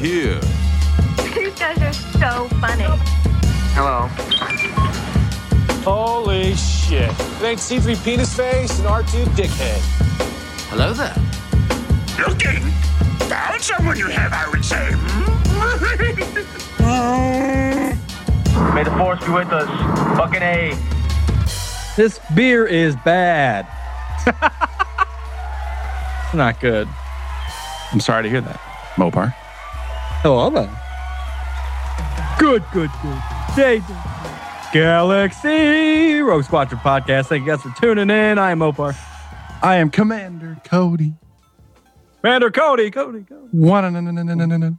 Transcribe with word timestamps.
what 0.00 0.08
have 0.08 1.30
we 1.34 1.40
here? 1.40 1.42
You 1.42 1.50
guys 1.52 1.78
are 1.78 1.92
so 1.92 2.48
funny. 2.58 2.84
Hello. 3.74 4.08
Holy 5.84 6.54
shit. 6.54 7.10
It 7.10 7.42
ain't 7.42 7.60
C3 7.60 8.04
penis 8.04 8.34
face 8.34 8.78
and 8.78 8.88
R2 8.88 9.24
dickhead. 9.36 9.80
Hello 10.68 10.92
there. 10.92 11.14
Looking? 12.26 12.70
Found 13.28 13.62
someone 13.62 13.98
you 13.98 14.08
have, 14.08 14.32
I 14.32 14.48
would 14.50 14.64
say. 14.64 14.90
May 18.74 18.84
the 18.84 18.90
force 18.96 19.24
be 19.24 19.32
with 19.32 19.52
us. 19.52 19.68
Fucking 20.16 20.42
A. 20.42 20.76
This 21.96 22.20
beer 22.34 22.66
is 22.66 22.96
bad. 23.04 23.66
it's 26.24 26.34
not 26.34 26.60
good. 26.60 26.88
I'm 27.92 28.00
sorry 28.00 28.22
to 28.24 28.30
hear 28.30 28.40
that, 28.40 28.60
Mopar. 28.96 29.34
Hello 30.22 30.50
there. 30.50 30.68
Good, 32.38 32.62
good, 32.74 32.90
good. 33.00 33.22
Day, 33.56 33.82
Galaxy 34.70 36.20
Rogue 36.20 36.44
Squadron 36.44 36.78
podcast. 36.80 37.28
Thank 37.28 37.46
you 37.46 37.52
guys 37.52 37.62
for 37.62 37.72
tuning 37.80 38.10
in. 38.10 38.38
I 38.38 38.50
am 38.50 38.58
Mopar. 38.58 38.94
I 39.62 39.76
am 39.76 39.88
Commander 39.88 40.58
Cody. 40.62 41.14
Commander 42.20 42.50
Cody, 42.50 42.90
Cody, 42.90 43.24
Cody. 43.24 43.48
One, 43.52 43.90
no, 43.94 44.00
no, 44.00 44.10
no, 44.10 44.22
no, 44.22 44.34
no, 44.34 44.44
no, 44.44 44.56
no. 44.58 44.78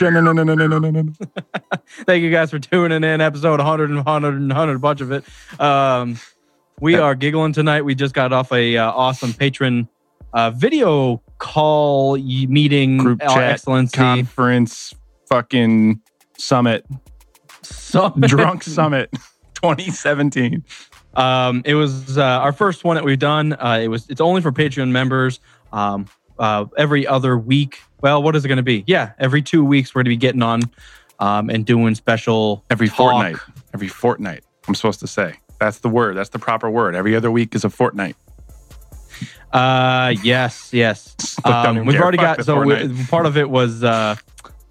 No, 0.00 0.10
no, 0.10 0.32
no, 0.32 0.44
no, 0.44 0.54
no, 0.54 0.66
no, 0.68 0.78
no, 0.78 0.90
no. 0.90 1.12
Thank 2.06 2.22
you 2.22 2.30
guys 2.30 2.52
for 2.52 2.60
tuning 2.60 3.02
in. 3.02 3.20
Episode 3.20 3.58
100 3.58 3.90
and 3.90 3.96
100 3.96 4.34
and 4.34 4.48
100, 4.48 4.76
a 4.76 4.78
bunch 4.78 5.00
of 5.00 5.10
it. 5.10 5.24
Um, 5.60 6.20
we 6.78 6.94
are 6.94 7.16
giggling 7.16 7.52
tonight. 7.52 7.82
We 7.82 7.96
just 7.96 8.14
got 8.14 8.32
off 8.32 8.52
a 8.52 8.76
uh, 8.76 8.92
awesome 8.92 9.32
patron 9.32 9.88
uh, 10.32 10.52
video 10.52 11.20
call 11.38 12.16
meeting. 12.16 12.98
Group 12.98 13.22
uh, 13.22 13.34
chat, 13.34 13.52
excellency. 13.52 13.96
conference, 13.96 14.94
fucking 15.28 16.00
summit, 16.36 16.84
Summit. 17.62 18.28
drunk 18.28 18.62
summit, 18.64 19.10
2017. 19.54 20.64
Um, 21.14 21.62
it 21.64 21.74
was 21.74 22.16
uh, 22.18 22.22
our 22.22 22.52
first 22.52 22.84
one 22.84 22.94
that 22.96 23.04
we've 23.04 23.18
done. 23.18 23.54
Uh, 23.54 23.80
it 23.82 23.88
was 23.88 24.08
it's 24.08 24.20
only 24.20 24.40
for 24.40 24.52
Patreon 24.52 24.90
members. 24.90 25.40
Um, 25.72 26.06
uh, 26.38 26.66
every 26.76 27.06
other 27.06 27.36
week. 27.36 27.80
Well, 28.00 28.22
what 28.22 28.36
is 28.36 28.44
it 28.44 28.48
going 28.48 28.58
to 28.58 28.62
be? 28.62 28.84
Yeah, 28.86 29.12
every 29.18 29.42
two 29.42 29.64
weeks 29.64 29.92
we're 29.94 30.00
going 30.00 30.04
to 30.06 30.10
be 30.10 30.16
getting 30.16 30.42
on 30.42 30.60
um, 31.18 31.50
and 31.50 31.66
doing 31.66 31.96
special 31.96 32.64
Every 32.70 32.86
talk. 32.88 32.96
fortnight. 32.96 33.36
Every 33.74 33.88
fortnight. 33.88 34.44
I'm 34.68 34.76
supposed 34.76 35.00
to 35.00 35.08
say. 35.08 35.34
That's 35.58 35.80
the 35.80 35.88
word. 35.88 36.16
That's 36.16 36.28
the 36.28 36.38
proper 36.38 36.70
word. 36.70 36.94
Every 36.94 37.16
other 37.16 37.30
week 37.32 37.56
is 37.56 37.64
a 37.64 37.70
fortnight. 37.70 38.14
Uh, 39.52 40.14
yes, 40.22 40.70
yes. 40.72 41.38
Um, 41.44 41.86
we've 41.86 42.00
already 42.00 42.18
got 42.18 42.44
so 42.44 42.62
we, 42.62 43.04
part 43.06 43.26
of 43.26 43.36
it 43.36 43.48
was 43.48 43.82
uh, 43.82 44.16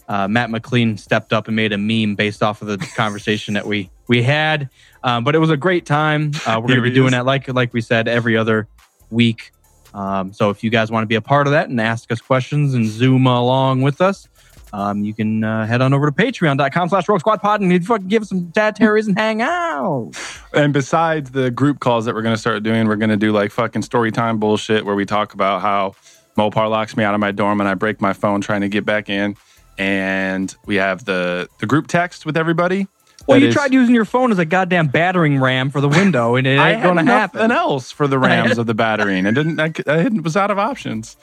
uh, 0.07 0.27
Matt 0.27 0.49
McLean 0.49 0.97
stepped 0.97 1.33
up 1.33 1.47
and 1.47 1.55
made 1.55 1.73
a 1.73 1.77
meme 1.77 2.15
based 2.15 2.43
off 2.43 2.61
of 2.61 2.67
the 2.67 2.77
conversation 2.95 3.53
that 3.55 3.65
we 3.65 3.89
we 4.07 4.23
had. 4.23 4.69
Um, 5.03 5.23
but 5.23 5.35
it 5.35 5.39
was 5.39 5.49
a 5.49 5.57
great 5.57 5.85
time. 5.85 6.31
Uh, 6.45 6.59
we're 6.61 6.67
going 6.67 6.77
to 6.77 6.81
be 6.81 6.91
doing 6.91 7.07
is. 7.07 7.11
that 7.13 7.25
like 7.25 7.47
like 7.53 7.73
we 7.73 7.81
said 7.81 8.07
every 8.07 8.37
other 8.37 8.67
week. 9.09 9.51
Um, 9.93 10.31
so 10.33 10.49
if 10.49 10.63
you 10.63 10.69
guys 10.69 10.91
want 10.91 11.03
to 11.03 11.07
be 11.07 11.15
a 11.15 11.21
part 11.21 11.47
of 11.47 11.53
that 11.53 11.69
and 11.69 11.81
ask 11.81 12.11
us 12.11 12.21
questions 12.21 12.73
and 12.73 12.85
zoom 12.85 13.25
along 13.25 13.81
with 13.81 14.01
us, 14.01 14.27
um, 14.73 15.03
you 15.03 15.13
can 15.13 15.43
uh, 15.43 15.65
head 15.65 15.81
on 15.81 15.93
over 15.93 16.09
to 16.09 16.11
patreon.com 16.11 16.89
slash 16.89 17.07
rogue 17.07 17.19
squad 17.19 17.41
pod 17.41 17.61
and 17.61 17.85
fucking 17.85 18.07
give 18.07 18.21
us 18.23 18.29
some 18.29 18.45
dad 18.47 18.77
and 18.79 19.17
hang 19.17 19.41
out. 19.41 20.11
And 20.53 20.73
besides 20.73 21.31
the 21.31 21.49
group 21.51 21.79
calls 21.79 22.05
that 22.05 22.13
we're 22.15 22.21
going 22.21 22.35
to 22.35 22.39
start 22.41 22.63
doing, 22.63 22.87
we're 22.87 22.95
going 22.97 23.09
to 23.09 23.17
do 23.17 23.31
like 23.31 23.51
fucking 23.51 23.81
story 23.83 24.11
time 24.11 24.39
bullshit 24.39 24.85
where 24.85 24.95
we 24.95 25.05
talk 25.05 25.33
about 25.33 25.61
how 25.61 25.95
Mopar 26.37 26.69
locks 26.69 26.95
me 26.97 27.03
out 27.03 27.13
of 27.13 27.19
my 27.19 27.31
dorm 27.31 27.59
and 27.59 27.67
I 27.69 27.73
break 27.73 28.01
my 28.01 28.13
phone 28.13 28.41
trying 28.41 28.61
to 28.61 28.69
get 28.69 28.85
back 28.85 29.09
in. 29.09 29.35
And 29.77 30.53
we 30.65 30.75
have 30.75 31.05
the 31.05 31.47
the 31.59 31.65
group 31.65 31.87
text 31.87 32.25
with 32.25 32.35
everybody. 32.37 32.87
Well, 33.27 33.35
That 33.39 33.41
you 33.43 33.47
is- 33.49 33.53
tried 33.55 33.73
using 33.73 33.93
your 33.93 34.05
phone 34.05 34.31
as 34.31 34.39
a 34.39 34.45
goddamn 34.45 34.87
battering 34.87 35.39
ram 35.39 35.69
for 35.69 35.81
the 35.81 35.89
window, 35.89 36.35
and 36.35 36.47
it 36.47 36.51
ain't 36.59 36.81
going 36.81 36.95
to 36.97 37.03
nothing 37.03 37.39
happen. 37.41 37.51
else 37.51 37.91
for 37.91 38.07
the 38.07 38.17
rams 38.17 38.57
of 38.57 38.65
the 38.67 38.73
battering. 38.73 39.25
I 39.27 39.31
didn't. 39.31 39.59
I, 39.59 39.71
I 39.85 40.07
was 40.23 40.37
out 40.37 40.49
of 40.49 40.57
options. 40.57 41.17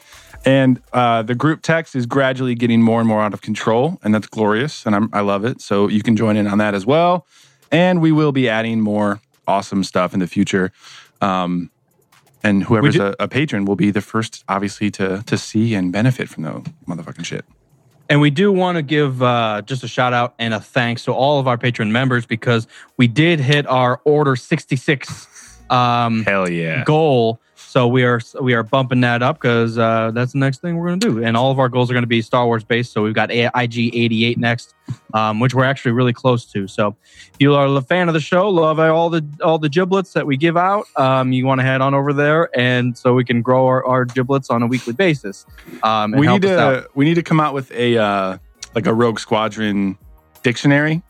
And 0.47 0.81
uh, 0.93 1.23
the 1.23 1.35
group 1.35 1.63
text 1.63 1.97
is 1.97 2.07
gradually 2.07 2.55
getting 2.55 2.83
more 2.83 3.01
and 3.01 3.09
more 3.09 3.23
out 3.23 3.33
of 3.33 3.41
control, 3.41 3.99
and 4.03 4.15
that's 4.15 4.27
glorious, 4.27 4.85
and 4.85 4.95
I'm, 4.95 5.09
I 5.13 5.21
love 5.21 5.45
it. 5.45 5.61
So 5.61 5.89
you 5.89 6.03
can 6.03 6.17
join 6.17 6.37
in 6.37 6.47
on 6.47 6.59
that 6.59 6.75
as 6.75 6.85
well. 6.85 7.27
And 7.73 8.01
we 8.03 8.13
will 8.13 8.33
be 8.33 8.49
adding 8.49 8.81
more 8.81 9.21
awesome 9.47 9.85
stuff 9.85 10.13
in 10.15 10.21
the 10.21 10.27
future. 10.27 10.71
Um, 11.21 11.71
and 12.43 12.63
whoever's 12.63 12.97
a, 12.97 13.17
a 13.19 13.27
patron 13.27 13.65
will 13.65 13.75
be 13.75 13.91
the 13.91 14.03
first, 14.03 14.45
obviously, 14.49 14.91
to 14.93 15.23
to 15.27 15.39
see 15.39 15.75
and 15.75 15.91
benefit 15.91 16.29
from 16.29 16.43
the 16.43 16.71
motherfucking 16.87 17.25
shit. 17.25 17.45
And 18.11 18.21
we 18.21 18.29
do 18.29 18.53
want 18.53 18.77
to 18.77 18.83
give 18.83 19.23
uh, 19.23 19.63
just 19.63 19.83
a 19.83 19.89
shout 19.89 20.13
out 20.13 20.35
and 20.39 20.53
a 20.53 20.61
thanks 20.61 21.05
to 21.05 21.13
all 21.13 21.41
of 21.41 21.49
our 21.49 21.57
patron 21.57 21.91
members 21.91 22.27
because 22.27 22.67
we 22.99 23.09
did 23.09 23.41
hit 23.41 23.67
our 23.67 24.03
Order 24.05 24.37
66 24.37 25.71
um, 25.71 26.23
Hell 26.25 26.51
yeah! 26.51 26.85
goal. 26.85 27.41
So 27.75 27.89
we 27.89 28.05
are 28.05 28.21
we 28.41 28.55
are 28.55 28.63
bumping 28.63 29.01
that 29.01 29.21
up 29.21 29.39
because 29.39 29.79
uh, 29.79 30.13
that's 30.15 30.31
the 30.31 30.39
next 30.39 30.61
thing 30.61 30.77
we're 30.77 30.87
going 30.87 31.01
to 31.01 31.09
do. 31.09 31.25
And 31.25 31.37
all 31.37 31.51
of 31.51 31.59
our 31.59 31.69
goals 31.69 31.91
are 31.91 31.93
going 31.93 32.05
to 32.05 32.07
be 32.07 32.23
Star 32.23 32.47
Wars 32.47 32.63
based. 32.63 32.93
So 32.93 33.03
we've 33.03 33.15
got 33.15 33.33
A- 33.33 33.51
IG 33.53 33.93
88 33.93 34.39
next, 34.39 34.77
um, 35.13 35.41
which 35.41 35.55
we're 35.55 35.65
actually 35.65 35.91
really 35.91 36.13
close 36.13 36.45
to. 36.53 36.69
So 36.69 36.95
if 37.09 37.37
you 37.41 37.53
are 37.53 37.67
a 37.67 37.83
fan 37.83 38.07
of 38.07 38.15
the 38.15 38.21
show, 38.21 38.49
love 38.49 38.79
all 38.79 39.11
the 39.11 39.27
all 39.43 39.59
the 39.59 39.69
giblets 39.69 40.13
that 40.13 40.25
we 40.25 40.37
give 40.37 40.57
out, 40.57 40.87
um, 40.95 41.33
you 41.33 41.47
want 41.47 41.63
to 41.63 41.65
head 41.65 41.81
on 41.81 41.95
over 41.95 42.13
there, 42.13 42.49
and 42.57 42.97
so 42.97 43.13
we 43.13 43.25
can 43.25 43.43
grow 43.43 43.67
our, 43.67 43.85
our 43.85 44.05
giblets 44.05 44.51
on 44.51 44.63
a 44.63 44.69
weekly 44.69 44.93
basis. 44.93 45.45
Um, 45.83 46.13
and 46.13 46.21
we 46.21 46.27
help 46.27 46.43
need 46.43 46.51
us 46.53 46.61
out. 46.61 46.71
to 46.83 46.89
we 46.95 47.05
need 47.05 47.15
to 47.15 47.25
come 47.25 47.41
out 47.41 47.55
with 47.55 47.73
a 47.73 47.99
uh, 47.99 48.39
like 48.77 48.87
a 48.87 48.95
Rogue 48.95 49.19
Squadron 49.19 49.99
dictionary 50.45 51.03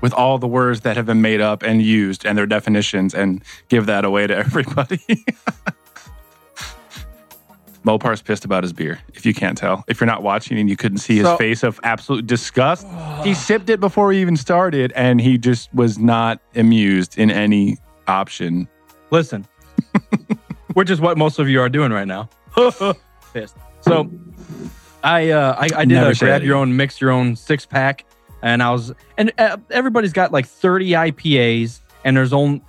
with 0.00 0.12
all 0.12 0.36
the 0.38 0.48
words 0.48 0.80
that 0.80 0.96
have 0.96 1.06
been 1.06 1.22
made 1.22 1.40
up 1.40 1.62
and 1.62 1.80
used 1.80 2.26
and 2.26 2.36
their 2.36 2.46
definitions, 2.46 3.14
and 3.14 3.40
give 3.68 3.86
that 3.86 4.04
away 4.04 4.26
to 4.26 4.36
everybody. 4.46 5.24
Mopar's 7.84 8.22
pissed 8.22 8.44
about 8.44 8.62
his 8.62 8.72
beer. 8.72 9.00
If 9.14 9.26
you 9.26 9.34
can't 9.34 9.56
tell, 9.58 9.84
if 9.88 10.00
you're 10.00 10.06
not 10.06 10.22
watching 10.22 10.58
and 10.58 10.68
you 10.68 10.76
couldn't 10.76 10.98
see 10.98 11.16
his 11.16 11.24
So- 11.26 11.36
face 11.36 11.62
of 11.62 11.80
absolute 11.82 12.26
disgust, 12.26 12.86
he 13.24 13.34
sipped 13.34 13.68
it 13.70 13.80
before 13.80 14.06
we 14.08 14.20
even 14.20 14.36
started, 14.36 14.92
and 14.94 15.20
he 15.20 15.38
just 15.38 15.72
was 15.74 15.98
not 15.98 16.40
amused 16.54 17.18
in 17.18 17.30
any 17.30 17.78
option. 18.06 18.68
Listen, 19.10 19.46
which 20.74 20.90
is 20.90 21.00
what 21.00 21.18
most 21.18 21.38
of 21.38 21.48
you 21.48 21.60
are 21.60 21.68
doing 21.68 21.92
right 21.92 22.06
now. 22.08 22.28
Pissed. 23.34 23.56
So, 23.80 24.10
I 25.02 25.30
uh, 25.30 25.56
I, 25.58 25.68
I 25.76 25.84
did 25.84 25.94
Never 25.94 26.10
a 26.10 26.14
grab 26.14 26.42
your 26.42 26.56
own, 26.56 26.76
mix 26.76 27.00
your 27.00 27.10
own 27.10 27.34
six 27.34 27.66
pack, 27.66 28.04
and 28.42 28.62
I 28.62 28.70
was 28.70 28.92
and 29.18 29.32
uh, 29.38 29.56
everybody's 29.70 30.12
got 30.12 30.30
like 30.32 30.46
thirty 30.46 30.90
IPAs, 30.90 31.80
and 32.04 32.16
there's 32.16 32.32
only 32.32 32.62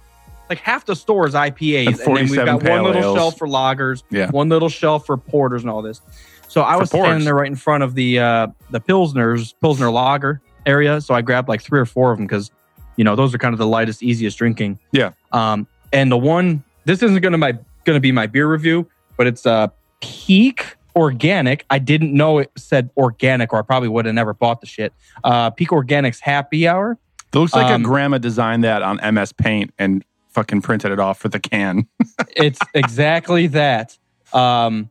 like 0.49 0.59
half 0.59 0.85
the 0.85 0.95
store 0.95 1.27
is 1.27 1.33
IPAs, 1.33 1.87
And 1.87 1.99
and, 1.99 2.17
then 2.17 2.25
we've 2.29 2.35
got 2.35 2.63
one 2.63 2.83
little 2.83 3.01
ales. 3.01 3.15
shelf 3.17 3.37
for 3.37 3.47
lagers, 3.47 4.03
Yeah. 4.11 4.29
one 4.31 4.49
little 4.49 4.69
shelf 4.69 5.05
for 5.05 5.17
porters 5.17 5.61
and 5.63 5.69
all 5.71 5.81
this. 5.81 6.01
So 6.47 6.61
I 6.63 6.73
For 6.73 6.79
was 6.81 6.89
standing 6.89 7.25
there 7.25 7.33
right 7.35 7.47
in 7.47 7.55
front 7.55 7.83
of 7.83 7.95
the 7.95 8.19
uh, 8.19 8.47
the 8.71 8.79
pilsners 8.79 9.53
pilsner 9.61 9.89
lager 9.89 10.41
area, 10.65 11.01
so 11.01 11.13
I 11.15 11.21
grabbed 11.21 11.47
like 11.49 11.61
three 11.61 11.79
or 11.79 11.85
four 11.85 12.11
of 12.11 12.17
them 12.17 12.27
because 12.27 12.51
you 12.95 13.03
know 13.03 13.15
those 13.15 13.33
are 13.33 13.37
kind 13.39 13.53
of 13.53 13.57
the 13.59 13.65
lightest, 13.67 14.03
easiest 14.03 14.37
drinking. 14.37 14.77
Yeah. 14.91 15.11
Um, 15.31 15.65
and 15.91 16.11
the 16.11 16.17
one 16.17 16.63
this 16.85 17.01
isn't 17.01 17.21
gonna 17.21 17.37
my 17.39 17.57
gonna 17.85 17.99
be 17.99 18.11
my 18.11 18.27
beer 18.27 18.47
review, 18.47 18.87
but 19.17 19.25
it's 19.27 19.45
uh 19.47 19.67
Peak 20.01 20.75
Organic. 20.95 21.65
I 21.71 21.79
didn't 21.79 22.13
know 22.13 22.37
it 22.37 22.51
said 22.55 22.91
organic, 22.97 23.51
or 23.51 23.57
I 23.57 23.61
probably 23.63 23.89
would 23.89 24.05
have 24.05 24.13
never 24.13 24.33
bought 24.35 24.61
the 24.61 24.67
shit. 24.67 24.93
Uh, 25.23 25.49
Peak 25.49 25.69
Organics 25.69 26.19
Happy 26.19 26.67
Hour. 26.67 26.97
It 27.33 27.37
looks 27.39 27.53
like 27.55 27.71
Um, 27.71 27.81
a 27.81 27.83
grandma 27.83 28.19
designed 28.19 28.63
that 28.63 28.83
on 28.83 28.99
MS 29.13 29.31
Paint 29.33 29.73
and 29.79 30.03
fucking 30.33 30.61
printed 30.61 30.91
it 30.91 30.99
off 30.99 31.19
for 31.19 31.29
the 31.29 31.39
can. 31.39 31.87
It's 32.35 32.59
exactly 32.73 33.47
that. 33.47 33.97
Um, 34.33 34.89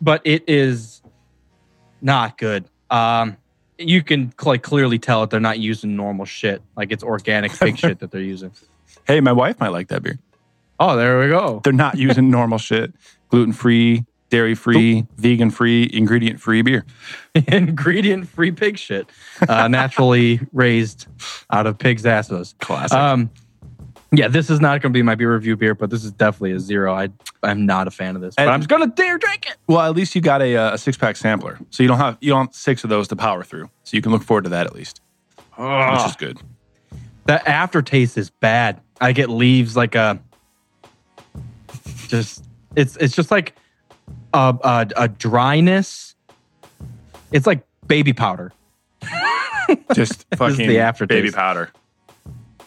but 0.00 0.20
it 0.24 0.44
is 0.48 1.00
not 2.00 2.38
good. 2.38 2.64
Um, 2.90 3.36
you 3.78 4.02
can 4.02 4.32
like 4.44 4.62
clearly 4.62 4.98
tell 4.98 5.20
that 5.20 5.30
they're 5.30 5.40
not 5.40 5.58
using 5.58 5.96
normal 5.96 6.24
shit. 6.24 6.62
Like 6.76 6.90
it's 6.90 7.04
organic 7.04 7.52
pig 7.52 7.78
shit 7.78 8.00
that 8.00 8.10
they're 8.10 8.20
using. 8.20 8.52
Hey, 9.06 9.20
my 9.20 9.32
wife 9.32 9.60
might 9.60 9.68
like 9.68 9.88
that 9.88 10.02
beer. 10.02 10.18
Oh, 10.80 10.96
there 10.96 11.20
we 11.20 11.28
go. 11.28 11.60
They're 11.64 11.72
not 11.72 11.96
using 11.96 12.30
normal 12.38 12.58
shit. 12.58 12.92
Gluten 13.28 13.52
free, 13.52 14.04
dairy 14.30 14.54
free, 14.54 15.06
vegan 15.16 15.50
free, 15.50 15.88
ingredient 15.92 16.40
free 16.40 16.62
beer. 16.62 16.84
ingredient 17.34 18.28
free 18.28 18.52
pig 18.52 18.78
shit, 18.78 19.08
uh, 19.48 19.68
naturally 19.68 20.40
raised 20.52 21.06
out 21.50 21.66
of 21.66 21.78
pigs' 21.78 22.06
asses. 22.06 22.54
Classic. 22.60 22.96
Um, 22.96 23.30
yeah, 24.12 24.28
this 24.28 24.48
is 24.50 24.60
not 24.60 24.80
going 24.80 24.92
to 24.92 24.96
be 24.96 25.02
my 25.02 25.14
beer 25.14 25.32
review 25.34 25.56
beer, 25.56 25.74
but 25.74 25.90
this 25.90 26.04
is 26.04 26.12
definitely 26.12 26.52
a 26.52 26.60
zero. 26.60 26.94
I 26.94 27.08
I'm 27.42 27.66
not 27.66 27.86
a 27.88 27.90
fan 27.90 28.16
of 28.16 28.22
this, 28.22 28.34
but 28.34 28.42
And- 28.42 28.50
I'm 28.50 28.60
just 28.60 28.68
going 28.70 28.82
to 28.88 28.94
dare 28.94 29.18
drink 29.18 29.46
it. 29.46 29.56
well, 29.66 29.80
at 29.80 29.94
least 29.94 30.14
you 30.14 30.20
got 30.20 30.40
a, 30.42 30.56
uh, 30.56 30.74
a 30.74 30.78
six 30.78 30.96
pack 30.96 31.16
sampler, 31.16 31.58
so 31.70 31.82
you 31.82 31.88
don't 31.88 31.98
have 31.98 32.16
you 32.20 32.30
don't 32.30 32.46
have 32.46 32.54
six 32.54 32.84
of 32.84 32.90
those 32.90 33.08
to 33.08 33.16
power 33.16 33.42
through. 33.44 33.68
So 33.84 33.96
you 33.96 34.02
can 34.02 34.12
look 34.12 34.22
forward 34.22 34.44
to 34.44 34.50
that 34.50 34.66
at 34.66 34.74
least, 34.74 35.00
which 35.56 36.06
is 36.06 36.16
good. 36.16 36.38
The 37.26 37.46
aftertaste 37.48 38.16
is 38.16 38.30
bad. 38.30 38.80
I 39.00 39.12
get 39.12 39.28
leaves 39.28 39.76
like 39.76 39.94
a 39.94 40.18
just 42.08 42.44
it's 42.74 42.96
it's 42.96 43.14
just 43.14 43.30
like 43.30 43.54
a 44.32 44.56
a, 44.64 44.86
a 44.96 45.08
dryness 45.08 46.14
It's 47.32 47.46
like 47.46 47.62
baby 47.86 48.12
powder. 48.14 48.52
Just 49.94 50.24
fucking 50.36 50.66
the 50.68 50.78
aftertaste. 50.80 51.22
baby 51.22 51.30
powder. 51.30 51.70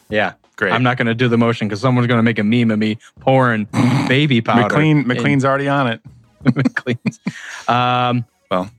Yeah. 0.10 0.34
Great. 0.62 0.74
I'm 0.74 0.84
not 0.84 0.96
going 0.96 1.08
to 1.08 1.16
do 1.16 1.28
the 1.28 1.40
motion 1.40 1.68
because 1.68 1.82
someone's 1.82 2.06
going 2.06 2.20
to 2.20 2.24
make 2.24 2.38
a 2.38 2.44
meme 2.44 2.70
of 2.70 2.78
me 2.78 3.00
pouring 3.20 3.68
baby 4.08 4.42
powder. 4.42 4.62
McLean 4.62 4.98
in 5.00 5.08
McLean's 5.08 5.44
already 5.44 5.68
on 5.68 5.88
it. 5.88 6.02
McLean's. 6.56 7.20
Um, 7.68 8.26
Well, 8.52 8.70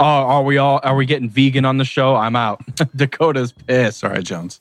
oh, 0.00 0.04
are 0.04 0.42
we 0.42 0.58
all? 0.58 0.80
Are 0.82 0.96
we 0.96 1.06
getting 1.06 1.30
vegan 1.30 1.64
on 1.64 1.76
the 1.78 1.84
show? 1.84 2.16
I'm 2.16 2.34
out. 2.34 2.60
Dakota's 2.96 3.52
pissed. 3.52 4.00
sorry, 4.00 4.20
Jones. 4.24 4.60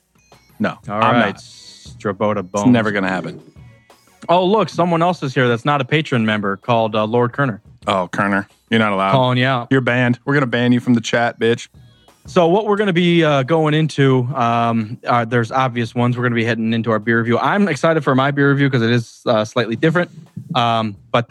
No, 0.60 0.78
All 0.88 1.02
I'm 1.02 1.16
right. 1.16 1.36
Strabota 1.36 2.48
It's 2.54 2.66
never 2.68 2.92
gonna 2.92 3.10
happen. 3.10 3.42
Oh, 4.30 4.46
look, 4.46 4.70
someone 4.70 5.02
else 5.02 5.24
is 5.24 5.34
here 5.34 5.48
that's 5.48 5.66
not 5.66 5.82
a 5.82 5.86
patron 5.86 6.28
member 6.28 6.58
called 6.58 6.96
uh, 6.96 7.06
Lord 7.06 7.34
Kerner 7.34 7.60
Oh, 7.88 8.08
Kerner, 8.08 8.48
you're 8.70 8.80
not 8.80 8.94
allowed. 8.94 9.14
calling 9.14 9.40
you 9.40 9.46
out. 9.48 9.70
You're 9.72 9.82
banned. 9.82 10.20
We're 10.26 10.36
gonna 10.36 10.46
ban 10.46 10.74
you 10.74 10.80
from 10.80 10.94
the 10.94 11.02
chat, 11.02 11.40
bitch. 11.40 11.70
So, 12.30 12.48
what 12.48 12.68
we're 12.68 12.76
going 12.76 12.88
to 12.88 12.94
be 12.94 13.24
uh, 13.24 13.42
going 13.42 13.74
into, 13.74 14.20
um, 14.36 15.00
uh, 15.04 15.26
there's 15.26 15.52
obvious 15.52 15.96
ones. 15.96 16.16
We're 16.16 16.22
going 16.22 16.34
to 16.34 16.36
be 16.36 16.46
heading 16.46 16.74
into 16.74 16.92
our 16.92 17.00
beer 17.00 17.18
review. 17.18 17.40
I'm 17.40 17.68
excited 17.68 18.04
for 18.04 18.14
my 18.14 18.30
beer 18.30 18.52
review 18.52 18.70
because 18.70 18.84
it 18.84 18.92
is 18.92 19.24
uh, 19.26 19.44
slightly 19.44 19.76
different. 19.76 20.12
Um, 20.54 20.96
but 21.12 21.28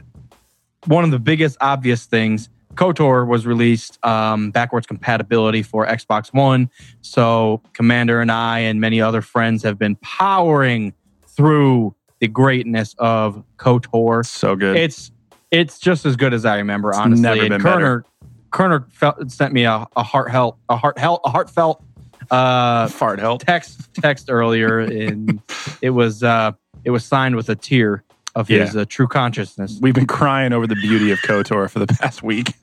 one 0.87 1.05
of 1.05 1.13
the 1.13 1.21
biggest 1.21 1.57
obvious 1.61 2.07
things, 2.07 2.49
KOTOR 2.75 3.29
was 3.29 3.47
released 3.47 4.05
um, 4.05 4.51
backwards 4.51 4.89
compatibility 4.89 5.63
for 5.63 5.87
Xbox 5.87 6.35
One. 6.35 6.69
So, 7.01 7.63
Commander 7.75 8.21
and 8.21 8.33
I 8.33 8.59
and 8.59 8.81
many 8.81 9.01
other 9.01 9.23
friends 9.23 9.63
have 9.63 9.79
been 9.79 9.95
powering 10.03 10.93
through 11.29 11.95
the 12.19 12.27
greatness 12.27 12.97
of 12.99 13.45
KOTOR. 13.59 14.27
So 14.27 14.57
good. 14.57 14.77
It's 14.77 15.13
it's 15.53 15.79
just 15.79 16.05
as 16.05 16.17
good 16.17 16.35
as 16.35 16.45
I 16.45 16.57
remember, 16.57 16.91
It's 16.91 16.99
honestly. 16.99 17.23
never 17.23 17.41
and 17.41 17.49
been 17.51 17.61
Kerner, 17.61 18.05
Kerner 18.51 18.87
felt, 18.91 19.31
sent 19.31 19.53
me 19.53 19.65
a, 19.65 19.87
a 19.97 20.03
heartfelt, 20.03 20.57
a 20.69 20.77
heart, 20.77 20.97
a 20.99 21.31
heartfelt 21.31 21.83
uh, 22.31 22.89
Fart 22.89 23.19
help. 23.21 23.43
text 23.45 23.93
text 23.95 24.27
earlier, 24.31 24.81
and 24.81 25.41
it 25.83 25.91
was 25.91 26.23
uh, 26.23 26.53
it 26.85 26.91
was 26.91 27.05
signed 27.05 27.37
with 27.37 27.49
a 27.49 27.55
tear 27.57 28.05
of 28.35 28.49
his 28.49 28.75
Yeah. 28.75 28.83
uh, 28.83 28.85
true 28.89 29.09
consciousness. 29.09 29.79
We've 29.81 29.95
been 29.95 30.07
crying 30.07 30.53
over 30.53 30.67
the 30.67 30.77
beauty 30.77 31.11
of 31.11 31.19
KOTOR 31.21 31.71
for 31.71 31.79
the 31.79 31.87
past 31.87 32.23
week. 32.23 32.53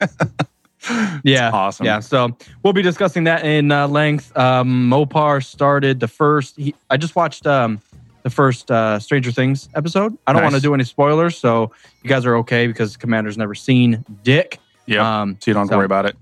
Yeah, 1.24 1.50
awesome. 1.52 1.84
Yeah, 1.84 1.98
so 1.98 2.36
we'll 2.62 2.72
be 2.74 2.82
discussing 2.82 3.24
that 3.24 3.44
in 3.44 3.72
uh, 3.72 3.88
length. 3.88 4.36
Um, 4.36 4.88
Mopar 4.88 5.44
started 5.44 5.98
the 5.98 6.06
first. 6.06 6.56
He, 6.56 6.76
I 6.90 6.96
just 6.96 7.16
watched 7.16 7.44
um, 7.44 7.80
the 8.22 8.30
first 8.30 8.70
uh, 8.70 9.00
Stranger 9.00 9.32
Things 9.32 9.68
episode. 9.74 10.16
I 10.28 10.32
don't 10.32 10.42
Nice. 10.42 10.52
want 10.52 10.62
to 10.62 10.68
do 10.68 10.74
any 10.74 10.84
spoilers, 10.84 11.36
so 11.36 11.72
you 12.04 12.08
guys 12.08 12.24
are 12.24 12.36
okay 12.36 12.68
because 12.68 12.96
Commander's 12.96 13.36
never 13.36 13.54
seen 13.54 14.04
Dick. 14.22 14.60
Yeah. 14.86 15.20
Um, 15.22 15.36
so 15.40 15.50
you 15.50 15.54
don't 15.54 15.62
have 15.62 15.68
to 15.68 15.72
so- 15.72 15.76
worry 15.78 15.86
about 15.86 16.06
it. 16.06 16.16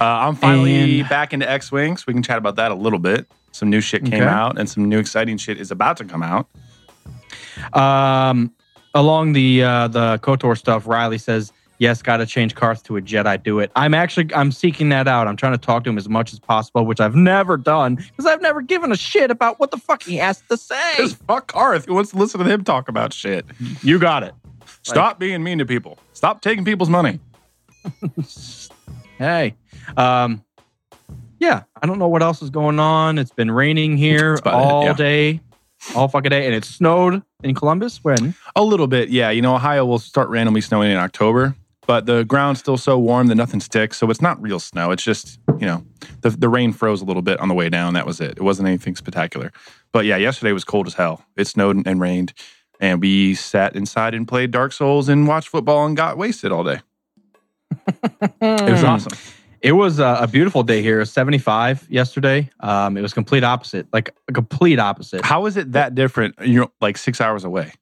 Uh, 0.00 0.04
I'm 0.04 0.34
finally 0.36 1.00
And- 1.00 1.08
back 1.08 1.32
into 1.34 1.48
X 1.50 1.70
Wings. 1.70 2.06
We 2.06 2.14
can 2.14 2.22
chat 2.22 2.38
about 2.38 2.56
that 2.56 2.70
a 2.70 2.74
little 2.74 2.98
bit. 2.98 3.26
Some 3.52 3.70
new 3.70 3.80
shit 3.80 4.04
came 4.04 4.14
Okay. 4.22 4.24
out, 4.24 4.58
and 4.58 4.68
some 4.68 4.88
new 4.88 4.98
exciting 4.98 5.36
shit 5.36 5.60
is 5.60 5.70
about 5.70 5.96
to 5.98 6.04
come 6.04 6.22
out. 6.22 6.48
Um, 7.72 8.52
along 8.94 9.32
the 9.32 9.62
uh, 9.62 9.88
the 9.88 10.18
Kotor 10.22 10.56
stuff, 10.56 10.86
Riley 10.86 11.18
says, 11.18 11.52
"Yes, 11.78 12.02
got 12.02 12.16
to 12.18 12.26
change 12.26 12.54
Carth 12.54 12.82
to 12.84 12.96
a 12.96 13.00
Jedi. 13.02 13.42
Do 13.42 13.60
it." 13.60 13.70
I'm 13.76 13.94
actually 13.94 14.32
I'm 14.34 14.50
seeking 14.52 14.88
that 14.88 15.06
out. 15.06 15.28
I'm 15.28 15.36
trying 15.36 15.52
to 15.52 15.58
talk 15.58 15.84
to 15.84 15.90
him 15.90 15.98
as 15.98 16.08
much 16.08 16.32
as 16.32 16.40
possible, 16.40 16.84
which 16.84 17.00
I've 17.00 17.14
never 17.14 17.56
done 17.56 17.96
because 17.96 18.26
I've 18.26 18.42
never 18.42 18.60
given 18.60 18.90
a 18.90 18.96
shit 18.96 19.30
about 19.30 19.60
what 19.60 19.70
the 19.70 19.76
fuck 19.78 20.02
he 20.02 20.16
has 20.16 20.42
to 20.48 20.56
say. 20.56 20.74
Because 20.96 21.14
fuck 21.14 21.52
Carth. 21.52 21.86
Who 21.86 21.94
wants 21.94 22.10
to 22.10 22.16
listen 22.18 22.40
to 22.40 22.46
him 22.46 22.64
talk 22.64 22.88
about 22.88 23.12
shit? 23.12 23.44
You 23.82 23.98
got 23.98 24.22
it. 24.22 24.34
Stop 24.82 25.18
being 25.18 25.42
mean 25.42 25.58
to 25.58 25.66
people. 25.66 25.98
Stop 26.12 26.40
taking 26.40 26.64
people's 26.64 26.90
money. 26.90 27.20
Hey, 29.18 29.54
um, 29.96 30.44
yeah, 31.38 31.62
I 31.80 31.86
don't 31.86 31.98
know 31.98 32.08
what 32.08 32.22
else 32.22 32.42
is 32.42 32.50
going 32.50 32.80
on. 32.80 33.18
It's 33.18 33.30
been 33.30 33.50
raining 33.50 33.96
here 33.96 34.34
about 34.34 34.60
it, 34.60 34.64
all 34.64 34.84
yeah. 34.84 34.92
day, 34.92 35.40
all 35.94 36.08
fucking 36.08 36.30
day, 36.30 36.46
and 36.46 36.54
it 36.54 36.64
snowed 36.64 37.22
in 37.42 37.54
Columbus 37.54 38.02
when 38.02 38.34
A 38.56 38.62
little 38.62 38.86
bit, 38.86 39.10
yeah. 39.10 39.30
You 39.30 39.42
know, 39.42 39.54
Ohio 39.54 39.84
will 39.84 39.98
start 39.98 40.28
randomly 40.30 40.60
snowing 40.60 40.90
in 40.90 40.96
October, 40.96 41.54
but 41.86 42.06
the 42.06 42.24
ground's 42.24 42.60
still 42.60 42.76
so 42.76 42.98
warm 42.98 43.28
that 43.28 43.36
nothing 43.36 43.60
sticks. 43.60 43.98
So 43.98 44.10
it's 44.10 44.20
not 44.20 44.40
real 44.42 44.58
snow. 44.58 44.90
It's 44.90 45.04
just, 45.04 45.38
you 45.58 45.66
know, 45.66 45.84
the, 46.22 46.30
the 46.30 46.48
rain 46.48 46.72
froze 46.72 47.00
a 47.00 47.04
little 47.04 47.22
bit 47.22 47.38
on 47.38 47.48
the 47.48 47.54
way 47.54 47.68
down. 47.68 47.94
That 47.94 48.06
was 48.06 48.20
it. 48.20 48.32
It 48.32 48.42
wasn't 48.42 48.66
anything 48.66 48.96
spectacular. 48.96 49.52
But 49.92 50.06
yeah, 50.06 50.16
yesterday 50.16 50.52
was 50.52 50.64
cold 50.64 50.88
as 50.88 50.94
hell. 50.94 51.24
It 51.36 51.46
snowed 51.46 51.86
and 51.86 52.00
rained, 52.00 52.32
and 52.80 53.00
we 53.00 53.34
sat 53.36 53.76
inside 53.76 54.12
and 54.12 54.26
played 54.26 54.50
Dark 54.50 54.72
Souls 54.72 55.08
and 55.08 55.28
watched 55.28 55.48
football 55.48 55.86
and 55.86 55.96
got 55.96 56.18
wasted 56.18 56.50
all 56.50 56.64
day. 56.64 56.80
It 58.40 58.70
was 58.70 58.84
awesome. 58.84 59.12
It 59.60 59.72
was 59.72 59.98
a, 59.98 60.18
a 60.20 60.26
beautiful 60.26 60.62
day 60.62 60.82
here. 60.82 60.96
It 60.96 61.00
was 61.00 61.12
75 61.12 61.86
yesterday. 61.88 62.50
Um, 62.60 62.96
it 62.98 63.00
was 63.00 63.14
complete 63.14 63.42
opposite, 63.44 63.86
like 63.94 64.14
a 64.28 64.32
complete 64.32 64.78
opposite. 64.78 65.24
How 65.24 65.46
is 65.46 65.56
it 65.56 65.72
that 65.72 65.94
different? 65.94 66.34
You're 66.42 66.68
like 66.82 66.98
six 66.98 67.20
hours 67.20 67.44
away. 67.44 67.72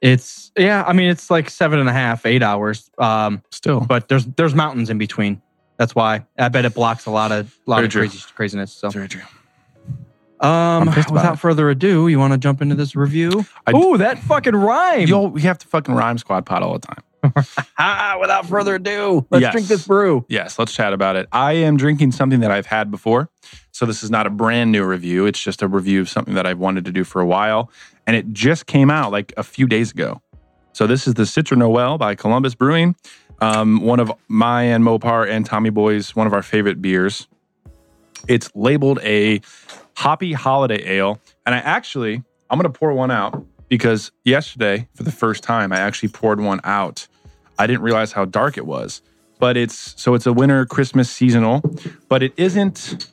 It's 0.00 0.52
yeah, 0.58 0.84
I 0.86 0.92
mean 0.92 1.08
it's 1.08 1.30
like 1.30 1.48
seven 1.48 1.78
and 1.78 1.88
a 1.88 1.92
half, 1.92 2.26
eight 2.26 2.42
hours. 2.42 2.90
Um, 2.98 3.42
Still, 3.50 3.80
but 3.80 4.08
there's 4.08 4.26
there's 4.26 4.54
mountains 4.54 4.90
in 4.90 4.98
between. 4.98 5.40
That's 5.78 5.94
why 5.94 6.26
I 6.38 6.48
bet 6.48 6.64
it 6.64 6.74
blocks 6.74 7.06
a 7.06 7.10
lot 7.10 7.32
of 7.32 7.56
lot 7.66 7.76
Very 7.76 7.86
of 7.86 7.92
crazy 7.92 8.18
craziness. 8.34 8.72
So 8.72 8.90
very 8.90 9.08
true. 9.08 9.22
um, 10.40 10.48
I'm 10.88 10.92
pissed 10.92 11.08
about 11.08 11.14
without 11.14 11.34
it. 11.34 11.38
further 11.38 11.70
ado, 11.70 12.08
you 12.08 12.18
want 12.18 12.32
to 12.32 12.38
jump 12.38 12.60
into 12.60 12.74
this 12.74 12.94
review? 12.94 13.46
I- 13.66 13.72
Ooh, 13.72 13.96
that 13.96 14.18
fucking 14.18 14.54
rhyme! 14.54 15.08
Yo, 15.08 15.28
we 15.28 15.40
have 15.42 15.58
to 15.58 15.68
fucking 15.68 15.94
rhyme 15.94 16.18
squad 16.18 16.44
pot 16.44 16.62
all 16.62 16.74
the 16.74 16.86
time. 16.86 17.02
Without 18.20 18.46
further 18.46 18.76
ado, 18.76 19.26
let's 19.30 19.42
Yes. 19.42 19.52
drink 19.52 19.66
this 19.68 19.86
brew. 19.86 20.24
Yes, 20.28 20.58
let's 20.58 20.72
chat 20.72 20.92
about 20.92 21.16
it. 21.16 21.28
I 21.32 21.52
am 21.54 21.76
drinking 21.76 22.12
something 22.12 22.40
that 22.40 22.50
I've 22.50 22.66
had 22.66 22.90
before. 22.90 23.28
So 23.72 23.86
this 23.86 24.02
is 24.02 24.10
not 24.10 24.26
a 24.26 24.30
brand 24.30 24.70
new 24.72 24.84
review. 24.84 25.26
It's 25.26 25.40
just 25.42 25.62
a 25.62 25.68
review 25.68 26.00
of 26.00 26.08
something 26.08 26.34
that 26.34 26.46
I've 26.46 26.58
wanted 26.58 26.84
to 26.84 26.92
do 26.92 27.04
for 27.04 27.20
a 27.20 27.26
while. 27.26 27.70
And 28.06 28.16
it 28.16 28.32
just 28.32 28.66
came 28.66 28.90
out 28.90 29.10
like 29.12 29.32
a 29.36 29.42
few 29.42 29.66
days 29.66 29.90
ago. 29.90 30.22
So 30.72 30.86
this 30.86 31.06
is 31.06 31.14
the 31.14 31.22
Citra 31.24 31.56
Noel 31.56 31.98
by 31.98 32.14
Columbus 32.14 32.54
Brewing. 32.54 32.94
Um, 33.40 33.80
one 33.80 34.00
of 34.00 34.12
my 34.28 34.62
and 34.62 34.84
Mopar 34.84 35.28
and 35.28 35.44
Tommy 35.44 35.70
Boy's, 35.70 36.14
one 36.14 36.26
of 36.26 36.32
our 36.32 36.42
favorite 36.42 36.80
beers. 36.80 37.26
It's 38.28 38.50
labeled 38.54 39.00
a 39.02 39.40
hoppy 39.96 40.32
holiday 40.32 40.82
ale. 40.96 41.20
And 41.46 41.54
I 41.54 41.58
actually, 41.58 42.22
I'm 42.50 42.58
going 42.58 42.72
to 42.72 42.78
pour 42.78 42.92
one 42.92 43.10
out 43.10 43.44
because 43.68 44.12
yesterday, 44.24 44.88
for 44.94 45.02
the 45.02 45.12
first 45.12 45.42
time, 45.42 45.72
I 45.72 45.78
actually 45.78 46.10
poured 46.10 46.40
one 46.40 46.60
out. 46.64 47.06
I 47.58 47.66
didn't 47.66 47.82
realize 47.82 48.12
how 48.12 48.24
dark 48.24 48.56
it 48.56 48.66
was. 48.66 49.02
But 49.38 49.56
it's 49.56 50.00
so 50.00 50.14
it's 50.14 50.26
a 50.26 50.32
winter 50.32 50.64
Christmas 50.64 51.10
seasonal, 51.10 51.60
but 52.08 52.22
it 52.22 52.32
isn't 52.36 53.10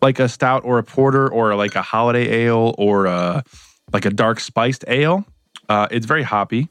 like 0.00 0.18
a 0.18 0.28
stout 0.28 0.64
or 0.64 0.78
a 0.78 0.82
porter 0.82 1.28
or 1.28 1.54
like 1.56 1.74
a 1.74 1.82
holiday 1.82 2.44
ale 2.44 2.74
or 2.78 3.06
a, 3.06 3.44
like 3.92 4.04
a 4.04 4.10
dark 4.10 4.40
spiced 4.40 4.84
ale. 4.88 5.24
Uh, 5.68 5.86
it's 5.90 6.06
very 6.06 6.22
hoppy, 6.22 6.68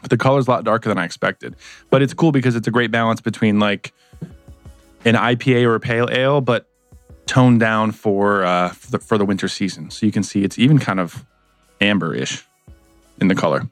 but 0.00 0.10
the 0.10 0.16
color's 0.16 0.46
a 0.48 0.50
lot 0.50 0.64
darker 0.64 0.88
than 0.88 0.98
I 0.98 1.04
expected. 1.04 1.54
But 1.90 2.00
it's 2.02 2.14
cool 2.14 2.32
because 2.32 2.56
it's 2.56 2.66
a 2.66 2.70
great 2.70 2.90
balance 2.90 3.20
between 3.20 3.58
like 3.58 3.92
an 5.04 5.14
IPA 5.14 5.64
or 5.64 5.74
a 5.74 5.80
pale 5.80 6.08
ale, 6.10 6.40
but 6.40 6.66
toned 7.26 7.60
down 7.60 7.92
for 7.92 8.44
uh, 8.44 8.70
for, 8.70 8.90
the, 8.90 8.98
for 8.98 9.18
the 9.18 9.24
winter 9.24 9.48
season. 9.48 9.90
So 9.90 10.06
you 10.06 10.12
can 10.12 10.22
see 10.22 10.42
it's 10.42 10.58
even 10.58 10.78
kind 10.78 10.98
of 10.98 11.24
amber-ish 11.80 12.44
in 13.20 13.28
the 13.28 13.34
color. 13.34 13.68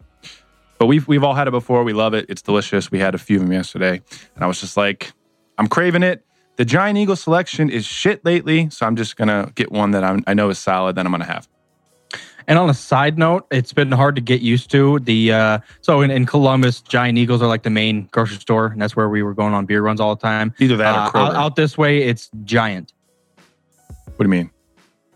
But 0.79 0.87
we've 0.87 1.07
we've 1.09 1.25
all 1.25 1.35
had 1.35 1.49
it 1.49 1.53
before. 1.53 1.85
We 1.85 1.93
love 1.93 2.15
it. 2.15 2.27
It's 2.29 2.43
delicious. 2.43 2.91
We 2.91 2.99
had 2.99 3.15
a 3.15 3.19
few 3.19 3.37
of 3.37 3.43
them 3.43 3.53
yesterday, 3.53 4.01
and 4.35 4.45
I 4.45 4.47
was 4.47 4.61
just 4.61 4.77
like, 4.77 5.13
I'm 5.59 5.69
craving 5.69 6.03
it. 6.03 6.23
The 6.57 6.65
Giant 6.65 6.99
Eagle 6.99 7.17
selection 7.17 7.69
is 7.71 7.85
shit 7.85 8.25
lately, 8.25 8.71
so 8.71 8.87
I'm 8.87 8.97
just 8.97 9.17
gonna 9.17 9.53
get 9.55 9.73
one 9.73 9.91
that 9.93 10.05
I'm, 10.05 10.23
I 10.27 10.35
know 10.35 10.49
is 10.51 10.59
solid. 10.59 10.97
That 10.97 11.07
I'm 11.07 11.13
gonna 11.13 11.25
have. 11.25 11.49
And 12.49 12.59
on 12.61 12.71
a 12.71 12.75
side 12.75 13.19
note, 13.19 13.45
it's 13.51 13.73
been 13.73 13.91
hard 13.91 14.15
to 14.17 14.21
get 14.23 14.41
used 14.41 14.71
to 14.71 14.99
the. 15.01 15.33
Uh, 15.33 15.59
so 15.81 16.01
in, 16.03 16.11
in 16.11 16.27
Columbus, 16.27 16.81
Giant 16.81 17.19
Eagles 17.19 17.43
are 17.43 17.49
like 17.49 17.63
the 17.65 17.71
main 17.71 18.09
grocery 18.13 18.37
store, 18.37 18.67
and 18.67 18.81
that's 18.81 18.95
where 18.95 19.09
we 19.09 19.23
were 19.23 19.35
going 19.35 19.53
on 19.55 19.67
beer 19.67 19.83
runs 19.83 20.01
all 20.01 20.15
the 20.15 20.21
time. 20.23 20.55
Either 20.61 20.77
that 20.77 20.95
Uh, 20.95 20.99
or 20.99 21.03
out, 21.03 21.13
Kroger. 21.13 21.35
out 21.35 21.57
this 21.57 21.77
way, 21.77 22.03
it's 22.03 22.31
Giant. 22.45 22.93
what 24.05 24.19
do 24.19 24.25
you 24.25 24.29
mean? 24.29 24.51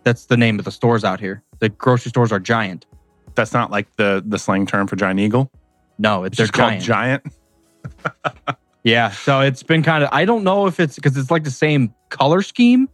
That's 0.04 0.26
the 0.26 0.36
name 0.36 0.58
of 0.58 0.64
the 0.64 0.72
stores 0.72 1.04
out 1.04 1.20
here. 1.20 1.42
The 1.60 1.68
grocery 1.68 2.08
stores 2.08 2.32
are 2.32 2.40
Giant. 2.40 2.86
That's 3.34 3.52
not 3.52 3.70
like 3.70 3.94
the 3.96 4.22
the 4.26 4.38
slang 4.38 4.66
term 4.66 4.86
for 4.86 4.96
Giant 4.96 5.20
Eagle. 5.20 5.50
No, 5.98 6.24
it's 6.24 6.38
It's 6.38 6.50
called 6.50 6.80
giant. 6.80 7.24
Giant. 7.24 8.56
Yeah, 8.82 9.10
so 9.10 9.40
it's 9.40 9.62
been 9.62 9.82
kind 9.82 10.02
of. 10.02 10.08
I 10.12 10.24
don't 10.24 10.42
know 10.42 10.66
if 10.66 10.80
it's 10.80 10.96
because 10.96 11.16
it's 11.16 11.30
like 11.30 11.44
the 11.44 11.50
same 11.50 11.92
color 12.08 12.40
scheme, 12.40 12.88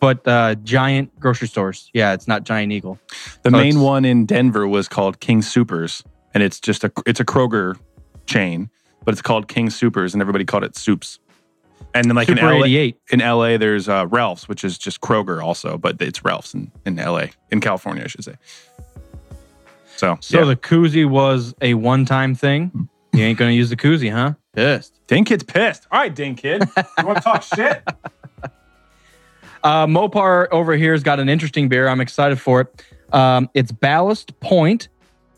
but 0.00 0.26
uh, 0.26 0.54
giant 0.56 1.18
grocery 1.20 1.48
stores. 1.48 1.90
Yeah, 1.92 2.14
it's 2.14 2.26
not 2.26 2.44
Giant 2.44 2.72
Eagle. 2.72 2.98
The 3.42 3.50
So 3.50 3.56
main 3.56 3.80
one 3.80 4.04
in 4.06 4.24
Denver 4.24 4.66
was 4.66 4.88
called 4.88 5.20
King 5.20 5.42
Supers, 5.42 6.02
and 6.32 6.42
it's 6.42 6.58
just 6.58 6.84
a 6.84 6.92
it's 7.04 7.20
a 7.20 7.24
Kroger 7.24 7.78
chain, 8.26 8.70
but 9.04 9.12
it's 9.12 9.20
called 9.20 9.46
King 9.46 9.68
Supers, 9.68 10.14
and 10.14 10.22
everybody 10.22 10.46
called 10.46 10.64
it 10.64 10.74
Soups. 10.74 11.18
And 11.94 12.06
then 12.06 12.16
like 12.16 12.28
Super 12.28 12.40
in 12.52 12.60
LA, 12.60 12.64
88. 12.66 12.96
in 13.10 13.18
LA, 13.20 13.56
there's 13.58 13.88
uh, 13.90 14.06
Ralph's, 14.08 14.48
which 14.48 14.64
is 14.64 14.78
just 14.78 15.02
Kroger 15.02 15.42
also, 15.42 15.76
but 15.76 16.00
it's 16.00 16.24
Ralph's 16.24 16.54
in, 16.54 16.70
in 16.84 16.96
LA, 16.96 17.26
in 17.50 17.60
California, 17.60 18.04
I 18.04 18.06
should 18.06 18.24
say. 18.24 18.34
So, 19.96 20.18
So 20.20 20.40
yeah. 20.40 20.44
the 20.44 20.56
koozie 20.56 21.08
was 21.08 21.54
a 21.60 21.74
one-time 21.74 22.34
thing. 22.34 22.88
You 23.12 23.22
ain't 23.24 23.38
gonna 23.38 23.52
use 23.52 23.70
the 23.70 23.76
koozie, 23.76 24.12
huh? 24.12 24.34
Pissed. 24.54 25.00
Ding 25.06 25.24
Kid's 25.24 25.42
pissed. 25.44 25.86
All 25.90 26.00
right, 26.00 26.14
Ding 26.14 26.34
Kid. 26.34 26.62
You 26.98 27.06
want 27.06 27.18
to 27.18 27.24
talk 27.24 27.42
shit? 27.54 27.82
Uh, 29.62 29.86
Mopar 29.86 30.48
over 30.52 30.74
here 30.76 30.92
has 30.92 31.02
got 31.02 31.18
an 31.18 31.28
interesting 31.28 31.68
beer. 31.68 31.88
I'm 31.88 32.00
excited 32.00 32.40
for 32.40 32.60
it. 32.62 32.84
Um, 33.12 33.48
it's 33.54 33.72
Ballast 33.72 34.38
Point 34.40 34.88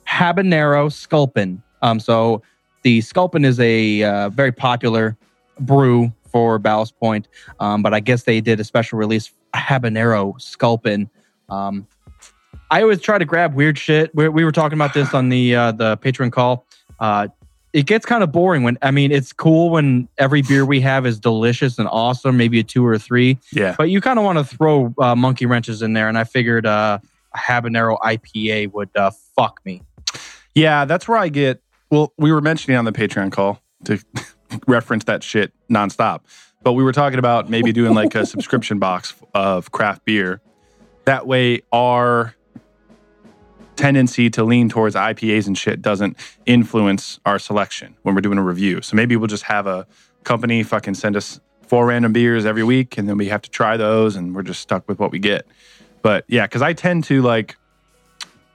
Habanero 0.07 0.93
Sculpin. 0.93 1.62
Um, 1.83 2.00
so 2.00 2.43
the 2.83 3.00
Sculpin 3.00 3.45
is 3.45 3.59
a 3.61 4.03
uh, 4.03 4.29
very 4.31 4.53
popular 4.53 5.17
brew 5.61 6.12
for 6.31 6.59
Ballast 6.59 6.99
Point, 6.99 7.29
um, 7.61 7.83
but 7.83 7.95
I 7.95 8.00
guess 8.00 8.25
they 8.25 8.41
did 8.41 8.61
a 8.61 8.65
special 8.65 8.99
release 8.99 9.33
Habanero 9.55 10.41
Sculpin. 10.41 11.09
Um, 11.49 11.87
I 12.70 12.82
always 12.82 13.00
try 13.00 13.18
to 13.18 13.25
grab 13.25 13.54
weird 13.54 13.78
shit. 13.78 14.14
We, 14.14 14.28
we 14.28 14.44
were 14.44 14.52
talking 14.52 14.76
about 14.78 14.94
this 14.94 15.14
on 15.14 15.28
the 15.28 15.54
uh, 15.54 15.72
the 15.72 15.96
Patreon 15.96 16.32
call. 16.32 16.66
Uh, 17.00 17.28
it 17.72 17.87
gets 17.87 18.06
kind 18.06 18.22
of 18.22 18.32
boring 18.32 18.62
when 18.62 18.78
I 18.82 18.90
mean 18.90 19.12
it's 19.12 19.32
cool 19.32 19.70
when 19.70 20.08
every 20.18 20.42
beer 20.42 20.64
we 20.64 20.80
have 20.80 21.06
is 21.06 21.18
delicious 21.18 21.78
and 21.78 21.88
awesome, 21.90 22.37
maybe 22.37 22.58
a 22.60 22.64
two 22.64 22.84
or 22.84 22.94
a 22.94 22.98
three. 22.98 23.38
Yeah. 23.52 23.75
But 23.76 23.90
you 23.90 24.00
kind 24.00 24.18
of 24.18 24.25
want 24.25 24.38
to 24.38 24.44
throw 24.44 24.94
uh, 24.98 25.14
monkey 25.14 25.46
wrenches 25.46 25.82
in 25.82 25.92
there, 25.92 26.08
and 26.08 26.18
I 26.18 26.25
figured 26.25 26.66
uh, 26.66 26.98
a 27.34 27.38
habanero 27.38 27.98
IPA 28.00 28.72
would 28.72 28.90
uh, 28.96 29.10
fuck 29.37 29.60
me. 29.64 29.82
Yeah, 30.54 30.84
that's 30.84 31.06
where 31.06 31.18
I 31.18 31.28
get. 31.28 31.62
Well, 31.90 32.12
we 32.18 32.32
were 32.32 32.40
mentioning 32.40 32.76
on 32.76 32.84
the 32.84 32.92
Patreon 32.92 33.32
call 33.32 33.62
to 33.84 34.02
reference 34.66 35.04
that 35.04 35.22
shit 35.22 35.52
nonstop, 35.70 36.20
but 36.62 36.72
we 36.72 36.82
were 36.82 36.92
talking 36.92 37.18
about 37.18 37.48
maybe 37.48 37.72
doing 37.72 37.94
like 37.94 38.14
a 38.14 38.26
subscription 38.26 38.78
box 38.78 39.14
of 39.34 39.72
craft 39.72 40.04
beer. 40.04 40.40
That 41.04 41.26
way, 41.26 41.62
our 41.72 42.34
tendency 43.78 44.28
to 44.30 44.44
lean 44.44 44.68
towards 44.68 44.94
IPAs 44.94 45.47
and 45.47 45.56
shit 45.56 45.80
doesn't 45.80 46.18
influence 46.44 47.20
our 47.25 47.38
selection 47.38 47.97
when 48.02 48.14
we're 48.14 48.20
doing 48.20 48.37
a 48.37 48.42
review. 48.42 48.82
So 48.82 48.97
maybe 48.97 49.16
we'll 49.16 49.28
just 49.28 49.44
have 49.44 49.66
a 49.66 49.87
company 50.25 50.62
fucking 50.62 50.94
send 50.94 51.16
us 51.16 51.40
four 51.66 51.87
random 51.87 52.12
beers 52.12 52.44
every 52.44 52.64
week, 52.64 52.99
and 52.99 53.08
then 53.08 53.16
we 53.16 53.28
have 53.28 53.42
to 53.42 53.50
try 53.50 53.76
those, 53.76 54.16
and 54.16 54.35
we're 54.35 54.42
just 54.42 54.61
stuck 54.61 54.88
with 54.88 54.99
what 54.99 55.11
we 55.11 55.18
get. 55.18 55.47
But 56.02 56.25
yeah, 56.28 56.47
because 56.47 56.62
I 56.62 56.73
tend 56.73 57.04
to 57.04 57.23
like, 57.23 57.56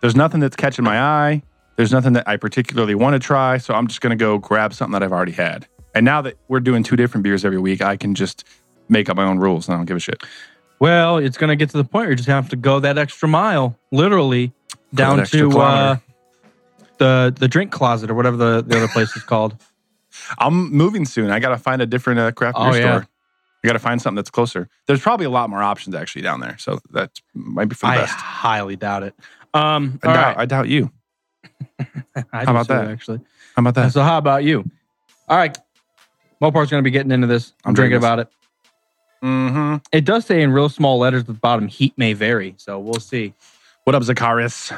there's 0.02 0.16
nothing 0.16 0.40
that's 0.40 0.56
catching 0.56 0.84
my 0.84 1.00
eye. 1.00 1.44
There's 1.76 1.92
nothing 1.92 2.14
that 2.14 2.28
I 2.28 2.38
particularly 2.38 2.96
want 2.96 3.14
to 3.14 3.20
try. 3.20 3.58
So 3.58 3.74
I'm 3.74 3.88
just 3.88 4.02
going 4.02 4.12
to 4.12 4.22
go 4.22 4.38
grab 4.38 4.74
something 4.74 4.94
that 4.94 5.04
I've 5.04 5.12
already 5.12 5.32
had. 5.32 5.68
And 5.96 6.06
now 6.06 6.22
that 6.22 6.38
we're 6.48 6.60
doing 6.60 6.84
two 6.84 6.96
different 6.96 7.24
beers 7.24 7.46
every 7.46 7.60
week, 7.60 7.82
I 7.82 7.98
can 7.98 8.14
just 8.16 8.44
make 8.90 9.10
up 9.10 9.16
my 9.16 9.24
own 9.24 9.40
rules 9.40 9.68
and 9.68 9.76
I 9.76 9.78
don't 9.78 9.86
give 9.86 9.98
a 9.98 10.00
shit. 10.00 10.22
Well, 10.80 11.18
it's 11.18 11.38
going 11.38 11.50
to 11.50 11.56
get 11.56 11.70
to 11.70 11.78
the 11.78 11.84
point 11.84 12.04
where 12.04 12.10
you 12.10 12.16
just 12.16 12.28
have 12.28 12.50
to 12.50 12.56
go 12.56 12.80
that 12.82 12.98
extra 12.98 13.30
mile, 13.30 13.78
literally, 13.92 14.52
down 14.94 15.26
to 15.26 15.60
uh, 15.60 15.98
the 16.98 17.36
the 17.38 17.48
drink 17.48 17.72
closet 17.72 18.10
or 18.10 18.14
whatever 18.14 18.38
the, 18.38 18.62
the 18.62 18.78
other 18.78 18.88
place 18.88 19.16
is 19.16 19.24
called. 19.24 19.56
I'm 20.40 20.72
moving 20.72 21.06
soon. 21.06 21.32
I 21.32 21.40
got 21.40 21.50
to 21.50 21.58
find 21.58 21.82
a 21.82 21.86
different 21.86 22.20
uh, 22.20 22.32
craft 22.32 22.58
beer 22.58 22.68
Oh, 22.68 22.74
yeah. 22.76 22.82
store. 23.00 23.08
I 23.64 23.68
got 23.68 23.74
to 23.74 23.80
find 23.80 24.02
something 24.02 24.18
that's 24.18 24.30
closer. 24.30 24.68
There's 24.88 25.02
probably 25.02 25.26
a 25.26 25.30
lot 25.30 25.50
more 25.50 25.64
options 25.64 25.96
actually 25.96 26.22
down 26.22 26.40
there. 26.42 26.58
So 26.60 26.80
that 26.92 27.12
might 27.34 27.66
be 27.70 27.76
for 27.76 27.86
the 27.88 27.94
I 27.94 27.98
best. 27.98 28.14
highly 28.14 28.76
doubt 28.76 29.04
it. 29.04 29.16
Um, 29.54 30.00
I 30.04 30.08
all 30.08 30.14
doubt, 30.14 30.26
right. 30.36 30.38
I 30.42 30.46
doubt 30.46 30.68
you. 30.68 30.92
I 31.80 32.44
how 32.46 32.52
about 32.52 32.68
that? 32.68 32.88
Actually, 32.90 33.20
How 33.56 33.62
about 33.62 33.76
that? 33.76 33.92
so 33.94 34.02
how 34.02 34.18
about 34.18 34.44
you? 34.44 34.70
All 35.30 35.38
right, 35.38 35.58
Mopar's 36.42 36.70
going 36.70 36.84
to 36.84 36.88
be 36.88 36.92
getting 36.92 37.12
into 37.12 37.28
this. 37.28 37.54
I'm, 37.64 37.70
I'm 37.70 37.74
drinking 37.74 38.00
drinking 38.02 38.06
about 38.06 38.20
it. 38.20 38.28
Mm-hmm. 39.24 39.76
It 39.94 40.04
does 40.06 40.26
say 40.26 40.42
in 40.42 40.52
real 40.52 40.68
small 40.70 40.98
letters 41.00 41.22
at 41.22 41.28
the 41.28 41.34
bottom, 41.34 41.68
heat 41.68 41.94
may 41.98 42.12
vary. 42.14 42.56
So 42.58 42.78
we'll 42.80 43.00
see. 43.00 43.34
What 43.86 43.96
up, 43.96 44.04
Zakaris? 44.04 44.72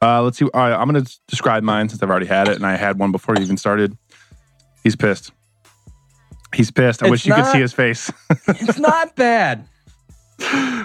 Uh, 0.00 0.22
let's 0.22 0.38
see. 0.38 0.44
All 0.44 0.50
right, 0.60 0.72
I'm 0.72 0.88
going 0.88 1.04
to 1.04 1.18
describe 1.26 1.62
mine 1.64 1.88
since 1.88 2.00
I've 2.02 2.08
already 2.08 2.26
had 2.26 2.46
it, 2.48 2.54
and 2.56 2.64
I 2.64 2.76
had 2.76 2.98
one 2.98 3.10
before 3.10 3.34
you 3.36 3.42
even 3.42 3.56
started. 3.56 3.96
He's 4.84 4.94
pissed. 4.94 5.32
He's 6.54 6.70
pissed. 6.70 7.02
I 7.02 7.06
It's 7.06 7.10
wish 7.10 7.26
you 7.26 7.34
could 7.34 7.46
see 7.46 7.60
his 7.60 7.72
face. 7.72 8.10
it's 8.48 8.78
not 8.78 9.16
bad. 9.16 9.66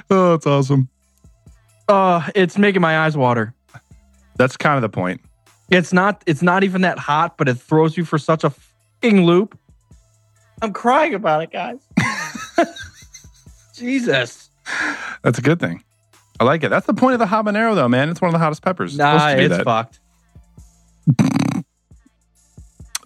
oh, 0.09 0.33
it's 0.33 0.47
awesome. 0.47 0.89
Uh, 1.87 2.27
it's 2.33 2.57
making 2.57 2.81
my 2.81 3.05
eyes 3.05 3.15
water. 3.15 3.53
That's 4.35 4.57
kind 4.57 4.75
of 4.75 4.81
the 4.81 4.89
point. 4.89 5.21
It's 5.69 5.93
not. 5.93 6.23
It's 6.25 6.41
not 6.41 6.63
even 6.63 6.81
that 6.81 6.97
hot, 6.97 7.37
but 7.37 7.47
it 7.47 7.55
throws 7.55 7.95
you 7.95 8.05
for 8.05 8.17
such 8.17 8.43
a 8.43 8.49
fucking 8.49 9.23
loop. 9.23 9.57
I'm 10.63 10.73
crying 10.73 11.13
about 11.13 11.43
it, 11.43 11.51
guys. 11.51 11.77
Jesus. 13.75 14.49
That's 15.21 15.37
a 15.37 15.41
good 15.41 15.59
thing. 15.59 15.83
I 16.39 16.43
like 16.43 16.63
it. 16.63 16.69
That's 16.69 16.85
the 16.85 16.93
point 16.93 17.13
of 17.13 17.19
the 17.19 17.25
habanero, 17.25 17.75
though, 17.75 17.87
man. 17.87 18.09
It's 18.09 18.21
one 18.21 18.29
of 18.29 18.33
the 18.33 18.39
hottest 18.39 18.61
peppers. 18.61 18.93
It's 18.93 18.97
Nah, 18.99 19.29
it's 19.29 19.57
fucked. 19.63 19.99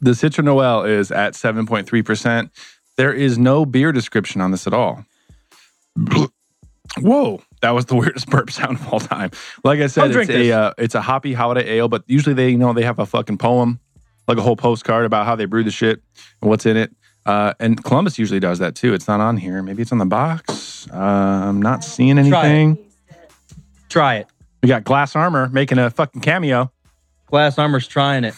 The 0.01 0.11
Citra 0.11 0.43
Noel 0.45 0.85
is 0.85 1.11
at 1.11 1.33
7.3%. 1.33 2.49
There 2.95 3.11
is 3.11 3.37
no 3.37 3.65
beer 3.65 3.91
description 3.91 4.39
on 4.39 4.51
this 4.51 4.65
at 4.65 4.73
all. 4.73 5.03
Whoa, 6.97 7.41
that 7.61 7.71
was 7.71 7.85
the 7.85 7.95
weirdest 7.97 8.29
burp 8.29 8.49
sound 8.49 8.77
of 8.79 8.93
all 8.93 8.99
time. 9.01 9.31
Like 9.63 9.79
I 9.79 9.87
said, 9.87 10.11
it's 10.11 10.29
a 10.29 10.51
uh, 10.51 10.73
it's 10.77 10.95
a 10.95 11.01
hoppy 11.01 11.33
holiday 11.33 11.69
ale, 11.77 11.87
but 11.87 12.03
usually 12.07 12.33
they 12.33 12.49
you 12.49 12.57
know 12.57 12.73
they 12.73 12.83
have 12.83 12.97
a 12.99 13.05
fucking 13.05 13.37
poem, 13.37 13.79
like 14.27 14.37
a 14.37 14.41
whole 14.41 14.55
postcard 14.55 15.05
about 15.05 15.25
how 15.25 15.35
they 15.35 15.45
brew 15.45 15.63
the 15.63 15.71
shit 15.71 16.01
and 16.41 16.49
what's 16.49 16.65
in 16.65 16.77
it. 16.77 16.95
Uh, 17.25 17.53
and 17.59 17.83
Columbus 17.83 18.17
usually 18.17 18.39
does 18.39 18.59
that 18.59 18.75
too. 18.75 18.93
It's 18.93 19.07
not 19.07 19.19
on 19.19 19.37
here. 19.37 19.61
Maybe 19.61 19.81
it's 19.81 19.91
on 19.91 19.97
the 19.97 20.05
box. 20.05 20.87
Uh, 20.91 20.95
I'm 20.97 21.61
not 21.61 21.83
seeing 21.83 22.17
anything. 22.17 22.77
Try 23.89 24.15
it. 24.17 24.27
We 24.61 24.69
got 24.69 24.83
Glass 24.83 25.15
Armor 25.15 25.49
making 25.49 25.77
a 25.77 25.89
fucking 25.89 26.21
cameo. 26.21 26.71
Glass 27.27 27.57
Armor's 27.57 27.87
trying 27.87 28.23
it. 28.23 28.35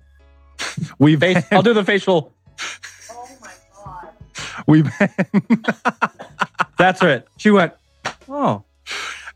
We've 0.98 1.18
Face, 1.20 1.44
I'll 1.50 1.62
do 1.62 1.74
the 1.74 1.84
facial. 1.84 2.32
Oh 3.10 3.28
my 3.40 3.50
god. 3.74 4.08
We've 4.66 4.90
been 4.98 5.64
That's 6.78 7.02
it. 7.02 7.28
She 7.36 7.50
went. 7.50 7.72
Oh, 8.28 8.64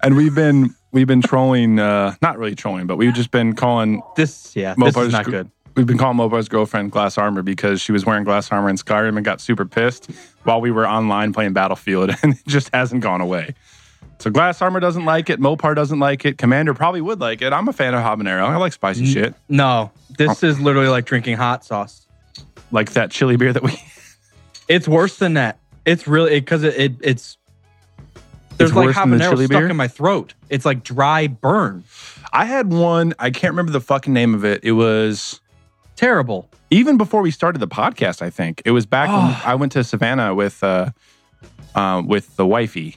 and 0.03 0.17
we've 0.17 0.35
been 0.35 0.75
we've 0.93 1.07
been 1.07 1.23
trolling. 1.23 1.79
Uh, 1.79 2.15
not 2.23 2.39
really 2.39 2.55
trolling, 2.55 2.87
but 2.87 2.97
we've 2.97 3.13
just 3.15 3.31
been 3.31 3.55
calling 3.55 4.03
this. 4.17 4.55
Yeah, 4.57 4.75
this 4.79 4.97
is 4.97 5.13
not 5.13 5.25
gr- 5.25 5.31
good. 5.31 5.51
We've 5.77 5.87
been 5.87 5.99
calling 5.99 6.17
Mopar's 6.17 6.49
girlfriend 6.49 6.93
Glass 6.93 7.19
Armor 7.19 7.43
because 7.43 7.81
she 7.81 7.91
was 7.93 8.07
wearing 8.07 8.25
Glass 8.25 8.51
Armor 8.53 8.69
in 8.71 8.77
Skyrim 8.77 9.17
and 9.17 9.25
got 9.25 9.41
super 9.41 9.65
pissed 9.65 10.11
while 10.45 10.61
we 10.61 10.71
were 10.71 10.87
online 10.89 11.33
playing 11.33 11.53
Battlefield, 11.53 12.11
and 12.23 12.35
it 12.35 12.47
just 12.47 12.71
hasn't 12.73 13.03
gone 13.03 13.21
away. 13.21 13.55
So 14.25 14.31
Glass 14.31 14.63
Armor 14.63 14.81
doesn't 14.81 15.05
like 15.05 15.29
it. 15.29 15.39
Mopar 15.39 15.75
doesn't 15.75 15.99
like 16.01 16.25
it. 16.25 16.39
Commander 16.39 16.73
probably 16.73 17.03
would 17.03 17.21
like 17.21 17.43
it. 17.43 17.53
I'm 17.53 17.69
a 17.69 17.75
fan 17.75 17.93
of 17.93 18.01
habanero. 18.03 18.41
I 18.49 18.57
like 18.57 18.73
spicy 18.73 19.05
shit, 19.05 19.35
No, 19.51 19.91
this 20.17 20.43
is 20.43 20.59
literally 20.59 20.89
like 20.89 21.05
drinking 21.05 21.37
hot 21.37 21.63
sauce. 21.63 22.07
like 22.73 22.93
that 22.95 23.11
chili 23.11 23.37
beer 23.37 23.53
that 23.53 23.63
we. 23.63 23.79
It's 24.67 24.89
worse 24.89 25.19
than 25.19 25.35
that. 25.35 25.59
It's 25.85 26.07
really 26.09 26.41
because 26.41 26.63
it, 26.63 26.75
it 26.81 26.93
it's 27.03 27.37
there's 28.57 28.75
like 28.75 28.87
worse 28.87 28.97
than 28.97 29.11
the 29.11 29.17
habanero 29.19 29.31
chili 29.33 29.45
stuck 29.45 29.59
beer? 29.61 29.69
in 29.69 29.77
my 29.77 29.89
throat. 29.89 30.33
It's 30.49 30.65
like 30.65 30.83
dry 30.83 31.27
burn. 31.27 31.85
I 32.33 32.47
had 32.47 32.73
one. 32.73 33.13
I 33.19 33.31
can't 33.31 33.53
remember 33.53 33.73
the 33.73 33.83
fucking 33.83 34.15
name 34.15 34.33
of 34.35 34.43
it. 34.43 34.65
It 34.65 34.73
was 34.73 35.43
Terrible. 35.97 36.49
even 36.71 36.97
before 36.97 37.21
we 37.21 37.31
started 37.31 37.59
the 37.59 37.69
podcast. 37.69 38.23
I 38.23 38.31
think 38.31 38.63
it 38.65 38.71
was 38.71 38.87
back 38.87 39.09
when 39.11 39.19
Oh. 39.19 39.43
I 39.45 39.55
went 39.55 39.73
to 39.73 39.85
Savannah 39.85 40.35
with 40.35 40.65
uh, 40.65 40.93
uh, 41.75 42.03
with 42.07 42.35
the 42.37 42.47
wifey. 42.47 42.97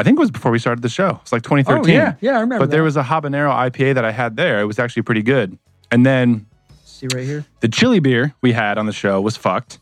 I 0.00 0.02
think 0.02 0.16
it 0.18 0.20
was 0.20 0.30
before 0.30 0.50
we 0.50 0.58
started 0.58 0.80
the 0.80 0.88
show. 0.88 1.18
It's 1.20 1.30
like 1.30 1.42
2013. 1.42 1.94
Oh 1.94 1.98
yeah, 1.98 2.14
yeah, 2.22 2.38
I 2.38 2.40
remember. 2.40 2.64
but 2.64 2.70
there 2.70 2.82
was 2.82 2.96
a 2.96 3.02
habanero 3.02 3.52
IPA 3.52 3.94
that 3.96 4.04
I 4.04 4.12
had 4.12 4.34
there. 4.36 4.60
It 4.60 4.64
was 4.64 4.78
actually 4.78 5.02
pretty 5.02 5.22
good. 5.22 5.58
And 5.90 6.06
then 6.06 6.46
see 6.84 7.06
right 7.14 7.24
here. 7.24 7.44
the 7.60 7.68
chili 7.68 7.98
beer 8.00 8.34
we 8.40 8.52
had 8.52 8.78
on 8.78 8.86
the 8.86 8.92
show 8.92 9.20
was 9.20 9.36
fucked. 9.36 9.78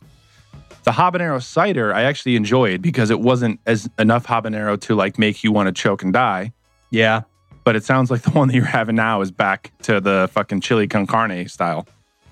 The 0.82 0.90
habanero 0.90 1.40
cider 1.40 1.94
I 1.94 2.02
actually 2.02 2.34
enjoyed 2.34 2.82
because 2.82 3.10
it 3.10 3.20
wasn't 3.20 3.60
as 3.66 3.88
enough 3.98 4.26
habanero 4.26 4.80
to 4.82 4.96
like 4.96 5.18
make 5.20 5.44
you 5.44 5.52
want 5.52 5.68
to 5.68 5.72
choke 5.82 6.02
and 6.02 6.12
die. 6.12 6.52
Yeah, 6.90 7.22
But 7.64 7.76
it 7.76 7.84
sounds 7.84 8.10
like 8.10 8.22
the 8.22 8.30
one 8.40 8.48
that 8.48 8.54
you're 8.54 8.64
having 8.64 8.96
now 8.96 9.20
is 9.20 9.30
back 9.30 9.70
to 9.82 10.00
the 10.00 10.28
fucking 10.32 10.62
chili 10.62 10.88
con 10.88 11.06
carne 11.06 11.46
style. 11.48 11.86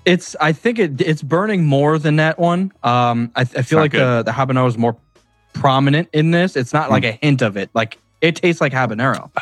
it's. 0.05 0.35
I 0.41 0.51
think 0.51 0.79
it 0.79 0.99
it's 0.99 1.21
burning 1.21 1.65
more 1.65 1.99
than 1.99 2.15
that 2.17 2.37
one. 2.39 2.71
Um, 2.83 3.31
I, 3.35 3.41
I 3.41 3.61
feel 3.61 3.79
like 3.79 3.91
the 3.91 4.23
the 4.25 4.31
habanero 4.31 4.67
is 4.67 4.77
more 4.77 4.97
prominent 5.59 6.09
in 6.13 6.31
this. 6.31 6.55
It's 6.55 6.73
not 6.73 6.89
like 6.89 7.03
a 7.03 7.11
hint 7.13 7.41
of 7.41 7.57
it. 7.57 7.69
Like 7.73 7.97
it 8.21 8.35
tastes 8.37 8.61
like 8.61 8.73
habanero. 8.73 9.31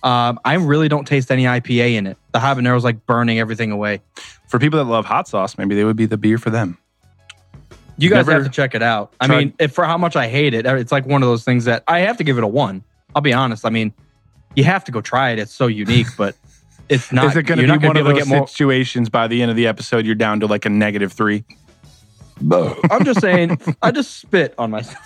Um, 0.00 0.38
I 0.44 0.54
really 0.54 0.88
don't 0.88 1.06
taste 1.08 1.28
any 1.32 1.42
IPA 1.42 1.94
in 1.94 2.06
it. 2.06 2.16
The 2.30 2.38
habanero 2.38 2.76
is 2.76 2.84
like 2.84 3.04
burning 3.04 3.40
everything 3.40 3.72
away. 3.72 4.00
For 4.46 4.60
people 4.60 4.78
that 4.78 4.84
love 4.88 5.04
hot 5.04 5.26
sauce, 5.26 5.58
maybe 5.58 5.74
they 5.74 5.82
would 5.82 5.96
be 5.96 6.06
the 6.06 6.16
beer 6.16 6.38
for 6.38 6.50
them. 6.50 6.78
You 7.96 8.08
guys 8.08 8.18
Never 8.28 8.34
have 8.34 8.44
to 8.44 8.48
check 8.48 8.76
it 8.76 8.82
out. 8.82 9.12
I 9.20 9.26
tried- 9.26 9.38
mean, 9.38 9.54
if, 9.58 9.72
for 9.72 9.84
how 9.84 9.98
much 9.98 10.14
I 10.14 10.28
hate 10.28 10.54
it, 10.54 10.66
it's 10.66 10.92
like 10.92 11.04
one 11.04 11.24
of 11.24 11.28
those 11.28 11.42
things 11.42 11.64
that 11.64 11.82
I 11.88 11.98
have 11.98 12.16
to 12.18 12.24
give 12.24 12.38
it 12.38 12.44
a 12.44 12.46
one. 12.46 12.84
I'll 13.16 13.22
be 13.22 13.32
honest. 13.32 13.66
I 13.66 13.70
mean, 13.70 13.92
you 14.54 14.62
have 14.62 14.84
to 14.84 14.92
go 14.92 15.00
try 15.00 15.30
it. 15.30 15.40
It's 15.40 15.52
so 15.52 15.66
unique, 15.66 16.06
but 16.16 16.36
it's 16.88 17.10
not. 17.12 17.26
is 17.26 17.36
it 17.36 17.42
going 17.42 17.58
to 17.58 17.64
be 17.78 17.86
one 17.86 17.96
of 17.96 18.04
those 18.04 18.18
get 18.18 18.28
more. 18.28 18.46
situations 18.46 19.08
by 19.08 19.26
the 19.26 19.42
end 19.42 19.50
of 19.50 19.56
the 19.56 19.66
episode 19.66 20.06
you're 20.06 20.14
down 20.14 20.38
to 20.40 20.46
like 20.46 20.64
a 20.64 20.70
negative 20.70 21.12
three? 21.12 21.42
I'm 22.90 23.04
just 23.04 23.20
saying. 23.20 23.58
I 23.82 23.90
just 23.90 24.18
spit 24.18 24.54
on 24.58 24.70
myself. 24.70 24.98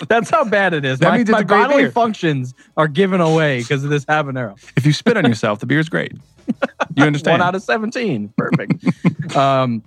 That's 0.08 0.30
how 0.30 0.44
bad 0.44 0.74
it 0.74 0.84
is. 0.84 0.98
That 1.00 1.10
my 1.10 1.16
means 1.16 1.28
it's 1.28 1.34
my 1.34 1.40
a 1.40 1.44
great 1.44 1.62
bodily 1.62 1.82
beer. 1.84 1.90
functions 1.90 2.54
are 2.76 2.88
given 2.88 3.20
away 3.20 3.58
because 3.58 3.84
of 3.84 3.90
this 3.90 4.04
habanero. 4.04 4.58
If 4.76 4.86
you 4.86 4.92
spit 4.92 5.16
on 5.16 5.26
yourself, 5.26 5.60
the 5.60 5.66
beer's 5.66 5.88
great. 5.88 6.12
You 6.94 7.04
understand? 7.04 7.40
One 7.40 7.48
out 7.48 7.54
of 7.54 7.62
17. 7.62 8.32
Perfect. 8.36 9.36
um, 9.36 9.82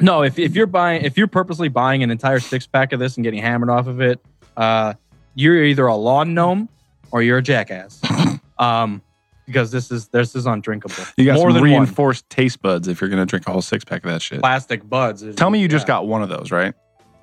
no, 0.00 0.22
if, 0.22 0.38
if 0.38 0.54
you're 0.54 0.66
buying, 0.66 1.04
if 1.04 1.16
you're 1.16 1.26
purposely 1.26 1.68
buying 1.68 2.02
an 2.02 2.10
entire 2.10 2.40
six 2.40 2.66
pack 2.66 2.92
of 2.92 3.00
this 3.00 3.16
and 3.16 3.24
getting 3.24 3.40
hammered 3.40 3.70
off 3.70 3.86
of 3.86 4.00
it, 4.00 4.20
uh, 4.56 4.94
you're 5.34 5.62
either 5.64 5.86
a 5.86 5.96
lawn 5.96 6.34
gnome 6.34 6.68
or 7.12 7.22
you're 7.22 7.38
a 7.38 7.42
jackass. 7.42 8.00
um, 8.58 9.02
because 9.50 9.70
this 9.70 9.90
is 9.90 10.08
this 10.08 10.34
is 10.34 10.46
undrinkable. 10.46 11.04
you 11.16 11.24
got 11.24 11.34
more 11.34 11.50
some 11.50 11.54
than 11.54 11.62
one. 11.62 11.80
reinforced 11.82 12.28
taste 12.30 12.62
buds 12.62 12.88
if 12.88 13.00
you're 13.00 13.10
going 13.10 13.20
to 13.20 13.26
drink 13.26 13.46
a 13.48 13.52
whole 13.52 13.62
six 13.62 13.84
pack 13.84 14.04
of 14.04 14.10
that 14.10 14.22
shit. 14.22 14.40
plastic 14.40 14.88
buds. 14.88 15.24
Tell 15.34 15.50
me 15.50 15.60
you 15.60 15.68
just 15.68 15.86
got 15.86 16.06
one 16.06 16.22
of 16.22 16.28
those, 16.28 16.50
right? 16.50 16.74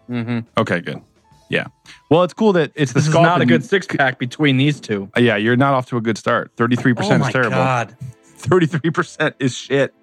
hmm 0.08 0.40
Okay, 0.58 0.80
good. 0.82 1.02
Yeah. 1.50 1.68
Well, 2.10 2.24
it's 2.24 2.34
cool 2.34 2.52
that 2.54 2.72
it's 2.76 2.92
the 2.94 3.00
This 3.00 3.14
not 3.14 3.42
a 3.42 3.46
good 3.46 3.64
six 3.64 3.88
pack 3.88 4.20
between 4.20 4.58
these 4.58 4.82
two. 4.82 5.10
Uh, 5.16 5.22
Yeah, 5.22 5.38
you're 5.38 5.56
not 5.56 5.74
off 5.74 5.86
to 5.88 5.98
a 5.98 6.02
good 6.02 6.18
start. 6.18 6.54
33% 6.58 6.96
oh 7.14 7.18
my 7.18 7.28
is 7.28 7.34
terrible. 7.34 7.52
god! 7.52 7.96
33% 8.40 9.34
is 9.40 9.56
shit. 9.56 9.94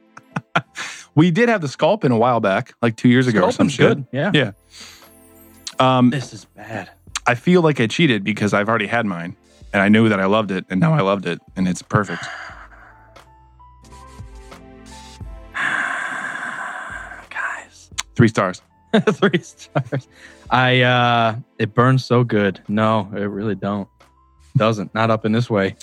we 1.15 1.31
did 1.31 1.49
have 1.49 1.61
the 1.61 1.69
Sculpin 1.69 2.13
a 2.13 2.17
while 2.17 2.41
back, 2.41 2.75
like 2.83 2.97
two 2.97 3.09
years 3.09 3.27
ago 3.27 3.43
or 3.45 3.53
some 3.53 3.69
shit. 3.69 3.97
good. 3.97 4.07
Yeah. 4.11 4.31
Yeah. 4.35 4.53
Um, 5.79 6.11
This 6.11 6.33
is 6.33 6.45
bad. 6.47 6.91
I 7.27 7.35
feel 7.35 7.63
like 7.63 7.81
I 7.81 7.87
cheated 7.87 8.25
because 8.25 8.53
I've 8.55 8.69
already 8.69 8.87
had 8.87 9.07
mine 9.07 9.37
and 9.75 9.83
I 9.83 9.89
knew 9.91 10.09
that 10.09 10.21
I 10.21 10.25
loved 10.27 10.51
it 10.53 10.65
and 10.71 10.81
now 10.81 10.95
I 10.95 11.01
loved 11.03 11.27
it 11.27 11.39
and 11.57 11.67
it's 11.69 11.83
perfect. 11.83 12.25
Guys. 17.31 17.91
Three 18.17 18.29
stars. 18.29 18.63
Three 19.11 19.39
stars. 19.41 20.07
I 20.51 20.81
uh 20.83 21.37
it 21.59 21.75
burns 21.75 22.05
so 22.05 22.23
good. 22.25 22.61
No, 22.69 23.09
it 23.15 23.25
really 23.25 23.55
don't. 23.57 23.89
Doesn't. 24.57 24.95
Not 24.95 25.11
up 25.11 25.25
in 25.27 25.33
this 25.33 25.51
way. 25.51 25.75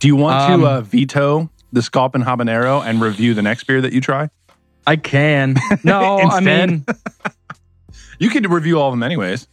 Do 0.00 0.08
you 0.08 0.16
want 0.16 0.50
Um, 0.50 0.60
to 0.62 0.66
uh, 0.66 0.80
veto 0.80 1.50
the 1.72 1.82
Sculpin 1.82 2.22
Habanero 2.22 2.82
and 2.84 3.00
review 3.02 3.34
the 3.34 3.42
next 3.42 3.64
beer 3.64 3.80
that 3.82 3.92
you 3.92 4.00
try? 4.00 4.30
I 4.86 4.96
can. 4.96 5.56
No, 5.84 6.18
I 6.18 6.40
mean 6.40 6.84
You 8.18 8.30
can 8.30 8.48
review 8.50 8.78
all 8.80 8.88
of 8.88 8.92
them 8.92 9.02
anyways. 9.02 9.46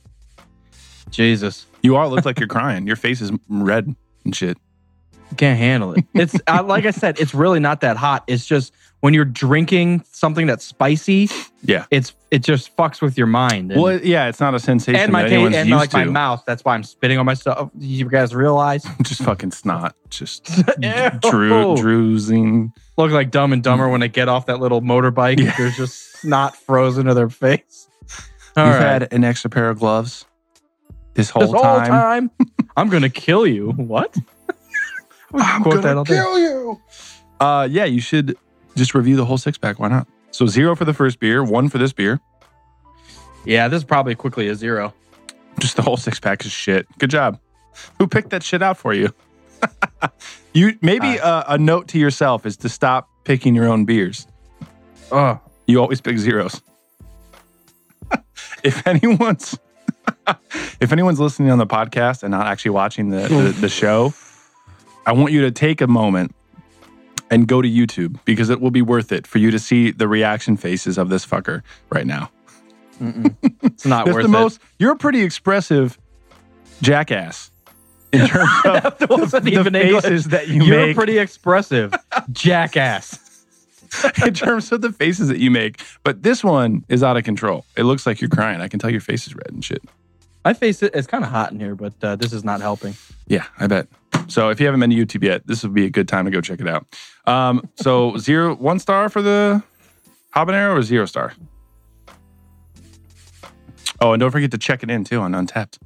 Jesus. 1.11 1.65
You 1.83 1.95
all 1.97 2.09
look 2.09 2.25
like 2.25 2.39
you're 2.39 2.47
crying. 2.47 2.87
Your 2.87 2.95
face 2.95 3.21
is 3.21 3.31
red 3.49 3.93
and 4.25 4.35
shit. 4.35 4.57
Can't 5.37 5.57
handle 5.57 5.93
it. 5.93 6.03
It's 6.13 6.35
uh, 6.47 6.61
like 6.63 6.85
I 6.85 6.91
said, 6.91 7.19
it's 7.19 7.33
really 7.33 7.59
not 7.61 7.81
that 7.81 7.95
hot. 7.95 8.23
It's 8.27 8.45
just 8.45 8.73
when 8.99 9.13
you're 9.13 9.23
drinking 9.25 10.03
something 10.11 10.45
that's 10.45 10.63
spicy, 10.65 11.29
Yeah. 11.63 11.85
it's 11.89 12.13
it 12.31 12.39
just 12.43 12.75
fucks 12.75 13.01
with 13.01 13.17
your 13.17 13.27
mind. 13.27 13.71
And, 13.71 13.81
Well, 13.81 13.99
yeah, 14.03 14.27
it's 14.27 14.41
not 14.41 14.53
a 14.55 14.59
sensation 14.59 14.99
and 14.99 15.11
my 15.11 15.23
that 15.23 15.31
anyone's 15.31 15.55
and 15.55 15.69
used 15.69 15.79
like 15.79 15.93
my 15.93 16.03
to. 16.03 16.11
mouth. 16.11 16.43
That's 16.45 16.65
why 16.65 16.75
I'm 16.75 16.83
spitting 16.83 17.17
on 17.17 17.25
myself. 17.25 17.71
You 17.79 18.09
guys 18.09 18.35
realize? 18.35 18.85
Just 19.03 19.21
fucking 19.23 19.51
snot. 19.51 19.95
Just 20.09 20.49
Ew. 20.81 21.09
dru- 21.21 21.75
droozing. 21.77 22.73
Look 22.97 23.11
like 23.11 23.31
Dumb 23.31 23.53
and 23.53 23.63
Dumber 23.63 23.87
when 23.87 24.01
they 24.01 24.09
get 24.09 24.27
off 24.27 24.47
that 24.47 24.59
little 24.59 24.81
motorbike. 24.81 25.39
Yeah. 25.39 25.55
There's 25.57 25.77
just 25.77 26.19
snot 26.19 26.55
frozen 26.57 27.05
to 27.05 27.13
their 27.13 27.29
face. 27.29 27.87
All 28.57 28.65
You've 28.65 28.75
right. 28.75 28.81
had 29.01 29.13
an 29.13 29.23
extra 29.23 29.49
pair 29.49 29.69
of 29.69 29.79
gloves 29.79 30.25
this 31.13 31.29
whole 31.29 31.41
this 31.43 31.51
whole 31.51 31.61
time. 31.61 32.29
time, 32.29 32.31
I'm 32.77 32.89
gonna 32.89 33.09
kill 33.09 33.45
you. 33.47 33.71
What? 33.71 34.15
I'm 35.33 35.61
Quote 35.63 35.75
gonna 35.75 35.87
that 35.87 35.97
all 35.97 36.03
day. 36.03 36.15
kill 36.15 36.39
you. 36.39 36.81
Uh, 37.39 37.67
yeah, 37.69 37.85
you 37.85 38.01
should 38.01 38.37
just 38.75 38.93
review 38.93 39.15
the 39.15 39.25
whole 39.25 39.37
six 39.37 39.57
pack. 39.57 39.79
Why 39.79 39.87
not? 39.87 40.07
So 40.31 40.45
zero 40.45 40.75
for 40.75 40.85
the 40.85 40.93
first 40.93 41.19
beer, 41.19 41.43
one 41.43 41.69
for 41.69 41.77
this 41.77 41.93
beer. 41.93 42.19
Yeah, 43.45 43.67
this 43.67 43.79
is 43.79 43.83
probably 43.83 44.15
quickly 44.15 44.47
a 44.49 44.55
zero. 44.55 44.93
Just 45.59 45.75
the 45.75 45.81
whole 45.81 45.97
six 45.97 46.19
pack 46.19 46.45
is 46.45 46.51
shit. 46.51 46.85
Good 46.97 47.09
job. 47.09 47.39
Who 47.99 48.07
picked 48.07 48.29
that 48.31 48.43
shit 48.43 48.61
out 48.61 48.77
for 48.77 48.93
you? 48.93 49.13
you 50.53 50.77
maybe 50.81 51.19
uh, 51.19 51.43
a 51.47 51.57
note 51.57 51.87
to 51.89 51.99
yourself 51.99 52.45
is 52.45 52.57
to 52.57 52.69
stop 52.69 53.09
picking 53.23 53.55
your 53.55 53.67
own 53.67 53.85
beers. 53.85 54.27
Oh, 55.11 55.39
You 55.67 55.79
always 55.81 56.01
pick 56.01 56.17
zeros. 56.17 56.61
if 58.63 58.85
anyone's 58.87 59.57
if 60.79 60.91
anyone's 60.91 61.19
listening 61.19 61.51
on 61.51 61.57
the 61.57 61.67
podcast 61.67 62.23
and 62.23 62.31
not 62.31 62.47
actually 62.47 62.71
watching 62.71 63.09
the, 63.09 63.27
the, 63.27 63.55
the 63.61 63.69
show, 63.69 64.13
I 65.05 65.11
want 65.13 65.31
you 65.33 65.41
to 65.41 65.51
take 65.51 65.81
a 65.81 65.87
moment 65.87 66.33
and 67.29 67.47
go 67.47 67.61
to 67.61 67.67
YouTube 67.69 68.19
because 68.25 68.49
it 68.49 68.59
will 68.61 68.71
be 68.71 68.81
worth 68.81 69.11
it 69.11 69.25
for 69.25 69.37
you 69.37 69.51
to 69.51 69.59
see 69.59 69.91
the 69.91 70.07
reaction 70.07 70.57
faces 70.57 70.97
of 70.97 71.09
this 71.09 71.25
fucker 71.25 71.61
right 71.89 72.05
now. 72.05 72.29
it's 72.99 73.85
not 73.85 74.05
worth 74.11 74.21
the 74.21 74.27
most 74.27 74.59
you're 74.77 74.91
a 74.91 74.95
pretty 74.97 75.21
expressive 75.23 75.97
jackass 76.81 77.49
in 78.11 78.27
terms 78.27 78.49
of 78.65 78.97
That 78.99 79.09
wasn't 79.09 79.45
the 79.45 79.53
even 79.53 79.73
faces 79.73 80.03
English. 80.05 80.23
that 80.25 80.47
you 80.49 80.63
You're 80.65 80.87
make. 80.87 80.95
pretty 80.97 81.17
expressive, 81.17 81.93
jackass. 82.31 83.20
In 84.25 84.33
terms 84.33 84.71
of 84.71 84.81
the 84.81 84.91
faces 84.91 85.27
that 85.27 85.39
you 85.39 85.51
make. 85.51 85.81
But 86.03 86.23
this 86.23 86.43
one 86.43 86.85
is 86.89 87.03
out 87.03 87.17
of 87.17 87.23
control. 87.23 87.65
It 87.75 87.83
looks 87.83 88.05
like 88.05 88.21
you're 88.21 88.29
crying. 88.29 88.61
I 88.61 88.67
can 88.67 88.79
tell 88.79 88.89
your 88.89 89.01
face 89.01 89.27
is 89.27 89.35
red 89.35 89.49
and 89.49 89.63
shit. 89.63 89.83
My 90.45 90.53
face 90.53 90.81
it- 90.81 90.95
it's 90.95 91.07
kind 91.07 91.23
of 91.23 91.29
hot 91.29 91.51
in 91.51 91.59
here, 91.59 91.75
but 91.75 91.93
uh, 92.01 92.15
this 92.15 92.33
is 92.33 92.43
not 92.43 92.61
helping. 92.61 92.95
Yeah, 93.27 93.45
I 93.59 93.67
bet. 93.67 93.87
So 94.27 94.49
if 94.49 94.59
you 94.59 94.65
haven't 94.65 94.79
been 94.79 94.89
to 94.91 94.95
YouTube 94.95 95.23
yet, 95.23 95.45
this 95.45 95.61
would 95.63 95.73
be 95.73 95.85
a 95.85 95.89
good 95.89 96.07
time 96.07 96.25
to 96.25 96.31
go 96.31 96.41
check 96.41 96.59
it 96.61 96.67
out. 96.67 96.85
Um, 97.25 97.69
so 97.75 98.17
zero, 98.17 98.55
one 98.55 98.79
star 98.79 99.09
for 99.09 99.21
the 99.21 99.61
habanero 100.35 100.77
or 100.77 100.81
zero 100.83 101.05
star? 101.05 101.33
Oh, 103.99 104.13
and 104.13 104.19
don't 104.19 104.31
forget 104.31 104.51
to 104.51 104.57
check 104.57 104.81
it 104.83 104.89
in 104.89 105.03
too 105.03 105.19
on 105.19 105.33
Untappd. 105.33 105.77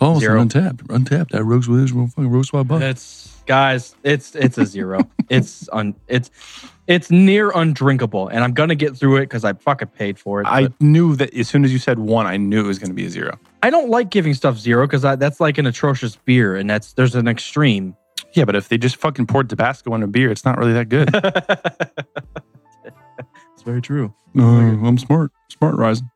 Oh, 0.00 0.18
Zero. 0.18 0.40
on 0.40 0.48
Untappd. 0.48 0.82
Untappd. 0.88 1.30
That 1.30 1.44
roast 1.44 1.68
with 1.68 1.88
fucking 1.90 2.28
roast 2.28 2.52
my 2.52 2.62
butt. 2.62 2.82
It's 2.82 3.40
guys, 3.46 3.94
it's 4.02 4.34
it's 4.34 4.58
a 4.58 4.66
zero. 4.66 5.00
it's 5.30 5.68
on 5.70 5.94
it's 6.08 6.30
it's 6.86 7.10
near 7.10 7.50
undrinkable, 7.54 8.28
and 8.28 8.42
I'm 8.44 8.52
gonna 8.52 8.74
get 8.74 8.96
through 8.96 9.16
it 9.18 9.22
because 9.22 9.44
I 9.44 9.52
fucking 9.52 9.88
paid 9.88 10.18
for 10.18 10.40
it. 10.40 10.46
I 10.46 10.62
but 10.68 10.80
knew 10.80 11.16
that 11.16 11.32
as 11.34 11.48
soon 11.48 11.64
as 11.64 11.72
you 11.72 11.78
said 11.78 11.98
one, 11.98 12.26
I 12.26 12.36
knew 12.36 12.64
it 12.64 12.66
was 12.66 12.78
going 12.78 12.90
to 12.90 12.94
be 12.94 13.06
a 13.06 13.10
zero. 13.10 13.38
I 13.62 13.70
don't 13.70 13.88
like 13.90 14.10
giving 14.10 14.34
stuff 14.34 14.58
zero 14.58 14.86
because 14.86 15.02
that's 15.02 15.40
like 15.40 15.58
an 15.58 15.66
atrocious 15.66 16.16
beer, 16.16 16.56
and 16.56 16.68
that's 16.68 16.92
there's 16.94 17.14
an 17.14 17.28
extreme. 17.28 17.96
Yeah, 18.34 18.44
but 18.44 18.56
if 18.56 18.68
they 18.68 18.78
just 18.78 18.96
fucking 18.96 19.26
poured 19.26 19.48
Tabasco 19.50 19.94
in 19.94 20.02
a 20.02 20.06
beer, 20.06 20.30
it's 20.30 20.44
not 20.44 20.58
really 20.58 20.72
that 20.72 20.88
good. 20.88 21.10
It's 23.62 23.68
very 23.68 23.80
true. 23.80 24.12
No, 24.34 24.44
I'm 24.44 24.98
smart. 24.98 25.30
Smart 25.48 25.76
rising. 25.76 26.10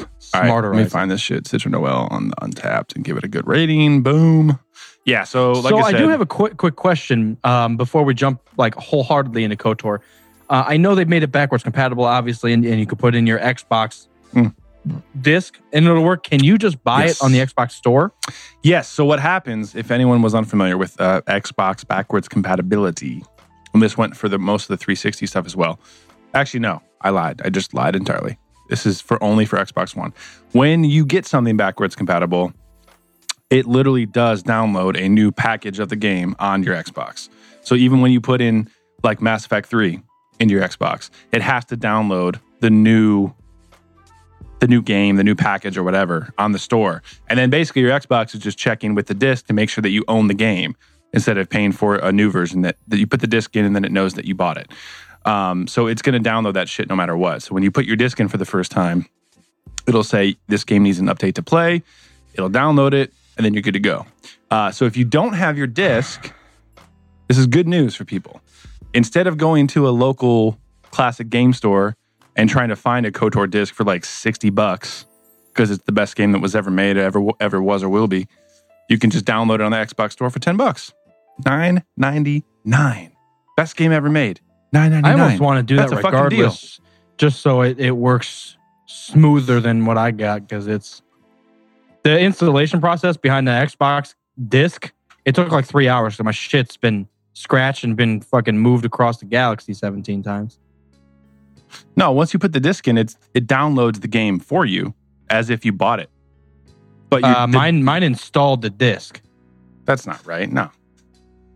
All 0.00 0.06
right, 0.34 0.46
Smarter. 0.48 0.74
let 0.74 0.82
me 0.82 0.88
find 0.88 1.08
this 1.08 1.20
shit, 1.20 1.44
Citra 1.44 1.70
Noel 1.70 2.08
on 2.10 2.30
the 2.30 2.34
Untappd, 2.42 2.96
and 2.96 3.04
give 3.04 3.16
it 3.16 3.22
a 3.22 3.28
good 3.28 3.46
rating. 3.46 4.02
Boom. 4.02 4.58
Yeah. 5.08 5.24
So, 5.24 5.52
like 5.52 5.70
so 5.70 5.78
I 5.78 5.88
I, 5.88 5.92
do 5.92 6.08
have 6.08 6.20
a 6.20 6.26
quick 6.26 6.56
quick 6.58 6.76
question 6.76 7.38
um, 7.44 7.76
before 7.76 8.02
we 8.04 8.12
jump 8.14 8.40
like 8.58 8.74
wholeheartedly 8.74 9.42
into 9.42 9.56
Kotor. 9.56 10.00
Uh, 10.50 10.64
I 10.66 10.76
know 10.76 10.94
they've 10.94 11.08
made 11.08 11.22
it 11.22 11.32
backwards 11.32 11.62
compatible, 11.64 12.04
obviously, 12.04 12.52
and, 12.52 12.64
and 12.64 12.78
you 12.78 12.86
could 12.86 12.98
put 12.98 13.14
in 13.14 13.26
your 13.26 13.38
Xbox 13.38 14.06
Mm. 14.34 14.54
disc 15.20 15.58
and 15.72 15.86
it'll 15.86 16.02
work. 16.04 16.22
Can 16.24 16.44
you 16.44 16.58
just 16.58 16.82
buy 16.84 17.04
Yes. 17.06 17.16
it 17.20 17.24
on 17.24 17.32
the 17.32 17.38
Xbox 17.38 17.72
store? 17.72 18.12
yes. 18.62 18.88
So 18.88 19.04
what 19.06 19.18
happens 19.20 19.74
if 19.74 19.90
anyone 19.90 20.20
was 20.20 20.34
unfamiliar 20.34 20.76
with 20.76 21.00
uh, 21.00 21.22
Xbox 21.26 21.86
backwards 21.86 22.28
compatibility? 22.28 23.22
And 23.72 23.82
this 23.82 23.96
went 23.96 24.16
for 24.16 24.28
the 24.28 24.38
most 24.38 24.64
of 24.64 24.68
the 24.68 24.76
360 24.76 25.26
stuff 25.26 25.46
as 25.46 25.56
well. 25.56 25.78
Actually, 26.34 26.60
no, 26.60 26.82
I 27.00 27.10
lied. 27.10 27.40
I 27.44 27.48
just 27.50 27.72
lied 27.72 27.96
entirely. 27.96 28.38
This 28.68 28.84
is 28.84 29.00
for 29.00 29.22
only 29.22 29.46
for 29.46 29.56
Xbox 29.58 29.96
One. 29.96 30.12
When 30.52 30.84
you 30.84 31.04
get 31.06 31.24
something 31.26 31.56
backwards 31.56 31.94
compatible, 31.96 32.52
it 33.50 33.66
literally 33.66 34.06
does 34.06 34.42
download 34.42 34.98
a 34.98 35.08
new 35.08 35.32
package 35.32 35.78
of 35.78 35.88
the 35.88 35.96
game 35.96 36.36
on 36.38 36.62
your 36.62 36.74
Xbox. 36.74 37.28
So 37.62 37.74
even 37.74 38.00
when 38.00 38.12
you 38.12 38.20
put 38.20 38.40
in 38.40 38.68
like 39.02 39.20
Mass 39.22 39.46
Effect 39.46 39.68
3 39.68 40.00
into 40.38 40.54
your 40.54 40.62
Xbox, 40.62 41.10
it 41.32 41.42
has 41.42 41.64
to 41.66 41.76
download 41.76 42.40
the 42.60 42.70
new 42.70 43.32
the 44.60 44.66
new 44.66 44.82
game, 44.82 45.14
the 45.14 45.22
new 45.22 45.36
package 45.36 45.78
or 45.78 45.84
whatever 45.84 46.32
on 46.36 46.50
the 46.50 46.58
store. 46.58 47.00
And 47.28 47.38
then 47.38 47.48
basically 47.48 47.82
your 47.82 47.92
Xbox 47.92 48.34
is 48.34 48.40
just 48.40 48.58
checking 48.58 48.96
with 48.96 49.06
the 49.06 49.14
disc 49.14 49.46
to 49.46 49.52
make 49.52 49.70
sure 49.70 49.82
that 49.82 49.90
you 49.90 50.04
own 50.08 50.26
the 50.26 50.34
game 50.34 50.74
instead 51.12 51.38
of 51.38 51.48
paying 51.48 51.70
for 51.70 51.94
a 51.94 52.10
new 52.10 52.28
version 52.28 52.62
that, 52.62 52.76
that 52.88 52.98
you 52.98 53.06
put 53.06 53.20
the 53.20 53.28
disc 53.28 53.54
in 53.54 53.64
and 53.64 53.76
then 53.76 53.84
it 53.84 53.92
knows 53.92 54.14
that 54.14 54.24
you 54.24 54.34
bought 54.34 54.56
it. 54.56 54.68
Um, 55.24 55.68
so 55.68 55.86
it's 55.86 56.02
going 56.02 56.20
to 56.20 56.28
download 56.28 56.54
that 56.54 56.68
shit 56.68 56.88
no 56.88 56.96
matter 56.96 57.16
what. 57.16 57.42
So 57.42 57.54
when 57.54 57.62
you 57.62 57.70
put 57.70 57.84
your 57.84 57.94
disc 57.94 58.18
in 58.18 58.26
for 58.26 58.36
the 58.36 58.44
first 58.44 58.72
time, 58.72 59.06
it'll 59.86 60.02
say 60.02 60.36
this 60.48 60.64
game 60.64 60.82
needs 60.82 60.98
an 60.98 61.06
update 61.06 61.34
to 61.34 61.42
play. 61.42 61.82
It'll 62.34 62.50
download 62.50 62.94
it, 62.94 63.12
and 63.38 63.44
then 63.44 63.54
you're 63.54 63.62
good 63.62 63.72
to 63.74 63.80
go. 63.80 64.04
Uh, 64.50 64.70
so 64.70 64.84
if 64.84 64.96
you 64.96 65.04
don't 65.04 65.32
have 65.32 65.56
your 65.56 65.66
disc, 65.66 66.32
this 67.28 67.38
is 67.38 67.46
good 67.46 67.68
news 67.68 67.94
for 67.94 68.04
people. 68.04 68.40
Instead 68.92 69.26
of 69.26 69.38
going 69.38 69.66
to 69.68 69.88
a 69.88 69.90
local 69.90 70.58
classic 70.90 71.30
game 71.30 71.52
store 71.52 71.94
and 72.36 72.50
trying 72.50 72.68
to 72.68 72.76
find 72.76 73.06
a 73.06 73.12
KOTOR 73.12 73.48
disc 73.50 73.72
for 73.72 73.84
like 73.84 74.04
60 74.04 74.50
bucks 74.50 75.06
because 75.48 75.70
it's 75.70 75.84
the 75.84 75.92
best 75.92 76.16
game 76.16 76.32
that 76.32 76.40
was 76.40 76.54
ever 76.54 76.70
made, 76.70 76.96
ever 76.96 77.26
ever 77.40 77.62
was 77.62 77.82
or 77.82 77.88
will 77.88 78.08
be, 78.08 78.26
you 78.88 78.98
can 78.98 79.10
just 79.10 79.24
download 79.24 79.56
it 79.56 79.60
on 79.60 79.72
the 79.72 79.76
Xbox 79.76 80.12
store 80.12 80.30
for 80.30 80.38
10 80.38 80.56
bucks. 80.56 80.92
9.99. 81.44 83.12
Best 83.56 83.76
game 83.76 83.92
ever 83.92 84.08
made. 84.08 84.40
9.99. 84.74 85.04
I 85.04 85.12
almost 85.12 85.40
want 85.40 85.58
to 85.58 85.62
do 85.62 85.76
That's 85.76 85.90
that 85.90 85.98
a 85.98 86.02
fucking 86.02 86.28
deal. 86.30 86.38
regardless, 86.38 86.80
just 87.16 87.40
so 87.40 87.62
it, 87.62 87.78
it 87.78 87.92
works 87.92 88.56
smoother 88.86 89.60
than 89.60 89.84
what 89.84 89.98
I 89.98 90.10
got 90.10 90.42
because 90.42 90.66
it's 90.66 91.02
the 92.04 92.18
installation 92.18 92.80
process 92.80 93.16
behind 93.16 93.46
the 93.48 93.52
Xbox 93.52 94.14
disc. 94.48 94.92
It 95.24 95.34
took 95.34 95.50
like 95.50 95.66
three 95.66 95.88
hours, 95.88 96.16
so 96.16 96.24
my 96.24 96.30
shit's 96.30 96.76
been 96.76 97.06
scratched 97.34 97.84
and 97.84 97.96
been 97.96 98.20
fucking 98.20 98.58
moved 98.58 98.84
across 98.84 99.18
the 99.18 99.26
galaxy 99.26 99.74
17 99.74 100.22
times. 100.22 100.58
No, 101.96 102.12
once 102.12 102.32
you 102.32 102.38
put 102.38 102.52
the 102.52 102.60
disc 102.60 102.88
in, 102.88 102.96
it's 102.96 103.18
it 103.34 103.46
downloads 103.46 104.00
the 104.00 104.08
game 104.08 104.38
for 104.40 104.64
you 104.64 104.94
as 105.28 105.50
if 105.50 105.64
you 105.64 105.72
bought 105.72 106.00
it. 106.00 106.08
But 107.10 107.22
you, 107.22 107.28
Uh, 107.28 107.46
the- 107.46 107.52
mine 107.58 107.84
mine 107.84 108.02
installed 108.02 108.62
the 108.62 108.70
disc. 108.70 109.20
that's 109.84 110.06
not 110.06 110.24
right. 110.26 110.50
No, 110.50 110.70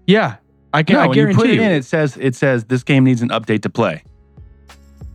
Yeah, 0.06 0.36
I 0.74 0.82
can. 0.82 0.94
no. 0.96 1.00
I 1.02 1.06
when 1.06 1.18
you 1.18 1.34
put 1.34 1.48
it 1.48 1.54
you. 1.56 1.62
in, 1.62 1.70
it 1.70 1.84
says 1.86 2.18
it 2.20 2.34
says 2.34 2.64
this 2.64 2.82
game 2.82 3.04
needs 3.04 3.22
an 3.22 3.30
update 3.30 3.62
to 3.62 3.70
play. 3.70 4.02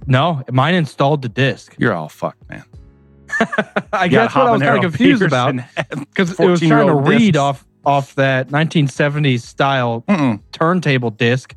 no, 0.07 0.41
mine 0.51 0.73
installed 0.75 1.21
the 1.21 1.29
disc. 1.29 1.75
You're 1.77 1.93
all 1.93 2.09
fucked, 2.09 2.49
man. 2.49 2.63
I 3.93 4.07
guess 4.07 4.35
what 4.35 4.47
I 4.47 4.51
was 4.51 4.61
kind 4.61 4.75
of 4.75 4.81
confused 4.91 5.21
about 5.21 5.55
because 5.89 6.31
it 6.39 6.45
was 6.47 6.59
trying 6.59 6.87
to 6.87 6.93
14-year-old 6.93 7.07
read 7.07 7.33
discs. 7.33 7.37
off 7.37 7.65
off 7.85 8.15
that 8.15 8.49
1970s 8.49 9.41
style 9.41 10.03
Mm-mm. 10.09 10.41
turntable 10.51 11.09
disc. 11.11 11.55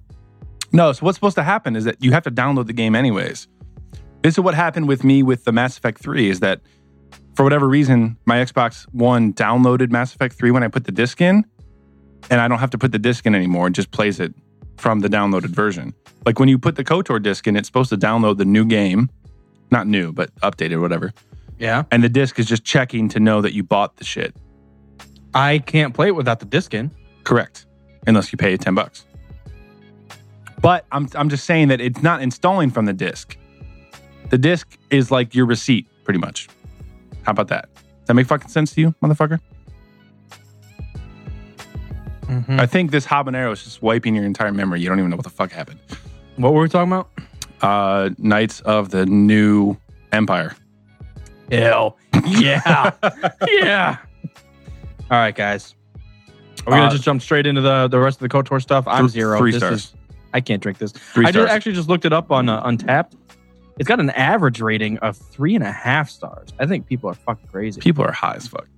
No, 0.73 0.93
so 0.93 1.05
what's 1.05 1.17
supposed 1.17 1.35
to 1.37 1.43
happen 1.43 1.75
is 1.75 1.85
that 1.85 2.03
you 2.03 2.13
have 2.13 2.23
to 2.23 2.31
download 2.31 2.67
the 2.67 2.73
game 2.73 2.95
anyways. 2.95 3.49
This 4.23 4.35
is 4.35 4.41
what 4.41 4.55
happened 4.55 4.87
with 4.87 5.03
me 5.03 5.23
with 5.25 5.45
the 5.45 5.51
Mass 5.53 5.77
Effect 5.77 6.01
3 6.01 6.29
is 6.31 6.41
that 6.41 6.61
for 7.35 7.43
whatever 7.43 7.69
reason, 7.69 8.17
my 8.27 8.37
Xbox 8.37 8.85
One 8.93 9.33
downloaded 9.33 9.91
Mass 9.91 10.15
Effect 10.15 10.37
3 10.37 10.51
when 10.53 10.63
I 10.63 10.69
put 10.69 10.85
the 10.85 10.93
disc 10.93 11.21
in, 11.21 11.45
and 12.31 12.41
I 12.41 12.47
don't 12.47 12.59
have 12.59 12.71
to 12.71 12.79
put 12.79 12.93
the 12.93 12.99
disc 12.99 13.27
in 13.27 13.35
anymore. 13.35 13.67
It 13.69 13.73
just 13.73 13.91
plays 13.91 14.21
it 14.21 14.33
from 14.77 15.01
the 15.01 15.09
downloaded 15.09 15.47
version. 15.51 15.95
Like 16.27 16.39
when 16.39 16.49
you 16.49 16.59
put 16.59 16.77
the 16.77 16.85
KOTOR 16.85 17.23
disc 17.23 17.47
in, 17.47 17.57
it's 17.57 17.67
supposed 17.69 17.91
to 17.91 17.97
download 17.97 18.37
the 18.37 18.45
new 18.45 18.65
game. 18.65 19.11
Not 19.71 19.87
new, 19.87 20.13
but 20.13 20.35
updated, 20.37 20.81
whatever. 20.81 21.13
Yeah, 21.61 21.85
And 21.93 22.03
the 22.03 22.09
disc 22.09 22.39
is 22.39 22.47
just 22.47 22.65
checking 22.65 23.09
to 23.11 23.21
know 23.21 23.43
that 23.43 23.53
you 23.53 23.63
bought 23.63 23.97
the 23.99 24.05
shit. 24.05 24.35
I 25.35 25.59
can't 25.59 25.93
play 25.95 26.09
it 26.09 26.17
without 26.17 26.41
the 26.41 26.47
disc 26.47 26.73
in. 26.75 26.91
Correct. 27.25 27.67
Unless 28.07 28.33
you 28.33 28.39
pay 28.39 28.57
10 28.57 28.75
bucks. 28.75 29.05
But 30.63 30.87
I'm, 30.91 31.07
I'm 31.15 31.29
just 31.29 31.45
saying 31.45 31.69
that 31.69 31.81
it's 31.81 32.03
not 32.03 32.23
installing 32.23 32.71
from 32.71 32.87
the 32.87 32.93
disk. 32.95 33.37
The 34.31 34.39
disk 34.39 34.79
is 34.91 35.11
like 35.11 35.35
your 35.35 35.45
receipt, 35.47 35.87
pretty 36.05 36.19
much. 36.19 36.49
How 37.25 37.33
about 37.33 37.49
that? 37.49 37.69
Does 37.75 37.85
that 38.07 38.15
make 38.15 38.27
fucking 38.27 38.49
sense 38.49 38.73
to 38.75 38.81
you, 38.81 38.95
motherfucker? 39.03 39.39
Mhm. 42.23 42.61
I 42.61 42.67
think 42.67 42.91
this 42.91 43.05
habanero 43.07 43.53
is 43.53 43.65
just 43.65 43.83
wiping 43.83 44.15
your 44.15 44.25
entire 44.25 44.53
memory. 44.53 44.81
You 44.81 44.89
don't 44.89 44.99
even 44.99 45.11
know 45.11 45.17
what 45.17 45.25
the 45.25 45.31
fuck 45.31 45.51
happened. 45.53 45.81
What 46.37 46.55
were 46.55 46.63
we 46.63 46.69
talking 46.69 46.93
about? 46.93 47.11
Uh, 47.61 48.11
Knights 48.19 48.61
of 48.61 48.91
the 48.91 49.05
New 49.05 49.77
Empire. 50.13 50.55
Ew. 51.51 51.95
Yeah. 52.27 52.93
yeah. 53.49 53.97
All 55.11 55.19
right, 55.19 55.35
guys. 55.35 55.75
Are 56.67 56.73
we 56.73 56.77
gonna 56.77 56.87
Uh, 56.87 56.91
just 56.91 57.05
jump 57.05 57.23
straight 57.23 57.47
into 57.47 57.61
the 57.61 57.89
the 57.89 57.99
rest 57.99 58.21
of 58.23 58.29
the 58.29 58.35
Kotor 58.37 58.61
stuff? 58.61 58.85
I'm 58.87 59.09
zero. 59.09 59.39
Three 59.39 59.51
This 59.53 59.61
stars. 59.61 59.75
is- 59.85 59.95
I 60.33 60.41
can't 60.41 60.63
drink 60.63 60.79
this. 60.79 60.93
Three 60.93 61.27
I 61.27 61.31
stars. 61.31 61.47
just 61.47 61.55
actually 61.55 61.73
just 61.73 61.89
looked 61.89 62.05
it 62.05 62.13
up 62.13 62.31
on 62.31 62.49
uh, 62.49 62.63
Untappd. 62.65 63.15
It's 63.81 63.89
got 63.89 63.99
an 63.99 64.11
average 64.11 64.61
rating 64.61 64.99
of 64.99 65.17
three 65.17 65.55
and 65.57 65.65
a 65.65 65.73
half 65.73 66.09
stars. 66.11 66.51
I 66.61 66.67
think 66.67 66.87
people 66.87 67.11
are 67.11 67.15
fucking 67.15 67.49
crazy. 67.49 67.81
People 67.81 68.05
are 68.05 68.13
high 68.13 68.35
as 68.35 68.47
fuck. 68.47 68.69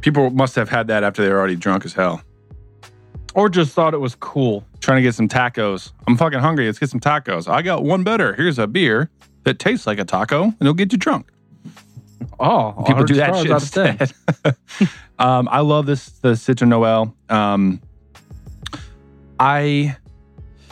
People 0.00 0.30
must 0.30 0.56
have 0.56 0.68
had 0.70 0.88
that 0.88 1.04
after 1.04 1.22
they 1.22 1.28
were 1.28 1.38
already 1.38 1.56
drunk 1.56 1.84
as 1.84 1.92
hell. 1.92 2.22
Or 3.34 3.48
just 3.48 3.72
thought 3.74 3.92
it 3.94 3.98
was 4.00 4.14
cool. 4.16 4.64
Trying 4.80 4.96
to 4.98 5.02
get 5.02 5.14
some 5.14 5.28
tacos. 5.28 5.92
I'm 6.08 6.16
fucking 6.16 6.38
hungry. 6.40 6.66
Let's 6.66 6.78
get 6.80 6.88
some 6.88 6.98
tacos. 7.00 7.48
I 7.48 7.62
got 7.62 7.84
one 7.84 8.02
better. 8.02 8.32
Here's 8.34 8.58
a 8.58 8.66
beer 8.66 9.10
that 9.44 9.58
tastes 9.60 9.86
like 9.86 9.98
a 10.00 10.04
taco 10.04 10.44
and 10.44 10.56
it'll 10.60 10.72
get 10.74 10.90
you 10.90 10.98
drunk. 10.98 11.30
Oh, 12.38 12.82
People 12.86 13.04
do 13.04 13.14
that 13.14 13.34
shit 13.36 13.46
stars 13.46 13.76
out 13.76 13.88
of 13.88 13.98
10. 13.98 13.98
instead. 14.00 14.88
um, 15.18 15.48
I 15.50 15.60
love 15.60 15.86
this 15.86 16.08
the 16.20 16.30
Citra 16.32 16.68
Noel. 16.68 17.14
Um, 17.28 17.80
I 19.38 19.96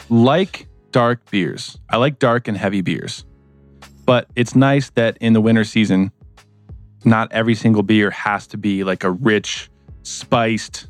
like 0.09 0.67
dark 0.91 1.29
beers. 1.29 1.77
I 1.89 1.97
like 1.97 2.19
dark 2.19 2.47
and 2.47 2.57
heavy 2.57 2.81
beers, 2.81 3.25
but 4.05 4.27
it's 4.35 4.55
nice 4.55 4.89
that 4.91 5.17
in 5.17 5.33
the 5.33 5.41
winter 5.41 5.63
season, 5.63 6.11
not 7.05 7.31
every 7.31 7.55
single 7.55 7.83
beer 7.83 8.11
has 8.11 8.47
to 8.47 8.57
be 8.57 8.83
like 8.83 9.03
a 9.03 9.11
rich, 9.11 9.69
spiced, 10.03 10.87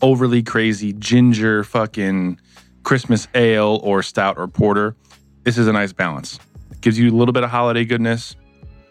overly 0.00 0.42
crazy 0.42 0.92
ginger 0.94 1.62
fucking 1.64 2.40
Christmas 2.82 3.28
ale 3.34 3.80
or 3.82 4.02
stout 4.02 4.38
or 4.38 4.48
porter. 4.48 4.96
This 5.44 5.58
is 5.58 5.66
a 5.68 5.72
nice 5.72 5.92
balance. 5.92 6.38
It 6.70 6.80
gives 6.80 6.98
you 6.98 7.10
a 7.10 7.16
little 7.16 7.32
bit 7.32 7.42
of 7.44 7.50
holiday 7.50 7.84
goodness. 7.84 8.36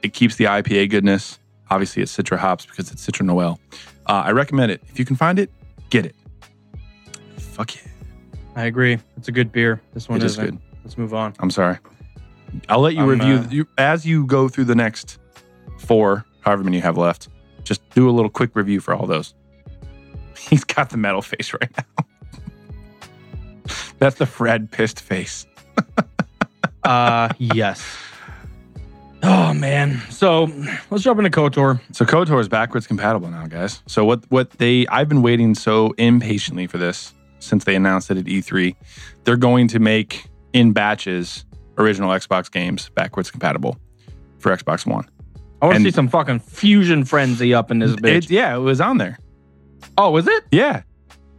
It 0.04 0.14
keeps 0.14 0.36
the 0.36 0.46
IPA 0.46 0.90
goodness. 0.90 1.40
Obviously, 1.70 2.04
it's 2.04 2.16
Citra 2.16 2.38
hops 2.38 2.66
because 2.66 2.92
it's 2.92 3.06
Citra 3.06 3.26
Noel. 3.26 3.60
Uh, 4.08 4.24
I 4.26 4.32
recommend 4.32 4.72
it. 4.72 4.82
If 4.88 5.00
you 5.00 5.06
can 5.06 5.16
find 5.16 5.40
it, 5.40 5.50
get 5.90 6.06
it. 6.06 6.16
Fuck 7.38 7.76
yeah. 7.76 7.82
I 8.56 8.66
agree. 8.66 8.98
It's 9.18 9.28
a 9.28 9.32
good 9.32 9.52
beer. 9.52 9.82
This 9.94 10.10
one 10.10 10.20
It 10.20 10.26
is 10.26 10.36
good. 10.36 10.58
Let's 10.84 10.98
move 10.98 11.14
on. 11.14 11.34
I'm 11.40 11.52
sorry. 11.52 11.78
I'll 12.68 12.82
let 12.82 12.96
you 12.96 13.04
I'm, 13.04 13.08
review 13.08 13.36
uh, 13.36 13.48
you, 13.50 13.68
as 13.78 14.06
you 14.06 14.26
go 14.26 14.50
through 14.50 14.66
the 14.66 14.76
next 14.76 15.20
four, 15.78 16.26
however 16.42 16.64
many 16.64 16.78
you 16.78 16.84
have 16.84 16.98
left. 16.98 17.30
Just 17.64 17.88
do 17.92 18.10
a 18.10 18.12
little 18.12 18.30
quick 18.30 18.56
review 18.56 18.80
for 18.80 18.94
all 18.94 19.06
those. 19.06 19.34
He's 20.38 20.64
got 20.64 20.90
the 20.90 20.98
metal 20.98 21.22
face 21.22 21.54
right 21.54 21.72
now. 21.78 22.06
That's 24.00 24.18
the 24.18 24.26
Fred 24.26 24.72
pissed 24.72 25.00
face. 25.00 25.46
Uh, 26.84 27.30
yes. 27.38 27.86
Oh 29.24 29.54
man. 29.54 30.02
So 30.10 30.50
let's 30.90 31.04
jump 31.04 31.20
into 31.20 31.30
Kotor. 31.30 31.80
So 31.92 32.06
KOTOR 32.06 32.40
is 32.40 32.48
backwards 32.50 32.88
compatible 32.88 33.30
now, 33.30 33.46
guys. 33.48 33.82
So 33.88 34.04
what 34.04 34.24
what 34.30 34.52
they 34.52 34.88
I've 34.88 35.10
been 35.10 35.22
waiting 35.22 35.54
so 35.56 35.92
impatiently 35.98 36.68
for 36.68 36.78
this 36.78 37.14
since 37.40 37.64
they 37.64 37.76
announced 37.76 38.10
it 38.12 38.18
at 38.18 38.26
E3. 38.26 38.76
They're 39.24 39.38
going 39.38 39.68
to 39.70 39.80
make 39.80 40.26
in 40.54 40.74
batches 40.74 41.46
original 41.78 42.10
Xbox 42.12 42.52
games 42.52 42.90
backwards 42.90 43.30
compatible 43.32 43.78
for 44.40 44.56
Xbox 44.56 44.86
One. 44.86 45.08
I 45.62 45.68
want 45.68 45.78
to 45.78 45.84
see 45.84 45.92
some 45.92 46.08
fucking 46.08 46.40
fusion 46.40 47.06
frenzy 47.06 47.54
up 47.54 47.70
in 47.70 47.80
this 47.80 47.92
bitch. 47.92 48.26
It, 48.26 48.32
yeah, 48.32 48.56
it 48.56 48.60
was 48.60 48.82
on 48.82 48.98
there. 48.98 49.20
oh, 49.98 50.10
was 50.10 50.28
it? 50.28 50.44
Yeah. 50.52 50.82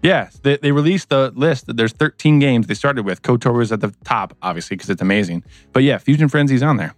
Yeah. 0.03 0.31
They, 0.43 0.57
they 0.59 0.71
released 0.71 1.09
the 1.09 1.33
list. 1.35 1.67
That 1.67 1.77
there's 1.77 1.93
13 1.93 2.39
games 2.39 2.69
they 2.69 2.75
started 2.75 3.05
with. 3.05 3.23
KOTOR 3.23 3.53
was 3.57 3.73
at 3.73 3.81
the 3.81 3.93
top, 4.05 4.37
obviously, 4.41 4.77
because 4.77 4.91
it's 4.91 5.03
amazing. 5.03 5.43
But 5.73 5.83
yeah, 5.83 5.99
Fusion 5.99 6.29
Frenzy's 6.29 6.63
on 6.63 6.77
there. 6.77 6.95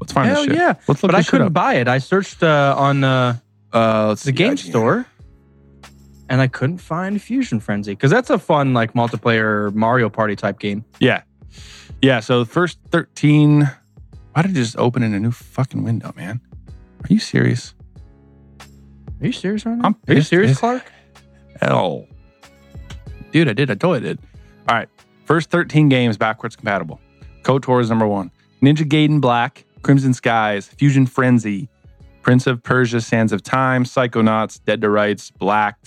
Let's 0.00 0.12
find 0.12 0.28
Hell 0.28 0.42
this 0.44 0.52
shit. 0.52 0.56
yeah. 0.56 0.74
Let's 0.88 1.02
look 1.02 1.12
But 1.12 1.14
I 1.14 1.22
couldn't 1.22 1.48
up. 1.48 1.52
buy 1.52 1.74
it. 1.74 1.86
I 1.88 1.98
searched 1.98 2.42
uh, 2.42 2.74
on 2.76 3.04
uh, 3.04 3.36
Uh, 3.72 4.14
the 4.14 4.32
game 4.32 4.56
store, 4.56 5.06
and 6.28 6.40
I 6.40 6.46
couldn't 6.48 6.78
find 6.78 7.20
Fusion 7.20 7.60
Frenzy 7.60 7.92
because 7.92 8.10
that's 8.10 8.30
a 8.30 8.38
fun 8.38 8.72
like 8.74 8.94
multiplayer 8.94 9.72
Mario 9.74 10.08
Party 10.08 10.36
type 10.36 10.58
game. 10.58 10.84
Yeah. 11.00 11.22
Yeah. 12.02 12.20
So 12.20 12.40
the 12.44 12.50
first 12.50 12.78
13. 12.90 13.70
Why 14.32 14.42
did 14.42 14.52
it 14.52 14.54
just 14.54 14.76
open 14.78 15.02
in 15.02 15.12
a 15.12 15.20
new 15.20 15.32
fucking 15.32 15.82
window, 15.82 16.12
man? 16.16 16.40
Are 16.68 17.12
you 17.12 17.18
serious? 17.18 17.74
Are 19.20 19.26
you 19.26 19.32
serious 19.32 19.66
right 19.66 19.76
now? 19.76 19.88
I'm 19.88 19.96
Are 20.08 20.14
you 20.14 20.22
serious, 20.22 20.52
as 20.52 20.58
Clark? 20.58 20.84
Hell. 21.60 22.06
Dude, 23.32 23.48
I 23.48 23.52
did. 23.52 23.70
I 23.70 23.74
totally 23.74 24.00
did. 24.00 24.18
All 24.68 24.76
right. 24.76 24.88
First 25.24 25.50
13 25.50 25.88
games 25.88 26.16
backwards 26.16 26.56
compatible. 26.56 27.00
KOTOR 27.42 27.80
is 27.80 27.88
number 27.90 28.06
one. 28.06 28.30
Ninja 28.62 28.86
Gaiden 28.88 29.20
Black, 29.20 29.64
Crimson 29.82 30.14
Skies, 30.14 30.68
Fusion 30.68 31.06
Frenzy, 31.06 31.68
Prince 32.22 32.46
of 32.46 32.62
Persia, 32.62 33.00
Sands 33.00 33.32
of 33.32 33.42
Time, 33.42 33.84
Psychonauts, 33.84 34.62
Dead 34.64 34.80
to 34.82 34.90
Rights, 34.90 35.30
Black, 35.30 35.78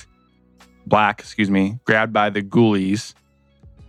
Black, 0.86 1.20
excuse 1.20 1.50
me, 1.50 1.80
Grabbed 1.86 2.14
by 2.14 2.30
the 2.30 2.42
Ghoulies, 2.42 3.14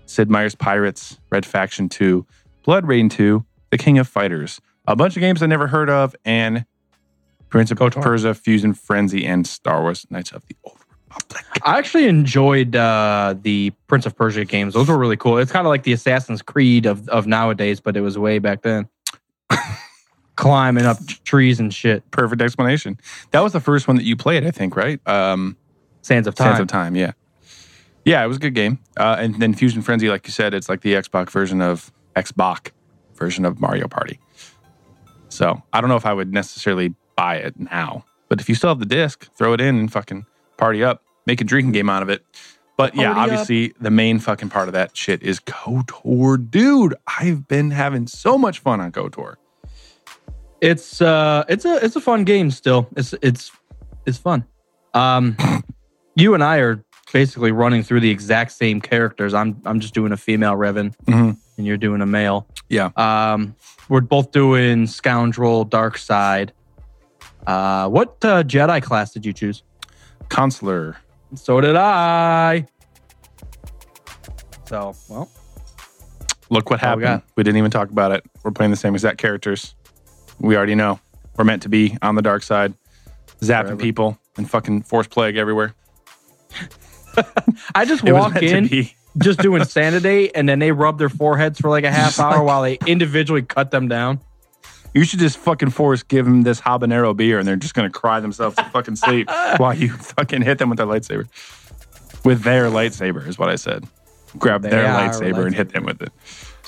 Sid 0.07 0.31
Meier's 0.31 0.55
Pirates, 0.55 1.19
Red 1.31 1.47
Faction 1.47 1.89
2, 1.89 2.27
BloodRayne 2.67 3.11
2, 3.11 3.45
The 3.71 3.79
King 3.79 3.99
of 3.99 4.07
Fighters. 4.07 4.61
A 4.87 4.95
bunch 4.95 5.17
of 5.17 5.21
games 5.21 5.43
I 5.43 5.47
never 5.47 5.67
heard 5.67 5.89
of, 5.89 6.15
and 6.25 6.67
Prince 7.49 7.71
of 7.71 7.79
KOTOR. 7.79 8.03
Persia, 8.03 8.35
Fusion 8.35 8.75
Frenzy, 8.75 9.25
and 9.25 9.47
Star 9.47 9.81
Wars 9.81 10.07
Knights 10.11 10.33
of 10.33 10.45
the 10.47 10.57
Old 10.65 10.79
Republic. 11.09 11.45
I 11.65 11.79
actually 11.79 12.07
enjoyed 12.07 12.77
uh, 12.77 13.35
the 13.41 13.71
Prince 13.87 14.07
of 14.07 14.17
Persia 14.17 14.45
games. 14.45 14.75
Those 14.75 14.89
were 14.89 14.99
really 14.99 15.17
cool. 15.17 15.39
It's 15.39 15.53
kind 15.53 15.67
of 15.67 15.71
like 15.71 15.85
the 15.85 15.93
Assassin's 15.93 16.43
Creed 16.43 16.85
of, 16.85 17.09
of 17.09 17.27
nowadays, 17.27 17.81
but 17.81 17.97
it 17.97 18.01
was 18.01 18.19
way 18.19 18.39
back 18.39 18.63
then. 18.63 18.89
Climbing 20.37 20.85
up 20.85 20.99
trees 21.25 21.61
and 21.61 21.73
shit. 21.73 22.09
perfect 22.11 22.43
explanation. 22.43 22.99
That 23.31 23.41
was 23.41 23.53
the 23.53 23.61
first 23.61 23.87
one 23.87 23.97
that 23.97 24.05
you 24.05 24.17
played, 24.17 24.45
I 24.45 24.51
think, 24.51 24.77
right? 24.77 25.01
Um, 25.07 25.57
Sands 26.03 26.27
of 26.27 26.35
Time. 26.35 26.49
Sands 26.49 26.61
of 26.61 26.67
Time, 26.67 26.97
yeah. 26.97 27.13
Yeah, 28.05 28.23
it 28.23 28.27
was 28.27 28.37
a 28.37 28.41
good 28.41 28.55
game. 28.55 28.79
Uh, 28.99 29.17
and 29.19 29.41
then 29.41 29.55
Fusion 29.55 29.81
Frenzy, 29.81 30.09
like 30.09 30.27
you 30.27 30.33
said, 30.33 30.53
it's 30.53 30.69
like 30.69 30.83
the 30.83 30.95
Xbox 30.95 31.31
version 31.31 31.63
of 31.63 31.91
Xbox 32.17 32.71
version 33.15 33.45
of 33.45 33.61
Mario 33.61 33.89
Party. 33.89 34.19
So 35.29 35.63
I 35.73 35.81
don't 35.81 35.89
know 35.89 35.97
if 35.97 36.07
I 36.07 36.13
would 36.13 36.33
necessarily 36.33 36.95
buy 37.17 37.37
it 37.37 37.59
now, 37.59 38.05
but 38.29 38.41
if 38.41 38.49
you 38.49 38.55
still 38.55 38.71
have 38.71 38.79
the 38.79 38.87
disc, 38.87 39.29
throw 39.37 39.53
it 39.53 39.61
in 39.61 39.77
and 39.77 39.93
fucking 39.93 40.27
party 40.57 40.85
up, 40.85 41.03
make 41.27 41.41
a 41.41 41.45
drinking 41.45 41.73
game 41.73 41.89
out 41.89 42.03
of 42.03 42.09
it. 42.09 42.25
But 42.77 42.95
yeah, 42.95 43.13
Party 43.15 43.31
up. 43.31 43.39
obviously 43.39 43.73
the 43.81 43.91
main 43.91 44.19
fucking 44.19 44.51
part 44.51 44.69
of 44.69 44.75
that 44.75 44.97
shit 44.97 45.23
is 45.23 45.41
KOTOR. 45.41 46.51
Dude, 46.51 46.95
I've 47.07 47.47
been 47.49 47.71
having 47.71 48.07
so 48.07 48.37
much 48.37 48.59
fun 48.59 48.81
on 48.81 48.93
KOTOR. 48.93 49.37
It's 50.65 51.03
uh 51.03 51.45
it's 51.47 51.67
a 51.67 51.85
it's 51.85 51.95
a 51.95 52.01
fun 52.01 52.25
game 52.25 52.51
still. 52.51 52.89
It's 52.97 53.13
it's 53.21 53.53
it's 54.07 54.17
fun. 54.17 54.45
Um 54.95 55.37
you 56.17 56.33
and 56.33 56.43
I 56.43 56.57
are 56.59 56.83
basically 57.13 57.53
running 57.53 57.83
through 57.83 58.01
the 58.01 58.09
exact 58.11 58.53
same 58.53 58.81
characters. 58.81 59.35
I'm 59.35 59.61
I'm 59.67 59.79
just 59.79 59.93
doing 59.93 60.13
a 60.13 60.17
female 60.17 60.55
Revan, 60.55 60.95
Mhm. 61.05 61.37
and 61.59 61.67
you're 61.67 61.77
doing 61.77 62.01
a 62.01 62.07
male. 62.07 62.47
Yeah. 62.71 62.91
Um, 62.97 63.55
we're 63.91 64.01
both 64.01 64.33
doing 64.33 64.87
Scoundrel, 64.87 65.65
Dark 65.65 65.99
Side. 65.99 66.53
Uh, 67.47 67.89
what 67.91 68.17
uh, 68.25 68.43
Jedi 68.43 68.83
class 68.83 69.13
did 69.13 69.27
you 69.27 69.35
choose? 69.35 69.63
Consular. 70.31 70.97
So 71.35 71.61
did 71.61 71.77
I. 71.77 72.67
So 74.65 74.97
well, 75.11 75.29
Look 76.49 76.71
what 76.71 76.81
we 76.81 76.87
happened. 76.87 77.03
got- 77.03 77.25
we 77.37 77.43
didn't 77.43 77.59
even 77.59 77.71
talk 77.71 77.91
about 77.91 78.13
it. 78.13 78.25
We're 78.43 78.51
playing 78.53 78.71
the 78.71 78.79
same 78.79 78.95
exact 78.95 79.19
characters. 79.19 79.75
We 80.39 80.57
already 80.57 80.75
know. 80.75 81.01
We're 81.37 81.45
meant 81.45 81.63
to 81.63 81.69
be 81.69 81.97
on 82.03 82.15
the 82.15 82.23
dark 82.23 82.43
side, 82.43 82.75
zapping 83.41 83.65
Forever. 83.65 83.77
people 83.77 84.19
and 84.37 84.49
fucking 84.49 84.83
force 84.83 85.07
plague 85.07 85.37
everywhere. 85.37 85.75
I 87.75 87.85
just 87.85 88.03
walk 88.05 88.43
in 88.43 88.89
just 89.19 89.39
doing 89.41 89.65
sanity, 89.67 90.35
and 90.35 90.49
then 90.49 90.59
they 90.59 90.73
rub 90.73 90.99
their 90.99 91.09
foreheads 91.09 91.61
for 91.61 91.69
like 91.71 91.85
a 91.85 91.91
half 91.93 92.19
hour 92.19 92.43
while 92.43 92.63
they 92.63 92.79
individually 92.87 93.43
cut 93.43 93.71
them 93.71 93.89
down. 93.89 94.21
You 94.95 95.05
should 95.05 95.19
just 95.19 95.39
fucking 95.39 95.71
force 95.71 96.05
give 96.05 96.25
them 96.25 96.43
this 96.43 96.61
habanero 96.61 97.17
beer 97.17 97.41
and 97.41 97.49
they're 97.49 97.57
just 97.57 97.75
gonna 97.75 97.91
cry 97.91 98.21
themselves 98.21 98.55
to 98.57 98.65
fucking 98.67 98.95
sleep 98.95 99.29
while 99.57 99.75
you 99.75 99.93
fucking 99.93 100.43
hit 100.43 100.59
them 100.59 100.69
with 100.69 100.79
their 100.79 100.87
lightsaber. 100.87 101.27
With 102.25 102.43
their 102.43 102.71
lightsaber 102.71 103.27
is 103.27 103.37
what 103.37 103.49
I 103.49 103.57
said. 103.57 103.85
Grab 104.39 104.63
They 104.63 104.71
their 104.71 104.87
are 104.87 105.09
lightsaber 105.09 105.47
and 105.47 105.55
hit 105.55 105.71
them 105.71 105.85
with 105.85 106.01
it. 106.01 106.13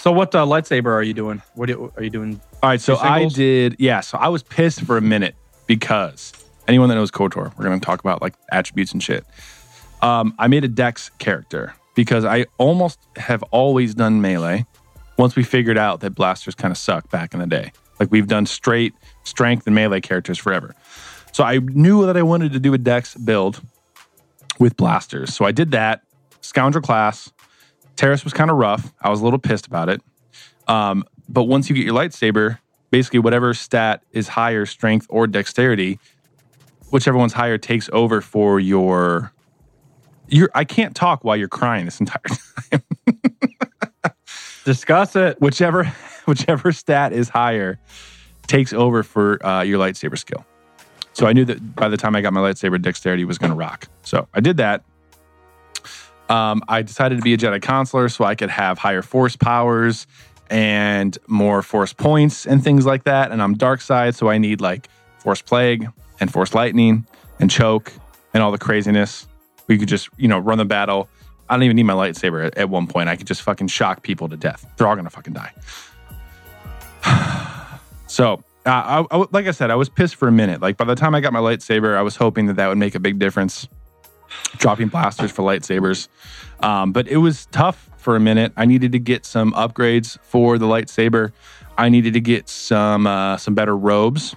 So 0.07 0.13
what 0.13 0.33
uh, 0.37 0.47
lightsaber 0.47 0.93
are 0.93 1.03
you 1.03 1.15
doing? 1.15 1.43
What 1.55 1.67
do, 1.67 1.93
are 1.97 2.03
you 2.05 2.11
doing? 2.11 2.41
All 2.63 2.71
right, 2.71 2.81
so 2.81 2.97
I 2.97 3.27
did, 3.27 3.75
yeah. 3.81 3.99
So 3.99 4.17
I 4.19 4.29
was 4.29 4.45
pissed 4.45 4.83
for 4.83 4.97
a 4.97 5.01
minute 5.01 5.35
because 5.67 6.33
anyone 6.69 6.89
that 6.91 6.95
knows 6.95 7.11
KOTOR, 7.11 7.59
we're 7.59 7.65
going 7.65 7.81
to 7.81 7.85
talk 7.85 7.99
about 7.99 8.23
like 8.23 8.35
attributes 8.53 8.93
and 8.93 9.03
shit. 9.03 9.27
Um, 10.03 10.33
I 10.39 10.47
made 10.47 10.63
a 10.63 10.69
Dex 10.69 11.11
character 11.19 11.75
because 11.97 12.25
I 12.25 12.47
almost 12.57 13.01
have 13.17 13.43
always 13.51 13.97
done 13.97 14.21
melee. 14.21 14.65
Once 15.17 15.35
we 15.35 15.43
figured 15.43 15.77
out 15.77 15.99
that 16.03 16.11
blasters 16.11 16.55
kind 16.55 16.71
of 16.71 16.79
suck 16.79 17.11
back 17.11 17.35
in 17.35 17.41
the 17.41 17.47
day, 17.49 17.73
like 17.99 18.13
we've 18.13 18.29
done 18.29 18.47
straight 18.47 18.95
strength 19.25 19.67
and 19.67 19.75
melee 19.75 20.01
characters 20.01 20.39
forever. 20.39 20.77
So 21.33 21.43
I 21.43 21.59
knew 21.59 22.07
that 22.07 22.17
I 22.17 22.23
wanted 22.23 22.53
to 22.53 22.61
do 22.61 22.73
a 22.75 22.79
Dex 22.79 23.17
build 23.17 23.61
with 24.61 24.77
blasters. 24.77 25.35
So 25.35 25.45
I 25.45 25.51
did 25.51 25.73
that. 25.73 26.03
Scoundrel 26.43 26.81
class. 26.81 27.33
Taris 27.97 28.25
was 28.25 28.33
kind 28.33 28.51
of 28.51 28.57
rough. 28.57 28.93
I 29.01 29.09
was 29.11 29.21
a 29.21 29.25
little 29.25 29.39
pissed 29.39 29.67
about 29.67 29.89
it. 29.89 30.03
Um, 30.69 31.05
but 31.29 31.45
once 31.45 31.69
you 31.69 31.75
get 31.75 31.85
your 31.85 31.95
lightsaber, 31.95 32.59
basically 32.91 33.19
whatever 33.19 33.55
stat 33.55 34.03
is 34.13 34.29
higher, 34.29 34.67
strength 34.67 35.07
or 35.09 35.27
dexterity, 35.27 35.99
whichever 36.91 37.19
one's 37.19 37.33
higher 37.33 37.59
takes 37.59 37.89
over 37.93 38.21
for 38.21 38.61
your. 38.61 39.33
Your, 40.29 40.51
I 40.55 40.65
can't 40.65 40.95
talk 40.97 41.23
while 41.23 41.37
you're 41.37 41.47
crying 41.47 41.85
this 41.85 42.01
entire 42.01 42.19
time. 42.71 42.83
Discuss 44.65 45.15
it. 45.15 45.41
whichever 45.41 45.85
whichever 46.25 46.73
stat 46.73 47.13
is 47.13 47.29
higher 47.29 47.79
takes 48.49 48.73
over 48.73 49.05
for 49.05 49.45
uh, 49.47 49.63
your 49.63 49.79
lightsaber 49.79 50.19
skill. 50.19 50.45
So 51.13 51.27
I 51.27 51.33
knew 51.33 51.45
that 51.47 51.77
by 51.77 51.89
the 51.89 51.97
time 51.97 52.15
I 52.17 52.21
got 52.21 52.33
my 52.33 52.41
lightsaber, 52.41 52.83
dexterity 52.83 53.25
was 53.25 53.39
going 53.39 53.51
to 53.51 53.57
rock. 53.57 53.87
So 54.03 54.29
I 54.35 54.41
did 54.41 54.57
that. 54.59 54.83
Um, 56.29 56.63
I 56.69 56.83
decided 56.83 57.17
to 57.17 57.23
be 57.23 57.35
a 57.35 57.39
Jedi 57.39 57.63
consular 57.63 58.09
so 58.09 58.25
I 58.25 58.35
could 58.35 58.51
have 58.51 58.79
higher 58.79 59.03
force 59.03 59.37
powers 59.37 60.07
and 60.51 61.17
more 61.27 61.63
force 61.63 61.93
points 61.93 62.47
and 62.47 62.63
things 62.63 62.87
like 62.87 63.05
that. 63.05 63.33
And 63.33 63.43
I'm 63.43 63.55
dark 63.55 63.81
side, 63.81 64.15
so 64.15 64.29
I 64.29 64.39
need 64.39 64.61
like 64.61 64.89
force 65.19 65.43
plague 65.43 65.89
and 66.21 66.33
force 66.33 66.55
lightning 66.55 67.07
and 67.41 67.51
choke 67.51 67.93
and 68.35 68.43
all 68.43 68.53
the 68.53 68.59
craziness. 68.59 69.27
We 69.67 69.79
could 69.79 69.89
just, 69.89 70.09
you 70.17 70.29
know, 70.29 70.39
run 70.39 70.59
the 70.59 70.65
battle. 70.65 71.09
I 71.49 71.55
don't 71.55 71.63
even 71.63 71.77
need 71.77 71.85
my 71.85 71.95
lightsaber 71.95 72.47
at, 72.47 72.57
at 72.59 72.69
one 72.69 72.87
point. 72.87 73.09
I 73.09 73.17
could 73.17 73.27
just 73.27 73.43
fucking 73.43 73.69
shock 73.69 74.03
people 74.03 74.29
to 74.29 74.37
death. 74.37 74.67
They're 74.77 74.87
all 74.87 74.97
gonna 74.97 75.11
fucking 75.11 75.35
die. 75.35 75.53
so, 78.07 78.43
uh, 78.65 79.05
I, 79.11 79.17
I, 79.17 79.27
like 79.31 79.47
I 79.47 79.53
said, 79.53 79.71
I 79.71 79.77
was 79.77 79.89
pissed 79.89 80.17
for 80.17 80.27
a 80.27 80.33
minute. 80.33 80.61
Like 80.61 80.77
by 80.77 80.85
the 80.85 80.97
time 80.97 81.15
I 81.15 81.21
got 81.21 81.33
my 81.33 81.39
lightsaber, 81.39 81.97
I 81.97 82.03
was 82.03 82.17
hoping 82.17 82.47
that 82.47 82.57
that 82.57 82.69
would 82.69 82.79
make 82.79 82.95
a 82.95 83.01
big 83.01 83.19
difference. 83.19 83.69
Dropping 84.57 84.89
blasters 84.89 85.31
for 85.31 85.43
lightsabers, 85.43 86.09
um, 86.61 86.93
but 86.93 87.07
it 87.09 87.19
was 87.19 87.47
tough 87.47 87.89
for 87.99 88.17
a 88.17 88.21
minute. 88.21 88.53
I 88.57 88.65
needed 88.65 88.93
to 88.93 88.99
get 88.99 89.25
some 89.27 89.53
upgrades 89.53 90.19
for 90.23 90.59
the 90.59 90.67
lightsaber. 90.67 91.33
I 91.79 91.89
needed 91.89 92.15
to 92.15 92.21
get 92.21 92.49
some 92.49 93.07
uh, 93.07 93.37
some 93.37 93.55
better 93.55 93.77
robes 93.77 94.35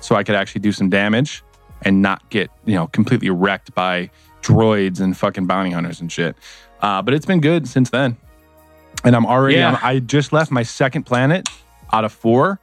so 0.00 0.14
I 0.14 0.22
could 0.22 0.34
actually 0.36 0.60
do 0.60 0.72
some 0.72 0.88
damage 0.90 1.42
and 1.82 2.02
not 2.02 2.28
get 2.30 2.50
you 2.64 2.74
know 2.74 2.86
completely 2.88 3.30
wrecked 3.30 3.74
by 3.74 4.10
droids 4.42 5.00
and 5.00 5.16
fucking 5.16 5.46
bounty 5.46 5.70
hunters 5.70 6.00
and 6.00 6.10
shit. 6.10 6.36
Uh, 6.80 7.02
but 7.02 7.12
it's 7.14 7.26
been 7.26 7.40
good 7.40 7.66
since 7.68 7.90
then, 7.90 8.16
and 9.04 9.16
I'm 9.16 9.26
already. 9.26 9.56
Yeah. 9.56 9.72
I'm- 9.72 9.78
I 9.82 9.98
just 9.98 10.32
left 10.32 10.50
my 10.50 10.62
second 10.62 11.02
planet 11.04 11.48
out 11.92 12.04
of 12.04 12.12
four, 12.12 12.60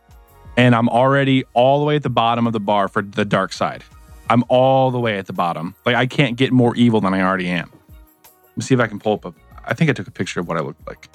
and 0.55 0.73
I'm 0.73 0.87
already 0.87 1.43
all 1.53 1.79
the 1.79 1.85
way 1.85 1.97
at 1.97 2.03
the 2.03 2.09
bottom 2.09 2.47
of 2.47 2.53
the 2.53 2.59
bar 2.61 2.87
for 2.87 3.01
the 3.01 3.25
dark 3.25 3.51
side. 3.51 3.83
I'm 4.29 4.43
all 4.49 4.91
the 4.91 4.99
way 4.99 5.17
at 5.17 5.27
the 5.27 5.33
bottom. 5.33 5.75
Like 5.85 5.95
I 5.95 6.05
can't 6.07 6.35
get 6.35 6.51
more 6.51 6.75
evil 6.75 7.01
than 7.01 7.13
I 7.13 7.21
already 7.21 7.47
am. 7.47 7.69
Let 7.71 8.57
me 8.57 8.63
see 8.63 8.73
if 8.73 8.79
I 8.79 8.87
can 8.87 8.99
pull 8.99 9.13
up 9.13 9.25
a. 9.25 9.33
I 9.65 9.73
think 9.73 9.89
I 9.89 9.93
took 9.93 10.07
a 10.07 10.11
picture 10.11 10.39
of 10.39 10.47
what 10.47 10.57
I 10.57 10.61
looked 10.61 10.85
like 10.87 11.07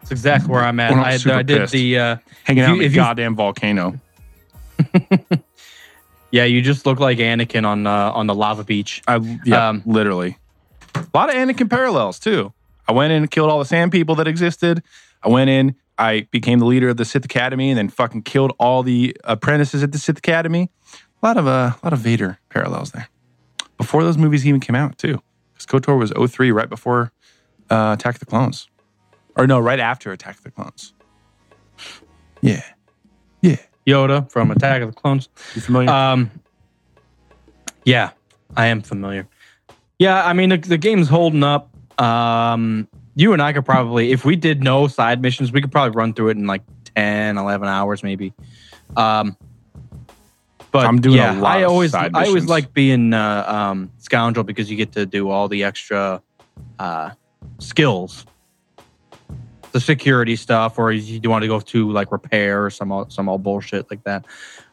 That's 0.00 0.12
exactly 0.12 0.50
where 0.52 0.62
I'm 0.62 0.78
at. 0.80 0.90
When 0.90 1.00
I'm 1.00 1.04
I, 1.06 1.16
super 1.16 1.36
I 1.36 1.42
did 1.42 1.58
pissed. 1.62 1.72
the 1.72 1.98
uh, 1.98 2.16
hanging 2.44 2.62
out 2.64 2.76
you- 2.76 2.82
in 2.82 2.90
the 2.92 2.96
goddamn 2.96 3.34
volcano. 3.36 3.98
yeah. 6.30 6.44
You 6.44 6.60
just 6.62 6.86
look 6.86 7.00
like 7.00 7.18
Anakin 7.18 7.66
on 7.66 7.86
uh, 7.86 8.12
on 8.12 8.26
the 8.26 8.34
lava 8.34 8.64
beach. 8.64 9.02
I 9.06 9.16
yeah, 9.44 9.68
Um, 9.68 9.82
literally. 9.86 10.38
A 10.94 11.04
lot 11.14 11.28
of 11.28 11.34
Anakin 11.36 11.68
parallels 11.70 12.18
too. 12.18 12.52
I 12.86 12.92
went 12.92 13.12
in 13.12 13.22
and 13.22 13.30
killed 13.30 13.50
all 13.50 13.58
the 13.58 13.64
sand 13.64 13.92
people 13.92 14.14
that 14.16 14.26
existed. 14.26 14.82
I 15.22 15.28
went 15.28 15.50
in, 15.50 15.74
I 15.98 16.26
became 16.30 16.58
the 16.58 16.64
leader 16.64 16.88
of 16.88 16.96
the 16.96 17.04
Sith 17.04 17.24
Academy, 17.24 17.70
and 17.70 17.76
then 17.78 17.88
fucking 17.88 18.22
killed 18.22 18.52
all 18.58 18.82
the 18.82 19.16
apprentices 19.24 19.82
at 19.82 19.92
the 19.92 19.98
Sith 19.98 20.18
Academy. 20.18 20.70
A 21.22 21.26
lot 21.26 21.36
of 21.36 21.46
uh, 21.46 21.72
a 21.74 21.80
lot 21.82 21.92
of 21.92 21.98
Vader 21.98 22.38
parallels 22.48 22.92
there. 22.92 23.08
Before 23.76 24.04
those 24.04 24.18
movies 24.18 24.46
even 24.46 24.60
came 24.60 24.76
out 24.76 24.98
too, 24.98 25.20
because 25.52 25.66
KOTOR 25.66 25.98
was 25.98 26.12
03, 26.30 26.50
right 26.52 26.68
before 26.68 27.12
uh, 27.70 27.96
Attack 27.98 28.16
of 28.16 28.20
the 28.20 28.26
Clones, 28.26 28.68
or 29.36 29.46
no, 29.46 29.58
right 29.58 29.80
after 29.80 30.12
Attack 30.12 30.38
of 30.38 30.44
the 30.44 30.50
Clones. 30.50 30.94
Yeah, 32.40 32.62
yeah. 33.40 33.56
Yoda 33.86 34.30
from 34.30 34.50
Attack 34.50 34.82
of 34.82 34.94
the 34.94 35.00
Clones. 35.00 35.28
You 35.54 35.62
familiar? 35.62 35.90
Um, 35.90 36.30
yeah, 37.84 38.10
I 38.56 38.66
am 38.66 38.82
familiar. 38.82 39.26
Yeah, 39.98 40.24
I 40.24 40.32
mean 40.34 40.50
the, 40.50 40.58
the 40.58 40.78
game's 40.78 41.08
holding 41.08 41.42
up. 41.42 41.70
Um, 42.00 42.86
you 43.16 43.32
and 43.32 43.42
I 43.42 43.52
could 43.52 43.64
probably, 43.64 44.12
if 44.12 44.24
we 44.24 44.36
did 44.36 44.62
no 44.62 44.86
side 44.86 45.20
missions, 45.20 45.50
we 45.50 45.60
could 45.60 45.72
probably 45.72 45.96
run 45.96 46.14
through 46.14 46.28
it 46.28 46.36
in 46.36 46.46
like 46.46 46.62
10, 46.94 47.36
11 47.36 47.66
hours 47.66 48.04
maybe. 48.04 48.32
Um, 48.96 49.36
but 50.72 50.86
I'm 50.86 51.00
doing 51.00 51.18
a 51.18 51.22
yeah, 51.22 51.40
lot 51.40 51.56
I 51.56 51.60
of 51.60 51.70
always, 51.70 51.94
I 51.94 52.08
always 52.08 52.46
like 52.46 52.72
being 52.72 53.14
uh, 53.14 53.44
um, 53.46 53.90
scoundrel 53.98 54.44
because 54.44 54.70
you 54.70 54.76
get 54.76 54.92
to 54.92 55.06
do 55.06 55.30
all 55.30 55.48
the 55.48 55.64
extra 55.64 56.22
uh, 56.78 57.10
skills, 57.58 58.26
the 59.72 59.80
security 59.80 60.36
stuff, 60.36 60.78
or 60.78 60.92
you 60.92 61.18
do 61.20 61.30
want 61.30 61.42
to 61.42 61.48
go 61.48 61.60
to 61.60 61.90
like 61.90 62.12
repair 62.12 62.64
or 62.64 62.70
some 62.70 62.92
all- 62.92 63.08
some 63.10 63.28
all 63.28 63.38
bullshit 63.38 63.90
like 63.90 64.04
that. 64.04 64.24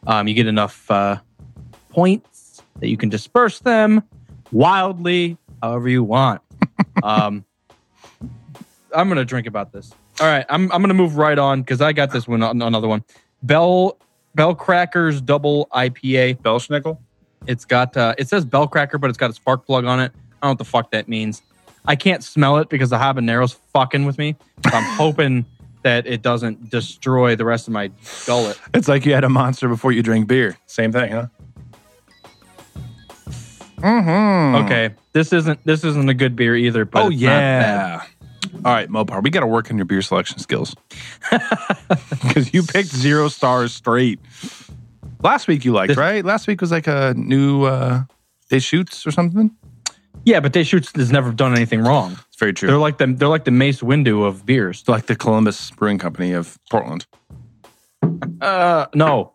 Um, 0.06 0.28
you 0.28 0.34
get 0.34 0.46
enough 0.46 0.90
uh, 0.90 1.18
points 1.90 2.62
that 2.80 2.88
you 2.88 2.96
can 2.96 3.08
disperse 3.08 3.60
them 3.60 4.02
wildly 4.52 5.38
however 5.62 5.88
you 5.88 6.04
want. 6.04 6.42
um, 7.02 7.44
I'm 8.94 9.08
gonna 9.08 9.24
drink 9.24 9.46
about 9.46 9.72
this. 9.72 9.92
All 10.20 10.26
right, 10.26 10.46
I'm 10.48 10.70
I'm 10.72 10.80
gonna 10.80 10.94
move 10.94 11.16
right 11.16 11.38
on 11.38 11.60
because 11.62 11.80
I 11.80 11.92
got 11.92 12.12
this 12.12 12.26
one 12.28 12.42
on 12.42 12.62
another 12.62 12.88
one. 12.88 13.04
Bell 13.42 13.98
Bell 14.36 14.54
Crackers 14.54 15.20
Double 15.22 15.66
IPA. 15.72 16.38
Belschnickel. 16.42 16.98
It's 17.46 17.64
got 17.64 17.96
uh, 17.96 18.14
it 18.18 18.28
says 18.28 18.44
Bell 18.44 18.68
Cracker, 18.68 18.98
but 18.98 19.08
it's 19.08 19.18
got 19.18 19.30
a 19.30 19.32
spark 19.32 19.66
plug 19.66 19.86
on 19.86 19.98
it. 19.98 20.12
I 20.14 20.18
don't 20.18 20.42
know 20.42 20.48
what 20.50 20.58
the 20.58 20.64
fuck 20.64 20.90
that 20.90 21.08
means. 21.08 21.42
I 21.86 21.96
can't 21.96 22.22
smell 22.22 22.58
it 22.58 22.68
because 22.68 22.90
the 22.90 22.98
habanero's 22.98 23.54
fucking 23.72 24.04
with 24.04 24.18
me. 24.18 24.36
So 24.64 24.76
I'm 24.76 24.84
hoping 24.96 25.46
that 25.82 26.06
it 26.06 26.20
doesn't 26.20 26.68
destroy 26.68 27.34
the 27.36 27.44
rest 27.44 27.66
of 27.66 27.72
my 27.72 27.90
gullet. 28.26 28.60
It's 28.74 28.88
like 28.88 29.06
you 29.06 29.14
had 29.14 29.24
a 29.24 29.28
monster 29.28 29.68
before 29.68 29.92
you 29.92 30.02
drink 30.02 30.26
beer. 30.28 30.58
Same 30.66 30.92
thing, 30.92 31.12
huh? 31.12 31.26
Mm-hmm. 33.78 34.64
Okay, 34.64 34.94
this 35.12 35.32
isn't 35.32 35.60
this 35.64 35.84
isn't 35.84 36.08
a 36.08 36.14
good 36.14 36.34
beer 36.36 36.56
either. 36.56 36.84
But 36.84 37.02
Oh 37.04 37.10
it's 37.10 37.20
not 37.20 37.28
bad. 37.28 38.02
yeah. 38.44 38.58
All 38.64 38.72
right, 38.72 38.88
Mopar, 38.88 39.22
we 39.22 39.30
got 39.30 39.40
to 39.40 39.46
work 39.46 39.70
on 39.70 39.76
your 39.76 39.84
beer 39.84 40.00
selection 40.02 40.38
skills 40.38 40.74
because 41.30 42.54
you 42.54 42.62
picked 42.62 42.88
zero 42.88 43.28
stars 43.28 43.74
straight. 43.74 44.18
Last 45.22 45.46
week 45.48 45.64
you 45.64 45.72
liked, 45.72 45.88
This- 45.88 45.96
right? 45.96 46.24
Last 46.24 46.46
week 46.46 46.60
was 46.60 46.70
like 46.70 46.86
a 46.86 47.14
new 47.16 47.64
uh 47.64 48.04
Deschutes 48.48 49.06
or 49.06 49.10
something. 49.10 49.50
Yeah, 50.24 50.40
but 50.40 50.52
Deschutes 50.52 50.90
has 50.96 51.12
never 51.12 51.32
done 51.32 51.54
anything 51.54 51.82
wrong. 51.82 52.12
It's 52.28 52.36
very 52.38 52.52
true. 52.52 52.68
They're 52.68 52.78
like 52.78 52.98
the 52.98 53.06
they're 53.08 53.28
like 53.28 53.44
the 53.44 53.50
Mace 53.50 53.80
Windu 53.82 54.24
of 54.26 54.46
beers. 54.46 54.84
Like 54.88 55.06
the 55.06 55.16
Columbus 55.16 55.70
Brewing 55.72 55.98
Company 55.98 56.32
of 56.32 56.58
Portland. 56.70 57.06
Uh, 58.40 58.86
no. 58.94 59.32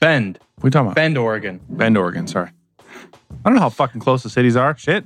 Bend, 0.00 0.38
What 0.60 0.64
are 0.64 0.66
you 0.66 0.70
talking 0.70 0.86
about? 0.86 0.94
Bend, 0.96 1.16
Oregon. 1.18 1.60
Bend, 1.68 1.96
Oregon. 1.96 2.26
Sorry. 2.26 2.50
I 2.80 2.84
don't 3.44 3.54
know 3.54 3.60
how 3.60 3.68
fucking 3.68 4.00
close 4.00 4.22
the 4.22 4.30
cities 4.30 4.56
are. 4.56 4.76
Shit. 4.76 5.04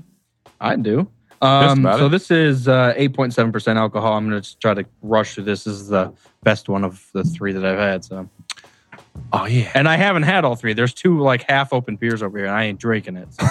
I 0.60 0.76
do. 0.76 1.08
Um, 1.42 1.82
so 1.82 2.06
it. 2.06 2.08
this 2.10 2.30
is 2.30 2.68
uh, 2.68 2.94
8.7% 2.96 3.76
alcohol. 3.76 4.14
I'm 4.16 4.28
going 4.30 4.40
to 4.40 4.58
try 4.58 4.74
to 4.74 4.84
rush 5.02 5.34
through 5.34 5.44
this. 5.44 5.64
This 5.64 5.74
is 5.74 5.88
the 5.88 6.12
best 6.42 6.68
one 6.68 6.84
of 6.84 7.06
the 7.12 7.24
three 7.24 7.52
that 7.52 7.64
I've 7.64 7.78
had. 7.78 8.04
So, 8.04 8.28
Oh 9.32 9.44
yeah. 9.46 9.70
and 9.74 9.88
I 9.88 9.96
haven't 9.96 10.22
had 10.22 10.44
all 10.44 10.54
three. 10.54 10.72
There's 10.72 10.94
two 10.94 11.18
like 11.20 11.42
half 11.48 11.72
open 11.72 11.96
beers 11.96 12.22
over 12.22 12.38
here, 12.38 12.46
and 12.46 12.54
I 12.54 12.64
ain't 12.64 12.78
drinking 12.78 13.16
it. 13.16 13.28
So. 13.34 13.46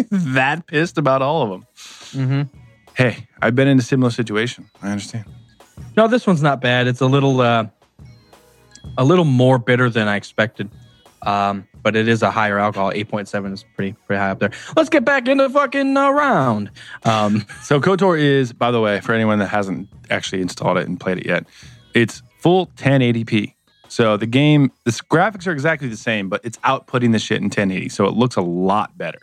that 0.10 0.66
pissed 0.66 0.98
about 0.98 1.20
all 1.20 1.42
of 1.42 1.50
them. 1.50 1.66
Mhm. 2.12 2.48
Hey, 2.94 3.26
I've 3.40 3.54
been 3.54 3.68
in 3.68 3.78
a 3.78 3.82
similar 3.82 4.10
situation. 4.10 4.70
I 4.82 4.90
understand. 4.90 5.24
No, 5.96 6.06
this 6.08 6.26
one's 6.26 6.42
not 6.42 6.60
bad. 6.60 6.86
It's 6.86 7.00
a 7.00 7.06
little, 7.06 7.40
uh, 7.40 7.66
a 8.98 9.04
little 9.04 9.24
more 9.24 9.58
bitter 9.58 9.90
than 9.90 10.08
I 10.08 10.16
expected. 10.16 10.70
Um, 11.22 11.68
but 11.82 11.94
it 11.94 12.08
is 12.08 12.22
a 12.22 12.30
higher 12.30 12.58
alcohol. 12.58 12.92
8.7 12.92 13.52
is 13.52 13.64
pretty, 13.76 13.92
pretty 14.06 14.18
high 14.18 14.30
up 14.30 14.40
there. 14.40 14.50
Let's 14.76 14.88
get 14.88 15.04
back 15.04 15.28
into 15.28 15.48
fucking 15.48 15.96
uh, 15.96 16.10
round. 16.10 16.70
Um, 17.04 17.44
So 17.62 17.80
KOTOR 17.80 18.18
is, 18.18 18.52
by 18.52 18.70
the 18.70 18.80
way, 18.80 19.00
for 19.00 19.12
anyone 19.12 19.38
that 19.38 19.48
hasn't 19.48 19.88
actually 20.10 20.42
installed 20.42 20.78
it 20.78 20.88
and 20.88 20.98
played 20.98 21.18
it 21.18 21.26
yet, 21.26 21.46
it's 21.94 22.22
full 22.38 22.66
1080p. 22.76 23.54
So 23.88 24.16
the 24.16 24.26
game, 24.26 24.72
the 24.84 24.90
graphics 24.90 25.46
are 25.46 25.52
exactly 25.52 25.86
the 25.88 25.96
same, 25.96 26.28
but 26.28 26.40
it's 26.44 26.56
outputting 26.58 27.12
the 27.12 27.18
shit 27.18 27.38
in 27.38 27.44
1080. 27.44 27.88
So 27.90 28.06
it 28.06 28.14
looks 28.14 28.36
a 28.36 28.40
lot 28.40 28.96
better. 28.96 29.20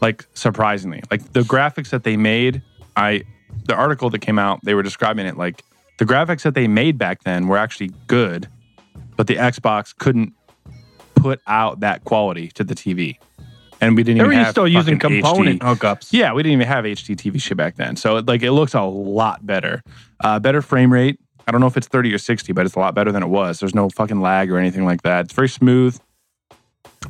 Like 0.00 0.26
surprisingly, 0.34 1.02
like 1.10 1.32
the 1.32 1.40
graphics 1.40 1.90
that 1.90 2.04
they 2.04 2.16
made, 2.16 2.62
I 2.96 3.22
the 3.66 3.74
article 3.74 4.10
that 4.10 4.18
came 4.18 4.38
out, 4.38 4.60
they 4.64 4.74
were 4.74 4.82
describing 4.82 5.26
it 5.26 5.36
like 5.36 5.62
the 5.98 6.04
graphics 6.04 6.42
that 6.42 6.54
they 6.54 6.66
made 6.66 6.98
back 6.98 7.22
then 7.22 7.46
were 7.46 7.56
actually 7.56 7.90
good, 8.06 8.48
but 9.16 9.26
the 9.26 9.36
Xbox 9.36 9.96
couldn't 9.96 10.32
put 11.14 11.40
out 11.46 11.80
that 11.80 12.04
quality 12.04 12.48
to 12.48 12.64
the 12.64 12.74
TV. 12.74 13.18
And 13.80 13.94
we 13.94 14.02
didn't 14.02 14.18
they 14.18 14.24
even 14.24 14.38
were 14.38 14.44
have 14.44 14.52
still 14.52 14.68
using 14.68 14.98
component 14.98 15.60
HD. 15.60 15.76
hookups. 15.76 16.08
Yeah, 16.10 16.32
we 16.32 16.42
didn't 16.42 16.54
even 16.54 16.66
have 16.66 16.84
HD 16.84 17.14
TV 17.14 17.40
shit 17.40 17.56
back 17.56 17.76
then. 17.76 17.96
So 17.96 18.16
like 18.26 18.42
it 18.42 18.52
looks 18.52 18.74
a 18.74 18.82
lot 18.82 19.44
better. 19.44 19.82
Uh, 20.20 20.38
better 20.38 20.62
frame 20.62 20.92
rate. 20.92 21.20
I 21.46 21.52
don't 21.52 21.60
know 21.60 21.66
if 21.66 21.76
it's 21.76 21.86
30 21.86 22.12
or 22.12 22.18
60, 22.18 22.52
but 22.52 22.66
it's 22.66 22.74
a 22.74 22.78
lot 22.78 22.94
better 22.94 23.12
than 23.12 23.22
it 23.22 23.28
was. 23.28 23.60
There's 23.60 23.74
no 23.74 23.88
fucking 23.90 24.20
lag 24.20 24.50
or 24.50 24.58
anything 24.58 24.84
like 24.84 25.02
that. 25.02 25.26
It's 25.26 25.34
very 25.34 25.48
smooth. 25.48 25.98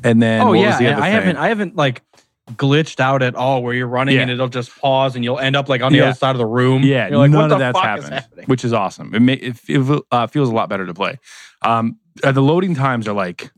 And 0.02 0.20
then 0.20 0.42
oh 0.42 0.52
yeah, 0.52 0.78
the 0.78 0.88
I 0.88 0.94
thing? 0.94 1.02
haven't 1.02 1.36
I 1.36 1.48
haven't 1.48 1.76
like 1.76 2.02
glitched 2.52 3.00
out 3.00 3.22
at 3.22 3.34
all 3.34 3.62
where 3.62 3.74
you're 3.74 3.88
running 3.88 4.14
Yeah. 4.16 4.22
and 4.22 4.30
it'll 4.30 4.48
just 4.48 4.76
pause 4.78 5.16
and 5.16 5.24
you'll 5.24 5.38
end 5.40 5.56
up 5.56 5.68
like 5.68 5.82
on 5.82 5.92
the 5.92 5.98
Yeah. 5.98 6.04
other 6.04 6.14
side 6.14 6.30
of 6.30 6.38
the 6.38 6.46
room. 6.46 6.82
Yeah, 6.84 7.08
you're 7.08 7.18
like, 7.18 7.30
none 7.30 7.42
what 7.42 7.52
of 7.52 7.58
that's 7.58 7.78
happened, 7.78 8.14
happening? 8.14 8.46
which 8.46 8.64
is 8.64 8.72
awesome. 8.72 9.14
It, 9.14 9.20
may, 9.20 9.34
it, 9.34 9.56
it 9.68 10.02
uh, 10.12 10.26
feels 10.28 10.48
a 10.48 10.52
lot 10.54 10.68
better 10.68 10.86
to 10.86 10.94
play. 10.94 11.18
Um, 11.62 11.98
uh, 12.22 12.32
the 12.32 12.42
loading 12.42 12.74
times 12.74 13.08
are 13.08 13.12
like 13.14 13.50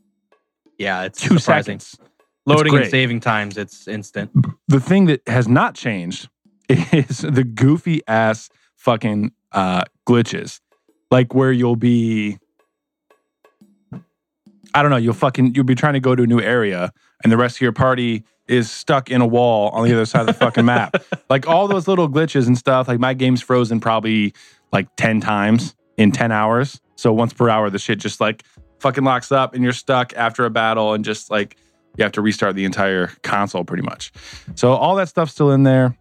Yeah, 0.78 1.02
it's 1.04 1.20
two 1.20 1.38
surprising. 1.38 1.80
seconds. 1.80 1.98
Loading 2.46 2.74
and 2.76 2.86
saving 2.86 3.20
times, 3.20 3.58
it's 3.58 3.86
instant. 3.86 4.30
The 4.68 4.80
thing 4.80 5.04
that 5.06 5.20
has 5.28 5.46
not 5.48 5.74
changed 5.74 6.30
is 6.70 7.18
the 7.18 7.44
goofy 7.44 8.00
ass 8.08 8.48
fucking 8.76 9.32
uh, 9.52 9.82
glitches, 10.08 10.60
like 11.10 11.34
where 11.34 11.52
you'll 11.52 11.76
be. 11.76 12.38
I 14.74 14.80
don't 14.82 14.90
know. 14.90 14.96
You'll 14.96 15.12
fucking 15.14 15.54
you'll 15.54 15.64
be 15.64 15.74
trying 15.74 15.94
to 15.94 16.00
go 16.00 16.14
to 16.14 16.22
a 16.22 16.26
new 16.26 16.40
area, 16.40 16.92
and 17.22 17.30
the 17.32 17.36
rest 17.36 17.56
of 17.56 17.60
your 17.60 17.72
party 17.72 18.24
is 18.48 18.70
stuck 18.70 19.10
in 19.10 19.20
a 19.20 19.26
wall 19.26 19.70
on 19.70 19.84
the 19.86 19.92
other 19.92 20.06
side 20.06 20.22
of 20.22 20.26
the 20.26 20.32
fucking 20.34 20.64
map. 20.64 20.96
Like 21.30 21.46
all 21.46 21.68
those 21.68 21.86
little 21.86 22.08
glitches 22.08 22.46
and 22.46 22.56
stuff. 22.56 22.88
Like 22.88 22.98
my 22.98 23.12
game's 23.12 23.42
frozen 23.42 23.80
probably 23.80 24.32
like 24.72 24.88
ten 24.96 25.20
times 25.20 25.76
in 25.98 26.10
ten 26.10 26.32
hours. 26.32 26.80
So 26.96 27.12
once 27.12 27.34
per 27.34 27.50
hour, 27.50 27.68
the 27.68 27.78
shit 27.78 27.98
just 27.98 28.18
like 28.18 28.44
fucking 28.80 29.04
locks 29.04 29.30
up, 29.30 29.52
and 29.52 29.62
you're 29.62 29.74
stuck 29.74 30.14
after 30.14 30.46
a 30.46 30.50
battle, 30.50 30.94
and 30.94 31.04
just 31.04 31.30
like 31.30 31.58
you 31.98 32.04
have 32.04 32.12
to 32.12 32.22
restart 32.22 32.54
the 32.54 32.64
entire 32.64 33.08
console 33.22 33.62
pretty 33.62 33.82
much. 33.82 34.10
So 34.54 34.72
all 34.72 34.96
that 34.96 35.10
stuff's 35.10 35.32
still 35.32 35.50
in 35.50 35.64
there. 35.64 35.98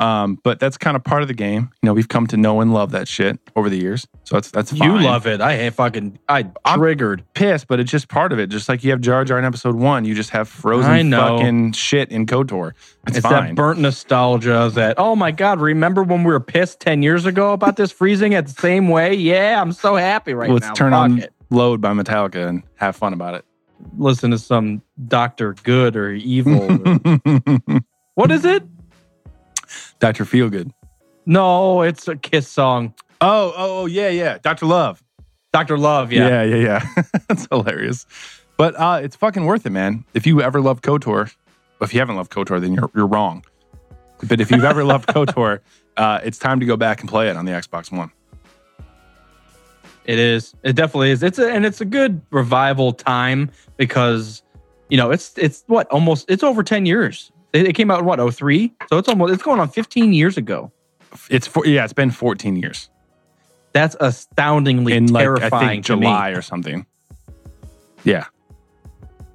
Um, 0.00 0.40
but 0.42 0.58
that's 0.58 0.76
kind 0.76 0.96
of 0.96 1.04
part 1.04 1.22
of 1.22 1.28
the 1.28 1.34
game. 1.34 1.70
You 1.82 1.86
know, 1.86 1.94
we've 1.94 2.08
come 2.08 2.26
to 2.26 2.36
know 2.36 2.60
and 2.60 2.74
love 2.74 2.90
that 2.90 3.06
shit 3.06 3.38
over 3.54 3.70
the 3.70 3.76
years. 3.78 4.06
So 4.24 4.34
that's 4.34 4.50
that's 4.50 4.72
You 4.72 4.98
love 4.98 5.26
it. 5.26 5.40
I 5.40 5.56
hate 5.56 5.74
fucking 5.74 6.18
I 6.28 6.46
I'm- 6.64 6.80
triggered. 6.80 7.22
pissed, 7.34 7.68
but 7.68 7.78
it's 7.78 7.90
just 7.90 8.08
part 8.08 8.32
of 8.32 8.38
it. 8.40 8.48
Just 8.48 8.68
like 8.68 8.82
you 8.82 8.90
have 8.90 9.00
Jar 9.00 9.24
Jar 9.24 9.38
in 9.38 9.44
episode 9.44 9.76
one, 9.76 10.04
you 10.04 10.14
just 10.14 10.30
have 10.30 10.48
frozen 10.48 10.90
I 10.90 11.02
know. 11.02 11.38
fucking 11.38 11.72
shit 11.72 12.10
in 12.10 12.26
KOTOR. 12.26 12.72
It's, 13.06 13.18
It's, 13.18 13.26
fine. 13.26 13.46
that 13.48 13.54
burnt 13.54 13.78
nostalgia 13.78 14.70
that, 14.74 14.96
oh 14.98 15.14
my 15.14 15.30
God, 15.30 15.60
remember 15.60 16.02
when 16.02 16.24
we 16.24 16.32
were 16.32 16.40
pissed 16.40 16.80
10 16.80 17.02
years 17.02 17.24
ago 17.26 17.52
about 17.52 17.76
this 17.76 17.92
freezing 17.92 18.34
at 18.34 18.46
the 18.46 18.52
same 18.52 18.88
way? 18.88 19.14
Yeah, 19.14 19.60
I'm 19.60 19.72
so 19.72 19.94
happy 19.94 20.34
right 20.34 20.48
now. 20.48 20.54
Let's 20.54 20.66
now. 20.68 20.74
turn 20.74 20.90
Fuck 20.92 21.00
on 21.00 21.18
it. 21.20 21.32
Load 21.50 21.80
by 21.80 21.92
Metallica 21.92 22.48
and 22.48 22.62
have 22.76 22.96
fun 22.96 23.12
about 23.12 23.34
it. 23.34 23.44
Listen 23.96 24.32
to 24.32 24.38
some 24.38 24.82
Dr. 25.06 25.52
Good 25.62 25.94
or 25.94 26.10
Evil. 26.12 26.62
or- 26.88 27.80
what 28.14 28.32
is 28.32 28.44
it? 28.44 28.64
Dr. 29.98 30.24
Feelgood. 30.24 30.72
No, 31.26 31.82
it's 31.82 32.06
a 32.08 32.16
Kiss 32.16 32.48
song. 32.48 32.94
Oh, 33.20 33.54
oh, 33.56 33.82
oh, 33.82 33.86
yeah, 33.86 34.08
yeah. 34.08 34.38
Dr. 34.38 34.66
Love. 34.66 35.02
Dr. 35.52 35.78
Love, 35.78 36.12
yeah. 36.12 36.28
Yeah, 36.28 36.42
yeah, 36.42 36.56
yeah. 36.56 37.02
That's 37.28 37.46
hilarious. 37.50 38.06
But 38.56 38.74
uh, 38.76 39.00
it's 39.02 39.16
fucking 39.16 39.44
worth 39.44 39.66
it, 39.66 39.70
man. 39.70 40.04
If 40.14 40.26
you 40.26 40.42
ever 40.42 40.60
loved 40.60 40.84
KOTOR, 40.84 41.34
if 41.80 41.94
you 41.94 42.00
haven't 42.00 42.16
loved 42.16 42.30
KOTOR, 42.30 42.60
then 42.60 42.74
you're, 42.74 42.90
you're 42.94 43.06
wrong. 43.06 43.44
But 44.28 44.40
if 44.40 44.50
you've 44.50 44.64
ever 44.64 44.84
loved 44.92 45.08
KOTOR, 45.08 45.60
uh, 45.96 46.20
it's 46.22 46.38
time 46.38 46.60
to 46.60 46.66
go 46.66 46.76
back 46.76 47.00
and 47.00 47.08
play 47.08 47.28
it 47.28 47.36
on 47.36 47.44
the 47.44 47.52
Xbox 47.52 47.90
One. 47.96 48.10
It 50.04 50.18
is. 50.18 50.54
It 50.62 50.74
definitely 50.74 51.10
is. 51.10 51.22
It's 51.22 51.38
a, 51.38 51.50
and 51.50 51.64
it's 51.64 51.80
a 51.80 51.84
good 51.84 52.20
revival 52.30 52.92
time 52.92 53.50
because 53.76 54.42
you 54.90 54.98
know 54.98 55.10
it's 55.10 55.36
it's 55.38 55.64
what 55.66 55.90
almost 55.90 56.30
it's 56.30 56.42
over 56.42 56.62
ten 56.62 56.84
years. 56.84 57.32
It, 57.54 57.68
it 57.68 57.72
came 57.74 57.90
out 57.90 58.00
in 58.00 58.04
what 58.04 58.18
03? 58.34 58.72
so 58.90 58.98
it's 58.98 59.08
almost 59.08 59.32
it's 59.32 59.42
going 59.42 59.60
on 59.60 59.68
fifteen 59.70 60.12
years 60.12 60.36
ago. 60.36 60.70
It's 61.30 61.46
for, 61.46 61.64
yeah, 61.64 61.84
it's 61.84 61.92
been 61.92 62.10
14 62.10 62.56
years. 62.56 62.90
That's 63.72 63.94
astoundingly 64.00 64.94
In 64.94 65.06
like 65.06 65.20
I 65.20 65.24
terrifying 65.24 65.68
think 65.68 65.84
to 65.86 65.96
me. 65.96 66.02
July 66.06 66.30
or 66.30 66.42
something. 66.42 66.84
Yeah. 68.02 68.26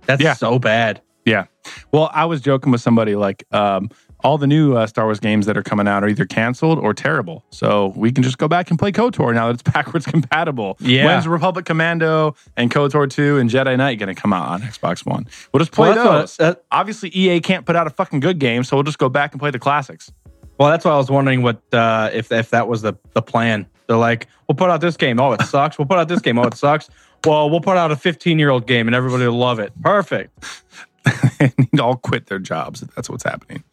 That's 0.06 0.22
Yeah. 0.22 0.34
so 0.34 0.60
bad. 0.60 1.02
Yeah. 1.26 1.46
Well, 1.94 2.10
I 2.14 2.26
was 2.26 2.42
joking 2.42 2.72
with 2.74 2.82
somebody 2.82 3.16
like 3.16 3.46
um, 3.52 3.90
all 4.24 4.38
the 4.38 4.48
new 4.48 4.76
uh, 4.76 4.86
Star 4.88 5.06
Wars 5.06 5.20
games 5.20 5.46
that 5.46 5.56
are 5.58 5.64
coming 5.64 5.88
out 5.88 6.04
are 6.04 6.08
either 6.10 6.26
canceled 6.26 6.78
or 6.80 6.94
terrible. 6.94 7.44
So 7.52 7.94
we 7.96 8.12
can 8.12 8.24
just 8.24 8.38
go 8.38 8.48
back 8.48 8.70
and 8.70 8.78
play 8.78 8.92
KOTOR 8.92 9.34
now 9.34 9.48
that 9.48 9.54
it's 9.54 9.64
backwards 9.74 10.06
compatible. 10.06 10.78
Yeah. 10.82 11.06
When's 11.06 11.28
Republic 11.28 11.66
Commando 11.66 12.36
and 12.58 12.70
KOTOR 12.70 13.10
2 13.10 13.38
and 13.38 13.50
Jedi 13.50 13.78
Knight 13.78 13.98
going 14.00 14.14
to 14.14 14.20
come 14.22 14.34
out 14.34 14.48
on 14.50 14.62
Xbox 14.62 15.06
One? 15.06 15.26
We'll 15.54 15.60
just 15.60 15.72
play 15.72 15.90
Well, 15.90 16.20
those. 16.22 16.38
what- 16.38 16.46
that- 16.58 16.64
Obviously, 16.72 17.10
EA 17.16 17.40
can't 17.40 17.66
put 17.66 17.76
out 17.76 17.88
a 17.88 17.92
fucking 17.92 18.20
good 18.20 18.40
game, 18.40 18.64
so 18.64 18.76
we'll 18.76 18.84
just 18.84 19.00
go 19.00 19.10
back 19.10 19.32
and 19.34 19.40
play 19.40 19.52
the 19.52 19.60
classics. 19.60 20.12
Well, 20.58 20.70
that's 20.70 20.84
why 20.84 20.92
I 20.92 20.98
was 20.98 21.10
wondering 21.10 21.42
what 21.42 21.62
uh, 21.74 22.10
if 22.12 22.32
if 22.34 22.50
that 22.50 22.68
was 22.68 22.82
the 22.82 22.94
the 23.14 23.22
plan. 23.22 23.66
They're 23.88 23.96
like, 23.98 24.28
we'll 24.48 24.56
put 24.58 24.70
out 24.70 24.82
this 24.82 24.98
game. 24.98 25.20
Oh, 25.20 25.32
it 25.32 25.42
sucks. 25.44 25.80
We'll 25.80 25.86
put 25.88 25.98
out 25.98 26.10
this 26.10 26.20
game. 26.20 26.38
Oh, 26.38 26.44
it 26.44 26.54
sucks. 26.54 26.90
Well, 27.26 27.50
we'll 27.50 27.62
put 27.62 27.78
out 27.78 27.92
a 27.92 27.96
15 27.96 28.38
year 28.38 28.50
old 28.50 28.68
game 28.68 28.88
and 28.88 28.94
everybody 28.94 29.26
will 29.26 29.38
love 29.38 29.60
it. 29.60 29.72
Perfect. 29.82 30.38
they 31.40 31.52
need 31.58 31.70
to 31.76 31.84
all 31.84 31.96
quit 31.96 32.28
their 32.28 32.40
jobs 32.40 32.82
if 32.82 32.94
that's 32.94 33.10
what's 33.10 33.24
happening. 33.24 33.64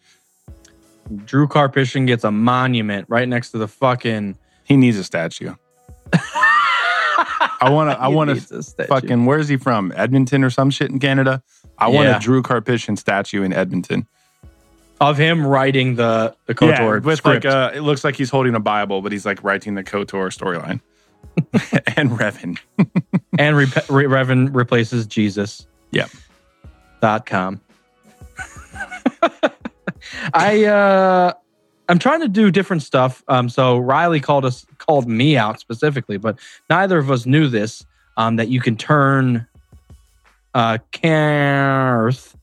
Drew 1.24 1.46
Karpyshyn 1.46 2.06
gets 2.06 2.24
a 2.24 2.30
monument 2.30 3.06
right 3.08 3.28
next 3.28 3.50
to 3.52 3.58
the 3.58 3.68
fucking. 3.68 4.36
He 4.64 4.76
needs 4.76 4.96
a 4.98 5.04
statue. 5.04 5.54
I 6.12 7.70
want 7.70 7.90
to. 7.90 8.00
I 8.00 8.08
want 8.08 8.30
to 8.30 8.62
fucking. 8.86 9.26
Where's 9.26 9.48
he 9.48 9.56
from? 9.56 9.92
Edmonton 9.96 10.44
or 10.44 10.50
some 10.50 10.70
shit 10.70 10.90
in 10.90 10.98
Canada. 10.98 11.42
I 11.78 11.88
want 11.88 12.08
a 12.08 12.18
Drew 12.18 12.42
Karpyshyn 12.42 12.98
statue 12.98 13.42
in 13.42 13.52
Edmonton. 13.52 14.06
of 15.00 15.18
him 15.18 15.46
writing 15.46 15.96
the 15.96 16.34
the 16.46 16.54
KOTOR 16.54 17.02
with 17.02 17.18
script. 17.18 17.44
like 17.44 17.54
uh 17.54 17.70
it 17.74 17.80
looks 17.80 18.02
like 18.02 18.16
he's 18.16 18.30
holding 18.30 18.54
a 18.54 18.60
Bible, 18.60 19.02
but 19.02 19.12
he's 19.12 19.26
like 19.26 19.44
writing 19.44 19.74
the 19.74 19.84
KOTOR 19.84 20.30
storyline. 20.34 20.80
and 21.96 22.10
Revan. 22.10 22.58
and 23.38 23.56
Re- 23.56 23.66
Re- 23.88 24.04
Revan 24.04 24.54
replaces 24.54 25.06
Jesus. 25.06 25.66
Yep. 25.90 26.10
Dot 27.02 27.26
com. 27.26 27.60
I 30.34 30.64
uh 30.64 31.32
I'm 31.88 31.98
trying 31.98 32.20
to 32.20 32.28
do 32.28 32.50
different 32.50 32.82
stuff. 32.82 33.22
Um 33.28 33.48
so 33.48 33.78
Riley 33.78 34.20
called 34.20 34.44
us 34.44 34.66
called 34.78 35.08
me 35.08 35.36
out 35.36 35.60
specifically, 35.60 36.16
but 36.16 36.38
neither 36.68 36.98
of 36.98 37.10
us 37.10 37.26
knew 37.26 37.48
this. 37.48 37.84
Um 38.16 38.36
that 38.36 38.48
you 38.48 38.60
can 38.60 38.76
turn 38.76 39.46
uh 40.54 40.78
Carth. 40.92 42.34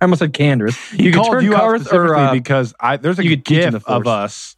I 0.00 0.04
almost 0.04 0.20
said. 0.20 0.36
He 0.36 1.04
You 1.04 1.12
can 1.12 1.20
called 1.20 1.32
turn 1.32 1.44
you 1.44 1.56
out 1.56 1.80
specifically 1.80 1.98
or 1.98 2.14
uh, 2.14 2.32
because 2.32 2.74
I 2.78 2.96
there's 2.96 3.18
a 3.18 3.24
you 3.24 3.30
could 3.30 3.44
teach 3.44 3.64
in 3.64 3.72
gif 3.72 3.84
the 3.84 3.90
of 3.90 4.06
us 4.06 4.56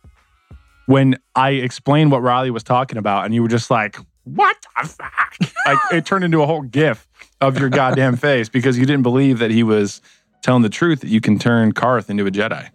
when 0.86 1.18
I 1.36 1.50
explained 1.50 2.10
what 2.10 2.20
Riley 2.20 2.50
was 2.50 2.64
talking 2.64 2.98
about, 2.98 3.24
and 3.24 3.32
you 3.32 3.42
were 3.42 3.48
just 3.48 3.70
like, 3.70 3.96
"What 4.24 4.56
the 4.76 4.88
fuck?" 4.88 5.36
like 5.66 5.78
it 5.92 6.04
turned 6.04 6.24
into 6.24 6.42
a 6.42 6.46
whole 6.46 6.62
gif 6.62 7.06
of 7.40 7.58
your 7.58 7.68
goddamn 7.68 8.16
face 8.16 8.48
because 8.48 8.76
you 8.76 8.84
didn't 8.86 9.04
believe 9.04 9.38
that 9.38 9.50
he 9.50 9.62
was 9.62 10.02
telling 10.42 10.62
the 10.62 10.68
truth 10.68 11.00
that 11.00 11.08
you 11.08 11.20
can 11.20 11.38
turn 11.38 11.72
Carth 11.72 12.10
into 12.10 12.26
a 12.26 12.30
Jedi. 12.30 12.68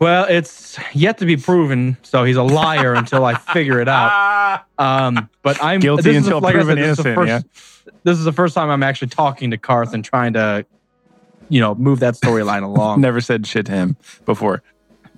well, 0.00 0.26
it's 0.28 0.78
yet 0.92 1.18
to 1.18 1.26
be 1.26 1.36
proven, 1.36 1.96
so 2.02 2.24
he's 2.24 2.36
a 2.36 2.42
liar 2.42 2.94
until 2.94 3.24
I 3.24 3.34
figure 3.34 3.80
it 3.80 3.88
out. 3.88 4.64
Um, 4.78 5.30
but 5.42 5.62
I'm 5.62 5.80
Guilty 5.80 6.02
this 6.02 6.16
is 6.16 6.24
the- 6.24 6.36
until 6.36 6.40
like 6.40 6.54
proven 6.54 6.76
said, 6.76 6.84
this 6.84 6.98
is 6.98 7.04
the 7.04 7.10
innocent, 7.12 7.44
first- 7.54 7.94
This 8.04 8.18
is 8.18 8.24
the 8.24 8.32
first 8.32 8.54
time 8.54 8.68
I'm 8.68 8.82
actually 8.82 9.08
talking 9.08 9.50
to 9.52 9.56
Carth 9.58 9.94
and 9.94 10.04
trying 10.04 10.32
to 10.34 10.66
you 11.48 11.60
know 11.60 11.74
move 11.74 12.00
that 12.00 12.14
storyline 12.14 12.62
along. 12.64 13.00
Never 13.00 13.20
said 13.20 13.46
shit 13.46 13.66
to 13.66 13.72
him 13.72 13.96
before. 14.26 14.62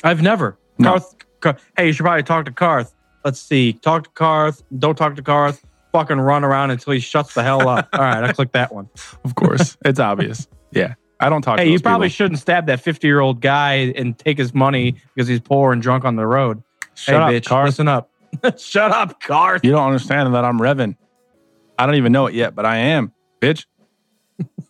I've 0.04 0.22
never. 0.22 0.56
No. 0.78 0.90
Carth, 0.90 1.14
Kar- 1.40 1.56
hey, 1.76 1.86
you 1.88 1.92
should 1.92 2.04
probably 2.04 2.22
talk 2.22 2.44
to 2.44 2.52
Carth. 2.52 2.94
Let's 3.24 3.40
see. 3.40 3.72
Talk 3.72 4.04
to 4.04 4.10
Carth. 4.10 4.62
Don't 4.78 4.96
talk 4.96 5.16
to 5.16 5.22
Carth. 5.22 5.64
Fucking 5.92 6.20
run 6.20 6.44
around 6.44 6.70
until 6.70 6.92
he 6.92 7.00
shuts 7.00 7.34
the 7.34 7.42
hell 7.42 7.66
up. 7.68 7.88
All 7.92 8.00
right, 8.00 8.22
I 8.22 8.32
clicked 8.32 8.52
that 8.52 8.72
one. 8.74 8.88
Of 9.24 9.34
course, 9.34 9.76
it's 9.84 9.98
obvious. 10.00 10.46
Yeah, 10.72 10.94
I 11.24 11.30
don't 11.30 11.40
talk. 11.40 11.56
to 11.56 11.62
Hey, 11.64 11.72
you 11.72 11.80
probably 11.80 12.08
people. 12.08 12.14
shouldn't 12.14 12.38
stab 12.40 12.66
that 12.66 12.80
50 12.80 13.06
year 13.06 13.20
old 13.20 13.40
guy 13.40 13.92
and 13.96 14.18
take 14.18 14.36
his 14.36 14.52
money 14.52 14.96
because 15.14 15.26
he's 15.26 15.40
poor 15.40 15.72
and 15.72 15.80
drunk 15.80 16.04
on 16.04 16.16
the 16.16 16.26
road. 16.26 16.62
Shut 16.94 17.14
hey, 17.14 17.36
up, 17.36 17.42
bitch, 17.42 17.46
Carth. 17.46 17.64
listen 17.66 17.88
up. 17.88 18.10
Shut 18.58 18.90
up, 18.90 19.20
Carth. 19.22 19.64
You 19.64 19.70
don't 19.70 19.86
understand 19.86 20.34
that 20.34 20.44
I'm 20.44 20.58
Revan. 20.58 20.96
I 21.78 21.86
don't 21.86 21.94
even 21.94 22.12
know 22.12 22.26
it 22.26 22.34
yet, 22.34 22.54
but 22.54 22.66
I 22.66 22.76
am, 22.76 23.12
bitch. 23.40 23.64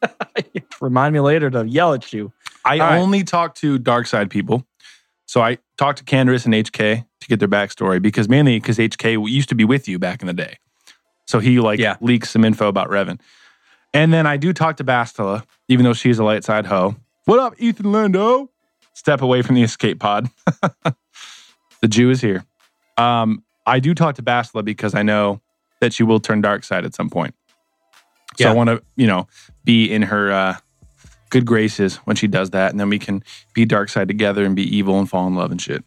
Remind 0.80 1.12
me 1.12 1.18
later 1.20 1.50
to 1.50 1.66
yell 1.66 1.92
at 1.92 2.12
you. 2.12 2.32
I 2.64 2.78
All 2.78 2.86
right. 2.86 2.98
only 3.00 3.24
talk 3.24 3.56
to 3.56 3.76
dark 3.78 4.06
side 4.06 4.30
people. 4.30 4.64
So 5.26 5.40
I 5.40 5.58
talked 5.76 5.98
to 5.98 6.04
Candace 6.04 6.44
and 6.44 6.54
HK 6.54 7.04
to 7.20 7.26
get 7.28 7.40
their 7.40 7.48
backstory 7.48 8.00
because 8.00 8.28
mainly 8.28 8.60
because 8.60 8.78
HK 8.78 9.28
used 9.28 9.48
to 9.48 9.56
be 9.56 9.64
with 9.64 9.88
you 9.88 9.98
back 9.98 10.20
in 10.22 10.28
the 10.28 10.32
day. 10.32 10.58
So 11.26 11.40
he 11.40 11.58
like 11.58 11.80
Yeah. 11.80 11.96
leaks 12.00 12.30
some 12.30 12.44
info 12.44 12.68
about 12.68 12.90
Revan. 12.90 13.18
And 13.94 14.12
then 14.12 14.26
I 14.26 14.36
do 14.36 14.52
talk 14.52 14.76
to 14.78 14.84
Bastila, 14.84 15.44
even 15.68 15.84
though 15.84 15.92
she's 15.92 16.18
a 16.18 16.24
light 16.24 16.42
side 16.42 16.66
hoe. 16.66 16.96
What 17.26 17.38
up, 17.38 17.54
Ethan 17.58 17.92
Lando? 17.92 18.50
Step 18.92 19.22
away 19.22 19.40
from 19.40 19.54
the 19.54 19.62
escape 19.62 20.00
pod. 20.00 20.28
the 21.80 21.88
Jew 21.88 22.10
is 22.10 22.20
here. 22.20 22.44
Um, 22.98 23.44
I 23.64 23.78
do 23.78 23.94
talk 23.94 24.16
to 24.16 24.22
Bastila 24.22 24.64
because 24.64 24.94
I 24.94 25.02
know 25.02 25.40
that 25.80 25.92
she 25.92 26.02
will 26.02 26.18
turn 26.18 26.40
dark 26.40 26.64
side 26.64 26.84
at 26.84 26.94
some 26.94 27.08
point. 27.08 27.34
So 28.36 28.44
Yeah. 28.44 28.50
I 28.50 28.54
want 28.54 28.68
to, 28.68 28.82
you 28.96 29.06
know, 29.06 29.28
be 29.64 29.90
in 29.90 30.02
her 30.02 30.32
uh, 30.32 30.56
good 31.30 31.46
graces 31.46 31.96
when 31.98 32.16
she 32.16 32.26
does 32.26 32.50
that, 32.50 32.72
and 32.72 32.80
then 32.80 32.88
we 32.88 32.98
can 32.98 33.22
be 33.54 33.64
dark 33.64 33.88
side 33.88 34.08
together 34.08 34.44
and 34.44 34.56
be 34.56 34.76
evil 34.76 34.98
and 34.98 35.08
fall 35.08 35.26
in 35.28 35.36
love 35.36 35.52
and 35.52 35.62
shit. 35.62 35.84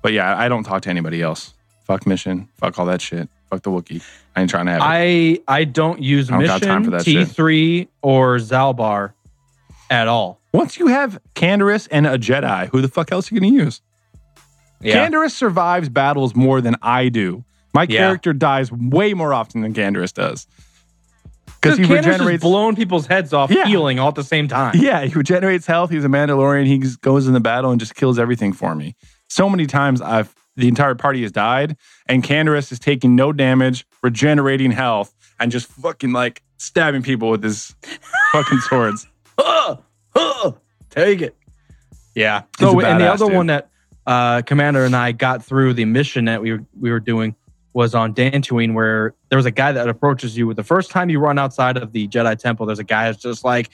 But 0.00 0.12
yeah, 0.12 0.38
I 0.38 0.48
don't 0.48 0.62
talk 0.62 0.82
to 0.82 0.90
anybody 0.90 1.22
else. 1.22 1.54
Fuck 1.84 2.06
mission. 2.06 2.48
Fuck 2.58 2.78
all 2.78 2.86
that 2.86 3.00
shit. 3.00 3.28
Fuck 3.50 3.62
the 3.62 3.70
Wookiee. 3.70 4.02
I 4.34 4.40
ain't 4.40 4.50
trying 4.50 4.66
to 4.66 4.72
have 4.72 4.80
it. 4.80 4.84
I 4.84 5.38
I 5.60 5.64
don't 5.64 6.02
use 6.02 6.28
I 6.30 6.32
don't 6.34 6.42
Mission, 6.42 6.60
time 6.68 6.84
for 6.84 6.90
that. 6.90 7.02
T3, 7.02 7.88
or 8.02 8.36
Zaalbar 8.38 9.12
at 9.90 10.08
all. 10.08 10.40
Once 10.52 10.78
you 10.78 10.88
have 10.88 11.20
Canderous 11.34 11.86
and 11.90 12.06
a 12.06 12.18
Jedi, 12.18 12.68
who 12.68 12.80
the 12.80 12.88
fuck 12.88 13.12
else 13.12 13.30
are 13.30 13.34
you 13.34 13.40
going 13.40 13.52
to 13.56 13.64
use? 13.64 13.82
Yeah. 14.80 15.08
Survives 15.28 15.88
battles 15.88 16.34
more 16.34 16.60
than 16.60 16.76
I 16.82 17.08
do. 17.08 17.44
My 17.74 17.82
Yeah. 17.88 17.98
character 18.00 18.32
dies 18.32 18.72
way 18.72 19.14
more 19.14 19.32
often 19.34 19.60
than 19.60 19.74
Canderous 19.74 20.12
does. 20.12 20.46
Because 21.60 21.78
he 21.78 21.84
regenerates. 21.84 22.42
blowing 22.42 22.76
people's 22.76 23.06
heads 23.06 23.32
off, 23.32 23.50
Yeah. 23.50 23.66
healing 23.66 23.98
all 23.98 24.08
at 24.08 24.14
the 24.14 24.22
same 24.24 24.46
time. 24.48 24.74
Yeah, 24.76 25.02
he 25.04 25.12
regenerates 25.14 25.66
health. 25.66 25.90
He's 25.90 26.04
a 26.04 26.08
Mandalorian. 26.08 26.66
He 26.66 26.78
goes 27.00 27.26
in 27.26 27.32
the 27.34 27.40
battle 27.40 27.70
and 27.70 27.80
just 27.80 27.94
kills 27.94 28.18
everything 28.18 28.52
for 28.52 28.74
me. 28.74 28.94
So 29.28 29.48
many 29.48 29.66
times 29.66 30.00
I've 30.00 30.32
the 30.56 30.68
entire 30.68 30.94
party 30.94 31.22
has 31.22 31.32
died, 31.32 31.76
and 32.06 32.22
Canderous 32.22 32.72
is 32.72 32.78
taking 32.78 33.14
no 33.14 33.32
damage, 33.32 33.86
regenerating 34.02 34.72
health, 34.72 35.14
and 35.38 35.52
just 35.52 35.66
fucking 35.68 36.12
like 36.12 36.42
stabbing 36.56 37.02
people 37.02 37.30
with 37.30 37.42
his 37.42 37.74
fucking 38.32 38.58
swords. 38.60 39.06
Huh, 39.38 39.76
huh, 40.14 40.52
take 40.90 41.20
it. 41.20 41.36
Yeah. 42.14 42.42
So 42.58 42.80
and 42.80 43.00
the 43.00 43.12
other 43.12 43.26
dude. 43.26 43.34
one 43.34 43.46
that 43.48 43.68
uh, 44.06 44.42
Commander 44.42 44.84
and 44.84 44.96
I 44.96 45.12
got 45.12 45.44
through 45.44 45.74
the 45.74 45.84
mission 45.84 46.24
that 46.24 46.40
we 46.40 46.52
were 46.52 46.64
we 46.78 46.90
were 46.90 47.00
doing 47.00 47.36
was 47.74 47.94
on 47.94 48.14
Dantooine, 48.14 48.72
where 48.72 49.14
there 49.28 49.36
was 49.36 49.44
a 49.44 49.50
guy 49.50 49.70
that 49.70 49.86
approaches 49.86 50.36
you 50.36 50.46
with 50.46 50.56
the 50.56 50.64
first 50.64 50.90
time 50.90 51.10
you 51.10 51.20
run 51.20 51.38
outside 51.38 51.76
of 51.76 51.92
the 51.92 52.08
Jedi 52.08 52.38
Temple. 52.38 52.64
There's 52.64 52.78
a 52.78 52.84
guy 52.84 53.04
that's 53.04 53.22
just 53.22 53.44
like, 53.44 53.68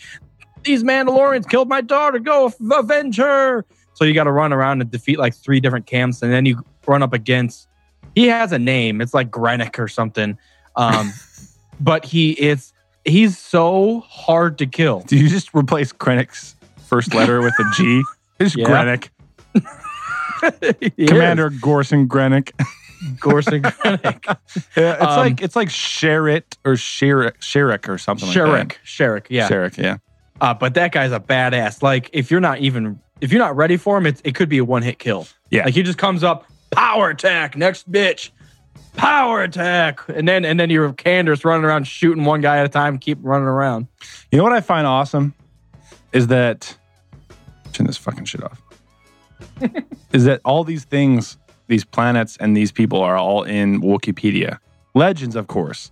"These 0.64 0.83
Mandalorians 0.83 1.49
killed 1.49 1.68
my 1.68 1.80
daughter. 1.80 2.18
Go 2.18 2.53
avenge 2.72 3.16
her." 3.18 3.64
So 3.95 4.05
you 4.05 4.14
got 4.14 4.24
to 4.24 4.33
run 4.33 4.53
around 4.53 4.80
and 4.80 4.91
defeat 4.91 5.18
like 5.18 5.35
three 5.35 5.61
different 5.61 5.87
camps, 5.87 6.22
and 6.22 6.33
then 6.33 6.47
you 6.47 6.64
run 6.87 7.03
up 7.03 7.12
against. 7.12 7.68
He 8.14 8.26
has 8.28 8.53
a 8.53 8.59
name. 8.59 9.01
It's 9.01 9.14
like 9.14 9.30
Grenick 9.30 9.78
or 9.78 9.89
something. 9.89 10.37
Um, 10.76 11.12
but 11.80 12.05
he 12.05 12.33
it's 12.33 12.72
he's 13.05 13.39
so 13.39 14.01
hard 14.09 14.59
to 14.59 14.66
kill. 14.66 15.01
Do 15.01 15.16
you 15.16 15.28
just 15.28 15.55
replace 15.55 15.93
Grenick's 15.93 16.55
first 16.87 17.14
letter 17.14 17.41
with 17.41 17.55
a 17.59 17.64
G? 17.76 18.03
It's 18.41 18.57
Yeah. 18.57 18.66
Grennick. 18.66 19.09
He 20.97 21.07
Commander 21.07 21.51
Gorson 21.51 22.09
Grennick. 22.09 22.51
is. 22.59 22.66
Gorson 23.20 23.62
Grenick. 23.62 24.24
Yeah, 24.76 24.95
it's 24.95 25.03
Um, 25.03 25.16
like 25.18 25.41
it's 25.43 25.55
like 25.57 25.68
Sherritt 25.68 26.43
or 26.64 26.72
Sherrick, 26.72 27.39
Sherrick 27.41 27.89
or 27.89 27.99
something 27.99 28.26
like 28.28 28.37
Sherrick. 28.37 28.68
that. 28.70 28.78
Sherrick, 28.85 29.26
yeah. 29.28 29.49
Sherrick, 29.49 29.76
yeah. 29.76 29.99
Uh, 30.41 30.55
but 30.55 30.74
that 30.74 30.91
guy's 30.91 31.12
a 31.12 31.20
badass. 31.20 31.83
Like, 31.83 32.11
if 32.12 32.30
you're 32.33 32.41
not 32.41 32.59
even 32.59 32.99
if 33.20 33.30
you're 33.30 33.39
not 33.39 33.55
ready 33.57 33.76
for 33.76 33.97
him, 33.97 34.07
it's, 34.07 34.20
it 34.24 34.35
could 34.35 34.49
be 34.49 34.59
a 34.59 34.64
one 34.64 34.83
hit 34.83 34.99
kill. 34.99 35.28
Yeah. 35.51 35.64
Like 35.64 35.74
he 35.74 35.83
just 35.85 35.99
comes 35.99 36.24
up, 36.24 36.45
power 36.73 37.11
attack, 37.11 37.57
next 37.57 37.91
bitch, 37.91 38.31
power 38.97 39.43
attack, 39.43 40.01
and 40.09 40.27
then 40.27 40.45
and 40.45 40.59
then 40.59 40.70
you're 40.70 40.93
Candace 40.93 41.45
running 41.45 41.64
around 41.64 41.87
shooting 41.87 42.25
one 42.25 42.41
guy 42.41 42.59
at 42.59 42.66
a 42.66 42.68
time, 42.68 42.99
keep 42.99 43.18
running 43.23 43.47
around. 43.47 43.87
You 44.31 44.39
know 44.39 44.45
what 44.45 44.53
I 44.53 44.61
find 44.61 44.87
awesome 44.87 45.35
is 46.12 46.27
that 46.29 46.77
turn 47.73 47.87
this 47.87 47.97
fucking 47.97 48.25
shit 48.25 48.43
off. 48.43 48.61
is 50.12 50.25
that 50.25 50.41
all 50.45 50.64
these 50.64 50.85
things, 50.85 51.39
these 51.68 51.85
planets 51.85 52.37
and 52.39 52.57
these 52.57 52.73
people 52.73 53.01
are 53.01 53.16
all 53.16 53.43
in 53.43 53.81
Wookieepedia. 53.81 54.59
Legends, 54.95 55.37
of 55.37 55.47
course. 55.47 55.91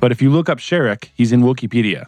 But 0.00 0.12
if 0.12 0.20
you 0.20 0.30
look 0.30 0.48
up 0.48 0.58
Sherrick, 0.58 1.10
he's 1.14 1.32
in 1.32 1.42
Wookieepedia. 1.42 2.06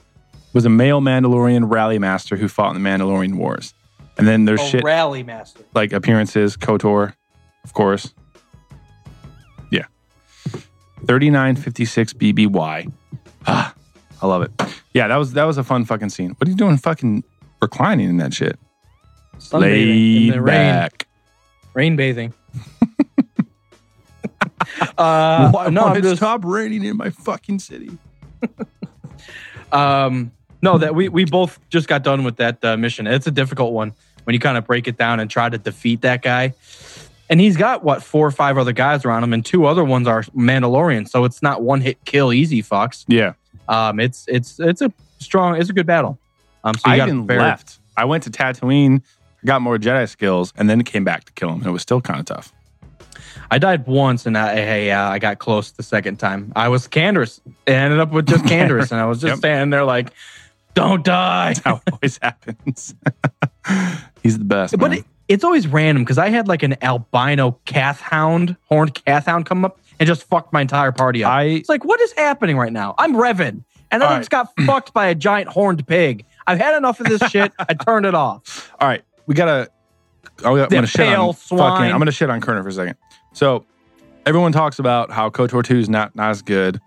Was 0.52 0.64
a 0.64 0.70
male 0.70 1.00
Mandalorian 1.00 1.70
rally 1.70 1.98
master 1.98 2.36
who 2.36 2.48
fought 2.48 2.76
in 2.76 2.82
the 2.82 2.88
Mandalorian 2.88 3.36
Wars. 3.36 3.74
And 4.18 4.28
then 4.28 4.44
there's 4.44 4.62
shit 4.62 4.84
rally 4.84 5.22
master. 5.22 5.64
like 5.74 5.92
appearances, 5.92 6.56
KOTOR, 6.56 7.14
of 7.64 7.72
course. 7.72 8.14
Yeah. 9.70 9.86
3956 11.06 12.12
BBY. 12.14 12.92
Ah, 13.46 13.74
I 14.22 14.26
love 14.26 14.42
it. 14.42 14.50
Yeah, 14.92 15.08
that 15.08 15.16
was 15.16 15.32
that 15.32 15.44
was 15.44 15.58
a 15.58 15.64
fun 15.64 15.84
fucking 15.84 16.10
scene. 16.10 16.30
What 16.38 16.46
are 16.46 16.50
you 16.50 16.56
doing 16.56 16.76
fucking 16.76 17.24
reclining 17.60 18.08
in 18.08 18.16
that 18.18 18.32
shit? 18.32 18.58
Sunbathing 19.38 19.54
in 19.54 19.60
Laid 19.60 20.32
the 20.34 20.42
rain, 20.42 20.72
back. 20.72 21.06
rain 21.74 21.96
bathing. 21.96 22.32
uh, 24.96 25.50
Why 25.50 25.68
no, 25.70 25.82
won't 25.84 25.96
I'm 25.96 26.02
just, 26.02 26.16
stop 26.18 26.44
raining 26.44 26.84
in 26.84 26.96
my 26.96 27.10
fucking 27.10 27.58
city? 27.58 27.98
Um, 29.72 30.30
no, 30.62 30.78
that 30.78 30.94
we 30.94 31.08
we 31.08 31.24
both 31.24 31.58
just 31.68 31.88
got 31.88 32.04
done 32.04 32.22
with 32.22 32.36
that 32.36 32.64
uh, 32.64 32.76
mission. 32.76 33.08
It's 33.08 33.26
a 33.26 33.32
difficult 33.32 33.72
one 33.72 33.92
when 34.22 34.34
you 34.34 34.40
kind 34.40 34.56
of 34.56 34.64
break 34.64 34.86
it 34.86 34.96
down 34.96 35.18
and 35.18 35.28
try 35.28 35.48
to 35.48 35.58
defeat 35.58 36.02
that 36.02 36.22
guy. 36.22 36.54
And 37.30 37.40
he's 37.40 37.56
got 37.56 37.82
what 37.82 38.02
four 38.02 38.26
or 38.26 38.30
five 38.30 38.58
other 38.58 38.72
guys 38.72 39.04
around 39.04 39.24
him, 39.24 39.32
and 39.32 39.44
two 39.44 39.64
other 39.66 39.82
ones 39.84 40.06
are 40.06 40.22
Mandalorian. 40.36 41.08
So 41.08 41.24
it's 41.24 41.42
not 41.42 41.62
one 41.62 41.80
hit 41.80 42.04
kill, 42.04 42.32
easy 42.32 42.62
fucks. 42.62 43.04
Yeah. 43.08 43.32
Um, 43.68 43.98
it's 43.98 44.26
it's 44.28 44.60
it's 44.60 44.82
a 44.82 44.92
strong, 45.20 45.56
it's 45.56 45.70
a 45.70 45.72
good 45.72 45.86
battle. 45.86 46.18
Um, 46.64 46.74
so 46.74 46.88
you 46.92 47.02
I 47.02 47.06
even 47.06 47.26
left. 47.26 47.78
I 47.96 48.04
went 48.04 48.24
to 48.24 48.30
Tatooine, 48.30 49.02
got 49.46 49.62
more 49.62 49.78
Jedi 49.78 50.08
skills, 50.08 50.52
and 50.56 50.68
then 50.68 50.82
came 50.82 51.04
back 51.04 51.24
to 51.24 51.32
kill 51.32 51.48
him. 51.50 51.58
And 51.60 51.66
it 51.66 51.70
was 51.70 51.82
still 51.82 52.00
kind 52.00 52.20
of 52.20 52.26
tough. 52.26 52.52
I 53.50 53.58
died 53.58 53.86
once, 53.86 54.26
and 54.26 54.36
I 54.36 54.54
hey, 54.54 54.90
uh, 54.90 55.08
I 55.08 55.18
got 55.18 55.38
close 55.38 55.70
the 55.72 55.82
second 55.82 56.18
time. 56.18 56.52
I 56.56 56.68
was 56.68 56.86
Canderous. 56.88 57.40
It 57.66 57.72
ended 57.72 58.00
up 58.00 58.10
with 58.10 58.26
just 58.26 58.44
Canderous, 58.46 58.90
and 58.92 59.00
I 59.00 59.06
was 59.06 59.18
just 59.20 59.30
Yep. 59.32 59.38
standing 59.38 59.70
there 59.70 59.84
like, 59.84 60.10
"Don't 60.74 61.04
die." 61.04 61.54
How 61.64 61.76
it 61.86 61.92
always 61.92 62.18
happens. 62.22 62.94
He's 64.22 64.38
the 64.38 64.44
best. 64.44 64.76
But 64.78 64.92
it, 64.94 65.04
it's 65.28 65.44
always 65.44 65.66
random 65.66 66.04
because 66.04 66.18
I 66.18 66.28
had 66.28 66.48
like 66.48 66.62
an 66.62 66.76
albino 66.82 67.58
kath 67.64 68.00
hound, 68.00 68.56
horned 68.64 68.94
kath 68.94 69.26
hound 69.26 69.46
come 69.46 69.64
up 69.64 69.78
and 69.98 70.06
just 70.06 70.24
fucked 70.24 70.52
my 70.52 70.60
entire 70.60 70.92
party 70.92 71.24
up. 71.24 71.32
I 71.32 71.42
it's 71.44 71.68
like, 71.68 71.84
what 71.84 72.00
is 72.00 72.12
happening 72.12 72.56
right 72.56 72.72
now? 72.72 72.94
I'm 72.98 73.14
Revan, 73.14 73.64
and 73.90 74.02
I 74.02 74.12
All 74.12 74.18
just 74.18 74.30
got 74.30 74.48
fucked 74.66 74.92
by 74.92 75.06
a 75.06 75.14
giant 75.14 75.48
horned 75.48 75.86
pig. 75.86 76.24
I've 76.46 76.58
had 76.58 76.76
enough 76.76 77.00
of 77.00 77.06
this 77.06 77.22
shit. 77.30 77.52
I 77.58 77.74
turned 77.74 78.06
it 78.06 78.14
off. 78.14 78.72
All 78.80 78.88
right, 78.88 79.02
we 79.26 79.34
gotta. 79.34 79.70
I'm 80.44 80.68
gonna 80.68 80.86
shit 80.86 81.06
on 81.14 81.34
swine. 81.34 81.58
fucking. 81.58 81.92
I'm 81.92 81.98
gonna 81.98 82.12
shit 82.12 82.28
on 82.28 82.40
Kerner 82.40 82.62
for 82.62 82.68
a 82.68 82.72
second. 82.72 82.96
So, 83.32 83.64
everyone 84.26 84.52
talks 84.52 84.78
about 84.78 85.10
how 85.10 85.30
Kotor 85.30 85.64
Two 85.64 85.78
is 85.78 85.88
not 85.88 86.14
not 86.16 86.30
as 86.30 86.42
good. 86.42 86.80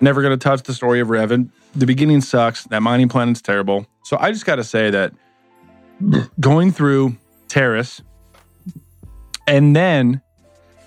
Never 0.00 0.22
gonna 0.22 0.36
touch 0.36 0.62
the 0.62 0.74
story 0.74 1.00
of 1.00 1.08
Revan. 1.08 1.50
The 1.74 1.86
beginning 1.86 2.20
sucks. 2.20 2.64
That 2.64 2.82
mining 2.82 3.08
planet's 3.08 3.40
terrible. 3.40 3.86
So 4.02 4.16
I 4.18 4.32
just 4.32 4.44
gotta 4.44 4.64
say 4.64 4.90
that 4.90 5.12
going 6.40 6.72
through 6.72 7.16
Taris, 7.50 8.02
and 9.46 9.74
then 9.74 10.22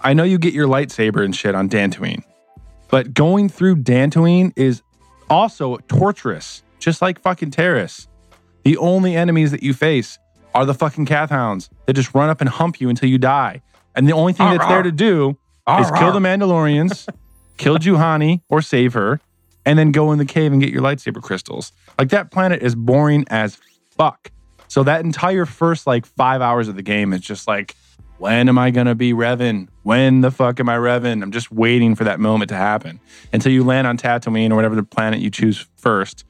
I 0.01 0.13
know 0.13 0.23
you 0.23 0.37
get 0.37 0.53
your 0.53 0.67
lightsaber 0.67 1.23
and 1.23 1.35
shit 1.35 1.55
on 1.55 1.69
Dantooine, 1.69 2.23
but 2.89 3.13
going 3.13 3.49
through 3.49 3.77
Dantooine 3.77 4.53
is 4.55 4.81
also 5.29 5.77
torturous, 5.87 6.63
just 6.79 7.01
like 7.01 7.21
fucking 7.21 7.51
Taris. 7.51 8.07
The 8.63 8.77
only 8.77 9.15
enemies 9.15 9.51
that 9.51 9.61
you 9.61 9.73
face 9.73 10.17
are 10.53 10.65
the 10.65 10.73
fucking 10.73 11.05
Kath 11.05 11.29
Hounds 11.29 11.69
that 11.85 11.93
just 11.93 12.13
run 12.13 12.29
up 12.29 12.39
and 12.39 12.49
hump 12.49 12.79
you 12.79 12.89
until 12.89 13.09
you 13.09 13.17
die. 13.17 13.61
And 13.95 14.07
the 14.07 14.13
only 14.13 14.33
thing 14.33 14.47
Arr, 14.47 14.57
that's 14.57 14.69
there 14.69 14.83
to 14.83 14.91
do 14.91 15.37
is 15.79 15.91
kill 15.91 16.11
the 16.11 16.19
Mandalorians, 16.19 17.07
kill 17.57 17.77
Juhani 17.77 18.41
or 18.49 18.61
save 18.61 18.93
her, 18.93 19.19
and 19.65 19.77
then 19.77 19.91
go 19.91 20.11
in 20.11 20.17
the 20.17 20.25
cave 20.25 20.51
and 20.51 20.61
get 20.61 20.71
your 20.71 20.81
lightsaber 20.81 21.21
crystals. 21.21 21.71
Like 21.97 22.09
that 22.09 22.31
planet 22.31 22.61
is 22.61 22.75
boring 22.75 23.25
as 23.29 23.57
fuck. 23.97 24.31
So 24.73 24.81
that 24.81 25.05
entire 25.05 25.45
first 25.45 25.85
like 25.85 26.03
five 26.03 26.41
hours 26.41 26.67
of 26.67 26.75
the 26.75 26.81
game 26.81 27.13
is 27.13 27.21
just 27.21 27.47
like, 27.47 27.75
when 28.17 28.49
am 28.49 28.57
I 28.57 28.71
gonna 28.71 28.95
be 28.95 29.13
Revan? 29.13 29.67
When 29.83 30.21
the 30.21 30.31
fuck 30.31 30.59
am 30.59 30.67
I 30.67 30.77
Revan? 30.77 31.21
I'm 31.21 31.31
just 31.31 31.51
waiting 31.51 31.93
for 31.93 32.05
that 32.05 32.19
moment 32.19 32.49
to 32.49 32.55
happen 32.55 32.99
until 33.31 33.51
you 33.51 33.63
land 33.63 33.85
on 33.85 33.99
Tatooine 33.99 34.49
or 34.49 34.55
whatever 34.55 34.73
the 34.75 34.81
planet 34.81 35.19
you 35.19 35.29
choose 35.29 35.67
first, 35.75 36.25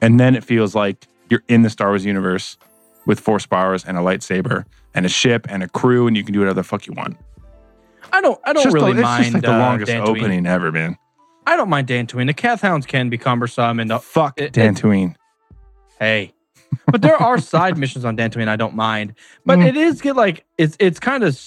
and 0.00 0.18
then 0.18 0.34
it 0.34 0.42
feels 0.44 0.74
like 0.74 1.06
you're 1.28 1.42
in 1.46 1.60
the 1.60 1.68
Star 1.68 1.88
Wars 1.88 2.06
universe 2.06 2.56
with 3.04 3.20
force 3.20 3.44
powers 3.44 3.84
and 3.84 3.98
a 3.98 4.00
lightsaber 4.00 4.64
and 4.94 5.04
a 5.04 5.10
ship 5.10 5.46
and 5.50 5.62
a 5.62 5.68
crew, 5.68 6.06
and 6.06 6.16
you 6.16 6.24
can 6.24 6.32
do 6.32 6.38
whatever 6.38 6.54
the 6.54 6.62
fuck 6.62 6.86
you 6.86 6.94
want. 6.94 7.18
I 8.14 8.22
don't. 8.22 8.40
I 8.46 8.54
don't 8.54 8.72
really 8.72 8.94
the, 8.94 9.00
it's 9.00 9.04
mind 9.04 9.24
just 9.24 9.34
like 9.34 9.42
the 9.42 9.52
uh, 9.52 9.58
longest 9.58 9.92
Dantooine. 9.92 10.08
opening 10.20 10.46
ever, 10.46 10.72
man. 10.72 10.96
I 11.46 11.54
don't 11.54 11.68
mind 11.68 11.88
Dantooine. 11.88 12.28
The 12.28 12.32
Kath 12.32 12.62
Hounds 12.62 12.86
can 12.86 13.10
be 13.10 13.18
cumbersome, 13.18 13.78
and 13.78 13.90
the, 13.90 13.98
Fuck 13.98 14.40
it- 14.40 14.44
it- 14.44 14.52
Dantooine. 14.54 15.16
hey, 15.98 16.32
but 16.86 17.02
there 17.02 17.16
are 17.20 17.38
side 17.38 17.76
missions 17.78 18.04
on 18.04 18.16
Dantooine 18.16 18.48
I 18.48 18.56
don't 18.56 18.74
mind. 18.74 19.14
But 19.46 19.58
Mm. 19.58 19.66
it 19.68 19.76
is 19.76 20.00
get 20.02 20.16
like 20.16 20.44
it's 20.58 20.76
it's 20.80 20.98
kind 21.00 21.22
of 21.24 21.38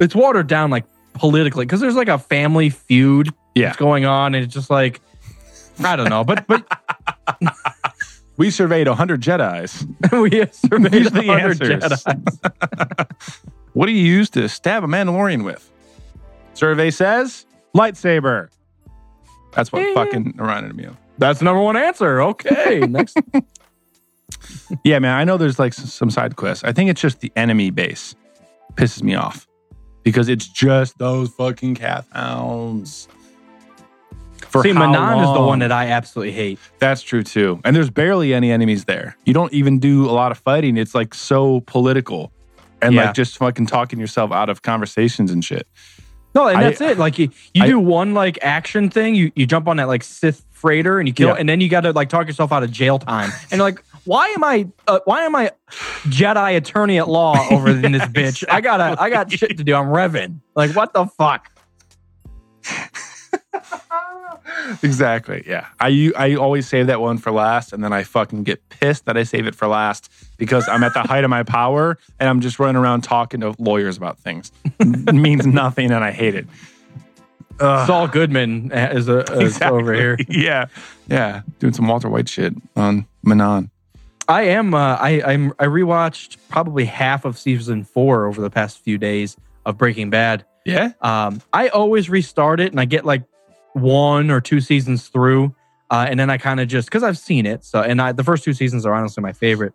it's 0.00 0.14
watered 0.14 0.46
down 0.46 0.70
like 0.70 0.84
politically 1.14 1.64
because 1.66 1.80
there's 1.80 1.96
like 1.96 2.08
a 2.08 2.18
family 2.18 2.70
feud 2.70 3.32
Yeah. 3.54 3.66
that's 3.66 3.78
going 3.78 4.04
on, 4.04 4.34
and 4.34 4.44
it's 4.44 4.54
just 4.54 4.70
like 4.70 5.00
I 5.84 5.96
don't 5.96 6.08
know. 6.10 6.24
But 6.24 6.46
but 6.46 6.64
We 8.36 8.50
surveyed 8.50 8.86
100 8.86 9.20
Jedi's. 9.20 9.84
we 10.12 10.30
surveyed 10.52 10.92
These 10.92 11.10
100 11.12 11.72
answers. 11.82 12.04
Jedi. 12.04 13.06
What 13.74 13.86
do 13.86 13.92
you 13.92 14.02
use 14.04 14.30
to 14.30 14.48
stab 14.48 14.82
a 14.82 14.86
Mandalorian 14.88 15.44
with? 15.44 15.68
Survey 16.54 16.90
says 16.90 17.46
lightsaber. 17.76 18.48
That's 19.54 19.70
what 19.72 19.82
Yeah. 19.82 19.94
fucking 19.94 20.34
reminded 20.36 20.74
me 20.74 20.84
of. 20.84 20.96
That's 21.18 21.40
the 21.40 21.44
number 21.44 21.60
one 21.62 21.76
answer. 21.76 22.22
Okay, 22.22 22.80
next. 22.88 23.16
Yeah, 24.84 24.98
man. 24.98 25.14
I 25.14 25.24
know 25.24 25.36
there's 25.36 25.58
like 25.58 25.72
some 25.74 26.10
side 26.10 26.36
quests. 26.36 26.64
I 26.64 26.72
think 26.72 26.90
it's 26.90 27.00
just 27.00 27.20
the 27.20 27.32
enemy 27.36 27.70
base 27.70 28.14
pisses 28.74 29.02
me 29.02 29.14
off 29.14 29.46
because 30.04 30.28
it's 30.28 30.46
just 30.48 30.98
those 30.98 31.30
fucking 31.30 31.74
Kath 31.74 32.06
hounds. 32.12 33.08
For 34.38 34.62
See, 34.62 34.72
how 34.72 34.86
Manaan 34.86 35.22
is 35.28 35.34
the 35.34 35.42
one 35.44 35.58
that 35.58 35.72
I 35.72 35.88
absolutely 35.88 36.32
hate. 36.32 36.58
That's 36.78 37.02
true 37.02 37.22
too. 37.22 37.60
And 37.64 37.74
there's 37.74 37.90
barely 37.90 38.32
any 38.32 38.50
enemies 38.50 38.84
there. 38.84 39.16
You 39.26 39.34
don't 39.34 39.52
even 39.52 39.78
do 39.78 40.08
a 40.08 40.12
lot 40.12 40.30
of 40.32 40.38
fighting. 40.38 40.76
It's 40.76 40.94
like 40.94 41.12
so 41.12 41.60
political 41.66 42.32
and 42.80 42.94
Yeah. 42.94 43.06
like 43.06 43.14
just 43.14 43.36
fucking 43.36 43.66
talking 43.66 43.98
yourself 43.98 44.30
out 44.32 44.48
of 44.48 44.62
conversations 44.62 45.30
and 45.30 45.44
shit. 45.44 45.66
No, 46.38 46.48
and 46.48 46.58
I- 46.58 46.62
that's 46.64 46.80
it. 46.80 46.98
Like 46.98 47.18
you, 47.18 47.30
you 47.54 47.64
I- 47.64 47.66
do 47.66 47.78
one 47.78 48.14
like 48.14 48.38
action 48.42 48.90
thing. 48.90 49.14
You 49.14 49.32
you 49.34 49.46
jump 49.46 49.66
on 49.68 49.76
that 49.78 49.88
like 49.88 50.02
Sith 50.04 50.44
freighter 50.52 50.98
and 50.98 51.06
you 51.08 51.14
kill, 51.14 51.28
Yeah. 51.28 51.34
and 51.34 51.48
then 51.48 51.60
you 51.60 51.68
got 51.68 51.82
to 51.82 51.92
like 51.92 52.08
talk 52.08 52.26
yourself 52.26 52.52
out 52.52 52.62
of 52.62 52.70
jail 52.70 52.98
time. 52.98 53.30
And 53.50 53.60
like, 53.60 53.82
why 54.04 54.28
am 54.28 54.42
I 54.44 54.68
uh, 54.86 55.00
why 55.04 55.22
am 55.24 55.34
I 55.36 55.50
Jedi 56.06 56.56
attorney 56.56 56.98
at 56.98 57.08
law 57.08 57.36
over 57.50 57.68
in 57.70 57.92
this 57.92 58.02
bitch? 58.18 58.44
I 58.48 58.60
gotta 58.60 59.00
I 59.00 59.10
got 59.10 59.30
shit 59.32 59.56
to 59.58 59.64
do. 59.64 59.74
I'm 59.74 59.86
Revan. 59.86 60.40
Like 60.54 60.74
what 60.76 60.92
the 60.92 61.06
fuck? 61.06 61.50
Exactly. 64.82 65.44
Yeah. 65.46 65.66
I 65.80 66.12
I 66.16 66.34
always 66.34 66.68
save 66.68 66.86
that 66.88 67.00
one 67.00 67.18
for 67.18 67.32
last 67.32 67.72
and 67.72 67.82
then 67.82 67.92
I 67.92 68.02
fucking 68.02 68.44
get 68.44 68.66
pissed 68.68 69.06
that 69.06 69.16
I 69.16 69.22
save 69.22 69.46
it 69.46 69.54
for 69.54 69.66
last 69.66 70.10
because 70.36 70.68
I'm 70.68 70.82
at 70.82 70.94
the 70.94 71.02
height 71.02 71.24
of 71.24 71.30
my 71.30 71.42
power 71.42 71.98
and 72.18 72.28
I'm 72.28 72.40
just 72.40 72.58
running 72.58 72.76
around 72.76 73.02
talking 73.02 73.40
to 73.40 73.54
lawyers 73.58 73.96
about 73.96 74.18
things. 74.18 74.52
It 74.80 75.14
means 75.14 75.46
nothing 75.46 75.90
and 75.90 76.04
I 76.04 76.10
hate 76.10 76.34
it. 76.34 76.46
Ugh. 77.60 77.86
Saul 77.86 78.08
Goodman 78.08 78.70
is, 78.72 79.08
a, 79.08 79.20
is 79.40 79.60
over 79.62 79.92
here. 79.92 80.16
yeah. 80.28 80.66
Yeah. 81.08 81.42
Doing 81.58 81.72
some 81.72 81.88
Walter 81.88 82.08
White 82.08 82.28
shit 82.28 82.54
on 82.76 83.06
Manaan. 83.26 83.70
I 84.28 84.42
am. 84.42 84.74
Uh, 84.74 84.96
I 84.96 85.22
I'm, 85.22 85.52
I 85.58 85.64
rewatched 85.64 86.36
probably 86.50 86.84
half 86.84 87.24
of 87.24 87.38
season 87.38 87.82
four 87.84 88.26
over 88.26 88.42
the 88.42 88.50
past 88.50 88.78
few 88.78 88.98
days 88.98 89.36
of 89.64 89.78
Breaking 89.78 90.10
Bad. 90.10 90.44
Yeah. 90.66 90.92
Um, 91.00 91.40
I 91.52 91.68
always 91.68 92.10
restart 92.10 92.60
it 92.60 92.70
and 92.70 92.78
I 92.78 92.84
get 92.84 93.06
like 93.06 93.22
one 93.80 94.30
or 94.30 94.40
two 94.40 94.60
seasons 94.60 95.08
through, 95.08 95.54
uh, 95.90 96.06
and 96.08 96.18
then 96.18 96.30
I 96.30 96.38
kind 96.38 96.60
of 96.60 96.68
just 96.68 96.88
because 96.88 97.02
I've 97.02 97.18
seen 97.18 97.46
it. 97.46 97.64
So, 97.64 97.80
and 97.82 98.00
I, 98.00 98.12
the 98.12 98.24
first 98.24 98.44
two 98.44 98.52
seasons 98.52 98.84
are 98.86 98.94
honestly 98.94 99.22
my 99.22 99.32
favorite. 99.32 99.72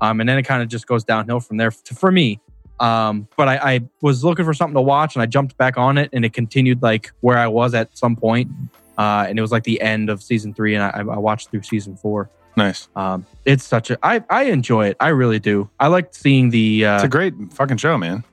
Um, 0.00 0.20
and 0.20 0.28
then 0.28 0.38
it 0.38 0.44
kind 0.44 0.62
of 0.62 0.68
just 0.68 0.86
goes 0.86 1.04
downhill 1.04 1.40
from 1.40 1.56
there 1.58 1.70
to, 1.70 1.94
for 1.94 2.10
me. 2.10 2.40
Um, 2.78 3.28
but 3.36 3.48
I, 3.48 3.56
I 3.74 3.80
was 4.00 4.24
looking 4.24 4.46
for 4.46 4.54
something 4.54 4.74
to 4.74 4.80
watch 4.80 5.14
and 5.14 5.22
I 5.22 5.26
jumped 5.26 5.56
back 5.58 5.76
on 5.76 5.98
it 5.98 6.08
and 6.14 6.24
it 6.24 6.32
continued 6.32 6.80
like 6.82 7.12
where 7.20 7.36
I 7.36 7.46
was 7.48 7.74
at 7.74 7.98
some 7.98 8.16
point. 8.16 8.50
Uh, 8.96 9.26
and 9.28 9.38
it 9.38 9.42
was 9.42 9.52
like 9.52 9.64
the 9.64 9.80
end 9.80 10.08
of 10.10 10.22
season 10.22 10.52
three, 10.54 10.74
and 10.74 10.82
I, 10.84 11.00
I 11.00 11.18
watched 11.18 11.50
through 11.50 11.62
season 11.62 11.96
four. 11.96 12.30
Nice. 12.56 12.88
Um, 12.96 13.24
it's 13.46 13.64
such 13.64 13.90
a 13.90 13.98
I 14.02 14.22
I 14.28 14.44
enjoy 14.44 14.88
it. 14.88 14.96
I 15.00 15.08
really 15.08 15.38
do. 15.38 15.70
I 15.78 15.86
like 15.86 16.14
seeing 16.14 16.50
the 16.50 16.84
uh, 16.84 16.94
It's 16.96 17.04
a 17.04 17.08
great 17.08 17.34
fucking 17.52 17.78
show, 17.78 17.96
man. 17.96 18.24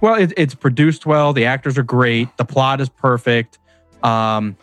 well, 0.00 0.14
it, 0.16 0.32
it's 0.36 0.54
produced 0.54 1.06
well. 1.06 1.32
The 1.32 1.44
actors 1.44 1.78
are 1.78 1.84
great. 1.84 2.28
The 2.38 2.44
plot 2.44 2.80
is 2.80 2.88
perfect. 2.88 3.58
Um, 4.04 4.56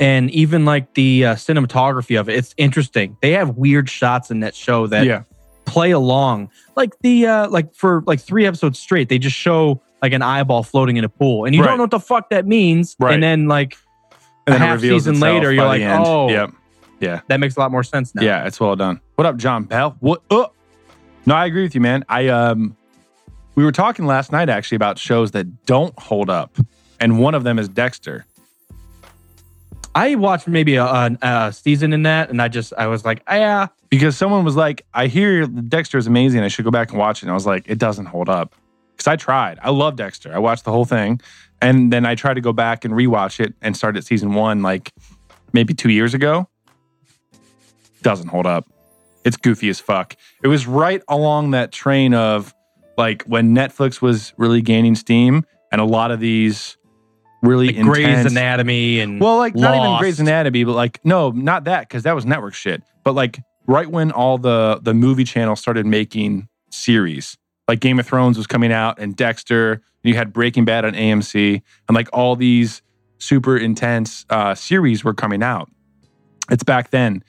and 0.00 0.30
even 0.30 0.64
like 0.64 0.94
the 0.94 1.24
uh, 1.26 1.34
cinematography 1.36 2.18
of 2.18 2.28
it, 2.28 2.36
it's 2.36 2.54
interesting. 2.56 3.16
They 3.22 3.32
have 3.32 3.50
weird 3.56 3.88
shots 3.88 4.30
in 4.30 4.40
that 4.40 4.54
show 4.56 4.86
that 4.88 5.06
yeah. 5.06 5.22
play 5.66 5.92
along. 5.92 6.50
Like 6.74 6.98
the 7.00 7.26
uh, 7.26 7.48
like 7.48 7.74
for 7.74 8.02
like 8.06 8.20
three 8.20 8.46
episodes 8.46 8.78
straight, 8.78 9.08
they 9.08 9.18
just 9.18 9.36
show 9.36 9.80
like 10.02 10.12
an 10.12 10.22
eyeball 10.22 10.62
floating 10.64 10.96
in 10.96 11.04
a 11.04 11.08
pool, 11.08 11.44
and 11.44 11.54
you 11.54 11.60
Right. 11.62 11.68
don't 11.68 11.78
know 11.78 11.84
what 11.84 11.90
the 11.92 12.00
fuck 12.00 12.30
that 12.30 12.46
means. 12.46 12.96
Right. 12.98 13.14
And 13.14 13.22
then 13.22 13.46
like 13.46 13.76
And 14.46 14.54
a 14.56 14.58
half 14.58 14.80
season 14.80 15.20
later, 15.20 15.52
you're 15.52 15.64
like, 15.64 15.80
end. 15.82 16.02
oh, 16.04 16.28
Yep. 16.28 16.50
Yeah, 17.00 17.20
that 17.28 17.38
makes 17.38 17.56
a 17.56 17.60
lot 17.60 17.70
more 17.70 17.82
sense 17.82 18.14
now. 18.14 18.22
Yeah, 18.22 18.46
it's 18.46 18.58
well 18.58 18.76
done. 18.76 19.00
What 19.16 19.26
up, 19.26 19.36
John 19.36 19.64
Bell? 19.64 19.96
What 20.00 20.22
up? 20.30 20.54
No, 21.26 21.34
I 21.34 21.46
agree 21.46 21.62
with 21.62 21.74
you, 21.74 21.80
man. 21.80 22.04
I 22.08 22.28
um 22.28 22.76
we 23.54 23.62
were 23.64 23.72
talking 23.72 24.06
last 24.06 24.32
night 24.32 24.48
actually 24.48 24.76
about 24.76 24.98
shows 24.98 25.30
that 25.32 25.66
don't 25.66 25.96
hold 25.98 26.30
up. 26.30 26.56
And 27.00 27.18
one 27.18 27.34
of 27.34 27.44
them 27.44 27.58
is 27.58 27.68
Dexter. 27.68 28.24
I 29.94 30.16
watched 30.16 30.48
maybe 30.48 30.74
a, 30.76 30.84
a, 30.84 31.16
a 31.22 31.52
season 31.52 31.92
in 31.92 32.02
that, 32.02 32.30
and 32.30 32.42
I 32.42 32.48
just 32.48 32.72
I 32.76 32.88
was 32.88 33.04
like, 33.04 33.22
"Ah, 33.28 33.34
yeah, 33.34 33.66
Because 33.90 34.16
someone 34.16 34.44
was 34.44 34.56
like, 34.56 34.84
I 34.92 35.06
hear 35.06 35.46
Dexter 35.46 35.98
is 35.98 36.06
amazing. 36.06 36.40
I 36.40 36.48
should 36.48 36.64
go 36.64 36.70
back 36.70 36.90
and 36.90 36.98
watch 36.98 37.18
it. 37.18 37.24
And 37.24 37.30
I 37.30 37.34
was 37.34 37.46
like, 37.46 37.64
it 37.66 37.78
doesn't 37.78 38.06
hold 38.06 38.28
up. 38.28 38.54
Because 38.92 39.06
I 39.06 39.16
tried. 39.16 39.58
I 39.62 39.70
love 39.70 39.96
Dexter. 39.96 40.34
I 40.34 40.38
watched 40.38 40.64
the 40.64 40.72
whole 40.72 40.84
thing. 40.84 41.20
And 41.60 41.92
then 41.92 42.04
I 42.04 42.14
tried 42.14 42.34
to 42.34 42.40
go 42.40 42.52
back 42.52 42.84
and 42.84 42.94
rewatch 42.94 43.40
it 43.40 43.54
and 43.62 43.76
start 43.76 43.96
at 43.96 44.04
season 44.04 44.34
one 44.34 44.62
like 44.62 44.92
maybe 45.52 45.74
two 45.74 45.90
years 45.90 46.12
ago. 46.14 46.48
Doesn't 48.02 48.28
hold 48.28 48.46
up. 48.46 48.66
It's 49.24 49.36
goofy 49.36 49.68
as 49.68 49.80
fuck. 49.80 50.16
It 50.42 50.48
was 50.48 50.66
right 50.66 51.02
along 51.08 51.52
that 51.52 51.72
train 51.72 52.14
of 52.14 52.52
like 52.98 53.22
when 53.24 53.54
Netflix 53.54 54.02
was 54.02 54.34
really 54.36 54.60
gaining 54.60 54.94
steam 54.94 55.44
and 55.72 55.80
a 55.80 55.84
lot 55.84 56.10
of 56.10 56.20
these 56.20 56.76
really 57.46 57.68
like 57.68 57.84
Grey's 57.84 58.06
intense- 58.08 58.32
Anatomy 58.32 59.00
and 59.00 59.20
well, 59.20 59.36
like 59.36 59.54
not 59.54 59.74
even 59.74 59.86
Lost. 59.86 60.00
Grey's 60.00 60.20
Anatomy, 60.20 60.64
but 60.64 60.74
like 60.74 61.04
no, 61.04 61.30
not 61.30 61.64
that 61.64 61.88
because 61.88 62.02
that 62.04 62.14
was 62.14 62.24
network 62.26 62.54
shit. 62.54 62.82
But 63.04 63.14
like 63.14 63.40
right 63.66 63.88
when 63.90 64.10
all 64.10 64.38
the 64.38 64.80
the 64.82 64.94
movie 64.94 65.24
channel 65.24 65.56
started 65.56 65.86
making 65.86 66.48
series, 66.70 67.36
like 67.68 67.80
Game 67.80 67.98
of 67.98 68.06
Thrones 68.06 68.36
was 68.36 68.46
coming 68.46 68.72
out 68.72 68.98
and 68.98 69.14
Dexter, 69.14 69.72
and 69.72 69.82
you 70.02 70.14
had 70.14 70.32
Breaking 70.32 70.64
Bad 70.64 70.84
on 70.84 70.92
AMC, 70.92 71.62
and 71.88 71.94
like 71.94 72.08
all 72.12 72.36
these 72.36 72.82
super 73.18 73.56
intense 73.56 74.26
uh, 74.30 74.54
series 74.54 75.04
were 75.04 75.14
coming 75.14 75.42
out. 75.42 75.70
It's 76.50 76.62
back 76.62 76.90
then, 76.90 77.24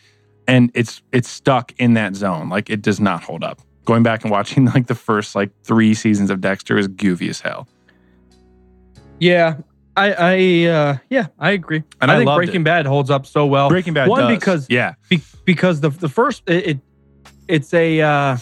and 0.47 0.71
it's 0.73 1.01
it's 1.11 1.29
stuck 1.29 1.73
in 1.77 1.93
that 1.93 2.15
zone. 2.15 2.49
Like 2.49 2.69
it 2.69 2.81
does 2.81 2.99
not 2.99 3.23
hold 3.23 3.43
up. 3.43 3.61
Going 3.85 4.03
back 4.03 4.23
and 4.23 4.31
watching 4.31 4.65
like 4.75 4.87
the 4.87 4.95
first 4.95 5.35
like 5.35 5.51
three 5.63 5.93
seasons 5.93 6.29
of 6.29 6.41
Dexter 6.41 6.77
is 6.77 6.87
goofy 6.87 7.29
as 7.29 7.41
hell. 7.41 7.67
Yeah, 9.19 9.57
I, 9.97 10.11
I, 10.13 10.65
uh, 10.71 10.97
yeah, 11.09 11.27
I 11.39 11.51
agree. 11.51 11.83
And 12.01 12.11
I 12.11 12.15
I 12.15 12.17
think 12.17 12.35
Breaking 12.35 12.61
it. 12.61 12.65
Bad 12.65 12.85
holds 12.85 13.09
up 13.09 13.25
so 13.25 13.45
well. 13.45 13.69
Breaking 13.69 13.93
Bad, 13.93 14.09
one 14.09 14.21
does. 14.21 14.37
because 14.37 14.67
yeah, 14.69 14.95
be, 15.09 15.21
because 15.45 15.79
the 15.81 15.89
the 15.89 16.09
first 16.09 16.43
it, 16.47 16.67
it 16.67 16.79
it's 17.47 17.73
a 17.73 18.01
uh, 18.01 18.37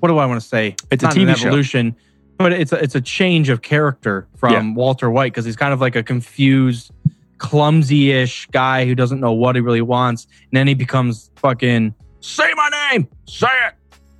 what 0.00 0.08
do 0.08 0.18
I 0.18 0.26
want 0.26 0.40
to 0.40 0.46
say? 0.46 0.74
It's 0.90 1.02
a 1.04 1.06
Not 1.06 1.16
an 1.16 1.28
TV 1.28 1.36
show. 1.36 1.94
but 2.38 2.52
it's 2.52 2.72
a, 2.72 2.82
it's 2.82 2.94
a 2.96 3.00
change 3.00 3.48
of 3.48 3.62
character 3.62 4.26
from 4.36 4.52
Yeah. 4.52 4.72
Walter 4.74 5.10
White 5.10 5.32
because 5.32 5.44
he's 5.44 5.54
kind 5.56 5.72
of 5.72 5.80
like 5.80 5.94
a 5.94 6.02
confused, 6.02 6.90
clumsy-ish 7.38 8.46
guy 8.46 8.84
who 8.86 8.94
doesn't 8.96 9.20
know 9.20 9.32
what 9.32 9.54
he 9.54 9.60
really 9.60 9.82
wants, 9.82 10.26
and 10.50 10.56
then 10.56 10.66
he 10.66 10.74
becomes 10.74 11.30
fucking 11.36 11.94
say 12.20 12.50
my 12.56 12.70
name, 12.90 13.06
say 13.26 13.46
it. 13.68 13.74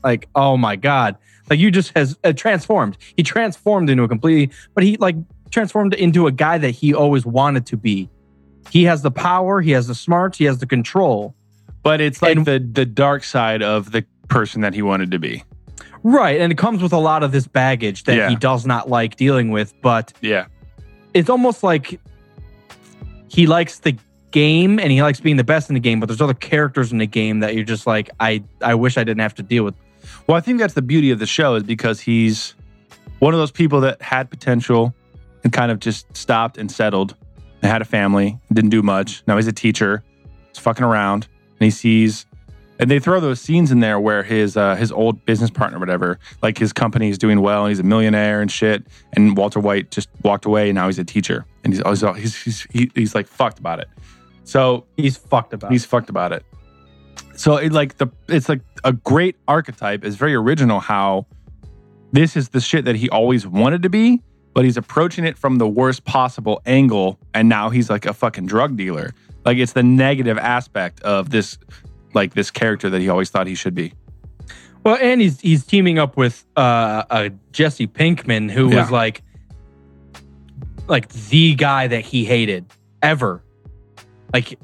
Like 0.04 0.28
oh 0.36 0.56
my 0.56 0.76
god, 0.76 1.16
like 1.50 1.58
you 1.58 1.70
just 1.72 1.92
has 1.96 2.16
uh, 2.22 2.32
transformed. 2.32 2.96
He 3.16 3.22
transformed 3.24 3.90
into 3.90 4.02
a 4.04 4.08
completely, 4.08 4.54
but 4.74 4.84
he 4.84 4.96
like 4.98 5.16
transformed 5.52 5.94
into 5.94 6.26
a 6.26 6.32
guy 6.32 6.58
that 6.58 6.70
he 6.70 6.92
always 6.94 7.24
wanted 7.24 7.66
to 7.66 7.76
be. 7.76 8.08
He 8.70 8.84
has 8.84 9.02
the 9.02 9.10
power, 9.10 9.60
he 9.60 9.70
has 9.72 9.86
the 9.86 9.94
smarts, 9.94 10.38
he 10.38 10.44
has 10.46 10.58
the 10.58 10.66
control. 10.66 11.34
but 11.84 12.00
it's 12.00 12.22
like 12.22 12.36
And- 12.36 12.46
the 12.46 12.58
the 12.60 12.86
dark 12.86 13.24
side 13.24 13.60
of 13.60 13.90
the 13.90 14.04
person 14.28 14.60
that 14.62 14.72
he 14.72 14.82
wanted 14.82 15.10
to 15.10 15.18
be. 15.18 15.42
Right. 16.04 16.40
And 16.40 16.52
it 16.52 16.56
comes 16.58 16.80
with 16.82 16.92
a 16.92 16.98
lot 16.98 17.22
of 17.24 17.32
this 17.32 17.46
baggage 17.48 18.04
that 18.04 18.16
Yeah. 18.16 18.28
he 18.28 18.36
does 18.36 18.64
not 18.66 18.88
like 18.88 19.16
dealing 19.16 19.50
with, 19.50 19.74
but 19.82 20.12
Yeah, 20.20 20.44
it's 21.12 21.28
almost 21.28 21.62
like 21.64 21.98
he 23.28 23.46
likes 23.46 23.80
the 23.80 23.96
game 24.30 24.78
and 24.78 24.90
he 24.92 25.02
likes 25.02 25.18
being 25.20 25.36
the 25.36 25.44
best 25.44 25.70
in 25.70 25.74
the 25.74 25.80
game, 25.80 25.98
but 26.00 26.06
there's 26.06 26.20
other 26.20 26.34
characters 26.34 26.92
in 26.92 26.98
the 26.98 27.06
game 27.06 27.40
that 27.40 27.54
you're 27.56 27.64
just 27.64 27.86
like, 27.86 28.10
I 28.20 28.42
I 28.60 28.74
wish 28.76 28.96
I 28.96 29.02
didn't 29.04 29.20
have 29.20 29.34
to 29.36 29.42
deal 29.42 29.64
with. 29.64 29.74
Well, 30.28 30.36
I 30.36 30.40
think 30.40 30.58
that's 30.60 30.74
the 30.74 30.82
beauty 30.82 31.10
of 31.10 31.18
the 31.18 31.26
show 31.26 31.56
is 31.56 31.62
because 31.64 32.00
he's 32.00 32.54
one 33.18 33.34
of 33.34 33.38
those 33.40 33.50
people 33.52 33.80
that 33.82 34.00
had 34.02 34.30
potential 34.30 34.94
and 35.44 35.52
kind 35.52 35.70
of 35.70 35.80
just 35.80 36.14
stopped 36.16 36.58
and 36.58 36.70
settled 36.70 37.16
and 37.62 37.70
had 37.70 37.82
a 37.82 37.84
family, 37.84 38.38
didn't 38.52 38.70
do 38.70 38.82
much. 38.82 39.22
Now 39.26 39.36
he's 39.36 39.46
a 39.46 39.52
teacher, 39.52 40.02
he's 40.48 40.58
fucking 40.58 40.84
around, 40.84 41.28
and 41.58 41.64
he 41.64 41.70
sees. 41.70 42.26
And 42.78 42.90
they 42.90 42.98
throw 42.98 43.20
those 43.20 43.40
scenes 43.40 43.70
in 43.70 43.78
there 43.78 44.00
where 44.00 44.24
his 44.24 44.56
uh, 44.56 44.74
his 44.74 44.90
old 44.90 45.24
business 45.24 45.50
partner, 45.50 45.78
whatever, 45.78 46.18
like 46.42 46.58
his 46.58 46.72
company 46.72 47.10
is 47.10 47.18
doing 47.18 47.40
well 47.40 47.64
and 47.64 47.70
he's 47.70 47.78
a 47.78 47.84
millionaire 47.84 48.40
and 48.40 48.50
shit. 48.50 48.84
And 49.12 49.36
Walter 49.36 49.60
White 49.60 49.92
just 49.92 50.08
walked 50.24 50.46
away 50.46 50.70
and 50.70 50.74
now 50.74 50.86
he's 50.86 50.98
a 50.98 51.04
teacher 51.04 51.46
and 51.62 51.72
he's 51.72 51.82
always 51.82 52.00
he's 52.00 52.42
he's, 52.42 52.66
he, 52.72 52.90
he's 52.94 53.14
like 53.14 53.28
fucked 53.28 53.60
about 53.60 53.78
it. 53.78 53.88
So 54.44 54.84
He's 54.96 55.16
fucked 55.16 55.52
about. 55.52 55.70
He's 55.70 55.84
it. 55.84 55.88
fucked 55.88 56.10
about 56.10 56.32
it. 56.32 56.44
So 57.36 57.56
it 57.56 57.72
like 57.72 57.98
the 57.98 58.08
it's 58.28 58.48
like 58.48 58.60
a 58.82 58.92
great 58.92 59.36
archetype. 59.46 60.04
It's 60.04 60.16
very 60.16 60.34
original 60.34 60.80
how 60.80 61.26
this 62.12 62.36
is 62.36 62.48
the 62.50 62.60
shit 62.60 62.84
that 62.84 62.96
he 62.96 63.08
always 63.10 63.46
wanted 63.46 63.82
to 63.84 63.88
be, 63.90 64.20
but 64.54 64.64
he's 64.64 64.76
approaching 64.76 65.24
it 65.24 65.38
from 65.38 65.56
the 65.58 65.66
worst 65.68 66.04
possible 66.04 66.60
angle, 66.66 67.18
and 67.34 67.48
now 67.48 67.70
he's 67.70 67.88
like 67.90 68.06
a 68.06 68.12
fucking 68.12 68.46
drug 68.46 68.76
dealer. 68.76 69.12
Like 69.44 69.58
it's 69.58 69.72
the 69.72 69.82
negative 69.82 70.38
aspect 70.38 71.00
of 71.02 71.30
this 71.30 71.58
like 72.14 72.34
this 72.34 72.50
character 72.50 72.90
that 72.90 73.00
he 73.00 73.08
always 73.08 73.30
thought 73.30 73.46
he 73.46 73.54
should 73.54 73.74
be. 73.74 73.92
Well, 74.84 74.98
and 75.00 75.20
he's 75.20 75.40
he's 75.40 75.64
teaming 75.64 75.98
up 75.98 76.16
with 76.16 76.44
uh, 76.56 77.04
uh 77.10 77.28
Jesse 77.52 77.86
Pinkman, 77.86 78.50
who 78.50 78.68
Yeah. 78.70 78.80
was 78.82 78.90
like 78.90 79.22
like 80.88 81.08
the 81.08 81.54
guy 81.54 81.86
that 81.86 82.00
he 82.04 82.24
hated 82.24 82.66
ever. 83.02 83.42
Like 84.32 84.58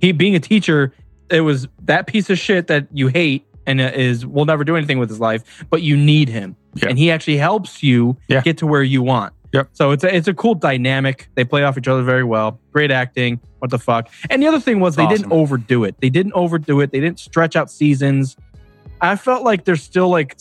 he 0.00 0.12
being 0.12 0.34
a 0.34 0.40
teacher, 0.40 0.92
it 1.30 1.42
was 1.42 1.68
that 1.84 2.06
piece 2.06 2.30
of 2.30 2.38
shit 2.38 2.66
that 2.68 2.88
you 2.92 3.08
hate 3.08 3.46
and 3.66 3.80
is 3.80 4.24
will 4.26 4.44
never 4.44 4.64
do 4.64 4.76
anything 4.76 4.98
with 4.98 5.08
his 5.08 5.20
life, 5.20 5.64
but 5.70 5.82
you 5.82 5.96
need 5.96 6.28
him, 6.28 6.56
Yeah. 6.74 6.88
and 6.88 6.98
he 6.98 7.10
actually 7.10 7.36
helps 7.36 7.82
you 7.82 8.16
Yeah. 8.28 8.40
get 8.40 8.58
to 8.58 8.66
where 8.66 8.82
you 8.82 9.02
want. 9.02 9.32
Yep. 9.52 9.70
So 9.72 9.90
it's 9.90 10.04
a, 10.04 10.14
it's 10.14 10.28
a 10.28 10.34
cool 10.34 10.54
dynamic. 10.54 11.28
They 11.34 11.44
play 11.44 11.64
off 11.64 11.76
each 11.76 11.88
other 11.88 12.02
very 12.02 12.22
well. 12.24 12.60
Great 12.72 12.90
acting. 12.92 13.40
What 13.58 13.70
the 13.72 13.78
fuck? 13.80 14.08
And 14.30 14.40
the 14.42 14.46
other 14.46 14.60
thing 14.60 14.78
was 14.80 14.94
they 14.96 15.02
awesome. 15.02 15.16
didn't 15.16 15.32
overdo 15.32 15.82
it. 15.84 15.96
They 16.00 16.08
didn't 16.08 16.32
overdo 16.34 16.80
it. 16.80 16.92
They 16.92 17.00
didn't 17.00 17.18
stretch 17.18 17.56
out 17.56 17.70
seasons. 17.70 18.36
I 19.00 19.16
felt 19.16 19.42
like 19.42 19.64
there's 19.64 19.82
still 19.82 20.08
like 20.08 20.36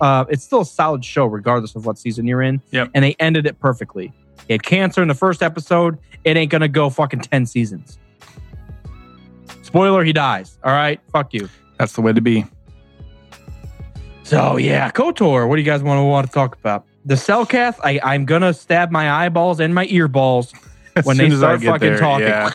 uh, 0.00 0.24
it's 0.30 0.42
still 0.44 0.62
a 0.62 0.64
solid 0.66 1.04
show 1.04 1.26
regardless 1.26 1.76
of 1.76 1.84
what 1.84 1.98
season 1.98 2.26
you're 2.26 2.40
in. 2.42 2.62
Yep. 2.70 2.90
And 2.94 3.04
they 3.04 3.14
ended 3.18 3.44
it 3.46 3.58
perfectly. 3.60 4.12
He 4.48 4.54
had 4.54 4.62
cancer 4.62 5.02
in 5.02 5.08
the 5.08 5.14
first 5.14 5.42
episode. 5.42 5.98
It 6.24 6.36
ain't 6.36 6.50
gonna 6.50 6.68
go 6.68 6.88
fucking 6.88 7.20
ten 7.20 7.44
seasons. 7.46 7.98
Spoiler: 9.62 10.04
He 10.04 10.12
dies. 10.12 10.58
All 10.64 10.72
right, 10.72 11.00
fuck 11.12 11.34
you. 11.34 11.48
That's 11.82 11.94
the 11.94 12.00
way 12.00 12.12
to 12.12 12.20
be. 12.20 12.44
So 14.22 14.56
yeah, 14.56 14.88
Kotor. 14.92 15.48
What 15.48 15.56
do 15.56 15.62
you 15.62 15.66
guys 15.66 15.82
want 15.82 15.98
to 15.98 16.04
want 16.04 16.28
to 16.28 16.32
talk 16.32 16.54
about? 16.54 16.86
The 17.04 17.14
Selkath. 17.16 17.74
I 17.82 17.98
I'm 18.04 18.24
gonna 18.24 18.54
stab 18.54 18.92
my 18.92 19.10
eyeballs 19.10 19.58
and 19.58 19.74
my 19.74 19.84
earballs 19.88 20.54
As 20.94 21.04
when 21.04 21.16
soon 21.16 21.30
they 21.30 21.34
as 21.34 21.42
I 21.42 21.58
start 21.58 21.60
get 21.60 21.70
fucking 21.72 21.88
there, 21.88 21.98
talking. 21.98 22.26
yeah. 22.28 22.50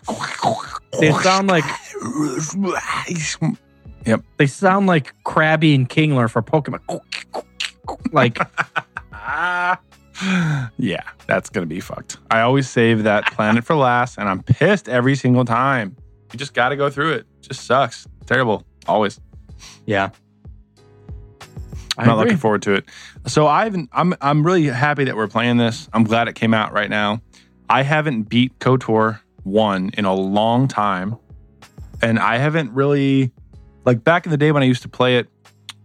They 1.02 1.12
sound 1.12 1.50
like 1.50 1.66
Yep. 4.06 4.22
they 4.38 4.48
sound 4.48 4.88
like 4.88 5.14
Krabby 5.26 5.76
and 5.76 5.90
Kingler 5.90 6.32
for 6.32 6.42
Pokemon. 6.42 6.80
Like 8.14 8.38
Ah. 9.12 9.78
yeah, 10.78 11.04
that's 11.28 11.50
gonna 11.50 11.66
be 11.66 11.82
fucked. 11.82 12.18
I 12.32 12.40
always 12.40 12.70
save 12.70 13.04
that 13.04 13.26
planet 13.34 13.66
for 13.66 13.76
last, 13.76 14.18
and 14.18 14.30
I'm 14.30 14.42
pissed 14.42 14.88
every 14.88 15.16
single 15.18 15.44
time. 15.44 15.98
You 16.32 16.40
just 16.40 16.54
got 16.54 16.70
to 16.70 16.78
go 16.78 16.90
through 16.90 17.12
it. 17.14 17.26
Just 17.42 17.66
sucks. 17.66 18.08
Terrible. 18.26 18.66
Always. 18.88 19.20
yeah. 19.86 20.10
I 21.98 22.04
I'm 22.04 22.08
not 22.08 22.14
agree. 22.14 22.26
looking 22.26 22.38
forward 22.38 22.62
to 22.64 22.74
it. 22.74 22.86
So 23.26 23.48
I 23.48 23.64
haven't. 23.64 23.90
I'm. 23.92 24.14
I'm 24.22 24.46
really 24.46 24.66
happy 24.66 25.06
that 25.06 25.16
we're 25.16 25.28
playing 25.28 25.58
this. 25.58 25.90
I'm 25.94 26.04
glad 26.04 26.28
it 26.28 26.36
came 26.36 26.54
out 26.54 26.72
right 26.72 26.90
now. 26.90 27.22
I 27.70 27.82
haven't 27.82 28.24
beat 28.24 28.58
Kotor 28.60 29.20
one 29.44 29.90
in 29.98 30.06
a 30.06 30.14
long 30.14 30.68
time, 30.68 31.18
and 32.02 32.20
I 32.20 32.38
haven't 32.38 32.72
really 32.72 33.32
like 33.84 34.04
back 34.04 34.26
in 34.28 34.32
the 34.32 34.38
day 34.38 34.52
when 34.52 34.62
I 34.62 34.68
used 34.68 34.84
to 34.84 34.90
play 34.90 35.18
it 35.18 35.28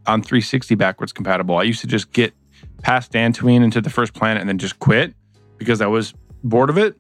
on 0.06 0.22
360 0.22 0.74
backwards 0.74 1.12
compatible. 1.12 1.56
I 1.56 1.62
used 1.62 1.80
to 1.80 1.86
just 1.86 2.12
get 2.12 2.34
past 2.82 3.12
Dantooine 3.12 3.62
into 3.62 3.80
the 3.80 3.90
first 3.90 4.12
planet 4.12 4.40
and 4.40 4.48
then 4.48 4.58
just 4.58 4.78
quit 4.80 5.14
because 5.56 5.80
I 5.80 5.86
was 5.86 6.12
bored 6.42 6.68
of 6.68 6.76
it. 6.76 6.96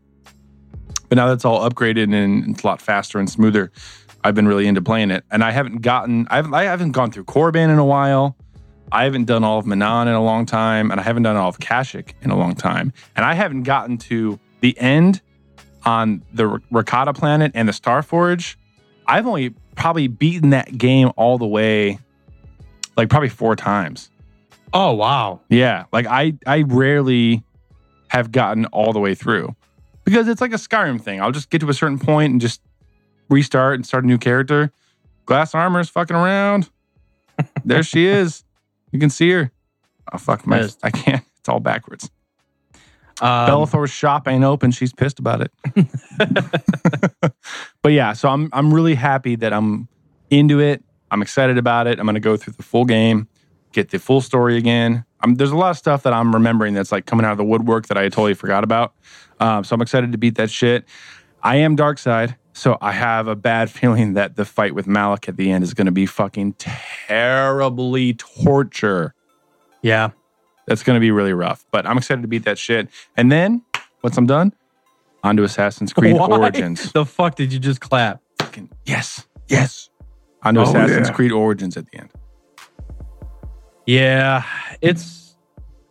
But 1.08 1.16
now 1.16 1.26
that's 1.28 1.44
all 1.44 1.68
upgraded 1.68 2.14
and 2.14 2.50
it's 2.54 2.62
a 2.62 2.66
lot 2.66 2.80
faster 2.80 3.18
and 3.18 3.28
smoother. 3.28 3.70
I've 4.24 4.34
been 4.34 4.46
really 4.46 4.66
into 4.66 4.80
playing 4.82 5.10
it, 5.10 5.24
and 5.30 5.42
I 5.42 5.50
haven't 5.50 5.82
gotten. 5.82 6.26
I 6.30 6.36
haven't. 6.36 6.54
I 6.54 6.64
haven't 6.64 6.92
gone 6.92 7.10
through 7.10 7.24
Korriban 7.24 7.70
in 7.70 7.78
a 7.78 7.84
while. 7.84 8.36
I 8.92 9.04
haven't 9.04 9.24
done 9.24 9.42
all 9.42 9.58
of 9.58 9.64
Manaan 9.64 10.06
in 10.06 10.12
a 10.12 10.22
long 10.22 10.44
time, 10.46 10.90
and 10.90 11.00
I 11.00 11.02
haven't 11.02 11.22
done 11.22 11.36
all 11.36 11.48
of 11.48 11.58
Kashyyyk 11.58 12.12
in 12.22 12.30
a 12.30 12.36
long 12.36 12.54
time, 12.54 12.92
and 13.16 13.24
I 13.24 13.34
haven't 13.34 13.62
gotten 13.62 13.98
to 13.98 14.38
the 14.60 14.78
end 14.78 15.22
on 15.84 16.22
the 16.32 16.48
R- 16.48 16.62
Rakata 16.70 17.14
planet 17.16 17.52
and 17.54 17.68
the 17.68 17.72
Starforge. 17.72 18.56
I've 19.06 19.26
only 19.26 19.50
probably 19.74 20.08
beaten 20.08 20.50
that 20.50 20.76
game 20.76 21.10
all 21.16 21.38
the 21.38 21.46
way, 21.46 21.98
like 22.96 23.08
probably 23.08 23.30
four 23.30 23.56
times. 23.56 24.10
Oh 24.74 24.92
wow. 24.92 25.40
Yeah, 25.48 25.84
like 25.92 26.06
I 26.06 26.34
I 26.46 26.62
rarely 26.62 27.42
have 28.08 28.30
gotten 28.30 28.66
all 28.66 28.92
the 28.92 29.00
way 29.00 29.14
through 29.14 29.56
because 30.04 30.28
it's 30.28 30.40
like 30.40 30.52
a 30.52 30.56
Skyrim 30.56 31.00
thing. 31.00 31.20
I'll 31.20 31.32
just 31.32 31.50
get 31.50 31.60
to 31.62 31.68
a 31.68 31.74
certain 31.74 31.98
point 31.98 32.32
and 32.32 32.40
just 32.40 32.60
restart 33.32 33.74
and 33.74 33.86
start 33.86 34.04
a 34.04 34.06
new 34.06 34.18
character. 34.18 34.72
Glass 35.26 35.54
armor's 35.54 35.88
fucking 35.88 36.16
around. 36.16 36.70
there 37.64 37.82
she 37.82 38.06
is. 38.06 38.44
You 38.90 38.98
can 38.98 39.10
see 39.10 39.30
her. 39.30 39.50
Oh 40.12 40.18
fuck 40.18 40.46
my! 40.46 40.68
I 40.82 40.90
can't. 40.90 41.24
It's 41.38 41.48
all 41.48 41.60
backwards. 41.60 42.10
Um, 43.20 43.48
Bellathor's 43.48 43.90
shop 43.90 44.26
ain't 44.26 44.44
open. 44.44 44.70
She's 44.70 44.92
pissed 44.92 45.18
about 45.18 45.40
it. 45.40 45.52
but 47.82 47.92
yeah, 47.92 48.12
so 48.12 48.28
I'm 48.28 48.48
I'm 48.52 48.74
really 48.74 48.94
happy 48.94 49.36
that 49.36 49.52
I'm 49.52 49.88
into 50.30 50.60
it. 50.60 50.82
I'm 51.10 51.22
excited 51.22 51.58
about 51.58 51.86
it. 51.86 51.98
I'm 51.98 52.06
going 52.06 52.14
to 52.14 52.20
go 52.20 52.36
through 52.36 52.54
the 52.54 52.62
full 52.62 52.84
game, 52.84 53.28
get 53.72 53.90
the 53.90 53.98
full 53.98 54.20
story 54.20 54.56
again. 54.56 55.04
I'm, 55.20 55.34
there's 55.34 55.50
a 55.52 55.56
lot 55.56 55.70
of 55.70 55.76
stuff 55.76 56.02
that 56.02 56.12
I'm 56.12 56.34
remembering 56.34 56.74
that's 56.74 56.90
like 56.90 57.06
coming 57.06 57.24
out 57.24 57.32
of 57.32 57.38
the 57.38 57.44
woodwork 57.44 57.86
that 57.88 57.98
I 57.98 58.04
totally 58.04 58.34
forgot 58.34 58.64
about. 58.64 58.94
Um, 59.38 59.62
so 59.62 59.74
I'm 59.74 59.82
excited 59.82 60.10
to 60.12 60.18
beat 60.18 60.36
that 60.36 60.50
shit. 60.50 60.84
I 61.42 61.56
am 61.56 61.76
dark 61.76 61.98
side, 61.98 62.36
so 62.52 62.76
I 62.80 62.92
have 62.92 63.28
a 63.28 63.34
bad 63.36 63.70
feeling 63.70 64.14
that 64.14 64.36
the 64.36 64.44
fight 64.44 64.74
with 64.74 64.86
Malak 64.86 65.28
at 65.28 65.36
the 65.36 65.50
end 65.50 65.64
is 65.64 65.74
going 65.74 65.86
to 65.86 65.92
be 65.92 66.06
fucking 66.06 66.54
terribly 66.54 68.14
torture. 68.14 69.14
yeah. 69.82 70.10
That's 70.68 70.84
going 70.84 70.94
to 70.96 71.00
be 71.00 71.10
really 71.10 71.32
rough. 71.32 71.64
But 71.72 71.86
I'm 71.86 71.98
excited 71.98 72.22
to 72.22 72.28
beat 72.28 72.44
that 72.44 72.56
shit. 72.56 72.88
And 73.16 73.32
then 73.32 73.62
once 74.04 74.16
I'm 74.16 74.26
done, 74.26 74.52
on 75.24 75.36
to 75.36 75.42
Assassin's 75.42 75.92
Creed 75.92 76.14
Why 76.14 76.26
Origins. 76.28 76.92
The 76.92 77.04
fuck 77.04 77.34
did 77.34 77.52
you 77.52 77.58
just 77.58 77.80
clap? 77.80 78.20
Fucking 78.38 78.70
yes, 78.86 79.26
yes. 79.48 79.90
On 80.44 80.54
to 80.54 80.60
Oh, 80.60 80.62
Assassin's 80.62 81.08
yeah. 81.08 81.14
Creed 81.14 81.32
Origins 81.32 81.76
at 81.76 81.86
the 81.90 81.98
end. 81.98 82.10
Yeah, 83.86 84.44
it's. 84.80 85.36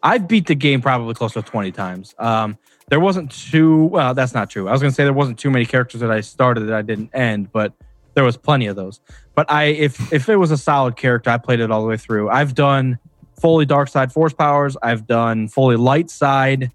I've 0.04 0.28
beat 0.28 0.48
the 0.48 0.56
game 0.56 0.82
probably 0.82 1.14
close 1.16 1.34
to 1.34 1.42
twenty 1.42 1.72
times. 1.74 2.16
Um, 2.18 2.58
there 2.92 3.00
wasn't 3.00 3.32
too. 3.32 3.86
Well, 3.86 4.14
that's 4.14 4.34
not 4.34 4.50
true. 4.50 4.68
I 4.68 4.74
was 4.74 4.82
gonna 4.82 4.92
say 4.92 5.06
there 5.06 5.14
wasn't 5.14 5.40
too 5.40 5.50
many 5.50 5.66
characters 5.66 6.02
that 6.02 6.12
I 6.12 6.20
started 6.20 6.68
that 6.68 6.74
I 6.74 6.82
didn't 6.82 7.10
end, 7.16 7.50
but 7.50 7.72
there 8.16 8.26
was 8.26 8.36
plenty 8.36 8.68
of 8.68 8.76
those. 8.76 9.00
But 9.34 9.50
I, 9.50 9.64
if 9.68 10.12
if 10.12 10.28
it 10.28 10.36
was 10.36 10.52
a 10.52 10.58
solid 10.58 10.98
character, 10.98 11.30
I 11.30 11.38
played 11.38 11.62
it 11.62 11.72
all 11.72 11.82
the 11.82 11.88
way 11.88 11.96
through. 11.96 12.30
I've 12.30 12.54
done 12.54 13.00
fully 13.40 13.66
dark 13.66 13.88
side 13.88 14.12
force 14.12 14.34
powers. 14.34 14.76
I've 14.84 15.08
done 15.08 15.48
fully 15.48 15.78
light 15.78 16.10
side 16.10 16.70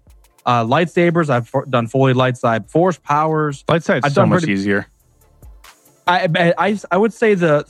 uh, 0.47 0.63
lightsabers. 0.63 1.29
I've 1.29 1.47
for, 1.47 1.67
done 1.67 1.85
fully 1.85 2.13
light 2.13 2.35
side 2.35 2.67
force 2.67 2.97
powers. 2.97 3.63
Light 3.69 3.83
side's 3.83 4.05
I've 4.05 4.13
so 4.13 4.21
done 4.21 4.29
much 4.29 4.39
pretty- 4.39 4.53
easier. 4.53 4.87
I, 6.07 6.53
I 6.57 6.79
I 6.89 6.97
would 6.97 7.13
say 7.13 7.35
the 7.35 7.63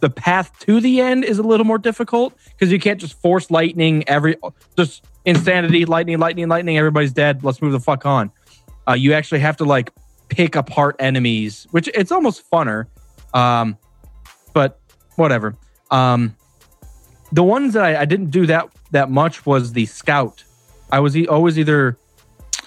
the 0.00 0.10
path 0.10 0.52
to 0.66 0.82
the 0.82 1.00
end 1.00 1.24
is 1.24 1.38
a 1.38 1.42
little 1.42 1.64
more 1.64 1.78
difficult 1.78 2.34
because 2.50 2.70
you 2.70 2.78
can't 2.78 3.00
just 3.00 3.18
force 3.22 3.50
lightning 3.50 4.06
every 4.06 4.36
just 4.76 5.02
insanity 5.24 5.84
lightning 5.84 6.18
lightning 6.18 6.48
lightning 6.48 6.76
everybody's 6.78 7.12
dead. 7.12 7.42
Let's 7.44 7.60
move 7.62 7.72
the 7.72 7.80
fuck 7.80 8.04
on. 8.06 8.30
Uh, 8.88 8.92
you 8.92 9.12
actually 9.14 9.40
have 9.40 9.56
to 9.58 9.64
like 9.64 9.90
pick 10.28 10.56
apart 10.56 10.96
enemies 10.98 11.66
which 11.70 11.88
it's 11.94 12.10
almost 12.10 12.48
funner 12.50 12.86
um 13.34 13.76
but 14.52 14.80
whatever. 15.16 15.54
Um 15.90 16.34
the 17.32 17.42
ones 17.42 17.72
that 17.74 17.84
I, 17.84 18.02
I 18.02 18.04
didn't 18.04 18.30
do 18.30 18.46
that 18.46 18.68
that 18.92 19.10
much 19.10 19.44
was 19.46 19.72
the 19.72 19.86
scout. 19.86 20.44
I 20.92 21.00
was 21.00 21.16
e- 21.16 21.26
always 21.26 21.58
either 21.58 21.98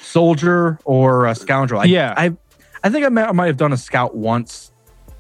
soldier 0.02 0.80
or 0.86 1.26
a 1.26 1.36
scoundrel. 1.36 1.82
I, 1.82 1.86
Yeah. 1.86 2.14
i 2.18 2.36
i 2.84 2.90
think 2.90 3.06
I 3.06 3.10
might, 3.10 3.28
I 3.28 3.32
might 3.32 3.48
have 3.48 3.58
done 3.58 3.74
a 3.74 3.78
scout 3.78 4.16
once. 4.16 4.72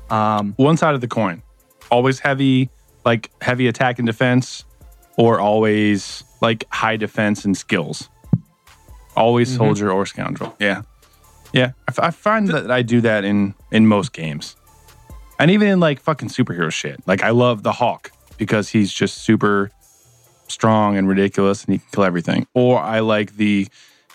Um 0.09 0.53
One 0.57 0.77
side 0.77 0.95
of 0.95 1.01
the 1.01 1.07
coin. 1.07 1.41
Always 1.91 2.19
heavy, 2.19 2.69
like 3.05 3.29
heavy 3.41 3.67
attack 3.67 3.97
and 3.99 4.05
defense, 4.05 4.65
or 5.17 5.39
always 5.39 6.23
like 6.41 6.65
high 6.71 6.97
defense 6.97 7.45
and 7.45 7.55
skills. 7.57 8.09
Always 9.15 9.51
Mhm. 9.53 9.57
soldier 9.57 9.91
or 9.91 10.05
scoundrel. 10.05 10.55
Yeah. 10.59 10.81
Yeah, 11.53 11.71
I, 11.87 11.89
f- 11.91 11.99
I 11.99 12.11
find 12.11 12.49
that 12.49 12.69
I 12.69 12.81
do 12.81 12.99
that 13.01 13.23
in 13.23 13.55
in 13.71 13.87
most 13.87 14.11
games, 14.11 14.55
and 15.39 15.49
even 15.49 15.69
in 15.69 15.79
like 15.79 16.01
fucking 16.01 16.27
superhero 16.29 16.71
shit. 16.71 17.01
Like 17.07 17.23
I 17.23 17.29
love 17.29 17.63
the 17.63 17.71
Hawk 17.71 18.11
because 18.37 18.67
he's 18.69 18.91
just 18.91 19.19
super 19.19 19.71
strong 20.49 20.97
and 20.97 21.07
ridiculous, 21.07 21.63
and 21.63 21.73
he 21.73 21.79
can 21.79 21.87
kill 21.93 22.03
everything. 22.03 22.47
Or 22.53 22.79
I 22.79 22.99
like 22.99 23.37
the 23.37 23.67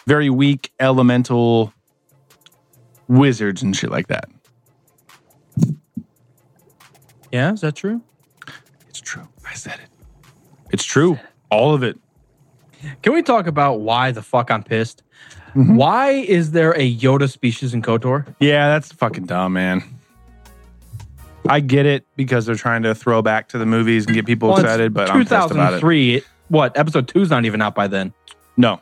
very 0.06 0.28
weak 0.28 0.72
elemental 0.78 1.72
wizards 3.08 3.62
and 3.62 3.74
shit 3.74 3.90
like 3.90 4.08
that. 4.08 4.28
Yeah, 7.32 7.52
is 7.52 7.62
that 7.62 7.74
true? 7.76 8.02
It's 8.88 9.00
true. 9.00 9.26
I 9.48 9.54
said 9.54 9.80
it. 9.82 9.88
It's 10.70 10.84
true. 10.84 11.18
All 11.50 11.74
of 11.74 11.82
it. 11.82 11.98
Can 13.02 13.12
we 13.12 13.22
talk 13.22 13.46
about 13.46 13.80
why 13.80 14.10
the 14.12 14.22
fuck 14.22 14.50
I'm 14.50 14.62
pissed? 14.62 15.02
Mm-hmm. 15.54 15.76
Why 15.76 16.10
is 16.10 16.52
there 16.52 16.72
a 16.72 16.96
Yoda 16.96 17.30
species 17.30 17.74
in 17.74 17.82
KOTOR? 17.82 18.34
Yeah, 18.40 18.68
that's 18.68 18.92
fucking 18.92 19.26
dumb, 19.26 19.52
man. 19.54 19.82
I 21.48 21.60
get 21.60 21.86
it 21.86 22.06
because 22.16 22.46
they're 22.46 22.54
trying 22.54 22.82
to 22.84 22.94
throw 22.94 23.20
back 23.20 23.48
to 23.48 23.58
the 23.58 23.66
movies 23.66 24.06
and 24.06 24.14
get 24.14 24.24
people 24.26 24.48
Well, 24.50 24.58
excited, 24.58 24.94
but 24.94 25.10
I'm 25.10 25.18
pissed 25.18 25.30
about 25.32 25.50
it. 25.50 25.54
2003. 25.80 26.14
it- 26.16 26.24
What 26.48 26.76
episode 26.78 27.08
two's 27.08 27.30
not 27.30 27.44
even 27.44 27.60
out 27.60 27.74
by 27.74 27.86
then? 27.88 28.12
No. 28.56 28.80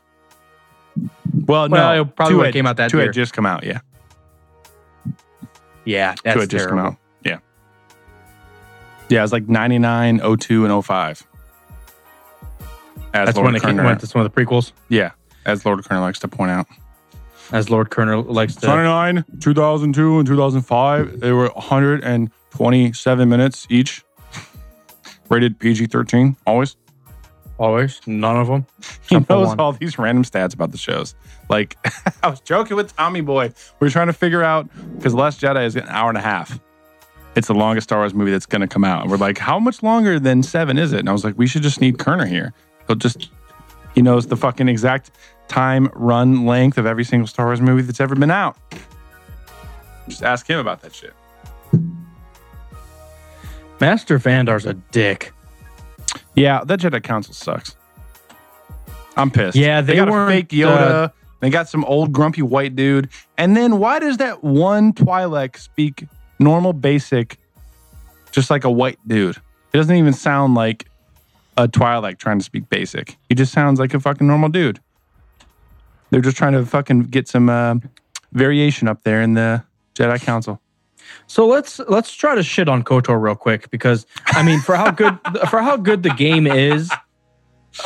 Well, 1.46 1.68
no. 1.68 2.02
It 2.02 2.16
probably 2.16 2.34
two 2.34 2.40
had- 2.40 2.52
came 2.52 2.66
out 2.66 2.76
that 2.76 2.90
two 2.90 2.98
year. 2.98 3.06
had 3.06 3.14
just 3.14 3.32
come 3.32 3.46
out. 3.46 3.64
Yeah, 3.64 3.80
Yeah, 5.84 6.14
two 6.14 6.20
that's 6.24 6.40
had 6.40 6.50
just 6.50 6.68
come 6.68 6.78
out. 6.78 6.96
Yeah, 7.24 7.38
yeah. 9.08 9.20
It 9.20 9.22
was 9.22 9.32
like 9.32 9.48
99, 9.48 10.20
02, 10.20 10.64
and 10.64 10.72
05. 10.84 11.24
As 13.12 13.26
That's 13.26 13.36
Lord 13.36 13.46
when 13.46 13.56
it 13.56 13.62
came, 13.62 13.76
Kerner, 13.76 13.84
went 13.84 14.00
to 14.00 14.06
some 14.06 14.20
of 14.20 14.32
the 14.32 14.40
prequels, 14.40 14.72
yeah, 14.88 15.10
as 15.44 15.64
Lord 15.66 15.84
Kerner 15.84 16.00
likes 16.00 16.20
to 16.20 16.28
point 16.28 16.50
out. 16.50 16.66
as 17.52 17.68
Lord 17.70 17.90
Kerner 17.90 18.18
likes 18.18 18.54
to. 18.56 18.66
99, 18.66 19.24
2002, 19.40 20.18
and 20.18 20.26
2005. 20.26 21.20
They 21.20 21.32
were 21.32 21.48
127 21.48 23.28
minutes 23.28 23.66
each. 23.70 24.04
Rated 25.28 25.58
PG 25.58 25.86
13, 25.86 26.36
always. 26.46 26.76
Always, 27.58 28.00
none 28.06 28.36
of 28.36 28.46
them. 28.46 28.66
He 29.08 29.16
knows 29.28 29.48
one. 29.48 29.60
all 29.60 29.72
these 29.72 29.98
random 29.98 30.22
stats 30.24 30.54
about 30.54 30.70
the 30.70 30.78
shows. 30.78 31.16
Like, 31.48 31.76
I 32.22 32.28
was 32.28 32.40
joking 32.40 32.76
with 32.76 32.96
Tommy 32.96 33.20
Boy. 33.22 33.52
We 33.80 33.86
were 33.86 33.90
trying 33.90 34.06
to 34.06 34.12
figure 34.12 34.42
out 34.44 34.68
because 34.96 35.14
Last 35.14 35.40
Jedi 35.40 35.66
is 35.66 35.74
an 35.74 35.84
hour 35.88 36.08
and 36.08 36.16
a 36.16 36.20
half. 36.20 36.60
It's 37.34 37.48
the 37.48 37.54
longest 37.54 37.88
Star 37.88 37.98
Wars 37.98 38.14
movie 38.14 38.30
that's 38.30 38.46
going 38.46 38.60
to 38.60 38.68
come 38.68 38.84
out. 38.84 39.02
And 39.02 39.10
we're 39.10 39.16
like, 39.16 39.38
how 39.38 39.58
much 39.58 39.82
longer 39.82 40.18
than 40.20 40.42
seven 40.44 40.78
is 40.78 40.92
it? 40.92 41.00
And 41.00 41.08
I 41.08 41.12
was 41.12 41.24
like, 41.24 41.36
we 41.36 41.46
should 41.48 41.62
just 41.62 41.80
need 41.80 41.98
Kerner 41.98 42.26
here. 42.26 42.52
He'll 42.90 42.96
just, 42.96 43.30
he 43.94 44.02
knows 44.02 44.26
the 44.26 44.36
fucking 44.36 44.68
exact 44.68 45.12
time, 45.46 45.88
run, 45.94 46.44
length 46.44 46.76
of 46.76 46.86
every 46.86 47.04
single 47.04 47.28
Star 47.28 47.46
Wars 47.46 47.60
movie 47.60 47.82
that's 47.82 48.00
ever 48.00 48.16
been 48.16 48.32
out. 48.32 48.56
Just 50.08 50.24
ask 50.24 50.44
him 50.50 50.58
about 50.58 50.82
that 50.82 50.92
shit. 50.92 51.14
Master 53.80 54.18
Vandar's 54.18 54.66
a 54.66 54.74
dick. 54.74 55.32
Yeah, 56.34 56.64
that 56.64 56.80
Jedi 56.80 57.00
Council 57.00 57.32
sucks. 57.32 57.76
I'm 59.16 59.30
pissed. 59.30 59.56
Yeah, 59.56 59.82
they 59.82 59.94
got 59.94 60.08
a 60.08 60.26
fake 60.26 60.48
Yoda. 60.48 60.90
uh, 60.90 61.08
they 61.38 61.48
got 61.48 61.68
some 61.68 61.84
old 61.84 62.12
grumpy 62.12 62.42
white 62.42 62.74
dude. 62.74 63.08
And 63.38 63.56
then 63.56 63.78
why 63.78 64.00
does 64.00 64.16
that 64.16 64.42
one 64.42 64.94
Twi'lek 64.94 65.56
speak 65.56 66.08
normal 66.40 66.72
basic, 66.72 67.38
just 68.32 68.50
like 68.50 68.64
a 68.64 68.70
white 68.70 68.98
dude? 69.06 69.36
It 69.72 69.76
doesn't 69.76 69.94
even 69.94 70.12
sound 70.12 70.56
like 70.56 70.89
a 71.56 71.68
Twi'lek 71.68 72.18
trying 72.18 72.38
to 72.38 72.44
speak 72.44 72.68
basic. 72.68 73.16
He 73.28 73.34
just 73.34 73.52
sounds 73.52 73.80
like 73.80 73.94
a 73.94 74.00
fucking 74.00 74.26
normal 74.26 74.48
dude. 74.48 74.80
They're 76.10 76.20
just 76.20 76.36
trying 76.36 76.52
to 76.52 76.64
fucking 76.66 77.04
get 77.04 77.28
some 77.28 77.48
uh, 77.48 77.76
variation 78.32 78.88
up 78.88 79.02
there 79.04 79.22
in 79.22 79.34
the 79.34 79.62
Jedi 79.94 80.20
Council. 80.20 80.60
So 81.26 81.46
let's 81.46 81.78
let's 81.80 82.12
try 82.12 82.34
to 82.34 82.42
shit 82.42 82.68
on 82.68 82.82
Kotor 82.82 83.20
real 83.20 83.34
quick 83.34 83.70
because 83.70 84.06
I 84.26 84.42
mean 84.42 84.60
for 84.60 84.76
how 84.76 84.90
good 84.90 85.18
for 85.50 85.60
how 85.60 85.76
good 85.76 86.02
the 86.02 86.10
game 86.10 86.46
is, 86.46 86.90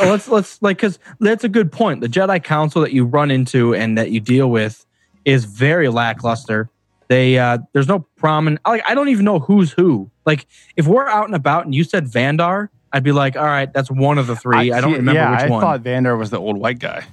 uh, 0.01 0.07
let's 0.07 0.29
let's 0.29 0.61
like 0.63 0.79
because 0.79 0.99
that's 1.21 1.45
a 1.45 1.49
good 1.49 1.73
point. 1.73 2.01
The 2.01 2.09
Jedi 2.09 2.43
Council 2.43 2.83
that 2.83 2.93
you 2.93 3.05
run 3.05 3.31
into 3.31 3.75
and 3.75 3.97
that 3.99 4.11
you 4.11 4.21
deal 4.21 4.51
with 4.51 4.85
is 5.25 5.45
very 5.45 5.89
lackluster. 5.89 6.71
They 7.09 7.39
uh 7.39 7.59
there's 7.73 7.89
no 7.89 8.01
prominent 8.17 8.61
like 8.67 8.83
I 8.89 8.95
don't 8.95 9.09
even 9.09 9.25
know 9.25 9.39
who's 9.39 9.73
who. 9.73 10.11
Like 10.27 10.47
if 10.77 10.87
we're 10.87 11.09
out 11.09 11.27
and 11.27 11.35
about 11.35 11.65
and 11.65 11.75
you 11.75 11.85
said 11.85 12.07
Vandar, 12.07 12.69
I'd 12.95 13.03
be 13.03 13.11
like, 13.13 13.37
all 13.37 13.45
right, 13.45 13.71
that's 13.73 13.91
one 13.91 14.19
of 14.19 14.29
the 14.29 14.37
three. 14.37 14.73
I, 14.73 14.81
don't 14.81 14.93
remember 14.93 15.21
yeah, 15.21 15.33
which 15.33 15.41
I 15.41 15.49
one. 15.49 15.63
I 15.65 15.67
thought 15.67 15.81
Vandar 15.83 16.17
was 16.17 16.31
the 16.31 16.39
old 16.39 16.57
white 16.57 16.79
guy. 16.79 17.05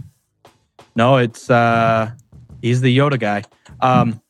No, 0.95 1.17
it's 1.17 1.49
uh 1.49 2.11
he's 2.61 2.82
the 2.82 2.95
Yoda 2.95 3.19
guy. 3.19 3.41
Um 3.79 4.21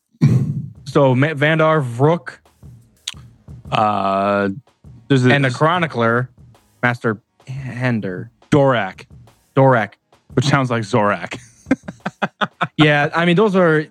so 0.85 1.13
Ma- 1.13 1.33
Vandar, 1.33 1.81
Vrook, 1.83 2.39
Uh, 3.71 4.49
there's 5.07 5.25
a, 5.25 5.33
and 5.33 5.43
the 5.43 5.49
chronicler, 5.51 6.29
Master 6.81 7.21
Hender, 7.47 8.31
Dorak, 8.49 9.05
Dorak. 9.55 9.93
which 10.33 10.45
sounds 10.45 10.71
like 10.71 10.83
Zorak. 10.83 11.37
Yeah, 12.77 13.09
I 13.13 13.25
mean 13.25 13.35
those 13.35 13.55
are. 13.55 13.85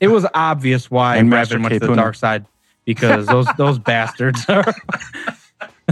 It 0.00 0.08
was 0.08 0.26
obvious 0.34 0.90
why 0.90 1.16
And 1.16 1.30
Master 1.30 1.58
Revan 1.58 1.62
went 1.62 1.80
to 1.82 1.86
the 1.88 1.94
dark 1.94 2.14
side 2.14 2.44
because 2.84 3.26
those 3.26 3.46
those 3.56 3.78
bastards 3.90 4.44
are 4.48 4.64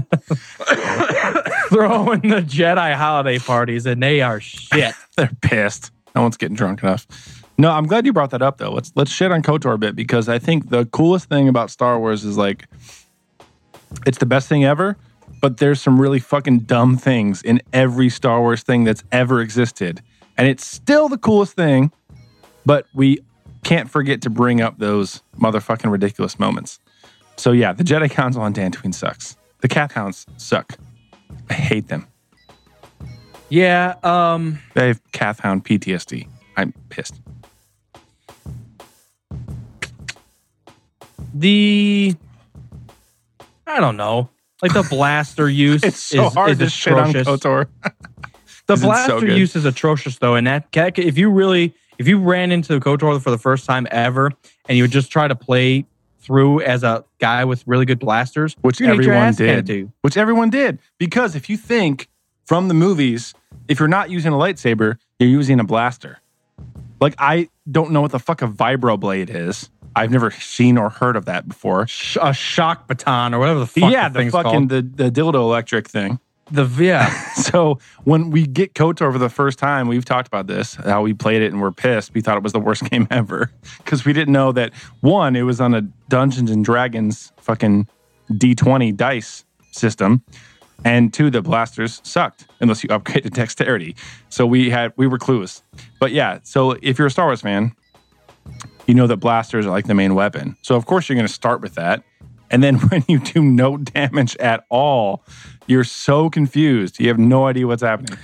throwing 1.68 2.20
the 2.20 2.42
Jedi 2.42 2.94
holiday 2.94 3.38
parties 3.38 3.86
and 3.86 4.02
they 4.02 4.20
are 4.20 4.40
shit. 4.40 4.94
They're 5.16 5.30
pissed. 5.40 5.90
No 6.14 6.22
one's 6.22 6.36
getting 6.36 6.56
drunk 6.56 6.82
enough. 6.82 7.06
No, 7.58 7.70
I'm 7.72 7.86
glad 7.86 8.06
you 8.06 8.12
brought 8.12 8.30
that 8.30 8.42
up 8.42 8.58
though. 8.58 8.70
Let's 8.72 8.92
let's 8.94 9.10
shit 9.10 9.32
on 9.32 9.42
KOTOR 9.42 9.74
a 9.74 9.78
bit 9.78 9.96
because 9.96 10.28
I 10.28 10.38
think 10.38 10.70
the 10.70 10.86
coolest 10.86 11.28
thing 11.28 11.48
about 11.48 11.70
Star 11.70 11.98
Wars 11.98 12.24
is 12.24 12.36
like 12.36 12.66
it's 14.06 14.18
the 14.18 14.26
best 14.26 14.48
thing 14.48 14.64
ever, 14.64 14.96
but 15.40 15.56
there's 15.58 15.80
some 15.80 16.00
really 16.00 16.20
fucking 16.20 16.60
dumb 16.60 16.96
things 16.96 17.42
in 17.42 17.60
every 17.72 18.08
Star 18.10 18.40
Wars 18.40 18.62
thing 18.62 18.84
that's 18.84 19.02
ever 19.10 19.40
existed. 19.40 20.00
And 20.36 20.46
it's 20.46 20.64
still 20.64 21.08
the 21.08 21.18
coolest 21.18 21.54
thing, 21.54 21.90
but 22.64 22.86
we 22.94 23.18
can't 23.64 23.90
forget 23.90 24.22
to 24.22 24.30
bring 24.30 24.60
up 24.60 24.78
those 24.78 25.22
motherfucking 25.38 25.90
ridiculous 25.90 26.38
moments. 26.38 26.78
So 27.36 27.52
yeah, 27.52 27.72
the 27.72 27.84
Jedi 27.84 28.10
Council 28.10 28.42
on 28.42 28.52
Dantooine 28.52 28.94
sucks. 28.94 29.36
The 29.60 29.68
Kath 29.68 29.92
Hounds 29.92 30.26
suck. 30.36 30.78
I 31.50 31.54
hate 31.54 31.88
them. 31.88 32.06
Yeah, 33.48 33.94
um, 34.02 34.58
They 34.74 34.88
have 34.88 35.00
Kath 35.12 35.40
Hound 35.40 35.64
PTSD. 35.64 36.28
I'm 36.56 36.72
pissed. 36.90 37.20
the 41.34 42.14
I 43.66 43.80
don't 43.80 43.96
know, 43.96 44.30
like 44.62 44.72
the 44.72 44.82
blaster 44.82 45.48
use 45.48 45.82
It's 45.84 46.00
so 46.00 46.26
is, 46.26 46.34
hard 46.34 46.50
is 46.52 46.58
to 46.58 46.68
shit 46.68 46.92
on. 46.94 47.12
KOTOR. 47.12 47.68
the 48.66 48.72
it's 48.72 48.82
so 48.82 48.86
blaster 48.88 49.26
use 49.26 49.54
is 49.54 49.64
atrocious 49.64 50.18
though, 50.18 50.34
and 50.34 50.46
that 50.46 50.70
that- 50.72 50.98
if 50.98 51.18
you 51.18 51.30
really 51.30 51.74
if 51.98 52.08
you 52.08 52.18
ran 52.18 52.50
into 52.52 52.78
KOTOR 52.80 53.20
for 53.22 53.30
the 53.30 53.38
first 53.38 53.66
time 53.66 53.86
ever 53.90 54.32
and 54.68 54.76
you 54.76 54.84
would 54.84 54.90
just 54.90 55.10
try 55.10 55.28
to 55.28 55.34
play 55.34 55.84
through 56.28 56.60
as 56.60 56.84
a 56.84 57.04
guy 57.18 57.44
with 57.44 57.64
really 57.66 57.86
good 57.86 57.98
blasters, 57.98 58.54
which 58.60 58.78
you're 58.78 58.88
gonna 58.88 58.98
get 58.98 59.06
your 59.06 59.14
everyone 59.14 59.34
did. 59.34 59.90
Which 60.02 60.16
everyone 60.16 60.50
did. 60.50 60.78
Because 60.98 61.34
if 61.34 61.48
you 61.48 61.56
think 61.56 62.08
from 62.44 62.68
the 62.68 62.74
movies, 62.74 63.34
if 63.66 63.78
you're 63.80 63.88
not 63.88 64.10
using 64.10 64.32
a 64.32 64.36
lightsaber, 64.36 64.98
you're 65.18 65.30
using 65.30 65.58
a 65.58 65.64
blaster. 65.64 66.20
Like 67.00 67.14
I 67.18 67.48
don't 67.70 67.92
know 67.92 68.02
what 68.02 68.12
the 68.12 68.18
fuck 68.18 68.42
a 68.42 68.46
vibroblade 68.46 69.30
is. 69.30 69.70
I've 69.96 70.10
never 70.10 70.30
seen 70.30 70.76
or 70.76 70.90
heard 70.90 71.16
of 71.16 71.24
that 71.24 71.48
before. 71.48 71.86
Sh- 71.86 72.18
a 72.20 72.34
shock 72.34 72.86
baton 72.86 73.34
or 73.34 73.38
whatever 73.38 73.60
the 73.60 73.66
fuck 73.66 73.90
yeah, 73.90 74.10
the 74.10 74.24
the 74.24 74.30
fucking 74.30 74.68
called. 74.68 74.68
the, 74.68 74.82
the 74.82 75.10
dildo 75.10 75.36
electric 75.36 75.88
thing. 75.88 76.20
The 76.50 76.64
yeah, 76.78 77.08
So 77.34 77.78
when 78.04 78.30
we 78.30 78.46
get 78.46 78.74
KOTOR 78.74 79.12
for 79.12 79.18
the 79.18 79.28
first 79.28 79.58
time, 79.58 79.88
we've 79.88 80.04
talked 80.04 80.26
about 80.26 80.46
this, 80.46 80.74
how 80.76 81.02
we 81.02 81.12
played 81.12 81.42
it 81.42 81.52
and 81.52 81.60
we're 81.60 81.72
pissed. 81.72 82.14
We 82.14 82.20
thought 82.20 82.36
it 82.36 82.42
was 82.42 82.52
the 82.52 82.60
worst 82.60 82.84
game 82.90 83.06
ever 83.10 83.50
because 83.78 84.04
we 84.04 84.12
didn't 84.12 84.32
know 84.32 84.52
that 84.52 84.72
one, 85.00 85.36
it 85.36 85.42
was 85.42 85.60
on 85.60 85.74
a 85.74 85.82
Dungeons 86.08 86.50
and 86.50 86.64
Dragons 86.64 87.32
fucking 87.38 87.88
D20 88.32 88.96
dice 88.96 89.44
system, 89.72 90.22
and 90.84 91.12
two, 91.12 91.30
the 91.30 91.42
blasters 91.42 92.00
sucked 92.04 92.46
unless 92.60 92.84
you 92.84 92.90
upgrade 92.94 93.24
to 93.24 93.30
dexterity. 93.30 93.96
So 94.28 94.46
we 94.46 94.70
had 94.70 94.92
we 94.96 95.06
were 95.06 95.18
clueless. 95.18 95.62
But 95.98 96.12
yeah, 96.12 96.38
so 96.42 96.72
if 96.82 96.98
you're 96.98 97.08
a 97.08 97.10
Star 97.10 97.26
Wars 97.26 97.42
fan, 97.42 97.72
you 98.86 98.94
know 98.94 99.06
that 99.06 99.18
blasters 99.18 99.66
are 99.66 99.70
like 99.70 99.86
the 99.86 99.94
main 99.94 100.14
weapon. 100.14 100.56
So 100.62 100.76
of 100.76 100.86
course 100.86 101.08
you're 101.08 101.16
going 101.16 101.26
to 101.26 101.32
start 101.32 101.60
with 101.60 101.74
that. 101.74 102.02
And 102.50 102.62
then 102.62 102.76
when 102.76 103.04
you 103.08 103.18
do 103.18 103.42
no 103.42 103.76
damage 103.76 104.36
at 104.36 104.64
all, 104.70 105.24
you're 105.68 105.84
so 105.84 106.28
confused. 106.30 106.98
You 106.98 107.08
have 107.08 107.18
no 107.18 107.46
idea 107.46 107.66
what's 107.66 107.82
happening. 107.82 108.18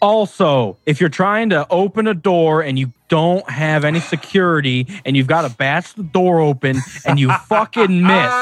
Also, 0.00 0.76
if 0.86 1.00
you're 1.00 1.08
trying 1.08 1.50
to 1.50 1.66
open 1.70 2.06
a 2.06 2.14
door 2.14 2.62
and 2.62 2.78
you 2.78 2.92
don't 3.08 3.48
have 3.50 3.84
any 3.84 3.98
security 4.00 4.86
and 5.04 5.16
you've 5.16 5.26
got 5.26 5.42
to 5.42 5.56
bash 5.56 5.92
the 5.94 6.04
door 6.04 6.40
open 6.40 6.80
and 7.04 7.18
you 7.18 7.32
fucking 7.48 8.02
miss, 8.02 8.32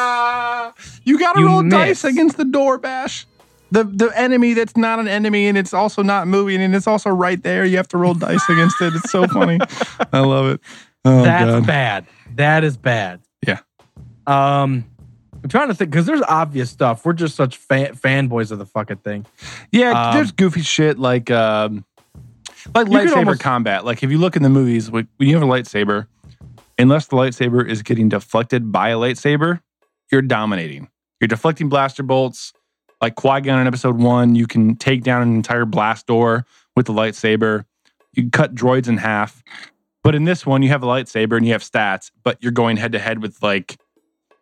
you 1.04 1.18
got 1.18 1.32
to 1.34 1.44
roll 1.44 1.62
miss. 1.62 1.72
dice 1.72 2.04
against 2.04 2.36
the 2.36 2.44
door 2.44 2.78
bash. 2.78 3.26
The 3.70 3.84
the 3.84 4.12
enemy 4.16 4.54
that's 4.54 4.76
not 4.76 5.00
an 5.00 5.08
enemy 5.08 5.48
and 5.48 5.58
it's 5.58 5.74
also 5.74 6.02
not 6.02 6.28
moving 6.28 6.60
and 6.62 6.74
it's 6.74 6.86
also 6.86 7.10
right 7.10 7.42
there. 7.42 7.64
You 7.64 7.78
have 7.78 7.88
to 7.88 7.96
roll 7.98 8.14
dice 8.14 8.48
against 8.48 8.80
it. 8.80 8.94
It's 8.94 9.10
so 9.10 9.26
funny. 9.26 9.58
I 10.12 10.20
love 10.20 10.46
it. 10.46 10.60
Oh, 11.04 11.22
That's 11.24 11.50
God. 11.50 11.66
bad. 11.66 12.06
That 12.34 12.64
is 12.64 12.76
bad. 12.76 13.20
Yeah. 13.46 13.60
Um, 14.26 14.84
I'm 15.46 15.50
trying 15.50 15.68
to 15.68 15.74
think 15.74 15.92
because 15.92 16.06
there's 16.06 16.22
obvious 16.22 16.70
stuff. 16.70 17.04
We're 17.04 17.12
just 17.12 17.36
such 17.36 17.56
fan, 17.56 17.94
fanboys 17.94 18.50
of 18.50 18.58
the 18.58 18.66
fucking 18.66 18.96
thing. 18.96 19.26
Yeah, 19.70 20.08
Um, 20.08 20.16
there's 20.16 20.32
goofy 20.32 20.62
shit 20.62 20.98
like 20.98 21.30
um, 21.30 21.84
like 22.74 22.88
lightsaber 22.88 23.16
almost- 23.18 23.42
combat. 23.42 23.84
Like 23.84 24.02
if 24.02 24.10
you 24.10 24.18
look 24.18 24.34
in 24.34 24.42
the 24.42 24.48
movies, 24.48 24.90
when 24.90 25.06
you 25.20 25.34
have 25.34 25.44
a 25.44 25.46
lightsaber, 25.46 26.08
unless 26.80 27.06
the 27.06 27.14
lightsaber 27.14 27.64
is 27.64 27.82
getting 27.82 28.08
deflected 28.08 28.72
by 28.72 28.88
a 28.88 28.96
lightsaber, 28.96 29.60
you're 30.10 30.20
dominating. 30.20 30.88
You're 31.20 31.28
deflecting 31.28 31.68
blaster 31.68 32.02
bolts. 32.02 32.52
Like 33.00 33.14
Qui 33.14 33.40
Gon 33.42 33.60
in 33.60 33.68
Episode 33.68 33.98
One, 33.98 34.34
you 34.34 34.48
can 34.48 34.74
take 34.74 35.04
down 35.04 35.22
an 35.22 35.32
entire 35.36 35.64
blast 35.64 36.08
door 36.08 36.44
with 36.74 36.86
the 36.86 36.92
lightsaber. 36.92 37.66
You 38.14 38.24
can 38.24 38.30
cut 38.32 38.52
droids 38.52 38.88
in 38.88 38.96
half. 38.96 39.44
But 40.02 40.16
in 40.16 40.24
this 40.24 40.44
one, 40.44 40.64
you 40.64 40.70
have 40.70 40.82
a 40.82 40.86
lightsaber 40.86 41.36
and 41.36 41.46
you 41.46 41.52
have 41.52 41.62
stats, 41.62 42.10
but 42.24 42.36
you're 42.42 42.50
going 42.50 42.78
head 42.78 42.90
to 42.92 42.98
head 42.98 43.22
with 43.22 43.40
like 43.44 43.76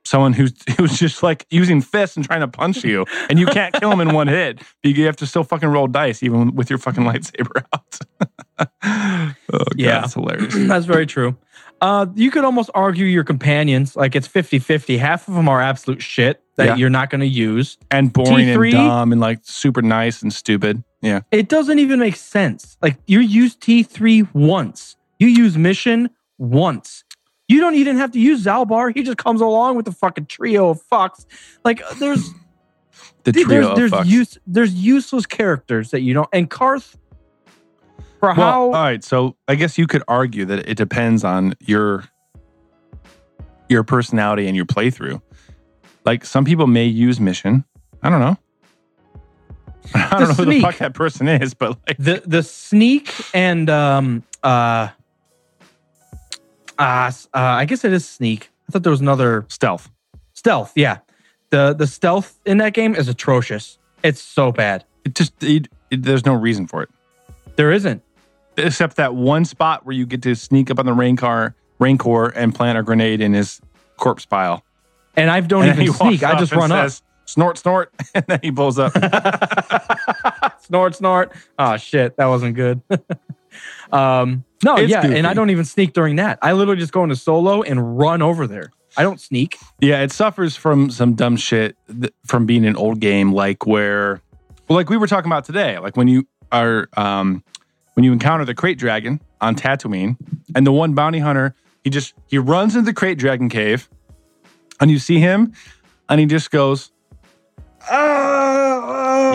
someone 0.05 0.33
who's 0.33 0.53
who's 0.79 0.99
just 0.99 1.23
like 1.23 1.47
using 1.51 1.81
fists 1.81 2.17
and 2.17 2.25
trying 2.25 2.41
to 2.41 2.49
punch 2.49 2.85
you, 2.85 3.05
and 3.31 3.39
you 3.39 3.47
can't 3.47 3.75
kill 3.75 3.91
him 3.93 4.01
in 4.01 4.13
one 4.15 4.29
hit. 4.29 4.61
But 4.83 4.97
you 4.97 5.07
have 5.07 5.17
to 5.17 5.27
still 5.27 5.45
fucking 5.45 5.69
roll 5.69 5.87
dice 5.87 6.23
even 6.23 6.55
with 6.55 6.69
your 6.71 6.79
fucking 6.79 7.05
lightsaber 7.05 7.65
out. 7.73 7.99
oh, 8.59 9.35
God, 9.51 9.73
Yeah. 9.77 10.05
it's 10.05 10.15
hilarious. 10.15 10.55
That's 10.59 10.87
very 10.87 11.07
true. 11.07 11.37
Uh, 11.81 12.07
you 12.15 12.31
could 12.31 12.45
almost 12.45 12.71
argue 12.75 13.05
your 13.05 13.25
companions 13.25 13.97
like 13.97 14.15
it's 14.15 14.27
50 14.27 14.59
50. 14.59 14.97
Half 14.97 15.29
of 15.29 15.35
them 15.35 15.49
are 15.49 15.61
absolute 15.61 16.01
shit 16.03 16.43
that 16.57 16.65
Yeah. 16.67 16.77
you're 16.77 16.91
not 16.91 17.11
going 17.11 17.21
to 17.21 17.27
use. 17.27 17.77
And 17.91 18.13
boring 18.13 18.47
T3? 18.47 18.65
and 18.65 18.73
dumb 18.73 19.13
and 19.13 19.21
like 19.21 19.41
super 19.43 19.83
nice 19.83 20.23
and 20.23 20.33
stupid. 20.33 20.83
Yeah. 21.03 21.21
It 21.31 21.49
doesn't 21.49 21.79
even 21.79 21.99
make 21.99 22.17
sense. 22.17 22.77
Like 22.81 22.97
you 23.07 23.21
use 23.21 23.57
T3 23.57 24.33
once, 24.35 24.97
you 25.19 25.29
use 25.29 25.59
Mission 25.59 26.11
once. 26.39 27.04
You 27.49 27.61
don't 27.61 27.75
even 27.75 27.97
have 27.97 28.13
to 28.13 28.21
use 28.21 28.45
Zaalbar. 28.45 28.95
He 28.95 29.03
just 29.03 29.19
comes 29.19 29.41
along 29.41 29.77
with 29.77 29.85
the 29.85 29.93
fucking 29.93 30.27
trio 30.27 30.71
of 30.71 30.81
fucks. 30.91 31.27
Like 31.65 31.83
there's 31.99 32.31
The 33.25 33.33
Dude, 33.33 33.47
trio 33.47 33.61
there's 33.61 33.69
of 33.69 33.77
there's 33.77 33.93
fucks. 33.93 34.07
use 34.07 34.39
there's 34.47 34.75
useless 34.75 35.27
characters 35.27 35.91
that 35.91 36.01
you 36.03 36.15
don't 36.15 36.29
and 36.33 36.49
Carth 36.51 36.97
for 38.21 38.29
well, 38.29 38.35
how 38.35 38.63
all 38.67 38.71
right. 38.73 39.03
So 39.03 39.37
I 39.49 39.55
guess 39.55 39.77
you 39.79 39.87
could 39.87 40.03
argue 40.09 40.45
that 40.47 40.69
it 40.69 40.77
depends 40.77 41.25
on 41.25 41.55
your 41.61 42.05
your 43.69 43.83
personality 43.83 44.47
and 44.47 44.55
your 44.57 44.67
playthrough. 44.67 45.21
Like 46.05 46.25
some 46.25 46.45
people 46.45 46.67
may 46.67 46.85
use 46.85 47.19
mission. 47.19 47.65
I 48.03 48.11
don't 48.11 48.21
know. 48.21 48.37
I 49.95 50.09
don't 50.11 50.21
The 50.21 50.27
know 50.29 50.35
who 50.35 50.45
the 50.47 50.61
fuck 50.61 50.77
that 50.79 50.95
person 50.95 51.29
is, 51.29 51.55
but 51.55 51.79
like 51.89 51.97
the 51.99 52.23
the 52.27 52.43
sneak 52.43 53.13
and 53.33 53.69
um 53.71 54.23
uh 54.43 54.89
uh, 56.79 56.83
uh 56.83 57.39
I 57.39 57.65
guess 57.65 57.85
it 57.85 57.93
is 57.93 58.07
sneak. 58.09 58.51
I 58.69 58.73
thought 58.73 58.83
there 58.83 58.91
was 58.91 59.01
another 59.01 59.45
stealth. 59.49 59.91
stealth. 60.33 60.73
Yeah. 60.75 60.99
The 61.51 61.75
the 61.75 61.87
stealth 61.87 62.39
in 62.47 62.59
that 62.59 62.73
game 62.75 62.95
is 62.95 63.09
atrocious. 63.09 63.79
It's 64.03 64.21
so 64.21 64.53
bad. 64.53 64.85
It 65.05 65.15
just 65.15 65.33
it, 65.43 65.69
it- 65.91 66.03
there's 66.03 66.25
no 66.27 66.35
reason 66.35 66.67
for 66.67 66.83
it. 66.83 66.89
There 67.57 67.71
isn't. 67.71 68.03
except 68.57 68.97
that 68.97 69.15
one 69.15 69.45
spot 69.45 69.85
where 69.87 69.95
you 69.95 70.07
get 70.07 70.23
to 70.23 70.35
sneak 70.35 70.71
up 70.71 70.79
on 70.79 70.87
the 70.87 70.93
rancor, 70.93 71.55
rain 71.79 71.99
core, 71.99 72.33
and 72.35 72.55
plant 72.55 72.79
a 72.79 72.83
grenade 72.83 73.21
in 73.21 73.33
his 73.33 73.61
corpse 73.97 74.25
pile. 74.27 74.65
And 75.17 75.31
I 75.31 75.41
don't 75.41 75.65
And 75.69 75.81
even 75.81 75.95
sneak. 75.95 76.23
I 76.25 76.37
just 76.39 76.53
run 76.53 76.71
says, 76.71 77.03
Snort, 77.27 77.57
snort, 77.59 77.93
and 78.15 78.25
then 78.27 78.41
he 78.43 78.51
blows 78.51 78.79
up. 78.79 78.93
up. 78.97 80.61
snort, 80.63 80.95
snort. 80.97 81.33
Oh 81.59 81.77
shit, 81.77 82.17
that 82.17 82.27
wasn't 82.27 82.55
good. 82.57 82.81
um 83.93 84.45
no, 84.65 84.77
It's 84.77 84.91
yeah, 84.91 85.03
goofy. 85.03 85.19
and 85.19 85.27
I 85.27 85.35
don't 85.35 85.51
even 85.51 85.65
sneak 85.67 85.93
during 85.93 86.17
that. 86.17 86.39
I 86.41 86.53
literally 86.53 86.81
just 86.81 86.93
go 86.93 87.03
into 87.05 87.17
solo 87.17 87.63
and 87.63 87.99
run 87.99 88.23
over 88.23 88.47
there. 88.47 88.73
I 88.97 89.03
don't 89.03 89.21
sneak. 89.21 89.59
yeah, 89.81 90.03
it 90.03 90.11
suffers 90.13 90.57
from 90.57 90.91
some 90.91 91.15
dumb 91.15 91.37
shit 91.37 91.77
th- 91.89 92.13
from 92.27 92.47
being 92.47 92.65
an 92.65 92.77
old 92.77 93.01
game, 93.01 93.33
like 93.33 93.67
where, 93.67 94.23
well, 94.69 94.77
like 94.77 94.89
we 94.89 94.97
were 94.97 95.07
talking 95.09 95.31
about 95.31 95.45
today, 95.45 95.79
like 95.81 95.97
when 95.97 96.09
you 96.09 96.27
are, 96.53 96.89
um, 96.97 97.43
when 97.95 98.05
you 98.05 98.13
encounter 98.13 98.45
the 98.45 98.55
krayt 98.55 98.79
dragon 98.79 99.21
on 99.41 99.55
Tatooine, 99.57 100.17
and 100.55 100.67
the 100.67 100.73
one 100.73 100.95
bounty 100.95 101.19
hunter, 101.19 101.55
he 101.83 101.91
just 101.91 102.15
he 102.29 102.39
runs 102.39 102.75
into 102.77 102.91
the 102.91 102.95
krayt 102.99 103.19
dragon 103.19 103.49
cave, 103.51 103.89
and 104.81 104.91
you 104.91 104.99
see 104.99 105.19
him, 105.19 105.53
and 106.09 106.21
he 106.21 106.27
just 106.27 106.51
goes, 106.51 106.91
"Ah," 107.91 108.64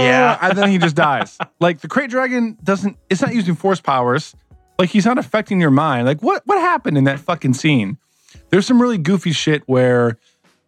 Yeah. 0.04 0.38
and 0.41 0.58
then 0.58 0.70
he 0.70 0.78
just 0.78 0.95
dies. 0.95 1.38
like 1.60 1.82
the 1.82 1.88
krayt 1.88 2.10
dragon 2.10 2.58
doesn't, 2.64 2.97
it's 3.10 3.22
not 3.22 3.34
using 3.34 3.56
force 3.56 3.82
powers, 3.82 4.36
like 4.78 4.89
he's 4.89 5.06
not 5.06 5.18
affecting 5.18 5.60
your 5.60 5.72
mind. 5.72 6.08
Like 6.08 6.22
what 6.22 6.41
what 6.45 6.60
happened 6.60 6.97
in 6.97 7.04
that 7.04 7.20
fucking 7.20 7.54
scene? 7.54 7.97
There's 8.50 8.66
some 8.66 8.82
really 8.82 8.97
goofy 8.97 9.32
shit 9.32 9.64
where 9.66 10.18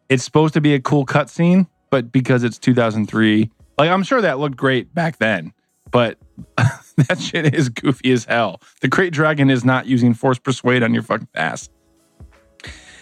it's 0.10 0.24
supposed 0.24 0.54
to 0.56 0.62
be 0.62 0.74
a 0.74 0.80
cool 0.80 1.06
cutscene, 1.06 1.68
but 1.90 2.12
because 2.12 2.44
it's 2.44 2.58
2003, 2.58 3.50
like 3.78 3.90
I'm 3.90 4.04
sure 4.04 4.22
that 4.22 4.40
looked 4.40 4.58
great 4.58 4.94
back 4.94 5.18
then, 5.18 5.54
but 5.90 6.18
that 6.58 7.20
shit 7.20 7.54
is 7.54 7.70
goofy 7.70 8.12
as 8.12 8.26
hell. 8.26 8.62
The 8.82 8.90
krayt 8.90 9.12
dragon 9.12 9.50
is 9.50 9.64
not 9.64 9.86
using 9.86 10.14
force 10.14 10.40
persuade 10.40 10.84
on 10.84 10.94
your 10.94 11.04
fucking 11.04 11.28
ass. 11.36 11.70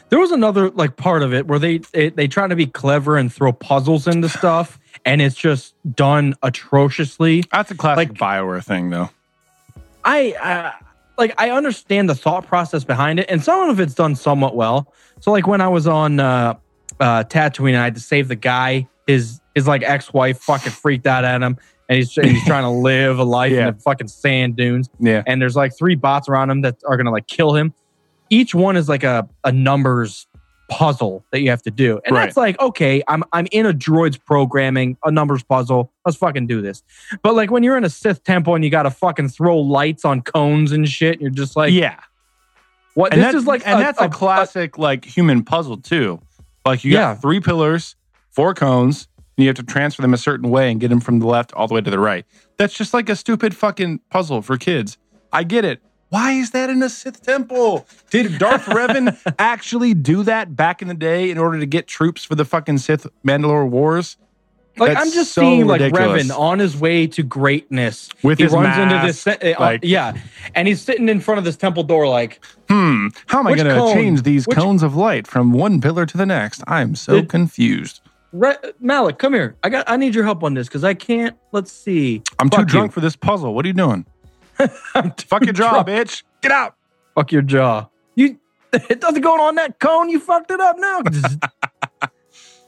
There 0.09 0.19
was 0.19 0.31
another 0.31 0.69
like 0.71 0.95
part 0.97 1.21
of 1.21 1.33
it 1.33 1.47
where 1.47 1.59
they 1.59 1.81
it, 1.93 2.15
they 2.15 2.27
try 2.27 2.47
to 2.47 2.55
be 2.55 2.65
clever 2.65 3.17
and 3.17 3.31
throw 3.31 3.53
puzzles 3.53 4.07
into 4.07 4.27
stuff, 4.29 4.78
and 5.05 5.21
it's 5.21 5.35
just 5.35 5.75
done 5.95 6.35
atrociously. 6.43 7.43
That's 7.51 7.71
a 7.71 7.75
classic 7.75 8.09
Like- 8.09 8.17
Bioware 8.17 8.63
thing, 8.63 8.89
though. 8.89 9.09
I 10.03 10.31
uh, 10.33 10.71
like 11.17 11.33
I 11.37 11.51
understand 11.51 12.09
the 12.09 12.15
thought 12.15 12.47
process 12.47 12.83
behind 12.83 13.19
it, 13.19 13.25
and 13.29 13.43
some 13.43 13.69
of 13.69 13.79
it's 13.79 13.93
done 13.93 14.15
somewhat 14.15 14.55
well. 14.55 14.93
So 15.19 15.31
like 15.31 15.45
when 15.47 15.61
I 15.61 15.67
was 15.67 15.87
on 15.87 16.19
uh, 16.19 16.55
uh, 16.99 17.23
Tatooine, 17.25 17.69
and 17.69 17.77
I 17.77 17.83
had 17.85 17.95
to 17.95 18.01
save 18.01 18.27
the 18.27 18.35
guy. 18.35 18.87
His 19.07 19.41
his 19.55 19.67
like 19.67 19.81
ex 19.83 20.13
wife 20.13 20.39
fucking 20.39 20.71
freaked 20.71 21.05
out 21.07 21.25
at 21.25 21.41
him, 21.41 21.57
and 21.89 21.97
he's 21.97 22.13
he's 22.13 22.45
trying 22.45 22.63
to 22.63 22.69
live 22.81 23.19
a 23.19 23.23
life 23.23 23.51
Yeah. 23.51 23.67
in 23.69 23.73
the 23.75 23.81
fucking 23.81 24.07
sand 24.07 24.55
dunes. 24.55 24.89
Yeah. 24.99 25.23
and 25.27 25.41
there's 25.41 25.55
like 25.55 25.75
three 25.77 25.95
bots 25.95 26.29
around 26.29 26.49
him 26.51 26.61
that 26.61 26.77
are 26.87 26.95
gonna 26.95 27.11
like 27.11 27.27
kill 27.27 27.55
him. 27.55 27.73
Each 28.29 28.53
one 28.55 28.77
is 28.77 28.87
like 28.87 29.03
a 29.03 29.27
a 29.43 29.51
numbers 29.51 30.27
puzzle 30.69 31.25
that 31.31 31.41
you 31.41 31.49
have 31.49 31.61
to 31.63 31.71
do, 31.71 31.99
and 32.05 32.15
Right. 32.15 32.25
that's 32.25 32.37
like 32.37 32.59
okay, 32.61 33.01
I'm 33.07 33.23
I'm 33.33 33.47
in 33.51 33.65
a 33.65 33.73
droid's 33.73 34.17
programming, 34.17 34.97
a 35.03 35.11
numbers 35.11 35.43
puzzle. 35.43 35.91
Let's 36.05 36.17
fucking 36.17 36.47
do 36.47 36.61
this. 36.61 36.83
But 37.23 37.35
like 37.35 37.51
when 37.51 37.63
you're 37.63 37.77
in 37.77 37.83
a 37.83 37.89
Sith 37.89 38.23
temple 38.23 38.55
and 38.55 38.63
you 38.63 38.69
got 38.69 38.83
to 38.83 38.91
fucking 38.91 39.29
throw 39.29 39.57
lights 39.57 40.05
on 40.05 40.21
cones 40.21 40.71
and 40.71 40.87
shit, 40.87 41.19
you're 41.19 41.29
just 41.29 41.55
like, 41.55 41.73
yeah. 41.73 41.99
what? 42.93 43.13
and 43.13 43.21
This 43.21 43.33
is 43.35 43.45
like, 43.47 43.65
and 43.67 43.81
that's 43.81 43.99
a, 43.99 44.07
classic 44.09 44.77
like 44.77 45.03
human 45.05 45.43
puzzle 45.43 45.77
too. 45.77 46.21
Like 46.65 46.83
you 46.83 46.93
Yeah. 46.93 47.13
got 47.13 47.21
three 47.21 47.39
pillars, 47.39 47.95
four 48.29 48.53
cones, 48.53 49.07
and 49.37 49.43
you 49.43 49.49
have 49.49 49.55
to 49.57 49.63
transfer 49.63 50.01
them 50.01 50.13
a 50.13 50.17
certain 50.17 50.49
way 50.49 50.71
and 50.71 50.79
get 50.79 50.89
them 50.89 50.99
from 50.99 51.19
the 51.19 51.27
left 51.27 51.53
all 51.53 51.67
the 51.67 51.73
way 51.73 51.81
to 51.81 51.89
the 51.89 51.99
right. 51.99 52.25
That's 52.57 52.73
just 52.73 52.93
like 52.93 53.09
a 53.09 53.15
stupid 53.15 53.55
fucking 53.55 54.01
puzzle 54.09 54.41
for 54.41 54.57
kids. 54.57 54.97
I 55.31 55.43
get 55.43 55.65
it. 55.65 55.81
Why 56.09 56.31
is 56.33 56.51
that 56.51 56.69
in 56.69 56.81
a 56.81 56.89
Sith 56.89 57.21
temple? 57.21 57.85
Did 58.09 58.37
Darth 58.39 58.65
Revan 58.65 59.17
actually 59.37 59.93
do 59.93 60.23
that 60.23 60.55
back 60.55 60.81
in 60.81 60.87
the 60.87 60.93
day 60.95 61.29
in 61.29 61.37
order 61.37 61.59
to 61.59 61.65
get 61.65 61.87
troops 61.87 62.23
for 62.25 62.35
the 62.35 62.45
fucking 62.45 62.79
Sith 62.79 63.05
Mandalore 63.25 63.69
Wars? 63.69 64.17
Like 64.77 64.93
That's 64.93 65.07
I'm 65.07 65.13
just 65.13 65.33
so 65.33 65.41
seeing 65.41 65.67
like 65.67 65.81
ridiculous. 65.81 66.27
Revan 66.27 66.39
on 66.39 66.59
his 66.59 66.77
way 66.77 67.05
to 67.07 67.21
greatness. 67.21 68.09
With 68.23 68.37
he 68.37 68.45
his 68.45 68.53
runs 68.53 68.77
into 68.77 69.05
this, 69.05 69.27
uh, 69.27 69.55
like- 69.59 69.81
yeah, 69.83 70.13
and 70.55 70.67
he's 70.67 70.81
sitting 70.81 71.09
in 71.09 71.19
front 71.19 71.37
of 71.37 71.43
this 71.43 71.57
temple 71.57 71.83
door, 71.83 72.07
like, 72.07 72.39
Hmm. 72.69 73.07
How 73.27 73.39
am 73.39 73.47
I 73.47 73.55
going 73.55 73.67
to 73.67 73.93
change 73.93 74.21
these 74.21 74.47
Which- 74.47 74.57
cones 74.57 74.81
of 74.83 74.95
light 74.95 75.27
from 75.27 75.51
one 75.51 75.81
pillar 75.81 76.05
to 76.05 76.17
the 76.17 76.25
next? 76.25 76.63
I'm 76.67 76.95
so 76.95 77.23
confused. 77.23 78.01
Re- 78.31 78.55
Malak, 78.79 79.17
come 79.17 79.33
here. 79.33 79.55
I 79.63 79.69
got, 79.69 79.89
I 79.89 79.97
need 79.97 80.13
your 80.15 80.23
help 80.23 80.43
on 80.43 80.53
this 80.53 80.67
because 80.67 80.83
I 80.83 80.93
can't. 80.93 81.35
Let's 81.51 81.71
see. 81.71 82.21
I'm 82.37 82.49
too 82.49 82.63
drunk 82.63 82.91
you. 82.91 82.93
for 82.93 82.99
this 83.01 83.15
puzzle. 83.15 83.53
What 83.55 83.65
are 83.65 83.67
you 83.67 83.73
doing? 83.73 84.05
Fuck 85.27 85.45
your 85.45 85.53
jaw, 85.53 85.83
drunk. 85.83 85.87
bitch. 85.87 86.23
Get 86.41 86.51
out. 86.51 86.75
Fuck 87.15 87.31
your 87.31 87.41
jaw. 87.41 87.87
You, 88.15 88.39
it 88.73 88.99
doesn't 88.99 89.21
go 89.21 89.41
on 89.41 89.55
that 89.55 89.79
cone. 89.79 90.09
You 90.09 90.19
fucked 90.19 90.51
it 90.51 90.59
up 90.59 90.77
now. 90.77 91.01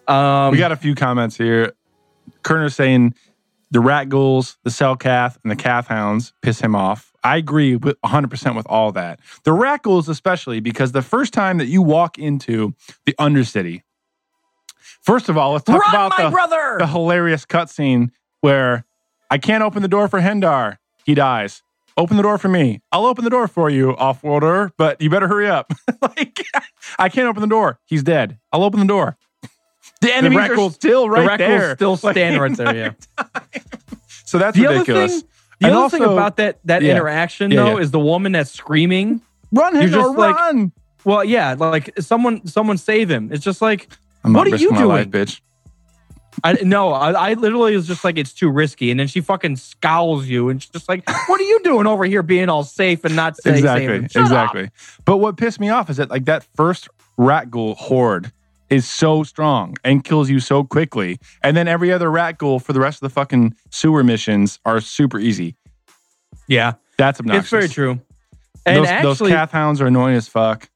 um, 0.46 0.52
we 0.52 0.58
got 0.58 0.72
a 0.72 0.76
few 0.76 0.96
comments 0.96 1.38
here. 1.38 1.74
Kerner 2.44 2.70
saying 2.70 3.14
the 3.72 3.80
rakghouls, 3.80 4.58
the 4.64 4.70
Selkath, 4.70 5.38
and 5.44 5.52
the 5.52 5.56
kath 5.56 5.88
hounds 5.88 6.34
piss 6.42 6.60
him 6.60 6.76
off. 6.76 7.14
I 7.24 7.38
agree 7.38 7.76
with 7.76 8.00
100% 8.02 8.56
with 8.56 8.66
all 8.68 8.92
that. 8.94 9.20
The 9.44 9.52
rakghouls, 9.52 10.10
especially 10.10 10.60
because 10.60 10.92
the 10.92 11.02
first 11.02 11.34
time 11.34 11.58
that 11.60 11.68
you 11.68 11.82
walk 11.82 12.18
into 12.18 12.74
the 13.06 13.14
Undercity, 13.20 13.84
first 15.02 15.30
of 15.30 15.38
all, 15.38 15.54
let's 15.54 15.66
talk 15.66 15.82
run, 15.82 15.94
about 15.94 16.18
the, 16.18 16.78
the 16.80 16.88
hilarious 16.88 17.46
cutscene 17.46 18.10
where 18.42 18.86
I 19.30 19.38
can't 19.38 19.64
open 19.64 19.82
the 19.82 19.88
door 19.88 20.08
for 20.08 20.20
Hendar. 20.20 20.78
He 21.06 21.14
dies. 21.14 21.64
Open 21.98 22.18
the 22.18 22.24
door 22.24 22.38
for 22.38 22.48
me. 22.48 22.82
I'll 22.92 23.06
open 23.06 23.24
the 23.24 23.30
door 23.30 23.48
for 23.48 23.70
you, 23.70 23.96
off-worlder, 23.98 24.72
but 24.78 25.02
you 25.02 25.10
better 25.10 25.28
hurry 25.28 25.50
up. 25.50 25.72
like, 26.02 26.46
I 26.98 27.10
can't 27.10 27.28
open 27.28 27.42
the 27.42 27.48
door. 27.48 27.80
He's 27.86 28.02
dead. 28.04 28.39
I'll 28.52 28.64
open 28.64 28.80
the 28.80 28.86
door. 28.86 29.18
The 30.00 30.14
enemies 30.16 30.39
are 30.39 30.50
Rakghouls- 30.50 30.74
still 30.74 31.04
the 31.04 31.10
right 31.12 31.30
Rakghouls 31.30 31.38
there. 31.38 31.76
still 31.76 31.92
Like, 32.04 32.14
standing 32.16 32.42
right 32.42 32.56
there. 32.58 32.76
Yeah. 32.76 33.24
So 34.26 34.38
that's 34.38 34.58
The 34.58 34.66
other 34.68 34.80
ridiculous. 34.80 35.20
thing, 35.22 35.30
the 35.60 35.68
And 35.68 35.76
other 35.76 35.89
thing 35.89 36.04
about 36.04 36.38
that 36.38 36.60
that 36.66 36.82
Yeah. 36.82 36.92
interaction 36.94 37.52
Yeah, 37.52 37.64
though 37.64 37.78
yeah. 37.78 37.84
is 37.84 37.92
the 37.92 38.00
woman 38.00 38.32
that's 38.32 38.52
screaming. 38.52 39.22
run, 39.52 39.76
you're 39.80 39.89
just 39.89 40.18
like- 40.18 40.36
run. 40.36 40.72
Well, 41.04 41.24
yeah, 41.24 41.56
like 41.58 41.92
someone 42.00 42.46
someone 42.48 42.78
save 42.78 43.10
him. 43.12 43.30
It's 43.34 43.44
just 43.44 43.62
like 43.62 43.89
I'm 44.24 44.34
What 44.34 44.48
are 44.48 44.56
you 44.56 44.72
my 44.72 44.84
life, 44.84 45.10
doing? 45.12 45.26
bitch. 45.26 45.42
I 46.44 46.54
no, 46.64 46.94
I, 46.94 47.12
I 47.12 47.34
literally 47.34 47.76
was 47.76 47.88
just 47.88 48.04
like 48.04 48.18
it's 48.18 48.34
too 48.34 48.50
risky, 48.50 48.92
and 48.92 49.00
then 49.00 49.08
she 49.08 49.22
fucking 49.22 49.58
scowls 49.58 50.28
you, 50.28 50.50
and 50.50 50.62
she's 50.62 50.70
just 50.70 50.88
like, 50.90 51.08
"What 51.28 51.40
are 51.40 51.44
you 51.44 51.60
doing 51.64 51.88
over 51.88 52.06
here, 52.06 52.24
being 52.24 52.50
all 52.50 52.64
safe 52.64 53.04
and 53.06 53.16
not 53.16 53.38
saying 53.38 53.58
exactly, 53.58 53.96
exactly. 54.22 54.70
But 55.06 55.18
what 55.18 55.38
pissed 55.38 55.60
me 55.60 55.70
off 55.70 55.90
is 55.90 55.98
that 55.98 56.10
like 56.10 56.26
that 56.26 56.44
first 56.56 56.88
rakghoul 57.20 57.76
horde 57.76 58.32
is 58.70 58.88
so 58.88 59.24
strong 59.24 59.76
and 59.84 60.04
kills 60.04 60.30
you 60.30 60.40
so 60.40 60.64
quickly, 60.64 61.20
and 61.44 61.58
then 61.58 61.68
every 61.68 61.92
other 61.92 62.10
rakghoul 62.10 62.62
for 62.62 62.72
the 62.74 62.80
rest 62.80 63.04
of 63.04 63.10
the 63.10 63.14
fucking 63.14 63.54
sewer 63.70 64.04
missions 64.04 64.60
are 64.66 64.80
super 64.80 65.20
easy. 65.20 65.56
Yeah, 66.48 66.74
That's 66.98 67.20
obnoxious. 67.20 67.44
it's 67.44 67.52
very 67.52 67.70
true. 67.70 68.02
And 68.66 68.78
those, 68.78 68.88
actually, 68.88 69.30
those 69.32 69.38
kath 69.38 69.52
hounds 69.52 69.82
are 69.82 69.88
annoying 69.88 70.16
as 70.16 70.28
fuck. 70.28 70.70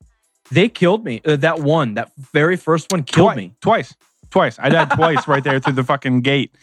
they 0.51 0.69
killed 0.69 1.05
me. 1.05 1.21
Uh, 1.25 1.35
that 1.37 1.59
one, 1.59 1.93
that 1.95 2.11
very 2.33 2.55
first 2.57 2.91
one, 2.91 3.03
killed 3.03 3.27
Twi- 3.33 3.35
me 3.35 3.53
twice, 3.61 3.95
twice. 4.35 4.59
I 4.59 4.67
died 4.67 4.89
twice 4.91 5.29
right 5.29 5.41
there 5.41 5.61
through 5.61 5.73
the 5.73 5.83
fucking 5.85 6.19
gate. 6.19 6.53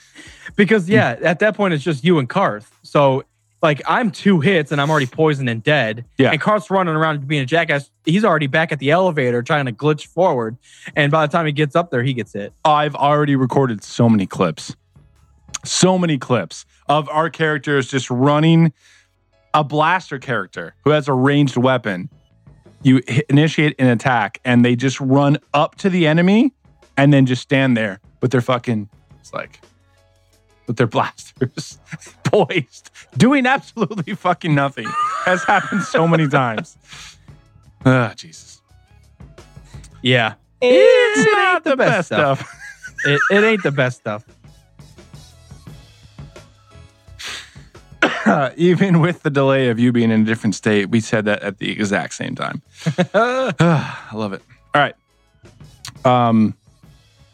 because 0.57 0.91
yeah, 0.91 1.17
at 1.23 1.39
that 1.39 1.57
point 1.57 1.73
it's 1.73 1.83
just 1.83 2.05
you 2.05 2.19
and 2.19 2.29
Carth. 2.29 2.71
So 2.83 3.25
like 3.63 3.81
I'm 3.87 4.11
two 4.11 4.41
hits 4.41 4.73
and 4.73 4.81
I'm 4.81 4.91
already 4.91 5.07
poisoned 5.07 5.49
and 5.49 5.63
dead. 5.63 6.05
Yeah. 6.19 6.33
And 6.33 6.41
Carth's 6.41 6.71
running 6.71 6.95
around 6.95 7.27
being 7.27 7.41
a 7.41 7.47
jackass. 7.47 7.91
He's 8.05 8.27
already 8.27 8.47
back 8.47 8.73
at 8.73 8.79
the 8.79 8.91
elevator 8.91 9.43
trying 9.43 9.65
to 9.65 9.73
glitch 9.73 10.07
forward, 10.07 10.59
and 10.95 11.11
by 11.11 11.27
the 11.27 11.33
time 11.33 11.47
he 11.47 11.53
gets 11.53 11.75
up 11.75 11.91
there, 11.91 12.03
he 12.03 12.13
gets 12.13 12.35
hit. 12.35 12.53
I've 12.63 12.95
already 12.95 13.37
recorded 13.37 13.83
so 13.83 14.07
many 14.07 14.27
clips, 14.27 14.77
so 15.65 15.97
many 15.97 16.19
clips 16.19 16.67
of 16.91 17.09
our 17.09 17.31
characters 17.31 17.91
just 17.91 18.11
running 18.11 18.75
a 19.55 19.65
blaster 19.65 20.19
character 20.19 20.75
who 20.85 20.91
has 20.91 21.09
a 21.09 21.15
ranged 21.15 21.57
weapon. 21.57 22.11
You 22.83 23.01
initiate 23.31 23.77
an 23.79 23.87
attack 23.87 24.41
and 24.45 24.63
they 24.63 24.77
just 24.77 25.01
run 25.01 25.39
up 25.55 25.77
to 25.77 25.89
the 25.89 26.07
enemy 26.07 26.53
and 26.97 27.13
then 27.13 27.27
just 27.27 27.43
stand 27.43 27.77
there 27.77 28.01
with 28.21 28.31
their 28.31 28.41
fucking, 28.41 28.89
it's 29.21 29.33
like, 29.33 29.61
with 30.67 30.77
their 30.77 30.87
blasters 30.87 31.79
poised, 32.25 32.91
doing 33.17 33.47
absolutely 33.47 34.15
fucking 34.15 34.55
nothing. 34.55 34.87
Has 35.25 35.45
happened 35.45 35.83
so 35.83 36.07
many 36.07 36.29
times. 36.29 36.77
Ah, 37.85 38.13
Jesus. 38.17 38.61
Yeah, 40.03 40.35
It's 40.61 41.27
It 41.27 41.33
not 41.33 41.65
the 41.65 41.77
best 41.77 42.07
stuff. 42.07 42.59
it, 43.05 43.21
it 43.31 43.45
ain't 43.45 43.63
the 43.63 43.71
best 43.73 43.99
stuff. 43.99 44.25
even 48.57 49.01
with 49.01 49.23
the 49.23 49.31
delay 49.31 49.69
of 49.69 49.79
you 49.79 49.93
being 49.93 50.11
in 50.11 50.23
a 50.23 50.25
different 50.25 50.55
state, 50.55 50.91
we 50.91 51.01
said 51.01 51.25
that 51.25 51.43
at 51.43 51.59
the 51.59 51.71
exact 51.71 52.15
same 52.15 52.35
time. 52.35 52.63
I 53.15 54.11
love 54.13 54.33
it. 54.33 54.43
All 54.75 54.81
right. 54.83 54.95
Um, 56.05 56.55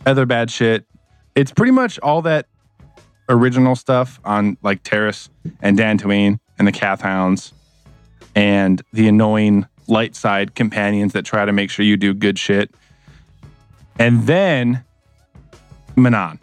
other 0.06 0.26
bad 0.26 0.50
shit. 0.50 0.84
It's 1.34 1.52
pretty 1.52 1.72
much 1.72 1.98
all 2.00 2.22
that 2.22 2.46
original 3.28 3.76
stuff 3.76 4.20
on 4.24 4.56
like 4.62 4.82
Taris 4.82 5.28
and 5.60 5.78
Dantooine 5.78 6.38
and 6.58 6.66
the 6.66 6.72
Kath 6.72 7.00
Hounds 7.00 7.52
and 8.34 8.82
the 8.92 9.08
annoying 9.08 9.66
light 9.86 10.14
side 10.14 10.54
companions 10.54 11.12
that 11.12 11.24
try 11.24 11.44
to 11.44 11.52
make 11.52 11.70
sure 11.70 11.84
you 11.84 11.96
do 11.96 12.14
good 12.14 12.38
shit. 12.38 12.74
And 13.98 14.26
then 14.26 14.84
Manaan. 15.96 16.38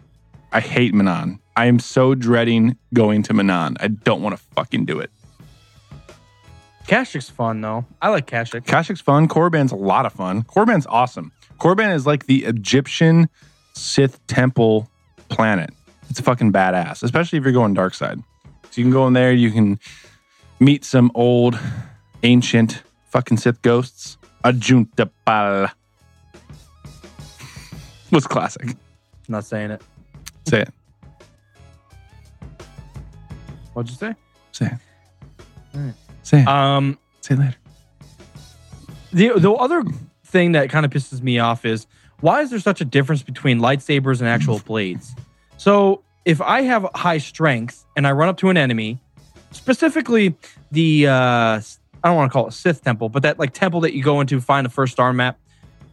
I 0.52 0.60
hate 0.60 0.94
Manaan. 0.94 1.38
I 1.56 1.66
am 1.66 1.78
so 1.78 2.14
dreading 2.14 2.76
going 2.92 3.22
to 3.24 3.32
Manaan. 3.32 3.76
I 3.80 3.88
don't 3.88 4.22
want 4.22 4.36
to 4.36 4.42
fucking 4.54 4.84
do 4.84 5.00
it. 5.00 5.10
Kashyyyk's 6.86 7.30
fun 7.30 7.60
though. 7.60 7.84
I 8.00 8.10
like 8.10 8.26
Kashyyyk. 8.26 8.64
Kashyyyk's 8.64 9.00
fun. 9.00 9.26
Korriban's 9.26 9.72
a 9.72 9.76
lot 9.76 10.06
of 10.06 10.12
fun. 10.12 10.42
Korriban's 10.44 10.86
awesome. 10.86 11.32
Korriban 11.58 11.94
is 11.94 12.06
like 12.06 12.26
the 12.26 12.44
Egyptian 12.44 13.28
Sith 13.74 14.24
temple 14.26 14.88
planet. 15.28 15.70
It's 16.08 16.20
fucking 16.20 16.52
badass, 16.52 17.02
especially 17.02 17.38
if 17.38 17.44
you're 17.44 17.52
going 17.52 17.74
dark 17.74 17.94
side. 17.94 18.20
So 18.70 18.80
you 18.80 18.84
can 18.84 18.92
go 18.92 19.06
in 19.06 19.12
there, 19.12 19.32
you 19.32 19.50
can 19.50 19.78
meet 20.60 20.84
some 20.84 21.10
old, 21.14 21.58
ancient 22.22 22.82
fucking 23.06 23.38
Sith 23.38 23.60
ghosts. 23.62 24.18
Ajunta 24.44 25.10
Pall. 25.24 25.68
Was 28.12 28.26
classic. 28.26 28.76
Not 29.28 29.44
saying 29.44 29.72
it. 29.72 29.82
Say 30.46 30.60
it. 30.62 30.70
What'd 33.72 33.90
you 33.90 33.96
say? 33.96 34.14
Say 34.52 34.66
it. 34.66 35.44
Hmm. 35.72 35.90
Say 36.22 36.40
it. 36.42 36.48
Um, 36.48 36.98
Say 37.20 37.34
it 37.34 37.40
later. 37.40 37.56
the 39.12 39.32
the 39.40 39.50
other 39.52 39.82
thing 40.26 40.52
that 40.52 40.70
kind 40.70 40.84
of 40.84 40.92
pisses 40.92 41.22
me 41.22 41.38
off 41.38 41.64
is 41.64 41.86
why 42.20 42.40
is 42.42 42.50
there 42.50 42.58
such 42.58 42.80
a 42.80 42.84
difference 42.84 43.22
between 43.22 43.60
lightsabers 43.60 44.20
and 44.20 44.28
actual 44.28 44.58
blades? 44.66 45.14
So 45.56 46.02
if 46.24 46.40
I 46.40 46.62
have 46.62 46.86
high 46.94 47.18
strength 47.18 47.84
and 47.96 48.06
I 48.06 48.12
run 48.12 48.28
up 48.28 48.36
to 48.38 48.48
an 48.50 48.56
enemy, 48.56 48.98
specifically 49.52 50.34
the 50.70 51.06
uh, 51.08 51.12
I 51.12 52.08
don't 52.08 52.16
want 52.16 52.30
to 52.30 52.32
call 52.32 52.46
it 52.48 52.52
Sith 52.52 52.82
temple, 52.84 53.08
but 53.08 53.22
that 53.22 53.38
like 53.38 53.52
temple 53.52 53.80
that 53.80 53.94
you 53.94 54.02
go 54.02 54.20
into 54.20 54.40
find 54.40 54.64
the 54.64 54.70
first 54.70 54.92
star 54.92 55.12
map. 55.12 55.38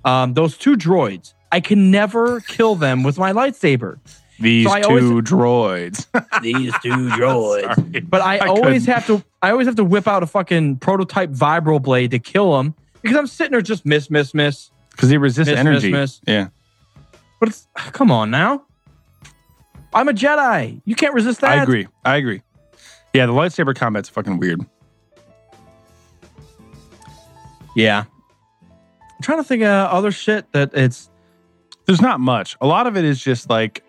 Um, 0.06 0.34
those 0.34 0.58
two 0.58 0.76
droids, 0.76 1.34
I 1.52 1.62
can 1.62 1.90
never 1.90 2.42
kill 2.42 2.76
them 2.76 3.04
with 3.04 3.18
my 3.18 3.32
lightsaber. 3.32 4.00
These 4.40 4.68
So 4.68 4.76
two 4.82 4.88
always- 4.90 5.04
droids. 5.24 6.42
These 6.42 6.74
two 6.84 6.90
droids. 7.10 7.76
Sorry. 7.76 8.00
But 8.02 8.22
I, 8.22 8.38
I 8.38 8.48
always 8.48 8.86
couldn't. 8.86 8.94
have 8.96 9.08
to 9.08 9.24
I 9.42 9.52
always 9.52 9.68
have 9.68 9.76
to 9.78 9.84
whip 9.86 10.08
out 10.08 10.24
a 10.24 10.26
fucking 10.28 10.78
prototype 10.78 11.30
vibro 11.30 11.82
blade 11.82 12.12
to 12.12 12.20
kill 12.20 12.58
them 12.58 12.76
because 13.04 13.18
I'm 13.18 13.28
sitting 13.28 13.52
there 13.52 13.62
just 13.62 13.86
miss, 13.86 14.10
miss, 14.10 14.34
miss. 14.34 14.72
Because 14.92 15.10
he 15.10 15.18
resist 15.18 15.50
Miss, 15.50 15.60
energy. 15.60 15.92
miss, 15.92 16.22
miss. 16.26 16.34
Yeah. 16.34 16.48
But 17.40 17.50
it's 17.50 17.68
come 17.76 18.12
on 18.12 18.32
now. 18.32 18.64
I'm 19.94 20.08
a 20.08 20.14
Jedi. 20.14 20.82
You 20.86 20.96
can't 20.96 21.14
resist 21.14 21.42
that. 21.42 21.52
I 21.52 21.62
agree. 21.64 21.88
I 22.04 22.16
agree. 22.16 22.42
Yeah, 23.14 23.26
the 23.28 23.34
lightsaber 23.34 23.76
combat's 23.76 24.10
fucking 24.10 24.40
weird. 24.40 24.62
Yeah. 27.76 28.06
I'm 28.72 29.22
trying 29.22 29.40
to 29.40 29.44
think 29.44 29.64
of 29.64 29.90
other 29.92 30.12
shit 30.12 30.52
that 30.54 30.72
it's 30.74 31.10
There's 31.86 32.02
not 32.02 32.20
much. 32.20 32.56
A 32.62 32.68
lot 32.68 32.88
of 32.88 32.98
it 32.98 33.06
is 33.06 33.22
just 33.24 33.50
like 33.50 33.84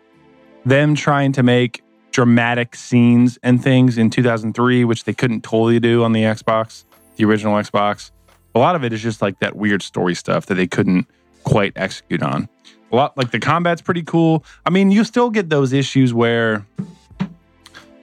them 0.64 0.94
trying 0.94 1.32
to 1.32 1.42
make 1.42 1.82
dramatic 2.10 2.74
scenes 2.76 3.38
and 3.42 3.62
things 3.62 3.98
in 3.98 4.10
2003, 4.10 4.84
which 4.84 5.04
they 5.04 5.12
couldn't 5.12 5.42
totally 5.42 5.80
do 5.80 6.02
on 6.04 6.12
the 6.12 6.22
Xbox, 6.22 6.84
the 7.16 7.24
original 7.24 7.54
Xbox. 7.54 8.10
A 8.55 8.59
lot 8.59 8.76
of 8.76 8.84
it 8.84 8.92
is 8.92 9.02
just 9.02 9.20
like 9.20 9.40
that 9.40 9.57
weird 9.57 9.82
story 9.82 10.14
stuff 10.14 10.46
that 10.46 10.55
they 10.55 10.66
couldn't 10.66 11.07
quite 11.44 11.72
execute 11.76 12.22
on. 12.22 12.48
A 12.92 12.96
lot 12.96 13.16
like 13.16 13.30
the 13.30 13.40
combat's 13.40 13.82
pretty 13.82 14.02
cool. 14.02 14.44
I 14.64 14.70
mean, 14.70 14.90
you 14.90 15.05
still 15.05 15.30
get 15.30 15.50
those 15.50 15.72
issues 15.72 16.14
where 16.14 16.66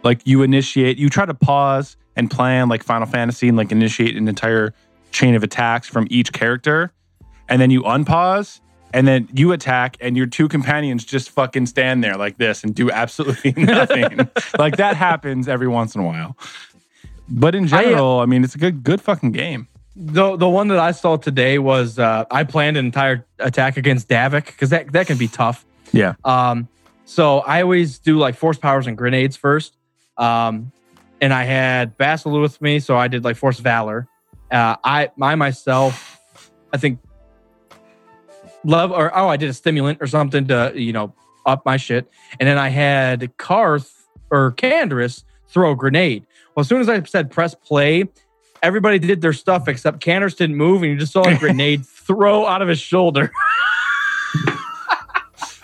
like 0.04 0.22
you 0.26 0.44
initiate, 0.44 0.98
you 0.98 1.10
try 1.10 1.26
to 1.26 1.34
pause 1.34 1.96
and 2.16 2.30
plan 2.30 2.68
like 2.68 2.84
Final 2.84 3.08
Fantasy 3.08 3.48
and 3.48 3.58
like 3.58 3.72
initiate 3.72 4.18
an 4.18 4.28
entire 4.28 4.74
chain 5.12 5.36
of 5.36 5.44
attacks 5.44 5.88
from 5.88 6.08
each 6.10 6.34
character, 6.34 6.92
and 7.48 7.62
then 7.62 7.72
you 7.72 7.84
unpause 7.84 8.60
and 8.94 9.08
then 9.08 9.30
you 9.34 9.52
attack 9.52 9.98
and 10.02 10.18
your 10.18 10.26
two 10.26 10.48
companions 10.48 11.06
just 11.06 11.30
fucking 11.30 11.66
stand 11.66 12.04
there 12.04 12.18
like 12.18 12.38
this 12.38 12.64
and 12.64 12.76
do 12.76 12.92
absolutely 12.92 13.54
nothing. 13.58 14.30
like 14.60 14.78
that 14.78 14.96
happens 14.96 15.48
every 15.48 15.68
once 15.68 15.96
in 15.96 16.02
a 16.02 16.06
while. 16.06 16.38
But 17.30 17.56
in 17.56 17.66
uh, 17.66 17.68
general, 17.68 18.20
I, 18.20 18.26
mean, 18.26 18.44
it's 18.44 18.56
a 18.56 18.58
good 18.58 18.84
good 18.84 19.02
fucking 19.02 19.32
game. 19.32 19.68
The 19.96 20.38
the 20.38 20.48
one 20.48 20.70
that 20.70 20.80
I 20.80 20.92
saw 20.92 21.18
today 21.18 21.60
was 21.60 22.00
uh, 22.00 22.26
I 22.32 22.44
planned 22.46 22.78
an 22.78 22.86
entire 22.86 23.26
attack 23.40 23.78
against 23.78 24.08
Davik 24.08 24.46
because 24.46 24.70
that 24.70 24.92
that 24.94 25.08
can 25.08 25.18
be 25.18 25.28
tough. 25.28 25.66
Yeah. 25.92 26.14
Um, 26.24 26.70
so 27.04 27.40
I 27.40 27.62
always 27.62 28.00
do 28.00 28.18
like 28.18 28.36
force 28.36 28.58
powers 28.58 28.88
and 28.88 28.98
grenades 28.98 29.36
first. 29.36 29.76
Um, 30.18 30.72
and 31.20 31.34
I 31.34 31.44
had 31.44 31.98
Bastila 31.98 32.42
with 32.42 32.62
me, 32.62 32.80
so 32.80 32.96
I 32.98 33.08
did 33.10 33.24
like 33.24 33.36
force 33.36 33.60
valor. 33.60 34.08
Uh, 34.50 34.78
I 34.84 35.12
I 35.22 35.36
myself, 35.36 36.20
I 36.74 36.78
think 36.78 37.00
love 38.64 38.92
or 38.92 39.16
oh 39.16 39.28
I 39.28 39.38
did 39.38 39.50
a 39.50 39.54
stimulant 39.54 40.02
or 40.02 40.08
something 40.08 40.48
to 40.48 40.72
you 40.76 40.94
know 40.94 41.14
up 41.46 41.66
my 41.66 41.78
shit, 41.78 42.10
and 42.40 42.48
then 42.48 42.58
I 42.58 42.70
had 42.70 43.38
Carth 43.38 44.08
or 44.30 44.54
Canderous 44.54 45.24
throw 45.50 45.72
a 45.72 45.76
grenade. 45.76 46.26
Well, 46.56 46.62
as 46.62 46.68
soon 46.68 46.82
as 46.82 46.90
I 46.90 47.02
said 47.04 47.30
press 47.30 47.56
play, 47.56 48.10
everybody 48.62 49.00
did 49.00 49.22
their 49.22 49.34
stuff 49.34 49.68
except 49.68 50.00
Canderous 50.00 50.36
didn't 50.38 50.56
move, 50.56 50.84
and 50.84 50.92
you 50.92 50.98
just 50.98 51.14
saw 51.14 51.24
a 51.24 51.36
grenade 51.38 51.86
throw 51.86 52.46
out 52.46 52.62
of 52.62 52.68
his 52.68 52.80
shoulder. 52.80 53.32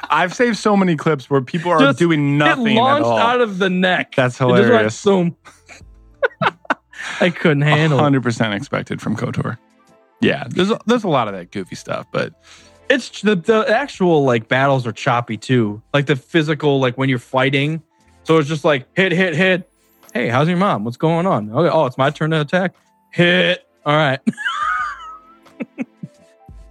I've 0.10 0.34
saved 0.34 0.58
so 0.58 0.78
many 0.78 0.96
clips 0.96 1.30
where 1.30 1.42
people 1.42 1.70
are 1.72 1.80
Just 1.80 2.00
doing 2.00 2.38
nothing 2.38 2.68
it 2.68 2.72
at 2.78 2.82
launched 2.82 3.06
all. 3.06 3.18
out 3.18 3.42
of 3.42 3.58
the 3.58 3.70
neck. 3.70 4.16
That's 4.16 4.40
went 4.40 4.56
hilarious. 4.66 5.04
boom. 5.04 5.36
I 7.22 7.30
couldn't 7.30 7.64
handle 7.64 8.00
it. 8.00 8.02
Hundred 8.02 8.24
percent 8.24 8.54
expected 8.54 9.02
from 9.02 9.18
Kotor. 9.18 9.58
Yeah, 10.22 10.46
there's 10.50 10.72
a, 10.72 10.80
there's 10.86 11.04
a 11.04 11.10
lot 11.10 11.28
of 11.28 11.34
that 11.34 11.52
goofy 11.52 11.76
stuff, 11.76 12.08
but 12.12 12.34
It's 12.90 13.22
the, 13.22 13.36
the 13.36 13.66
actual 13.68 14.24
like 14.24 14.48
battles 14.48 14.88
are 14.88 14.92
choppy 14.94 15.36
too. 15.38 15.82
Like 15.94 16.06
the 16.06 16.16
physical, 16.16 16.80
like 16.80 16.98
when 16.98 17.10
you're 17.10 17.20
fighting. 17.20 17.84
So 18.24 18.38
it's 18.38 18.48
just 18.48 18.64
like 18.66 18.88
hit, 18.96 19.12
hit, 19.12 19.36
hit. 19.36 19.70
Hey, 20.14 20.30
how's 20.30 20.48
your 20.48 20.58
mom? 20.58 20.86
What's 20.86 20.98
going 20.98 21.26
on? 21.28 21.52
Okay, 21.52 21.70
oh, 21.70 21.86
it's 21.86 21.98
my 21.98 22.10
turn 22.12 22.32
to 22.32 22.42
attack. 22.42 22.74
Hit. 23.12 23.68
All 23.86 23.96
right. 23.96 24.20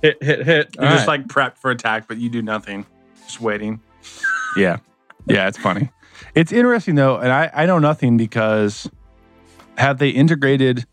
Hit, 0.03 0.23
hit, 0.23 0.45
hit. 0.47 0.77
You're 0.79 0.91
just 0.91 1.09
right. 1.09 1.21
like 1.21 1.27
prepped 1.27 1.57
for 1.59 1.71
attack, 1.71 2.07
but 2.07 2.19
you 2.19 2.29
do 2.29 2.41
nothing, 2.43 2.87
just 3.25 3.41
waiting. 3.41 3.81
yeah, 4.57 4.77
yeah, 5.27 5.49
it's 5.49 5.59
funny. 5.59 5.91
It's 6.35 6.53
interesting 6.53 6.95
though, 6.95 7.17
and 7.17 7.33
I 7.33 7.51
I 7.53 7.67
know 7.67 7.79
nothing 7.81 8.17
because 8.17 8.89
have 9.79 9.99
they 9.99 10.11
integrated 10.11 10.87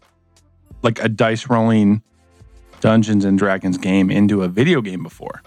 like 0.82 1.04
a 1.04 1.10
dice 1.10 1.48
rolling 1.48 2.02
Dungeons 2.80 3.24
and 3.26 3.38
Dragons 3.38 3.78
game 3.78 4.10
into 4.10 4.42
a 4.42 4.48
video 4.48 4.82
game 4.82 5.04
before? 5.04 5.44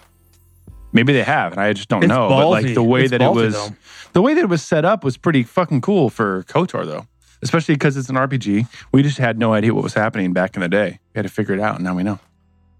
Maybe 0.93 1.11
they 1.11 1.23
have, 1.23 1.51
and 1.51 1.59
I 1.59 1.73
just 1.73 1.89
don't 1.89 2.03
It's 2.03 2.09
know. 2.09 2.29
But 2.29 2.47
like 2.47 2.73
the 2.73 2.83
way 2.83 3.01
It's 3.01 3.11
that 3.11 3.21
it 3.21 3.31
was, 3.31 3.53
though. 3.53 3.75
the 4.13 4.21
way 4.21 4.33
that 4.35 4.41
it 4.43 4.49
was 4.49 4.63
set 4.63 4.85
up 4.85 5.03
was 5.03 5.17
pretty 5.17 5.43
fucking 5.43 5.81
cool 5.81 6.09
for 6.09 6.43
Kotor 6.43 6.85
though. 6.85 7.05
Especially 7.41 7.75
because 7.75 7.97
it's 7.97 8.09
an 8.09 8.15
RPG. 8.15 8.67
We 8.91 9.03
just 9.03 9.17
had 9.19 9.37
no 9.37 9.53
idea 9.53 9.73
what 9.73 9.83
was 9.83 9.93
happening 9.93 10.33
back 10.33 10.55
in 10.55 10.61
the 10.61 10.69
day. 10.69 10.99
We 11.13 11.19
had 11.19 11.23
to 11.23 11.29
figure 11.31 11.53
it 11.53 11.59
out, 11.59 11.75
and 11.75 11.83
now 11.83 11.95
we 11.95 12.03
know. 12.03 12.19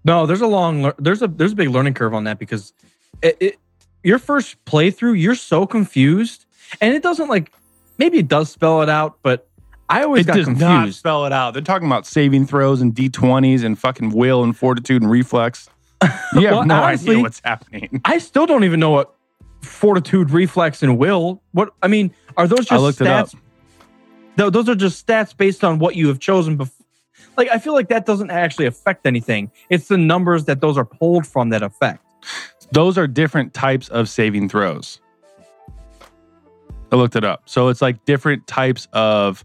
No, 0.04 0.26
there's 0.26 0.40
a 0.40 0.46
long, 0.46 0.92
there's 0.98 1.22
a 1.22 1.28
there's 1.28 1.52
a 1.52 1.56
big 1.56 1.68
learning 1.70 1.94
curve 1.94 2.14
on 2.14 2.24
that 2.24 2.38
because 2.38 2.72
it, 3.22 3.36
it 3.40 3.58
your 4.02 4.18
first 4.18 4.64
playthrough, 4.64 5.20
you're 5.20 5.34
so 5.34 5.66
confused, 5.66 6.44
and 6.80 6.94
it 6.94 7.02
doesn't 7.02 7.28
like 7.28 7.52
maybe 7.98 8.18
it 8.18 8.28
does 8.28 8.50
spell 8.50 8.82
it 8.82 8.88
out, 8.88 9.18
but 9.22 9.48
I 9.88 10.02
always 10.04 10.22
it 10.24 10.28
got 10.28 10.36
does 10.36 10.48
not 10.48 10.58
confused. 10.58 10.98
spell 10.98 11.24
it 11.26 11.32
out. 11.32 11.52
They're 11.52 11.62
talking 11.62 11.86
about 11.86 12.06
saving 12.06 12.46
throws 12.46 12.80
and 12.80 12.94
d20s 12.94 13.64
and 13.64 13.78
fucking 13.78 14.10
will 14.10 14.42
and 14.44 14.56
fortitude 14.56 15.02
and 15.02 15.10
reflex. 15.10 15.68
You 16.34 16.42
have 16.46 16.50
Well, 16.52 16.64
no 16.66 16.82
honestly- 16.82 17.10
idea 17.12 17.22
what's 17.22 17.40
happening. 17.44 18.00
I 18.04 18.18
still 18.18 18.46
don't 18.46 18.64
even 18.64 18.78
know 18.80 18.90
what 18.90 19.14
fortitude, 19.62 20.30
reflex, 20.30 20.82
and 20.82 20.96
will. 20.98 21.42
What 21.52 21.72
I 21.82 21.88
mean, 21.88 22.12
are 22.36 22.46
those 22.46 22.60
just 22.60 22.72
I 22.72 22.76
looked 22.78 23.00
it 23.00 23.06
up. 23.06 23.28
stats? 23.28 23.34
Tho- 24.38 24.50
those 24.50 24.68
are 24.68 24.76
just 24.76 25.04
stats 25.04 25.36
based 25.36 25.64
on 25.64 25.80
what 25.80 25.96
you 25.96 26.06
have 26.06 26.20
chosen 26.20 26.56
before. 26.56 26.86
Like 27.36 27.48
I 27.50 27.58
feel 27.58 27.74
like 27.74 27.88
that 27.88 28.06
doesn't 28.06 28.30
actually 28.30 28.66
affect 28.66 29.04
anything. 29.04 29.50
It's 29.68 29.88
the 29.88 29.98
numbers 29.98 30.44
that 30.44 30.60
those 30.60 30.78
are 30.78 30.84
pulled 30.84 31.26
from 31.26 31.50
that 31.50 31.62
affect. 31.62 32.04
Those 32.70 32.96
are 32.96 33.08
different 33.08 33.52
types 33.52 33.88
of 33.88 34.08
saving 34.08 34.48
throws. 34.48 35.00
I 36.92 36.96
looked 36.96 37.16
it 37.16 37.24
up. 37.24 37.42
So 37.46 37.68
it's 37.68 37.82
like 37.82 38.04
different 38.04 38.46
types 38.46 38.86
of 38.92 39.44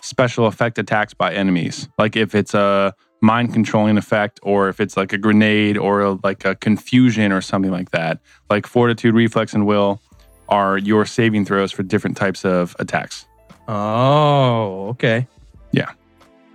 special 0.00 0.46
effect 0.46 0.78
attacks 0.78 1.12
by 1.12 1.34
enemies. 1.34 1.88
Like 1.98 2.16
if 2.16 2.34
it's 2.34 2.54
a 2.54 2.94
mind 3.20 3.52
controlling 3.52 3.98
effect 3.98 4.40
or 4.42 4.70
if 4.70 4.80
it's 4.80 4.96
like 4.96 5.12
a 5.12 5.18
grenade 5.18 5.76
or 5.76 6.00
a, 6.00 6.18
like 6.22 6.46
a 6.46 6.54
confusion 6.54 7.30
or 7.30 7.42
something 7.42 7.70
like 7.70 7.90
that. 7.90 8.20
Like 8.48 8.66
fortitude, 8.66 9.14
reflex, 9.14 9.52
and 9.52 9.66
will 9.66 10.00
are 10.48 10.78
your 10.78 11.04
saving 11.04 11.44
throws 11.44 11.72
for 11.72 11.82
different 11.82 12.16
types 12.16 12.44
of 12.44 12.74
attacks. 12.78 13.26
Oh, 13.68 14.88
okay. 14.90 15.26
Yeah. 15.72 15.92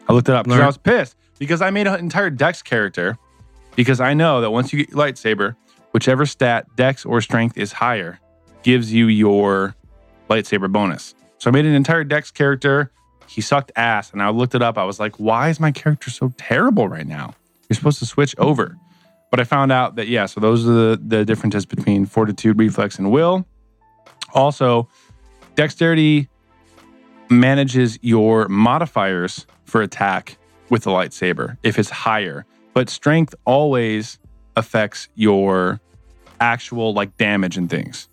I 0.07 0.13
looked 0.13 0.29
it 0.29 0.35
up 0.35 0.45
because 0.45 0.59
I 0.59 0.65
was 0.65 0.77
pissed 0.77 1.15
because 1.37 1.61
I 1.61 1.69
made 1.69 1.87
an 1.87 1.99
entire 1.99 2.29
Dex 2.29 2.61
character 2.61 3.17
because 3.75 3.99
I 3.99 4.13
know 4.13 4.41
that 4.41 4.51
once 4.51 4.73
you 4.73 4.79
get 4.79 4.89
your 4.89 4.97
lightsaber, 4.97 5.55
whichever 5.91 6.25
stat, 6.25 6.67
Dex 6.75 7.05
or 7.05 7.21
Strength 7.21 7.57
is 7.57 7.71
higher, 7.71 8.19
gives 8.63 8.93
you 8.93 9.07
your 9.07 9.75
lightsaber 10.29 10.71
bonus. 10.71 11.15
So 11.37 11.49
I 11.49 11.53
made 11.53 11.65
an 11.65 11.73
entire 11.73 12.03
Dex 12.03 12.31
character. 12.31 12.91
He 13.27 13.41
sucked 13.41 13.71
ass, 13.75 14.11
and 14.11 14.21
I 14.21 14.29
looked 14.29 14.55
it 14.55 14.61
up. 14.61 14.77
I 14.77 14.83
was 14.83 14.99
like, 14.99 15.15
"Why 15.17 15.49
is 15.49 15.59
my 15.59 15.71
character 15.71 16.09
so 16.09 16.33
terrible 16.37 16.87
right 16.87 17.07
now?" 17.07 17.35
You're 17.69 17.75
supposed 17.75 17.99
to 17.99 18.05
switch 18.05 18.35
over, 18.39 18.75
but 19.29 19.39
I 19.39 19.43
found 19.43 19.71
out 19.71 19.95
that 19.95 20.07
yeah. 20.07 20.25
So 20.25 20.41
those 20.41 20.67
are 20.67 20.71
the 20.71 21.01
the 21.01 21.25
differences 21.25 21.65
between 21.65 22.05
Fortitude, 22.05 22.57
Reflex, 22.57 22.97
and 22.97 23.11
Will. 23.11 23.45
Also, 24.33 24.89
Dexterity 25.55 26.27
manages 27.29 27.99
your 28.01 28.47
modifiers 28.47 29.45
for 29.65 29.81
attack 29.81 30.37
with 30.69 30.83
the 30.83 30.91
lightsaber 30.91 31.57
if 31.63 31.77
it's 31.79 31.89
higher, 31.89 32.45
but 32.73 32.89
strength 32.89 33.33
always 33.45 34.19
affects 34.55 35.07
your 35.15 35.79
actual 36.39 36.93
like 36.93 37.15
damage 37.17 37.57
and 37.57 37.69
things. 37.69 38.07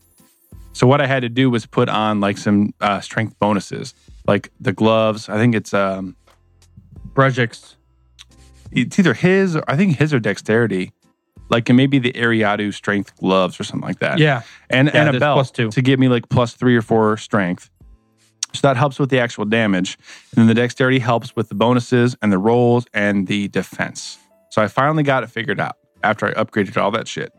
So 0.72 0.86
what 0.86 1.00
I 1.00 1.06
had 1.06 1.20
to 1.22 1.28
do 1.28 1.48
was 1.50 1.64
put 1.66 1.88
on 1.88 2.20
like 2.20 2.36
some 2.38 2.74
uh, 2.80 3.00
strength 3.00 3.38
bonuses, 3.38 3.94
like 4.26 4.50
the 4.60 4.72
gloves. 4.72 5.28
I 5.28 5.36
think 5.38 5.54
it's 5.54 5.72
um 5.72 6.16
Brejik's. 7.14 7.76
it's 8.72 8.98
either 8.98 9.14
his 9.14 9.56
or 9.56 9.64
I 9.68 9.76
think 9.76 9.96
his 9.96 10.12
or 10.12 10.20
dexterity, 10.20 10.92
like 11.48 11.68
and 11.70 11.76
maybe 11.76 11.98
the 11.98 12.12
Ariadu 12.12 12.74
strength 12.74 13.16
gloves 13.16 13.58
or 13.58 13.64
something 13.64 13.86
like 13.88 14.00
that. 14.00 14.18
Yeah. 14.18 14.42
and 14.68 14.90
Yeah, 14.92 15.06
and 15.08 15.16
a 15.16 15.20
belt 15.20 15.36
plus 15.36 15.50
two. 15.50 15.70
to 15.70 15.80
give 15.82 15.98
me 15.98 16.08
like 16.08 16.28
plus 16.28 16.52
three 16.54 16.76
or 16.76 16.82
four 16.82 17.16
strength. 17.16 17.70
So 18.56 18.68
that 18.68 18.76
helps 18.76 18.98
with 18.98 19.10
the 19.10 19.18
actual 19.18 19.44
damage. 19.44 19.98
And 20.32 20.38
then 20.42 20.46
the 20.46 20.54
dexterity 20.54 20.98
helps 20.98 21.34
with 21.36 21.48
the 21.48 21.54
bonuses 21.54 22.16
and 22.22 22.32
the 22.32 22.38
rolls 22.38 22.86
and 22.92 23.26
the 23.26 23.48
defense. 23.48 24.18
So 24.50 24.62
I 24.62 24.68
finally 24.68 25.02
got 25.02 25.22
it 25.22 25.30
figured 25.30 25.60
out 25.60 25.76
after 26.02 26.26
I 26.26 26.32
upgraded 26.34 26.76
all 26.76 26.90
that 26.92 27.08
shit. 27.08 27.32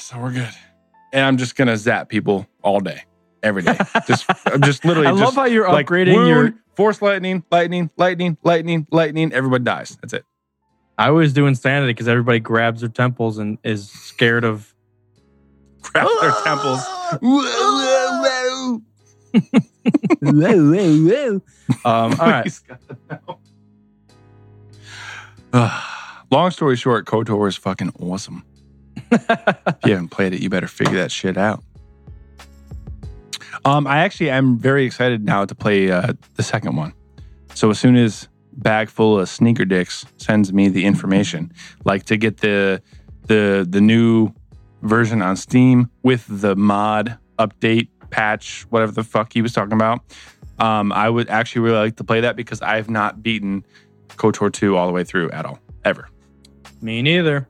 so 0.00 0.18
we're 0.18 0.32
good. 0.32 0.48
And 1.12 1.24
I'm 1.24 1.36
just 1.36 1.56
gonna 1.56 1.76
zap 1.76 2.08
people 2.08 2.46
all 2.62 2.80
day, 2.80 3.02
every 3.42 3.62
day. 3.62 3.76
Just 4.06 4.24
I'm 4.46 4.62
just 4.62 4.84
literally 4.84 5.08
I 5.08 5.10
love 5.10 5.34
how 5.34 5.44
you're 5.44 5.70
like 5.70 5.86
upgrading 5.86 6.14
wound, 6.14 6.28
your. 6.28 6.54
force 6.74 7.02
lightning, 7.02 7.44
lightning, 7.50 7.90
lightning, 7.96 8.38
lightning, 8.42 8.86
lightning. 8.90 9.32
Everybody 9.32 9.62
dies. 9.64 9.96
That's 10.00 10.14
it. 10.14 10.24
I 10.98 11.08
always 11.08 11.32
do 11.32 11.46
insanity 11.46 11.92
because 11.92 12.08
everybody 12.08 12.40
grabs 12.40 12.80
their 12.80 12.88
temples 12.88 13.38
and 13.38 13.58
is 13.62 13.90
scared 13.90 14.44
of. 14.44 14.74
Grab 15.82 16.08
their 16.20 16.32
temples. 16.44 16.80
um, 21.84 21.84
all 21.84 22.26
right. 22.26 22.42
Please, 22.42 22.58
God, 22.60 22.78
no. 25.54 25.70
Long 26.30 26.50
story 26.50 26.76
short, 26.76 27.06
KOTOR 27.06 27.48
is 27.48 27.56
fucking 27.56 27.92
awesome. 28.00 28.44
if 29.10 29.76
you 29.84 29.92
haven't 29.92 30.08
played 30.08 30.32
it, 30.32 30.40
you 30.40 30.48
better 30.48 30.66
figure 30.66 30.98
that 30.98 31.10
shit 31.10 31.36
out. 31.36 31.62
Um, 33.64 33.86
I 33.86 33.98
actually 33.98 34.30
am 34.30 34.58
very 34.58 34.84
excited 34.84 35.24
now 35.24 35.44
to 35.44 35.54
play 35.54 35.90
uh, 35.90 36.14
the 36.34 36.42
second 36.42 36.76
one. 36.76 36.92
So 37.54 37.70
as 37.70 37.78
soon 37.78 37.96
as 37.96 38.28
bag 38.54 38.88
full 38.88 39.20
of 39.20 39.28
sneaker 39.28 39.64
dicks 39.64 40.04
sends 40.16 40.52
me 40.52 40.68
the 40.68 40.84
information, 40.84 41.52
like 41.84 42.04
to 42.04 42.16
get 42.16 42.38
the 42.38 42.82
the 43.26 43.66
the 43.68 43.80
new 43.80 44.32
version 44.82 45.22
on 45.22 45.36
Steam 45.36 45.90
with 46.02 46.26
the 46.28 46.54
mod 46.56 47.18
update 47.38 47.88
patch, 48.10 48.66
whatever 48.70 48.92
the 48.92 49.04
fuck 49.04 49.32
he 49.32 49.42
was 49.42 49.52
talking 49.52 49.72
about. 49.72 50.00
Um, 50.58 50.92
I 50.92 51.08
would 51.08 51.28
actually 51.28 51.62
really 51.62 51.78
like 51.78 51.96
to 51.96 52.04
play 52.04 52.20
that 52.20 52.36
because 52.36 52.60
I 52.62 52.76
have 52.76 52.90
not 52.90 53.22
beaten 53.22 53.64
KOTOR 54.10 54.52
2 54.52 54.76
all 54.76 54.86
the 54.86 54.92
way 54.92 55.02
through 55.04 55.30
at 55.30 55.46
all, 55.46 55.58
ever. 55.84 56.08
Me 56.80 57.00
neither. 57.02 57.48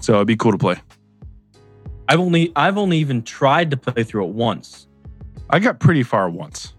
So 0.00 0.14
it'd 0.14 0.26
be 0.26 0.36
cool 0.36 0.52
to 0.52 0.58
play. 0.58 0.76
I've 2.08 2.20
only 2.20 2.52
I've 2.56 2.76
only 2.76 2.98
even 2.98 3.22
tried 3.22 3.70
to 3.70 3.76
play 3.76 4.02
through 4.02 4.26
it 4.26 4.32
once. 4.34 4.86
I 5.50 5.58
got 5.58 5.80
pretty 5.80 6.02
far 6.02 6.28
once. 6.28 6.74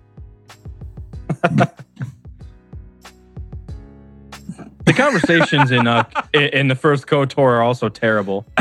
The 4.85 4.93
conversations 4.93 5.71
in 5.71 5.87
uh 5.87 6.03
in- 6.33 6.41
in 6.49 6.67
the 6.67 6.75
first 6.75 7.07
KOTOR 7.07 7.37
are 7.39 7.61
also 7.63 7.89
terrible. 7.89 8.45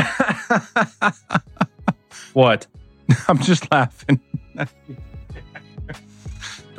What? 2.33 2.65
I'm 3.27 3.37
just 3.39 3.71
laughing. 3.71 4.19
Don't 4.55 4.67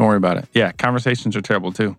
worry 0.08 0.16
about 0.16 0.36
it. 0.38 0.46
Yeah, 0.52 0.72
conversations 0.72 1.36
are 1.36 1.40
terrible 1.40 1.72
too. 1.72 1.96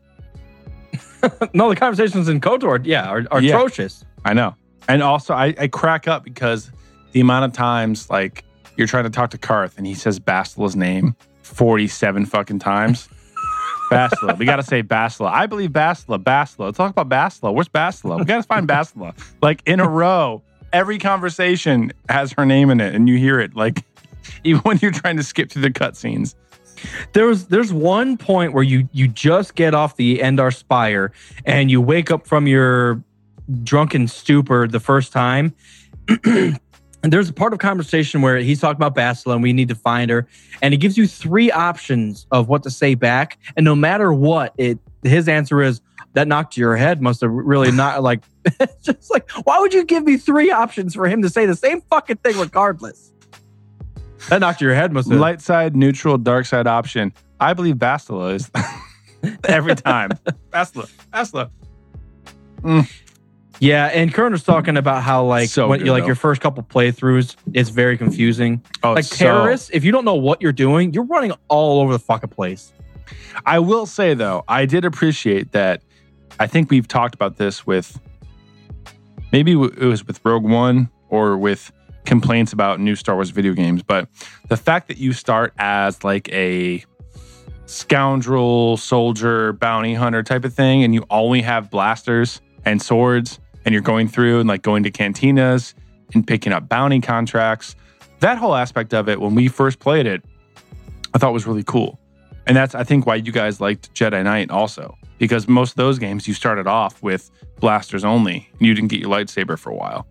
No, 1.53 1.69
the 1.69 1.75
conversations 1.75 2.27
in 2.29 2.39
KOTOR, 2.41 2.81
yeah, 2.85 3.07
are, 3.07 3.23
are 3.31 3.41
Yeah. 3.41 3.55
atrocious. 3.55 4.03
I 4.25 4.33
know. 4.33 4.55
And 4.87 5.01
also, 5.01 5.33
I, 5.33 5.55
I 5.57 5.67
crack 5.67 6.07
up 6.07 6.23
because 6.23 6.69
the 7.13 7.21
amount 7.21 7.45
of 7.45 7.53
times, 7.53 8.09
like, 8.09 8.43
you're 8.77 8.87
trying 8.87 9.05
to 9.05 9.09
talk 9.09 9.29
to 9.31 9.37
Karth 9.37 9.77
and 9.77 9.87
he 9.87 9.93
says 9.95 10.19
Bastila's 10.19 10.75
name 10.75 11.15
47 11.43 12.25
fucking 12.25 12.59
times. 12.59 13.07
Bastila. 13.89 14.37
We 14.37 14.45
got 14.45 14.57
to 14.57 14.63
say 14.63 14.83
Bastila. 14.83 15.31
I 15.31 15.45
believe 15.45 15.69
Bastila. 15.71 16.21
Bastila. 16.21 16.65
Let's 16.65 16.77
talk 16.77 16.91
about 16.95 17.07
Bastila. 17.09 17.53
Where's 17.53 17.69
Bastila? 17.69 18.19
We 18.19 18.25
got 18.25 18.37
to 18.37 18.43
find 18.43 18.67
Bastila. 18.67 19.17
Like, 19.41 19.61
in 19.65 19.79
a 19.79 19.87
row, 19.87 20.43
every 20.73 20.97
conversation 20.97 21.91
has 22.09 22.31
her 22.33 22.45
name 22.45 22.69
in 22.69 22.81
it 22.81 22.93
and 22.93 23.07
you 23.07 23.17
hear 23.17 23.39
it. 23.39 23.55
Like, 23.55 23.83
even 24.43 24.61
when 24.61 24.79
you're 24.81 24.91
trying 24.91 25.17
to 25.17 25.23
skip 25.23 25.51
through 25.51 25.63
the 25.63 25.71
cutscenes. 25.71 26.35
There 27.13 27.25
was 27.25 27.47
there's 27.47 27.73
one 27.73 28.17
point 28.17 28.53
where 28.53 28.63
you 28.63 28.87
you 28.91 29.07
just 29.07 29.55
get 29.55 29.73
off 29.73 29.95
the 29.95 30.19
Endar 30.19 30.53
Spire 30.53 31.11
and 31.45 31.71
you 31.71 31.81
wake 31.81 32.11
up 32.11 32.27
from 32.27 32.47
your 32.47 33.01
drunken 33.63 34.07
stupor 34.07 34.67
the 34.67 34.79
first 34.79 35.11
time. 35.11 35.55
and 36.25 36.59
there's 37.01 37.29
a 37.29 37.33
part 37.33 37.53
of 37.53 37.59
conversation 37.59 38.21
where 38.21 38.37
he's 38.37 38.59
talking 38.59 38.83
about 38.83 38.95
Bastila 38.95 39.33
and 39.33 39.43
we 39.43 39.53
need 39.53 39.69
to 39.69 39.75
find 39.75 40.11
her. 40.11 40.27
And 40.61 40.73
he 40.73 40.77
gives 40.77 40.97
you 40.97 41.07
three 41.07 41.51
options 41.51 42.27
of 42.31 42.49
what 42.49 42.63
to 42.63 42.69
say 42.69 42.93
back. 42.93 43.39
And 43.55 43.63
no 43.63 43.75
matter 43.75 44.11
what, 44.13 44.53
it 44.57 44.77
his 45.03 45.27
answer 45.27 45.61
is 45.61 45.81
that 46.15 46.27
knocked 46.27 46.57
your 46.57 46.75
head 46.75 47.01
must 47.01 47.21
have 47.21 47.31
really 47.31 47.71
not 47.71 48.01
like 48.09 48.23
just 48.81 49.11
like 49.11 49.29
why 49.43 49.59
would 49.59 49.73
you 49.73 49.85
give 49.85 50.03
me 50.03 50.17
three 50.17 50.51
options 50.51 50.95
for 50.95 51.07
him 51.07 51.21
to 51.21 51.29
say 51.29 51.45
the 51.45 51.55
same 51.55 51.81
fucking 51.81 52.17
thing 52.17 52.37
regardless? 52.37 53.11
That 54.29 54.39
knocked 54.39 54.59
your 54.61 54.73
head 54.73 54.91
must 54.91 55.09
have 55.11 55.19
Light 55.19 55.39
side, 55.41 55.75
neutral, 55.75 56.17
dark 56.17 56.47
side 56.47 56.65
option. 56.65 57.13
I 57.39 57.53
believe 57.53 57.75
Bastila 57.75 58.33
is 58.33 58.49
every 59.43 59.75
time. 59.75 60.09
Bastila. 60.51 60.89
Bastila. 61.13 61.51
Mm. 62.61 62.91
Yeah, 63.59 63.85
and 63.85 64.13
Kern 64.13 64.31
was 64.31 64.43
talking 64.43 64.77
about 64.77 65.03
how 65.03 65.23
like 65.25 65.49
So 65.49 65.67
when 65.67 65.79
good, 65.79 65.89
like 65.89 66.03
though. 66.03 66.07
your 66.07 66.15
first 66.15 66.41
couple 66.41 66.63
playthroughs, 66.63 67.35
it's 67.53 67.69
very 67.69 67.97
confusing. 67.97 68.63
Oh, 68.83 68.93
like 68.93 69.03
so- 69.03 69.15
terrorists, 69.17 69.69
if 69.71 69.83
you 69.83 69.91
don't 69.91 70.05
know 70.05 70.15
what 70.15 70.41
you're 70.41 70.51
doing, 70.51 70.93
you're 70.93 71.05
running 71.05 71.33
all 71.47 71.81
over 71.81 71.93
the 71.93 71.99
fucking 71.99 72.29
place. 72.29 72.71
I 73.45 73.59
will 73.59 73.85
say 73.85 74.13
though, 74.13 74.43
I 74.47 74.65
did 74.65 74.85
appreciate 74.85 75.51
that. 75.51 75.83
I 76.39 76.47
think 76.47 76.69
we've 76.69 76.87
talked 76.87 77.15
about 77.15 77.37
this 77.37 77.65
with 77.65 77.99
maybe 79.31 79.53
it 79.53 79.79
was 79.79 80.05
with 80.05 80.19
Rogue 80.25 80.43
One 80.43 80.89
or 81.09 81.37
with 81.37 81.71
complaints 82.05 82.53
about 82.53 82.79
new 82.79 82.95
Star 82.95 83.15
Wars 83.15 83.29
video 83.29 83.53
games, 83.53 83.81
but 83.81 84.07
the 84.49 84.57
fact 84.57 84.87
that 84.89 84.97
you 84.97 85.13
start 85.13 85.53
as 85.57 86.03
like 86.03 86.29
a 86.31 86.83
scoundrel, 87.65 88.77
soldier, 88.77 89.53
bounty 89.53 89.93
hunter 89.93 90.23
type 90.23 90.45
of 90.45 90.53
thing, 90.53 90.83
and 90.83 90.93
you 90.93 91.05
only 91.09 91.41
have 91.41 91.71
blasters 91.71 92.41
and 92.65 92.81
swords, 92.81 93.39
and 93.63 93.73
you're 93.73 93.81
going 93.81 94.07
through 94.07 94.39
and 94.39 94.47
like 94.47 94.61
going 94.61 94.83
to 94.83 94.91
cantinas 94.91 95.73
and 96.13 96.27
picking 96.27 96.53
up 96.53 96.69
bounty 96.69 97.01
contracts. 97.01 97.75
That 98.19 98.37
whole 98.37 98.55
aspect 98.55 98.93
of 98.93 99.09
it, 99.09 99.19
when 99.19 99.35
we 99.35 99.47
first 99.47 99.79
played 99.79 100.05
it, 100.05 100.23
I 101.13 101.17
thought 101.17 101.33
was 101.33 101.47
really 101.47 101.63
cool. 101.63 101.99
And 102.45 102.55
that's, 102.55 102.75
I 102.75 102.83
think, 102.83 103.07
why 103.07 103.15
you 103.15 103.31
guys 103.31 103.59
liked 103.59 103.93
Jedi 103.95 104.23
Knight 104.23 104.51
also, 104.51 104.95
because 105.17 105.47
most 105.47 105.71
of 105.71 105.75
those 105.77 105.99
games 105.99 106.27
you 106.27 106.33
started 106.33 106.67
off 106.67 107.01
with 107.01 107.31
blasters 107.59 108.03
only, 108.03 108.49
and 108.51 108.67
you 108.67 108.73
didn't 108.73 108.89
get 108.89 108.99
your 108.99 109.09
lightsaber 109.09 109.57
for 109.57 109.69
a 109.69 109.75
while. 109.75 110.07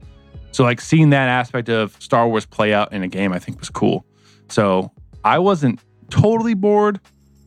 So, 0.52 0.62
like, 0.62 0.80
seeing 0.80 1.10
that 1.10 1.28
aspect 1.28 1.68
of 1.68 1.96
Star 2.00 2.28
Wars 2.28 2.46
play 2.46 2.72
out 2.72 2.92
in 2.92 3.02
a 3.02 3.08
game, 3.08 3.32
I 3.32 3.38
think 3.38 3.58
was 3.58 3.70
cool. 3.70 4.06
So, 4.48 4.92
I 5.24 5.38
wasn't 5.38 5.80
totally 6.10 6.54
bored 6.54 7.00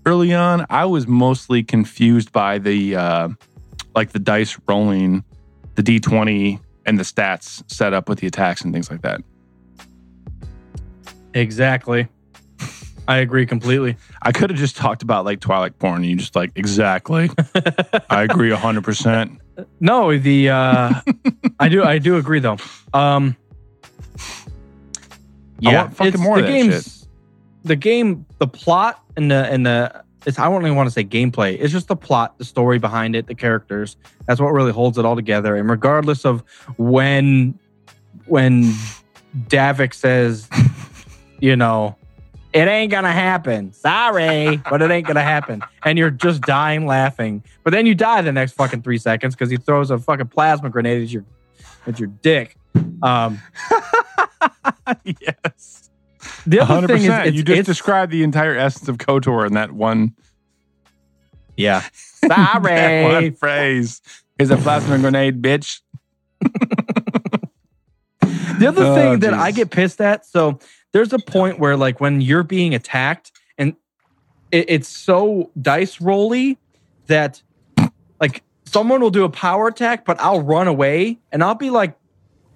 early 0.06 0.34
on. 0.34 0.66
I 0.70 0.86
was 0.86 1.08
mostly 1.08 1.64
confused 1.64 2.32
by 2.32 2.58
the, 2.58 2.96
uh, 2.96 3.30
like, 3.96 4.12
the 4.12 4.20
dice 4.20 4.60
rolling, 4.68 5.24
the 5.76 5.84
D20, 5.84 6.60
and 6.86 7.00
the 7.00 7.04
stats 7.04 7.64
set 7.72 7.94
up 7.94 8.10
with 8.10 8.20
the 8.20 8.28
attacks 8.28 8.62
and 8.62 8.74
things 8.74 8.92
like 8.92 9.02
that. 9.04 9.22
Exactly. 11.34 12.08
I 13.08 13.18
agree 13.18 13.46
completely. 13.46 13.96
I 14.22 14.32
could 14.32 14.50
have 14.50 14.60
just 14.60 14.76
talked 14.76 15.02
about 15.02 15.24
like 15.26 15.40
Twilight 15.40 15.80
porn. 15.80 16.04
You 16.04 16.16
just 16.18 16.36
like 16.36 16.52
exactly. 16.56 17.30
I 18.10 18.24
agree 18.24 18.52
hundred 18.52 18.84
percent. 18.84 19.40
No, 19.80 20.18
the 20.18 20.50
uh 20.50 20.94
I 21.60 21.70
do 21.70 21.84
I 21.84 22.00
do 22.00 22.18
agree 22.18 22.40
though. 22.40 22.58
Um 22.94 23.36
Yeah, 25.60 25.90
fucking 25.90 26.08
it's- 26.08 26.22
more 26.24 26.38
the 26.38 26.42
of 26.42 26.48
that 26.48 26.54
game's 26.54 27.08
the 27.64 27.76
game, 27.76 28.26
the 28.40 28.48
plot 28.48 29.02
and 29.16 29.30
the 29.32 29.46
and 29.52 29.66
the 29.66 30.04
it's 30.26 30.38
I 30.40 30.50
don't 30.50 30.62
even 30.64 30.76
want 30.76 30.88
to 30.88 30.92
say 30.94 31.04
gameplay. 31.04 31.58
It's 31.60 31.72
just 31.72 31.88
the 31.88 31.96
plot, 31.96 32.38
the 32.38 32.46
story 32.46 32.80
behind 32.80 33.16
it, 33.16 33.28
the 33.28 33.36
characters. 33.36 33.96
That's 34.26 34.40
what 34.42 34.50
really 34.52 34.72
holds 34.74 34.98
it 34.98 35.06
all 35.06 35.16
together. 35.16 35.56
And 35.56 35.70
regardless 35.70 36.26
of 36.26 36.44
when 36.78 37.58
when 38.26 38.74
Davik 39.48 39.94
says, 39.94 40.50
you 41.40 41.56
know, 41.56 41.96
it 42.54 42.68
ain't 42.68 42.92
gonna 42.92 43.12
happen. 43.12 43.74
Sorry, 43.74 44.58
but 44.70 44.82
it 44.82 44.90
ain't 44.90 45.06
gonna 45.08 45.22
happen. 45.22 45.62
And 45.84 45.98
you're 45.98 46.10
just 46.12 46.42
dying 46.42 46.86
laughing. 46.86 47.44
But 47.64 47.72
then 47.72 47.86
you 47.86 47.94
die 47.96 48.22
the 48.22 48.32
next 48.32 48.54
fucking 48.54 48.82
three 48.82 48.98
seconds 48.98 49.36
because 49.36 49.50
he 49.50 49.58
throws 49.58 49.92
a 49.92 49.98
fucking 50.00 50.28
plasma 50.28 50.70
grenade 50.70 51.04
at 51.04 51.10
your 51.10 51.26
at 51.86 52.00
your 52.00 52.08
dick. 52.22 52.56
Um, 53.04 53.40
yes, 55.04 55.90
the 56.46 56.60
other 56.60 56.66
hundred 56.74 56.88
thing 56.88 57.12
is, 57.12 57.34
You 57.36 57.44
just 57.44 57.66
described 57.66 58.12
the 58.12 58.24
entire 58.24 58.56
essence 58.56 58.88
of 58.90 58.98
Kotor 58.98 59.46
in 59.46 59.54
that 59.54 59.72
one, 59.72 60.16
yeah. 61.58 61.84
that 62.24 62.62
Sorry. 62.64 63.04
one 63.04 63.34
phrase. 63.36 64.02
Is 64.40 64.52
a 64.52 64.58
plasma 64.58 65.00
grenade, 65.00 65.42
bitch. 65.42 65.82
The 68.60 68.68
other 68.68 68.84
Oh, 68.86 68.96
thing 68.96 69.20
that 69.20 69.34
I 69.36 69.52
get 69.52 69.70
pissed 69.70 70.02
at, 70.02 70.26
so 70.26 70.60
there's 70.98 71.14
a 71.14 71.20
point 71.20 71.60
where 71.60 71.78
like 71.78 72.02
when 72.02 72.22
you're 72.22 72.42
being 72.42 72.74
attacked 72.74 73.32
and 73.60 73.76
it, 74.52 74.66
it's 74.68 74.88
so 74.88 75.52
dice 75.62 76.02
rolly 76.02 76.58
that 77.06 77.44
like 78.20 78.42
someone 78.66 79.00
will 79.00 79.12
do 79.12 79.24
a 79.24 79.30
power 79.30 79.68
attack, 79.68 80.06
but 80.06 80.20
I'll 80.20 80.42
run 80.42 80.68
away 80.68 81.20
and 81.32 81.44
I'll 81.44 81.54
be 81.54 81.70
like 81.70 81.96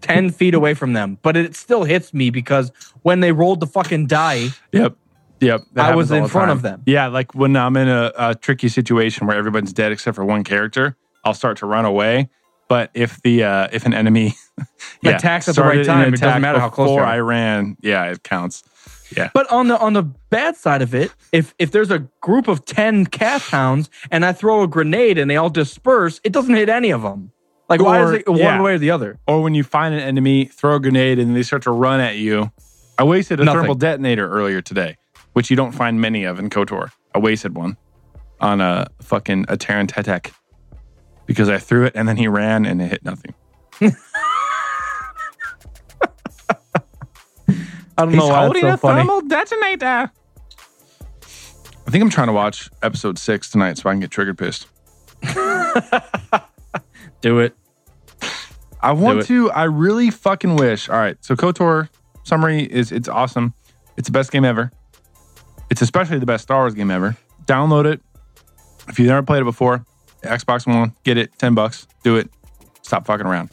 10 0.02 0.32
feet 0.32 0.56
away 0.56 0.74
from 0.74 0.94
them, 0.94 1.20
but 1.22 1.38
it 1.38 1.56
still 1.56 1.84
hits 1.84 2.16
me 2.16 2.32
because 2.32 2.72
when 3.04 3.20
they 3.20 3.32
rolled 3.32 3.60
the 3.60 3.68
fucking 3.68 4.08
die, 4.08 4.50
Yep. 4.72 4.98
Yep. 5.40 5.62
I 5.76 5.94
was 5.96 6.10
in 6.12 6.28
front 6.28 6.48
time. 6.48 6.58
of 6.58 6.62
them. 6.64 6.82
Yeah, 6.88 7.08
like 7.08 7.36
when 7.36 7.56
I'm 7.56 7.78
in 7.78 7.90
a, 7.90 8.12
a 8.18 8.36
tricky 8.36 8.70
situation 8.70 9.28
where 9.28 9.38
everyone's 9.38 9.72
dead 9.72 9.92
except 9.92 10.16
for 10.16 10.26
one 10.26 10.44
character, 10.44 10.98
I'll 11.24 11.36
start 11.36 11.58
to 11.58 11.68
run 11.68 11.86
away. 11.86 12.30
But 12.72 12.90
if 12.94 13.22
the 13.22 13.44
uh, 13.44 13.68
if 13.74 13.86
an 13.86 13.94
enemy 13.94 14.34
yeah, 15.02 15.18
Attacks 15.18 15.50
at 15.50 15.56
the 15.56 15.62
right 15.62 15.86
time, 15.86 16.14
it 16.14 16.22
doesn't 16.22 16.42
matter 16.42 16.58
how 16.58 16.70
close 16.70 16.88
before. 16.88 17.04
I 17.04 17.20
ran, 17.20 17.76
yeah, 17.82 18.06
it 18.06 18.24
counts. 18.24 18.64
Yeah. 19.18 19.30
But 19.34 19.52
on 19.52 19.68
the 19.68 19.78
on 19.78 19.92
the 19.92 20.04
bad 20.04 20.56
side 20.56 20.82
of 20.82 20.96
it, 20.96 21.14
if 21.34 21.54
if 21.60 21.72
there's 21.72 21.92
a 21.92 22.00
group 22.22 22.48
of 22.48 22.64
ten 22.64 23.08
kath 23.08 23.50
hounds 23.50 23.90
and 24.10 24.24
I 24.24 24.32
throw 24.32 24.64
a 24.64 24.70
grenade 24.70 25.18
and 25.18 25.30
they 25.30 25.36
all 25.36 25.50
disperse, 25.50 26.22
it 26.24 26.32
doesn't 26.32 26.56
hit 26.56 26.70
any 26.70 26.92
of 26.92 27.02
them. 27.02 27.34
Like 27.68 27.82
why 27.82 28.06
is 28.06 28.12
it 28.22 28.30
one 28.30 28.38
yeah. 28.38 28.62
way 28.62 28.76
or 28.76 28.78
the 28.78 28.92
other? 28.92 29.20
Or 29.28 29.44
when 29.44 29.54
you 29.54 29.66
find 29.66 29.94
an 29.94 30.00
enemy, 30.00 30.46
throw 30.46 30.76
a 30.76 30.80
grenade, 30.80 31.20
and 31.20 31.36
they 31.36 31.44
start 31.44 31.64
to 31.64 31.72
run 31.72 32.00
at 32.00 32.16
you. 32.16 32.54
I 32.98 33.04
wasted 33.04 33.42
a 33.42 33.44
Nothing. 33.44 33.64
thermal 33.64 33.76
detonator 33.76 34.32
earlier 34.32 34.62
today, 34.62 34.96
which 35.34 35.50
you 35.50 35.58
don't 35.58 35.74
find 35.74 36.00
many 36.00 36.24
of 36.24 36.40
in 36.40 36.50
KOTOR. 36.50 36.90
I 37.14 37.20
wasted 37.20 37.54
one 37.54 37.76
on 38.40 38.62
a 38.62 38.88
fucking 39.02 39.44
a 39.50 39.58
Terentatek 39.58 40.32
because 41.32 41.48
I 41.48 41.58
threw 41.60 41.86
it 41.86 41.94
and 41.96 42.10
then 42.10 42.18
he 42.18 42.28
ran 42.28 42.66
and 42.66 42.82
it 42.82 42.92
hit 42.92 43.06
nothing. 43.06 43.34
I 43.82 43.94
don't 47.98 48.12
know 48.12 48.28
why 48.28 48.50
it's 48.50 48.60
so 48.60 48.68
a 48.68 48.78
funny. 48.78 49.00
Thermal 49.02 49.22
detonator. 49.22 50.12
I 51.88 51.90
think 51.90 52.04
I'm 52.04 52.10
trying 52.10 52.28
to 52.28 52.34
watch 52.34 52.70
episode 52.84 53.18
six 53.18 53.50
tonight 53.50 53.78
so 53.78 53.90
I 53.90 53.94
can 53.94 54.02
get 54.02 54.12
trigger 54.12 54.34
pissed. 54.34 54.68
Do 57.22 57.40
it. 57.40 57.56
I 58.82 58.92
want 58.92 59.26
to. 59.28 59.50
I 59.52 59.64
really 59.64 60.10
fucking 60.10 60.58
wish. 60.58 60.90
All 60.90 60.98
right. 60.98 61.16
So 61.24 61.36
KOTOR 61.36 61.88
summary 62.24 62.64
is 62.64 62.92
it's 62.92 63.08
awesome. 63.08 63.54
It's 63.96 64.08
the 64.08 64.12
best 64.12 64.34
game 64.34 64.44
ever. 64.44 64.72
It's 65.70 65.82
especially 65.82 66.20
the 66.20 66.26
best 66.26 66.44
Star 66.44 66.58
Wars 66.58 66.74
game 66.74 66.92
ever. 66.92 67.16
Download 67.46 67.86
it. 67.86 68.02
If 68.90 69.00
you've 69.00 69.08
never 69.08 69.24
played 69.24 69.42
it 69.42 69.46
before, 69.46 69.86
Xbox 70.24 70.68
One, 70.68 70.94
get 71.04 71.18
it. 71.18 71.38
Ten 71.38 71.56
bucks. 71.56 71.88
Do 72.04 72.18
it. 72.18 72.30
Stop 72.82 73.06
fucking 73.06 73.26
around. 73.26 73.50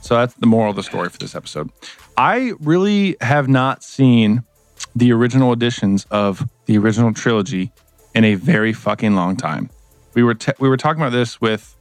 So 0.00 0.14
that's 0.14 0.34
the 0.34 0.46
moral 0.46 0.70
of 0.70 0.76
the 0.76 0.82
story 0.82 1.08
for 1.08 1.18
this 1.18 1.34
episode. 1.34 1.70
I 2.16 2.52
really 2.60 3.16
have 3.20 3.48
not 3.48 3.82
seen 3.82 4.42
the 4.96 5.12
original 5.12 5.52
editions 5.52 6.06
of 6.10 6.48
the 6.66 6.78
original 6.78 7.12
trilogy 7.12 7.70
in 8.14 8.24
a 8.24 8.34
very 8.34 8.72
fucking 8.72 9.14
long 9.14 9.36
time. 9.36 9.70
We 10.14 10.22
were 10.22 10.34
te- 10.34 10.52
we 10.58 10.68
were 10.68 10.76
talking 10.76 11.00
about 11.00 11.12
this 11.12 11.40
with 11.40 11.76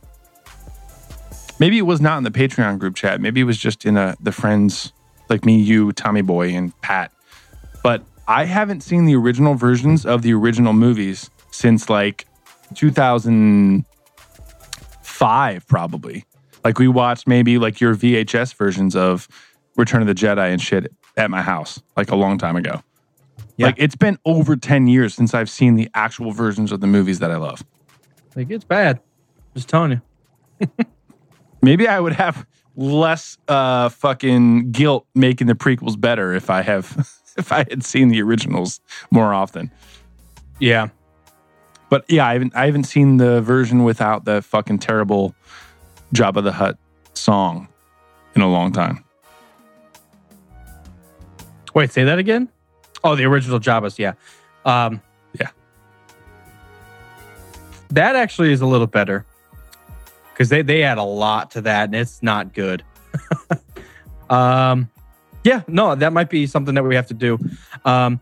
maybe 1.59 1.77
it 1.77 1.83
was 1.83 2.01
not 2.01 2.17
in 2.17 2.23
the 2.23 2.31
Patreon 2.31 2.79
group 2.79 2.95
chat. 2.95 3.19
Maybe 3.21 3.41
it 3.41 3.45
was 3.45 3.57
just 3.57 3.85
in 3.85 3.97
a, 3.97 4.15
the 4.19 4.31
friends 4.31 4.93
like 5.29 5.45
me, 5.45 5.59
you, 5.59 5.91
Tommy 5.91 6.21
Boy, 6.21 6.49
and 6.49 6.79
Pat. 6.81 7.11
But 7.83 8.03
I 8.27 8.45
haven't 8.45 8.81
seen 8.81 9.05
the 9.05 9.15
original 9.15 9.55
versions 9.55 10.05
of 10.05 10.21
the 10.21 10.33
original 10.33 10.73
movies 10.73 11.29
since 11.51 11.89
like 11.89 12.27
2005, 15.19 15.67
probably. 15.67 16.25
Like 16.63 16.79
we 16.79 16.87
watched 16.87 17.27
maybe 17.27 17.57
like 17.57 17.81
your 17.81 17.95
VHS 17.95 18.55
versions 18.55 18.95
of 18.95 19.27
Return 19.75 20.01
of 20.01 20.07
the 20.07 20.15
Jedi 20.15 20.51
and 20.51 20.61
shit 20.61 20.91
at 21.17 21.29
my 21.29 21.41
house 21.41 21.81
like 21.97 22.09
a 22.09 22.15
long 22.15 22.37
time 22.37 22.55
ago. 22.55 22.81
Yeah. 23.57 23.67
Like 23.67 23.75
it's 23.77 23.95
been 23.95 24.17
over 24.25 24.55
10 24.55 24.87
years 24.87 25.13
since 25.13 25.33
I've 25.33 25.49
seen 25.49 25.75
the 25.75 25.89
actual 25.93 26.31
versions 26.31 26.71
of 26.71 26.79
the 26.79 26.87
movies 26.87 27.19
that 27.19 27.31
I 27.31 27.37
love. 27.37 27.63
Like 28.35 28.49
it's 28.49 28.63
bad. 28.63 29.01
Just 29.53 29.67
telling 29.67 30.01
you. 30.61 30.67
Maybe 31.61 31.87
I 31.87 31.99
would 31.99 32.13
have 32.13 32.45
less 32.75 33.37
uh 33.49 33.89
fucking 33.89 34.71
guilt 34.71 35.05
making 35.13 35.47
the 35.47 35.55
prequels 35.55 35.99
better 35.99 36.33
if 36.33 36.49
I 36.49 36.61
have 36.61 37.09
if 37.37 37.51
I 37.51 37.65
had 37.69 37.83
seen 37.83 38.07
the 38.07 38.21
originals 38.21 38.79
more 39.11 39.33
often. 39.33 39.69
Yeah. 40.59 40.89
But 41.89 42.05
yeah, 42.07 42.25
I 42.27 42.33
haven't 42.33 42.55
I 42.55 42.65
haven't 42.67 42.83
seen 42.83 43.17
the 43.17 43.41
version 43.41 43.83
without 43.83 44.25
the 44.25 44.41
fucking 44.41 44.79
terrible 44.79 45.33
Jabba 46.13 46.43
the 46.43 46.51
Hutt 46.51 46.77
song 47.13 47.67
in 48.35 48.41
a 48.41 48.47
long 48.47 48.71
time. 48.71 49.03
Wait, 51.73 51.91
say 51.91 52.03
that 52.03 52.19
again? 52.19 52.49
Oh, 53.03 53.15
the 53.15 53.25
original 53.25 53.59
Jabba's, 53.59 53.97
yeah. 53.97 54.13
Um 54.65 55.01
Yeah. 55.39 55.49
That 57.89 58.15
actually 58.15 58.51
is 58.51 58.61
a 58.61 58.67
little 58.67 58.87
better. 58.87 59.25
Because 60.33 60.49
they, 60.49 60.61
they 60.61 60.83
add 60.83 60.99
a 60.99 61.03
lot 61.03 61.51
to 61.51 61.61
that 61.61 61.85
and 61.85 61.95
it's 61.95 62.21
not 62.21 62.53
good. 62.53 62.83
um 64.29 64.89
yeah, 65.43 65.63
no, 65.67 65.95
that 65.95 66.13
might 66.13 66.29
be 66.29 66.45
something 66.45 66.75
that 66.75 66.83
we 66.83 66.95
have 66.95 67.07
to 67.07 67.13
do. 67.15 67.39
Um 67.83 68.21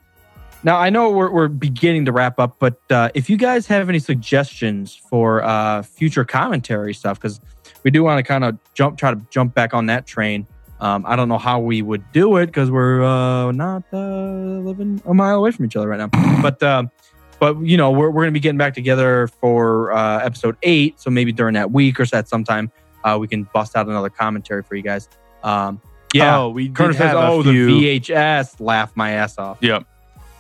now 0.64 0.78
I 0.78 0.90
know 0.90 1.12
we're, 1.12 1.30
we're 1.32 1.48
beginning 1.48 2.06
to 2.06 2.12
wrap 2.12 2.40
up, 2.40 2.58
but 2.60 2.80
uh, 2.92 3.10
if 3.14 3.30
you 3.30 3.38
guys 3.38 3.68
have 3.68 3.90
any 3.90 4.00
suggestions 4.00 4.96
for 4.96 5.44
uh, 5.44 5.82
future 5.84 6.26
commentary 6.26 6.94
stuff, 6.94 7.20
because 7.20 7.40
we 7.84 7.92
do 7.92 8.04
want 8.04 8.18
to 8.20 8.24
kind 8.24 8.44
of 8.44 8.58
jump, 8.74 8.98
try 8.98 9.14
to 9.14 9.22
jump 9.30 9.54
back 9.54 9.74
on 9.74 9.86
that 9.88 10.06
train. 10.06 10.48
Um, 10.80 11.06
I 11.08 11.16
don't 11.16 11.28
know 11.30 11.38
how 11.38 11.60
we 11.60 11.82
would 11.82 12.04
do 12.12 12.38
it 12.38 12.48
because 12.48 12.70
we're 12.70 13.04
uh, 13.04 13.52
not 13.52 13.84
uh, 13.92 13.98
living 13.98 15.02
a 15.06 15.14
mile 15.14 15.38
away 15.38 15.52
from 15.52 15.66
each 15.66 15.76
other 15.76 15.88
right 15.88 15.98
now. 15.98 16.42
But 16.42 16.62
um, 16.62 16.92
but 17.40 17.60
you 17.62 17.78
know 17.78 17.92
we're 17.92 18.10
we're 18.12 18.24
gonna 18.24 18.32
be 18.32 18.40
getting 18.40 18.58
back 18.60 18.74
together 18.76 19.28
for 19.28 19.92
uh, 19.92 20.20
episode 20.20 20.56
eight. 20.64 21.00
So 21.00 21.10
maybe 21.10 21.32
during 21.32 21.54
that 21.56 21.72
week 21.72 22.00
or 22.00 22.06
so 22.06 22.18
at 22.18 22.28
sometime 22.28 22.72
uh, 23.04 23.18
we 23.20 23.28
can 23.28 23.44
bust 23.54 23.76
out 23.76 23.88
another 23.88 24.10
commentary 24.10 24.62
for 24.64 24.76
you 24.76 24.84
guys. 24.84 25.10
Um, 25.44 25.82
yeah, 26.14 26.40
Oh, 26.40 26.50
we 26.50 26.68
did 26.68 26.76
Curtis 26.76 26.98
says, 26.98 27.14
"Oh, 27.16 27.42
few- 27.42 27.80
the 27.80 28.00
VHS, 28.00 28.60
laugh 28.60 28.92
my 28.96 29.12
ass 29.12 29.38
off." 29.38 29.58
Yep. 29.62 29.84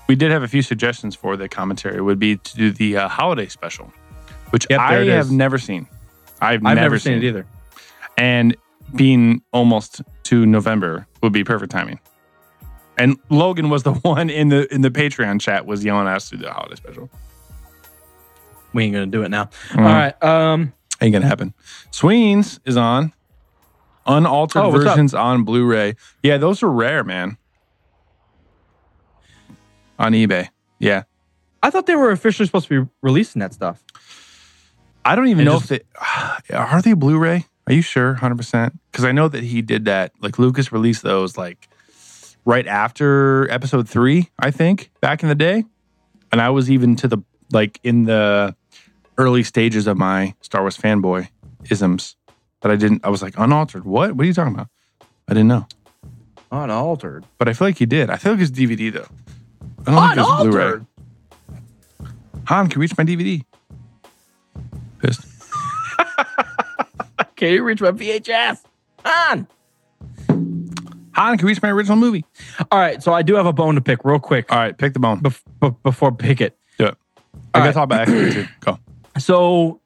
We 0.08 0.16
did 0.16 0.32
have 0.32 0.44
a 0.44 0.48
few 0.48 0.62
suggestions 0.62 1.16
for 1.16 1.36
the 1.36 1.50
commentary. 1.50 2.02
Would 2.02 2.20
be 2.20 2.38
to 2.38 2.56
do 2.56 2.72
the 2.72 2.98
uh, 2.98 3.08
holiday 3.08 3.48
special, 3.48 3.92
which 4.52 4.66
Yep, 4.70 4.80
I 4.80 4.94
have 5.06 5.32
never 5.32 5.58
seen. 5.58 5.88
I've, 6.40 6.66
I've 6.66 6.76
never, 6.76 7.00
seen, 7.00 7.18
it 7.18 7.24
either. 7.24 7.46
And 8.18 8.56
being 8.96 9.42
almost 9.52 10.02
to 10.24 10.46
November 10.46 11.08
would 11.22 11.34
be 11.34 11.44
perfect 11.44 11.72
timing. 11.72 12.00
And 12.98 13.18
Logan 13.30 13.70
was 13.70 13.84
the 13.84 13.94
one 14.04 14.30
in 14.30 14.50
the 14.50 14.74
in 14.74 14.82
the 14.82 14.92
Patreon 14.92 15.42
chat 15.42 15.66
was 15.66 15.84
yelling 15.84 16.08
at 16.08 16.16
us 16.16 16.30
to 16.30 16.38
do 16.38 16.44
the 16.44 16.54
holiday 16.54 16.76
special. 16.76 17.10
We 18.74 18.84
ain't 18.86 18.94
gonna 18.94 19.08
do 19.08 19.24
it 19.24 19.30
now. 19.30 19.46
Mhm. 19.70 19.78
All 19.80 19.84
right. 19.84 20.24
Um, 20.24 20.74
Ain't 21.02 21.14
gonna 21.14 21.28
happen. 21.28 21.54
Sweens 21.92 22.60
is 22.66 22.76
on. 22.76 23.14
Unaltered 24.08 24.62
Oh, 24.64 24.72
versions 24.72 25.14
on 25.14 25.44
Blu-ray. 25.44 25.96
Yeah, 26.24 26.38
those 26.38 26.64
are 26.64 26.72
rare, 26.72 27.04
man. 27.04 27.38
On 30.00 30.12
eBay. 30.14 30.50
Yeah. 30.80 31.04
I 31.64 31.70
thought 31.70 31.86
they 31.88 31.96
were 31.96 32.12
officially 32.12 32.46
supposed 32.46 32.68
to 32.68 32.84
be 32.86 32.90
releasing 33.02 33.40
that 33.40 33.54
stuff. 33.54 33.84
I 35.04 35.16
don't 35.16 35.28
even 35.28 35.40
And 35.42 35.46
know 35.54 35.60
just- 35.60 35.72
if 35.72 35.82
they 36.48 36.56
are 36.56 36.82
they 36.82 36.94
Blu-ray. 36.94 37.46
Are 37.68 37.74
you 37.74 37.82
sure, 37.82 38.14
hundred 38.14 38.38
percent? 38.38 38.80
Because 38.92 39.04
I 39.04 39.12
know 39.12 39.28
that 39.28 39.44
he 39.44 39.62
did 39.62 39.86
that. 39.86 40.14
Like 40.22 40.40
Lucas 40.40 40.72
released 40.72 41.02
those 41.04 41.38
like 41.38 41.68
right 42.46 42.66
after 42.66 43.50
Episode 43.52 43.90
three, 43.90 44.30
I 44.40 44.52
think, 44.52 44.90
back 45.02 45.22
in 45.22 45.28
the 45.28 45.36
day. 45.36 45.66
And 46.32 46.40
I 46.40 46.50
was 46.50 46.72
even 46.72 46.96
to 46.98 47.08
the 47.10 47.18
like 47.52 47.80
in 47.84 48.06
the 48.06 48.56
early 49.18 49.44
stages 49.44 49.86
of 49.88 49.98
my 49.98 50.34
Star 50.42 50.62
Wars 50.62 50.78
fanboy 50.78 51.28
isms 51.70 52.16
that 52.62 52.72
I 52.72 52.76
didn't. 52.78 53.02
I 53.04 53.10
was 53.10 53.22
like 53.22 53.38
unaltered. 53.38 53.84
What? 53.84 54.14
What 54.16 54.24
are 54.24 54.28
you 54.28 54.34
talking 54.34 54.54
about? 54.54 54.70
I 55.28 55.34
didn't 55.34 55.50
know, 55.50 55.68
Unaltered. 56.52 57.26
but 57.38 57.50
I 57.50 57.54
feel 57.54 57.68
like 57.68 57.78
he 57.80 57.86
did. 57.86 58.10
I 58.10 58.16
feel 58.16 58.32
like 58.34 58.42
it's 58.42 58.52
DVD 58.52 58.94
though. 58.94 59.08
I 59.88 60.16
don't 60.16 60.16
think 60.16 60.18
it 60.18 60.22
was 60.22 60.48
Blu-ray. 60.56 60.80
Han, 62.46 62.70
can 62.70 62.80
you 62.80 62.82
reach 62.82 62.98
my 62.98 63.04
DVD? 63.04 63.44
Pissed. 65.00 65.26
Can 67.36 67.54
you 67.54 67.64
reach 67.64 67.82
my 67.82 67.92
VHS? 67.92 68.64
On. 69.06 69.48
Han, 71.14 71.38
can 71.38 71.40
you 71.40 71.48
reach 71.48 71.62
my 71.62 71.70
original 71.70 71.96
movie? 71.98 72.26
All 72.72 72.80
right. 72.80 73.02
So 73.04 73.14
I 73.14 73.22
do 73.22 73.36
have 73.36 73.46
a 73.46 73.54
bone 73.54 73.76
to 73.76 73.82
pick 73.82 74.04
real 74.04 74.18
quick 74.20 74.52
All 74.52 74.58
right, 74.58 74.76
pick 74.76 74.94
the 74.94 75.00
bone. 75.00 75.22
bef- 75.22 75.44
be- 75.62 75.76
before 75.84 76.12
pick 76.12 76.42
it. 76.42 76.58
Do 76.80 76.86
it. 76.88 76.98
I 77.54 77.60
All 77.60 77.64
gotta 77.66 77.66
right. 77.66 77.74
talk 77.76 77.84
about 77.84 78.02
X-Men 78.02 78.34
too. 78.34 78.48
Go. 78.62 78.80
So 79.20 79.82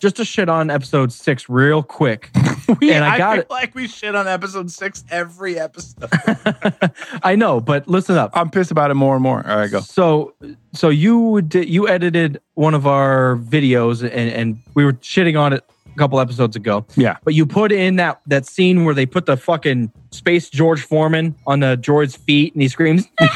just 0.00 0.16
to 0.16 0.24
shit 0.24 0.48
on 0.48 0.70
episode 0.70 1.12
six 1.12 1.48
real 1.48 1.82
quick. 1.82 2.30
We, 2.80 2.92
And 2.92 3.04
I 3.04 3.18
got 3.18 3.32
feel 3.32 3.40
it. 3.42 3.50
like 3.50 3.74
we 3.74 3.88
shit 3.88 4.14
on 4.14 4.28
episode 4.28 4.70
six 4.70 5.02
every 5.10 5.58
episode. 5.58 6.08
I 7.24 7.34
know, 7.34 7.60
but 7.60 7.88
listen 7.88 8.16
up. 8.16 8.30
I'm 8.34 8.48
pissed 8.48 8.70
about 8.70 8.92
it 8.92 8.94
more 8.94 9.14
and 9.16 9.22
more. 9.24 9.44
All 9.44 9.56
right, 9.56 9.68
go. 9.68 9.80
So, 9.80 10.34
so 10.72 10.88
you 10.88 11.42
did 11.42 11.68
you 11.68 11.88
edited 11.88 12.40
one 12.54 12.74
of 12.74 12.86
our 12.86 13.38
videos, 13.38 14.02
and 14.02 14.12
and 14.30 14.62
we 14.74 14.84
were 14.84 14.92
shitting 14.92 15.36
on 15.40 15.52
it 15.52 15.64
a 15.92 15.98
couple 15.98 16.20
episodes 16.20 16.54
ago. 16.54 16.86
Yeah. 16.94 17.16
But 17.24 17.34
you 17.34 17.44
put 17.44 17.72
in 17.72 17.96
that 17.96 18.20
that 18.28 18.46
scene 18.46 18.84
where 18.84 18.94
they 18.94 19.06
put 19.06 19.26
the 19.26 19.36
fucking 19.36 19.90
space 20.12 20.48
George 20.48 20.82
Foreman 20.82 21.34
on 21.48 21.58
the 21.60 21.76
droid's 21.76 22.14
feet, 22.14 22.52
and 22.54 22.62
he 22.62 22.68
screams, 22.68 23.04
"No, 23.20 23.26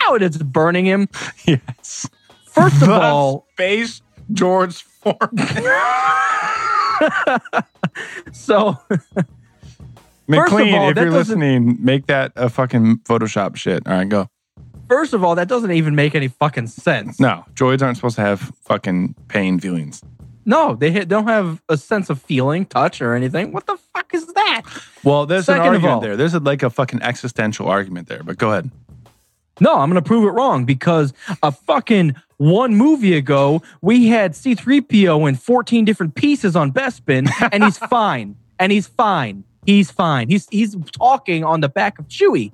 no!" 0.00 0.14
and 0.16 0.24
it's 0.24 0.38
burning 0.38 0.84
him. 0.84 1.08
Yes. 1.46 2.08
First 2.46 2.82
of 2.82 2.88
The 2.88 3.00
all, 3.00 3.46
Space 3.52 4.02
George 4.32 4.82
So 8.32 8.78
McLean, 10.26 10.74
all, 10.74 10.90
if 10.90 10.96
you're 10.96 11.10
listening, 11.10 11.76
make 11.80 12.06
that 12.06 12.32
a 12.36 12.48
fucking 12.48 12.98
Photoshop 12.98 13.56
shit. 13.56 13.86
All 13.86 13.92
right, 13.94 14.08
go. 14.08 14.28
first 14.88 15.12
of 15.12 15.22
all, 15.22 15.34
that 15.34 15.48
doesn't 15.48 15.70
even 15.72 15.94
make 15.94 16.14
any 16.14 16.28
fucking 16.28 16.68
sense. 16.68 17.20
No, 17.20 17.44
droids 17.54 17.82
aren't 17.82 17.96
supposed 17.96 18.16
to 18.16 18.22
have 18.22 18.52
fucking 18.62 19.14
pain 19.28 19.58
feelings. 19.60 20.02
No, 20.46 20.74
they 20.74 21.04
don't 21.04 21.26
have 21.26 21.62
a 21.68 21.76
sense 21.76 22.10
of 22.10 22.20
feeling, 22.20 22.66
touch, 22.66 23.00
or 23.00 23.14
anything. 23.14 23.52
What 23.52 23.66
the 23.66 23.78
fuck 23.94 24.12
is 24.14 24.26
that? 24.26 24.62
Well, 25.02 25.24
there's 25.26 25.46
Second 25.46 25.62
an 25.62 25.68
argument 25.68 25.94
all- 25.94 26.00
there. 26.00 26.16
There's 26.16 26.34
a, 26.34 26.38
like 26.40 26.62
a 26.62 26.70
fucking 26.70 27.02
existential 27.02 27.68
argument 27.68 28.08
there, 28.08 28.22
but 28.22 28.36
go 28.38 28.50
ahead. 28.52 28.70
No, 29.60 29.78
I'm 29.78 29.88
going 29.90 30.02
to 30.02 30.06
prove 30.06 30.24
it 30.24 30.32
wrong 30.32 30.64
because 30.64 31.12
a 31.42 31.52
fucking 31.52 32.14
one 32.38 32.74
movie 32.74 33.16
ago, 33.16 33.62
we 33.82 34.08
had 34.08 34.32
C3PO 34.32 35.28
in 35.28 35.36
14 35.36 35.84
different 35.84 36.14
pieces 36.14 36.56
on 36.56 36.72
Bespin, 36.72 37.28
and 37.52 37.62
he's 37.64 37.78
fine. 37.90 38.36
And 38.58 38.72
he's 38.72 38.86
fine. 38.86 39.44
He's 39.66 39.90
fine. 39.90 40.28
He's 40.28 40.46
he's 40.50 40.76
talking 40.92 41.44
on 41.44 41.60
the 41.60 41.68
back 41.68 41.98
of 41.98 42.06
Chewie. 42.08 42.52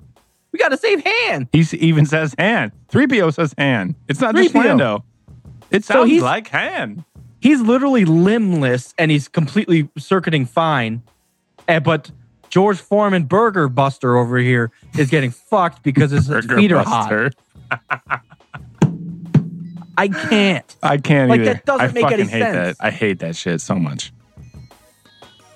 We 0.51 0.59
got 0.59 0.69
to 0.69 0.77
save 0.77 1.03
Han. 1.05 1.47
He 1.51 1.61
even 1.77 2.05
says 2.05 2.35
Han. 2.37 2.71
3PO 2.89 3.33
says 3.33 3.53
Han. 3.57 3.95
It's 4.07 4.19
not 4.19 4.35
just 4.35 4.53
3PO. 4.53 4.65
Lando. 4.65 5.03
It 5.71 5.83
sounds 5.85 6.09
he's- 6.09 6.21
like 6.23 6.47
Han. 6.49 7.05
He's 7.39 7.59
literally 7.61 8.05
limbless 8.05 8.93
and 8.99 9.09
he's 9.09 9.27
completely 9.27 9.89
circuiting 9.97 10.45
fine. 10.45 11.01
Eh, 11.67 11.79
but 11.79 12.11
George 12.51 12.79
Foreman 12.79 13.23
Burger 13.23 13.67
Buster 13.69 14.17
over 14.17 14.37
here 14.37 14.71
is 14.97 15.09
getting 15.09 15.31
fucked 15.31 15.81
because 15.83 16.11
his 16.11 16.27
Burger 16.27 16.57
feet 16.57 16.71
are 16.73 16.83
hot. 16.83 17.33
I 19.97 20.07
can't. 20.07 20.75
I 20.83 20.97
can't 20.97 21.29
Like, 21.29 21.41
either. 21.41 21.53
that 21.53 21.65
doesn't 21.65 21.89
I 21.89 21.91
make 21.93 22.03
fucking 22.03 22.19
any 22.19 22.29
hate 22.29 22.41
sense. 22.41 22.77
that. 22.77 22.85
I 22.85 22.91
hate 22.91 23.19
that 23.19 23.35
shit 23.35 23.61
so 23.61 23.75
much. 23.75 24.11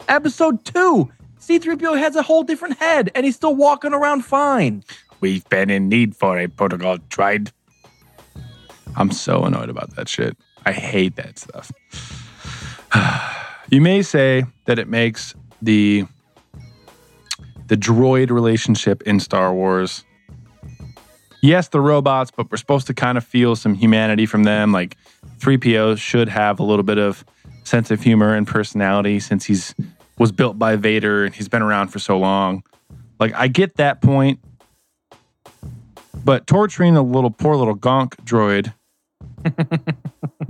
Episode 0.07 0.63
two, 0.63 1.11
C3PO 1.39 1.97
has 1.97 2.15
a 2.15 2.21
whole 2.21 2.43
different 2.43 2.77
head 2.77 3.11
and 3.13 3.25
he's 3.25 3.35
still 3.35 3.55
walking 3.55 3.93
around 3.93 4.23
fine. 4.23 4.83
We've 5.19 5.47
been 5.49 5.69
in 5.69 5.89
need 5.89 6.15
for 6.15 6.39
a 6.39 6.47
protocol 6.47 6.97
tried. 7.09 7.51
I'm 8.95 9.11
so 9.11 9.43
annoyed 9.43 9.69
about 9.69 9.95
that 9.95 10.07
shit. 10.07 10.37
I 10.65 10.71
hate 10.71 11.17
that 11.17 11.39
stuff. 11.39 11.71
you 13.69 13.81
may 13.81 14.01
say 14.01 14.45
that 14.65 14.79
it 14.79 14.87
makes 14.87 15.33
the 15.61 16.05
the 17.67 17.77
droid 17.77 18.29
relationship 18.29 19.01
in 19.03 19.19
Star 19.19 19.53
Wars. 19.53 20.03
Yes, 21.41 21.67
the 21.67 21.81
robots, 21.81 22.31
but 22.35 22.49
we're 22.49 22.57
supposed 22.57 22.87
to 22.87 22.93
kind 22.93 23.17
of 23.17 23.23
feel 23.23 23.55
some 23.55 23.75
humanity 23.75 24.25
from 24.25 24.43
them. 24.43 24.71
Like 24.71 24.97
3PO 25.39 25.97
should 25.97 26.29
have 26.29 26.59
a 26.59 26.63
little 26.63 26.83
bit 26.83 26.97
of 26.97 27.23
sense 27.63 27.91
of 27.91 28.01
humor 28.01 28.33
and 28.33 28.47
personality 28.47 29.19
since 29.19 29.45
he's 29.45 29.75
was 30.17 30.31
built 30.31 30.57
by 30.57 30.75
Vader 30.75 31.25
and 31.25 31.35
he's 31.35 31.49
been 31.49 31.61
around 31.61 31.89
for 31.89 31.99
so 31.99 32.17
long. 32.17 32.63
Like 33.19 33.33
I 33.33 33.47
get 33.47 33.75
that 33.75 34.01
point, 34.01 34.39
but 36.23 36.47
torturing 36.47 36.95
a 36.95 37.01
little 37.01 37.31
poor 37.31 37.55
little 37.55 37.75
gonk 37.75 38.15
droid. 38.23 38.73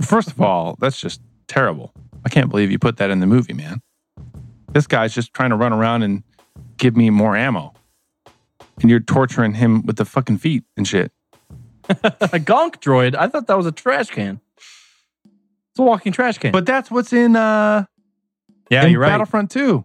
first 0.00 0.28
of 0.30 0.40
all, 0.40 0.76
that's 0.78 1.00
just 1.00 1.20
terrible. 1.48 1.92
I 2.24 2.28
can't 2.28 2.48
believe 2.48 2.70
you 2.70 2.78
put 2.78 2.96
that 2.98 3.10
in 3.10 3.20
the 3.20 3.26
movie, 3.26 3.52
man. 3.52 3.80
This 4.72 4.86
guy's 4.86 5.14
just 5.14 5.34
trying 5.34 5.50
to 5.50 5.56
run 5.56 5.72
around 5.72 6.02
and 6.02 6.22
give 6.76 6.96
me 6.96 7.10
more 7.10 7.36
ammo. 7.36 7.72
And 8.80 8.90
you're 8.90 9.00
torturing 9.00 9.54
him 9.54 9.84
with 9.86 9.96
the 9.96 10.04
fucking 10.04 10.38
feet 10.38 10.64
and 10.76 10.86
shit. 10.86 11.10
A 11.88 11.94
gonk 12.38 12.76
droid. 12.80 13.14
I 13.14 13.28
thought 13.28 13.46
that 13.46 13.56
was 13.56 13.64
a 13.66 13.72
trash 13.72 14.08
can. 14.10 14.40
It's 15.26 15.78
a 15.78 15.82
walking 15.82 16.12
trash 16.12 16.38
can. 16.38 16.52
But 16.52 16.66
that's 16.66 16.90
what's 16.90 17.12
in 17.12 17.36
uh 17.36 17.84
yeah, 18.70 18.84
in 18.84 18.90
you're 18.92 19.00
right. 19.00 19.08
Battlefront 19.10 19.50
2. 19.52 19.84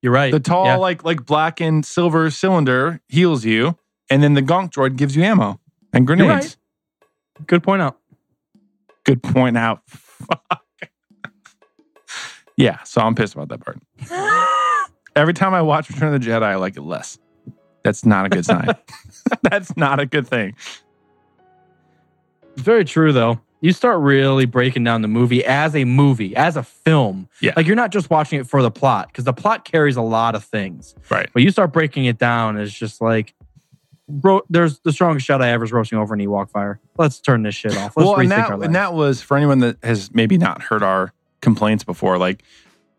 You're 0.00 0.12
right. 0.12 0.32
The 0.32 0.40
tall, 0.40 0.64
Yeah. 0.64 0.76
like 0.76 1.04
like 1.04 1.26
black 1.26 1.60
and 1.60 1.84
silver 1.84 2.30
cylinder 2.30 3.00
heals 3.08 3.44
you, 3.44 3.76
and 4.10 4.22
then 4.22 4.34
the 4.34 4.40
gonk 4.42 4.70
droid 4.72 4.96
gives 4.96 5.14
you 5.14 5.22
ammo 5.22 5.60
and 5.92 6.08
You're 6.08 6.16
grenades. 6.16 6.56
right. 7.38 7.46
Good 7.46 7.62
point 7.62 7.82
out. 7.82 7.98
Good 9.04 9.22
point 9.22 9.56
out. 9.58 9.82
Fuck. 9.88 10.62
yeah, 12.56 12.82
so 12.84 13.00
I'm 13.02 13.14
pissed 13.14 13.34
about 13.34 13.48
that 13.50 13.60
part. 13.64 13.78
Every 15.14 15.34
time 15.34 15.54
I 15.54 15.62
watch 15.62 15.90
Return 15.90 16.14
of 16.14 16.20
the 16.20 16.26
Jedi, 16.26 16.42
I 16.42 16.56
like 16.56 16.76
it 16.76 16.82
less. 16.82 17.18
That's 17.82 18.04
not 18.04 18.26
a 18.26 18.28
good 18.28 18.44
sign. 18.44 18.68
That's 19.42 19.76
not 19.76 20.00
a 20.00 20.06
good 20.06 20.26
thing. 20.26 20.54
Very 22.56 22.84
true, 22.84 23.12
though. 23.12 23.40
You 23.60 23.72
start 23.72 24.00
really 24.00 24.44
breaking 24.44 24.82
down 24.84 25.02
the 25.02 25.08
movie 25.08 25.44
as 25.44 25.76
a 25.76 25.84
movie, 25.84 26.34
as 26.34 26.56
a 26.56 26.64
film. 26.64 27.28
Yeah. 27.40 27.52
Like 27.56 27.66
you're 27.66 27.76
not 27.76 27.92
just 27.92 28.10
watching 28.10 28.40
it 28.40 28.46
for 28.46 28.60
the 28.60 28.72
plot, 28.72 29.08
because 29.08 29.24
the 29.24 29.32
plot 29.32 29.64
carries 29.64 29.96
a 29.96 30.02
lot 30.02 30.34
of 30.34 30.42
things. 30.42 30.96
Right. 31.08 31.28
But 31.32 31.42
you 31.42 31.50
start 31.50 31.72
breaking 31.72 32.06
it 32.06 32.18
down, 32.18 32.58
it's 32.58 32.72
just 32.72 33.00
like, 33.00 33.34
bro, 34.08 34.42
there's 34.50 34.80
the 34.80 34.92
strongest 34.92 35.26
shot 35.26 35.40
I 35.42 35.50
ever 35.50 35.64
is 35.64 35.72
roasting 35.72 35.98
over 35.98 36.12
an 36.12 36.20
Ewok 36.20 36.50
fire. 36.50 36.80
Let's 36.98 37.20
turn 37.20 37.44
this 37.44 37.54
shit 37.54 37.76
off. 37.76 37.96
Let's 37.96 38.06
well, 38.06 38.16
rethink 38.16 38.22
and 38.22 38.30
that, 38.32 38.66
and 38.66 38.74
that 38.74 38.94
was 38.94 39.22
for 39.22 39.36
anyone 39.36 39.60
that 39.60 39.76
has 39.84 40.12
maybe 40.12 40.38
not 40.38 40.62
heard 40.62 40.82
our 40.82 41.12
complaints 41.40 41.84
before. 41.84 42.18
Like 42.18 42.42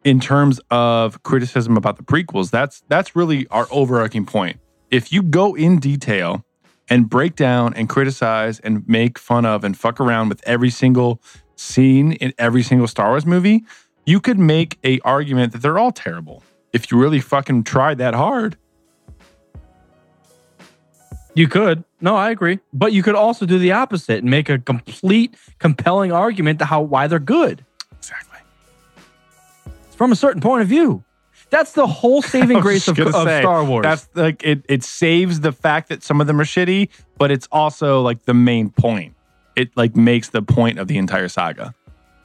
in 0.03 0.19
terms 0.19 0.59
of 0.69 1.23
criticism 1.23 1.77
about 1.77 1.97
the 1.97 2.03
prequels, 2.03 2.49
that's 2.49 2.83
that's 2.87 3.15
really 3.15 3.47
our 3.47 3.67
overarching 3.71 4.25
point. 4.25 4.59
If 4.91 5.11
you 5.11 5.23
go 5.23 5.55
in 5.55 5.79
detail 5.79 6.43
and 6.89 7.09
break 7.09 7.35
down 7.35 7.73
and 7.73 7.89
criticize 7.89 8.59
and 8.59 8.87
make 8.87 9.17
fun 9.17 9.45
of 9.45 9.63
and 9.63 9.77
fuck 9.77 9.99
around 9.99 10.29
with 10.29 10.41
every 10.45 10.69
single 10.69 11.21
scene 11.55 12.13
in 12.13 12.33
every 12.37 12.63
single 12.63 12.87
Star 12.87 13.09
Wars 13.09 13.25
movie, 13.25 13.63
you 14.05 14.19
could 14.19 14.37
make 14.37 14.77
a 14.83 14.99
argument 14.99 15.53
that 15.53 15.61
they're 15.61 15.79
all 15.79 15.91
terrible. 15.91 16.43
If 16.73 16.91
you 16.91 16.99
really 16.99 17.19
fucking 17.19 17.63
tried 17.63 17.99
that 17.99 18.13
hard. 18.13 18.57
You 21.35 21.47
could. 21.47 21.83
No, 21.99 22.15
I 22.15 22.29
agree. 22.29 22.59
But 22.73 22.93
you 22.93 23.01
could 23.01 23.15
also 23.15 23.45
do 23.45 23.57
the 23.57 23.71
opposite 23.71 24.19
and 24.19 24.29
make 24.29 24.49
a 24.49 24.59
complete 24.59 25.35
compelling 25.57 26.11
argument 26.11 26.59
to 26.59 26.65
how 26.65 26.81
why 26.81 27.07
they're 27.07 27.17
good. 27.19 27.65
From 29.95 30.11
a 30.11 30.15
certain 30.15 30.41
point 30.41 30.61
of 30.61 30.67
view. 30.67 31.03
That's 31.49 31.73
the 31.73 31.85
whole 31.87 32.21
saving 32.33 32.59
grace 32.59 32.87
of, 32.87 32.97
of 32.99 33.13
say, 33.13 33.41
Star 33.41 33.63
Wars. 33.63 33.83
That's 33.83 34.07
like 34.15 34.43
it 34.43 34.65
it 34.69 34.83
saves 34.83 35.41
the 35.41 35.51
fact 35.51 35.89
that 35.89 36.03
some 36.03 36.19
of 36.21 36.27
them 36.27 36.39
are 36.41 36.45
shitty, 36.45 36.89
but 37.17 37.31
it's 37.31 37.47
also 37.51 38.01
like 38.01 38.25
the 38.25 38.33
main 38.33 38.69
point. 38.69 39.15
It 39.55 39.69
like 39.77 39.95
makes 39.95 40.29
the 40.29 40.41
point 40.41 40.79
of 40.79 40.87
the 40.87 40.97
entire 40.97 41.27
saga. 41.27 41.75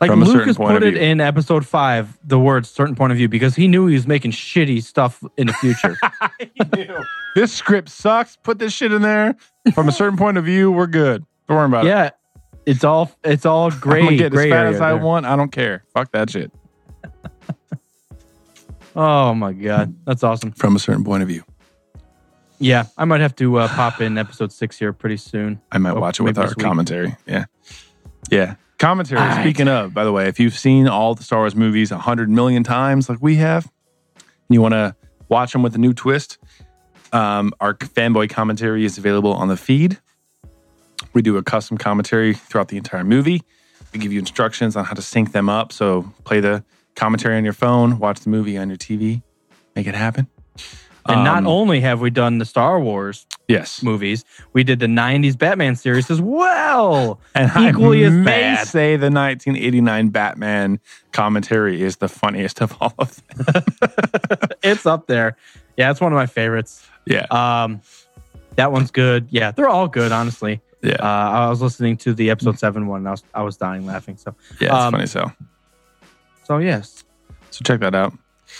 like 0.00 0.10
from 0.10 0.22
a 0.22 0.24
Lucas 0.24 0.56
point 0.56 0.70
put 0.72 0.82
it 0.82 0.96
in 0.96 1.20
episode 1.20 1.66
five, 1.66 2.18
the 2.24 2.38
words 2.38 2.70
certain 2.70 2.94
point 2.94 3.12
of 3.12 3.18
view, 3.18 3.28
because 3.28 3.54
he 3.54 3.68
knew 3.68 3.86
he 3.86 3.94
was 3.94 4.06
making 4.06 4.30
shitty 4.30 4.82
stuff 4.82 5.22
in 5.36 5.46
the 5.48 5.52
future. 5.54 5.96
This 7.34 7.52
script 7.52 7.88
sucks. 7.90 8.36
Put 8.36 8.58
this 8.58 8.72
shit 8.72 8.90
in 8.90 9.02
there. 9.02 9.36
From 9.74 9.88
a 9.88 9.92
certain 9.92 10.18
point 10.18 10.38
of 10.38 10.44
view, 10.44 10.72
we're 10.72 10.86
good. 10.88 11.24
Don't 11.46 11.56
worry 11.58 11.66
about 11.66 11.84
it. 11.84 11.88
yeah. 11.90 12.10
It's 12.66 12.82
all 12.82 13.12
it's 13.22 13.46
all 13.46 13.70
gray. 13.70 14.00
I'm 14.00 14.04
gonna 14.06 14.16
get 14.16 14.26
as 14.26 14.32
gray 14.32 14.50
fat 14.50 14.64
area 14.64 14.74
as 14.74 14.80
I 14.80 14.94
there. 14.94 15.02
want. 15.02 15.26
I 15.26 15.36
don't 15.36 15.52
care. 15.52 15.84
Fuck 15.94 16.10
that 16.12 16.30
shit. 16.30 16.50
Oh 19.00 19.32
my 19.32 19.52
god. 19.52 19.94
That's 20.04 20.24
awesome. 20.24 20.50
From 20.52 20.74
a 20.74 20.78
certain 20.80 21.04
point 21.04 21.22
of 21.22 21.28
view. 21.28 21.44
Yeah. 22.58 22.86
I 22.96 23.04
might 23.04 23.20
have 23.20 23.36
to 23.36 23.58
uh, 23.58 23.68
pop 23.68 24.00
in 24.00 24.18
episode 24.18 24.50
six 24.52 24.76
here 24.76 24.92
pretty 24.92 25.16
soon. 25.18 25.60
I 25.70 25.78
might 25.78 25.92
Oh, 25.92 26.00
watch 26.00 26.18
it 26.18 26.24
with 26.24 26.36
our 26.36 26.52
commentary. 26.54 27.14
Yeah. 27.24 27.44
Yeah. 28.30 28.56
Commentary. 28.80 29.20
Right. 29.20 29.40
Speaking 29.42 29.68
of, 29.68 29.94
by 29.94 30.02
the 30.02 30.10
way, 30.10 30.26
if 30.26 30.40
you've 30.40 30.58
seen 30.58 30.88
all 30.88 31.14
the 31.14 31.22
Star 31.22 31.38
Wars 31.40 31.54
movies 31.54 31.92
a 31.92 31.98
hundred 31.98 32.28
million 32.28 32.64
times 32.64 33.08
like 33.08 33.18
we 33.22 33.36
have, 33.36 33.64
and 34.16 34.24
you 34.54 34.60
want 34.60 34.72
to 34.74 34.96
watch 35.28 35.52
them 35.52 35.62
with 35.62 35.74
a 35.76 35.78
new 35.78 35.92
twist, 35.92 36.38
um, 37.12 37.52
our 37.60 37.74
fanboy 37.74 38.30
commentary 38.30 38.84
is 38.84 38.98
available 38.98 39.32
on 39.32 39.46
the 39.48 39.56
feed. 39.56 39.98
We 41.12 41.22
do 41.22 41.36
a 41.36 41.42
custom 41.44 41.78
commentary 41.78 42.34
throughout 42.34 42.68
the 42.68 42.76
entire 42.76 43.04
movie. 43.04 43.42
We 43.92 44.00
give 44.00 44.12
you 44.12 44.18
instructions 44.18 44.74
on 44.76 44.84
how 44.84 44.94
to 44.94 45.02
sync 45.02 45.30
them 45.32 45.48
up. 45.48 45.72
So 45.72 46.12
play 46.24 46.40
the 46.40 46.64
commentary 46.98 47.36
on 47.36 47.44
your 47.44 47.52
phone, 47.54 47.98
watch 47.98 48.20
the 48.20 48.30
movie 48.30 48.58
on 48.58 48.68
your 48.68 48.76
TV, 48.78 49.22
make 49.76 49.86
it 49.86 49.94
happen. 49.94 50.26
And 51.06 51.24
not 51.24 51.38
Um, 51.38 51.46
only 51.46 51.80
have 51.80 52.02
we 52.02 52.10
done 52.10 52.36
the 52.36 52.44
Star 52.44 52.78
Wars 52.78 53.24
yes, 53.48 53.82
movies, 53.82 54.26
we 54.52 54.62
did 54.62 54.78
the 54.78 54.86
90s 54.88 55.38
Batman 55.38 55.74
series 55.74 56.10
as 56.10 56.20
well. 56.20 57.18
And 57.34 57.50
Equally 57.56 58.04
I 58.04 58.08
as 58.08 58.12
may 58.12 58.24
bad. 58.24 58.66
say 58.68 58.96
the 58.96 59.10
1989 59.10 60.08
Batman 60.10 60.80
commentary 61.12 61.80
is 61.80 61.96
the 61.96 62.08
funniest 62.08 62.60
of 62.60 62.76
all 62.80 62.92
of 62.98 63.22
them. 63.36 63.62
It's 64.62 64.84
up 64.84 65.06
there. 65.06 65.36
Yeah, 65.78 65.90
it's 65.90 66.00
one 66.00 66.12
of 66.12 66.16
my 66.16 66.26
favorites. 66.26 66.86
Yeah, 67.06 67.24
Um, 67.30 67.80
that 68.56 68.70
one's 68.72 68.90
good. 68.90 69.28
Yeah, 69.30 69.52
they're 69.52 69.68
all 69.70 69.88
good, 69.88 70.12
honestly. 70.12 70.60
yeah, 70.82 70.96
Uh, 71.00 71.46
I 71.46 71.48
was 71.48 71.62
listening 71.62 71.96
to 71.98 72.12
the 72.12 72.28
episode 72.30 72.58
seven 72.58 72.86
one. 72.86 72.98
And 73.00 73.08
I 73.08 73.12
was 73.12 73.22
I 73.32 73.42
was 73.42 73.56
dying 73.56 73.86
laughing. 73.86 74.16
So 74.18 74.34
yeah. 74.60 74.66
It's 74.66 74.74
um, 74.74 74.92
funny 74.92 75.06
so. 75.06 75.32
So 76.48 76.56
yes, 76.58 77.04
So 77.50 77.62
check 77.64 77.80
that 77.80 77.94
out. 77.94 78.12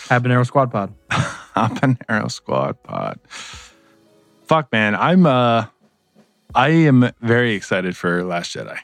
Habanero 0.07 0.45
Squad 0.45 0.71
Pod. 0.71 0.93
Habanero 1.09 2.31
Squad 2.31 2.81
Pod. 2.83 3.19
Fuck, 4.45 4.71
man, 4.71 4.95
I'm 4.95 5.25
uh, 5.25 5.65
I 6.55 6.69
am 6.69 7.09
very 7.21 7.53
excited 7.55 7.97
for 7.97 8.23
Last 8.23 8.55
Jedi. 8.55 8.77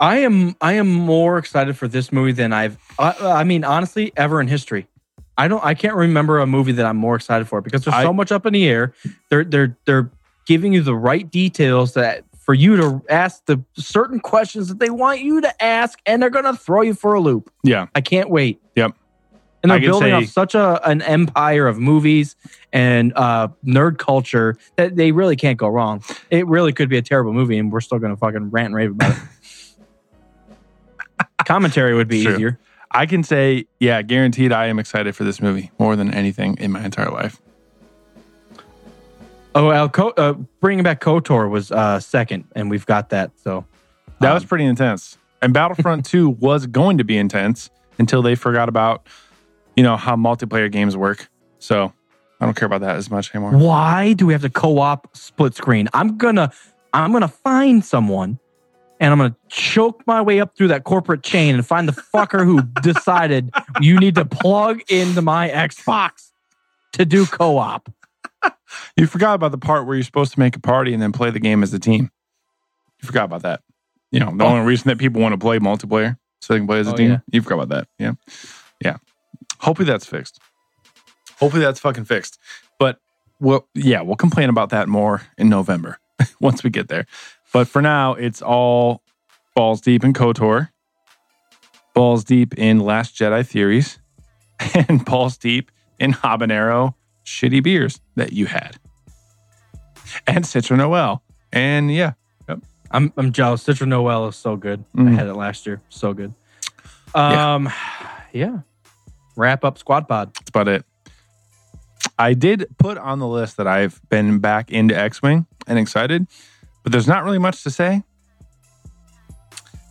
I 0.00 0.18
am 0.18 0.54
I 0.60 0.74
am 0.74 0.88
more 0.92 1.38
excited 1.38 1.76
for 1.76 1.88
this 1.88 2.12
movie 2.12 2.32
than 2.32 2.52
I've 2.52 2.76
I, 2.98 3.14
I 3.40 3.44
mean 3.44 3.64
honestly 3.64 4.12
ever 4.16 4.40
in 4.40 4.46
history. 4.48 4.86
I 5.36 5.48
don't 5.48 5.64
I 5.64 5.74
can't 5.74 5.96
remember 5.96 6.38
a 6.40 6.46
movie 6.46 6.72
that 6.72 6.86
I'm 6.86 6.96
more 6.96 7.16
excited 7.16 7.48
for 7.48 7.60
because 7.60 7.84
there's 7.84 7.94
I- 7.94 8.02
so 8.04 8.12
much 8.12 8.30
up 8.32 8.46
in 8.46 8.52
the 8.52 8.68
air. 8.68 8.92
They're 9.28 9.44
they're 9.44 9.76
they're 9.86 10.10
giving 10.46 10.72
you 10.72 10.82
the 10.82 10.94
right 10.94 11.28
details 11.30 11.94
that 11.94 12.24
for 12.48 12.54
you 12.54 12.78
to 12.78 13.02
ask 13.10 13.44
the 13.44 13.62
certain 13.76 14.20
questions 14.20 14.68
that 14.68 14.78
they 14.78 14.88
want 14.88 15.20
you 15.20 15.42
to 15.42 15.62
ask 15.62 15.98
and 16.06 16.22
they're 16.22 16.30
going 16.30 16.46
to 16.46 16.56
throw 16.56 16.80
you 16.80 16.94
for 16.94 17.12
a 17.12 17.20
loop. 17.20 17.52
Yeah, 17.62 17.88
I 17.94 18.00
can't 18.00 18.30
wait. 18.30 18.58
Yep. 18.74 18.96
And 19.62 19.70
they're 19.70 19.80
building 19.80 20.12
say- 20.12 20.24
up 20.24 20.24
such 20.24 20.54
a 20.54 20.80
an 20.88 21.02
empire 21.02 21.66
of 21.66 21.78
movies 21.78 22.36
and 22.72 23.12
uh, 23.16 23.48
nerd 23.66 23.98
culture 23.98 24.56
that 24.76 24.96
they 24.96 25.12
really 25.12 25.36
can't 25.36 25.58
go 25.58 25.68
wrong. 25.68 26.02
It 26.30 26.46
really 26.46 26.72
could 26.72 26.88
be 26.88 26.96
a 26.96 27.02
terrible 27.02 27.34
movie, 27.34 27.58
and 27.58 27.70
we're 27.70 27.82
still 27.82 27.98
going 27.98 28.14
to 28.14 28.16
fucking 28.16 28.48
rant 28.48 28.68
and 28.68 28.74
rave 28.74 28.92
about 28.92 29.14
it. 31.18 31.26
Commentary 31.44 31.94
would 31.94 32.08
be 32.08 32.24
True. 32.24 32.32
easier. 32.32 32.58
I 32.90 33.04
can 33.04 33.24
say, 33.24 33.66
yeah, 33.78 34.00
guaranteed. 34.00 34.52
I 34.52 34.68
am 34.68 34.78
excited 34.78 35.14
for 35.14 35.24
this 35.24 35.42
movie 35.42 35.70
more 35.78 35.96
than 35.96 36.14
anything 36.14 36.56
in 36.56 36.72
my 36.72 36.82
entire 36.82 37.10
life. 37.10 37.42
Oh, 39.58 39.66
well, 39.66 39.88
Co- 39.88 40.10
uh, 40.10 40.34
bringing 40.60 40.84
back 40.84 41.00
Kotor 41.00 41.50
was 41.50 41.72
uh, 41.72 41.98
second, 41.98 42.44
and 42.54 42.70
we've 42.70 42.86
got 42.86 43.08
that. 43.08 43.32
So 43.42 43.64
That 44.20 44.28
um, 44.28 44.34
was 44.34 44.44
pretty 44.44 44.64
intense. 44.64 45.18
And 45.42 45.52
Battlefront 45.52 46.06
2 46.06 46.28
was 46.40 46.68
going 46.68 46.98
to 46.98 47.04
be 47.04 47.18
intense 47.18 47.68
until 47.98 48.22
they 48.22 48.36
forgot 48.36 48.68
about, 48.68 49.08
you 49.74 49.82
know, 49.82 49.96
how 49.96 50.14
multiplayer 50.14 50.70
games 50.70 50.96
work. 50.96 51.28
So 51.58 51.92
I 52.40 52.44
don't 52.44 52.54
care 52.54 52.66
about 52.66 52.82
that 52.82 52.94
as 52.94 53.10
much 53.10 53.34
anymore. 53.34 53.50
why 53.58 54.12
do 54.12 54.26
we 54.26 54.32
have 54.32 54.42
to 54.42 54.50
co-op 54.50 55.16
split 55.16 55.56
screen? 55.56 55.88
I'm 55.92 56.16
gonna 56.16 56.52
I'm 56.92 57.10
gonna 57.10 57.26
find 57.26 57.84
someone 57.84 58.38
and 59.00 59.10
I'm 59.10 59.18
gonna 59.18 59.34
choke 59.48 60.04
my 60.06 60.22
way 60.22 60.40
up 60.40 60.56
through 60.56 60.68
that 60.68 60.84
corporate 60.84 61.24
chain 61.24 61.56
and 61.56 61.66
find 61.66 61.88
the 61.88 62.00
fucker 62.14 62.44
who 62.44 62.62
decided 62.82 63.50
you 63.80 63.98
need 63.98 64.14
to 64.14 64.24
plug 64.24 64.82
into 64.88 65.20
my 65.20 65.48
Xbox 65.48 66.30
to 66.92 67.04
do 67.04 67.26
co-op. 67.26 67.92
You 68.96 69.06
forgot 69.06 69.34
about 69.34 69.52
the 69.52 69.58
part 69.58 69.86
where 69.86 69.94
you're 69.96 70.02
supposed 70.04 70.32
to 70.34 70.40
make 70.40 70.56
a 70.56 70.60
party 70.60 70.92
and 70.92 71.00
then 71.02 71.12
play 71.12 71.30
the 71.30 71.38
game 71.40 71.62
as 71.62 71.72
a 71.72 71.78
team. 71.78 72.10
You 73.00 73.06
forgot 73.06 73.24
about 73.24 73.42
that. 73.42 73.60
You 74.10 74.20
know, 74.20 74.36
the 74.36 74.44
Oh. 74.44 74.48
only 74.48 74.66
reason 74.66 74.88
that 74.88 74.98
people 74.98 75.22
want 75.22 75.32
to 75.32 75.38
play 75.38 75.58
multiplayer 75.58 76.18
so 76.40 76.52
they 76.52 76.58
can 76.58 76.66
play 76.66 76.80
as 76.80 76.88
a 76.88 76.92
Oh, 76.92 76.96
team. 76.96 77.10
yeah. 77.12 77.18
You 77.30 77.40
forgot 77.42 77.62
about 77.62 77.68
that. 77.70 77.88
Yeah. 77.98 78.12
Yeah. 78.84 78.96
Hopefully 79.60 79.86
that's 79.86 80.04
fixed. 80.06 80.40
Hopefully 81.38 81.62
that's 81.62 81.78
fucking 81.80 82.04
fixed. 82.06 82.38
But 82.78 82.98
well, 83.40 83.68
yeah, 83.74 84.00
we'll 84.02 84.16
complain 84.16 84.48
about 84.50 84.70
that 84.70 84.88
more 84.88 85.22
in 85.38 85.48
November 85.48 85.98
once 86.40 86.62
we 86.64 86.70
get 86.70 86.88
there. 86.88 87.06
But 87.52 87.68
for 87.68 87.80
now, 87.80 88.14
it's 88.14 88.42
all 88.42 89.02
balls 89.54 89.80
deep 89.80 90.04
in 90.04 90.12
KOTOR, 90.12 90.70
balls 91.94 92.24
deep 92.24 92.54
in 92.58 92.80
Last 92.80 93.14
Jedi 93.16 93.46
theories, 93.46 93.98
and 94.88 95.04
balls 95.04 95.38
deep 95.38 95.70
in 95.98 96.12
habanero 96.12 96.94
shitty 97.28 97.62
beers 97.62 98.00
that 98.16 98.32
you 98.32 98.46
had. 98.46 98.76
And 100.26 100.44
Citra 100.44 100.76
Noel. 100.76 101.22
And 101.52 101.92
yeah, 101.92 102.12
I'm 102.90 103.12
I'm 103.16 103.32
jealous. 103.32 103.64
Citra 103.64 103.86
Noel 103.86 104.28
is 104.28 104.36
so 104.36 104.56
good. 104.56 104.84
I 104.96 105.00
Mm. 105.00 105.14
had 105.14 105.26
it 105.26 105.34
last 105.34 105.66
year. 105.66 105.80
So 105.90 106.14
good. 106.14 106.32
Um 107.14 107.68
yeah. 108.32 108.60
Wrap 109.36 109.64
up 109.64 109.78
squad 109.78 110.08
pod. 110.08 110.34
that's 110.34 110.48
about 110.48 110.68
it. 110.68 110.84
I 112.18 112.34
did 112.34 112.66
put 112.78 112.98
on 112.98 113.18
the 113.20 113.26
list 113.28 113.56
that 113.58 113.66
I've 113.68 114.00
been 114.08 114.38
back 114.40 114.70
into 114.72 114.96
X 114.98 115.22
Wing 115.22 115.46
and 115.66 115.78
excited, 115.78 116.26
but 116.82 116.90
there's 116.92 117.06
not 117.06 117.22
really 117.24 117.38
much 117.38 117.62
to 117.64 117.70
say. 117.70 118.02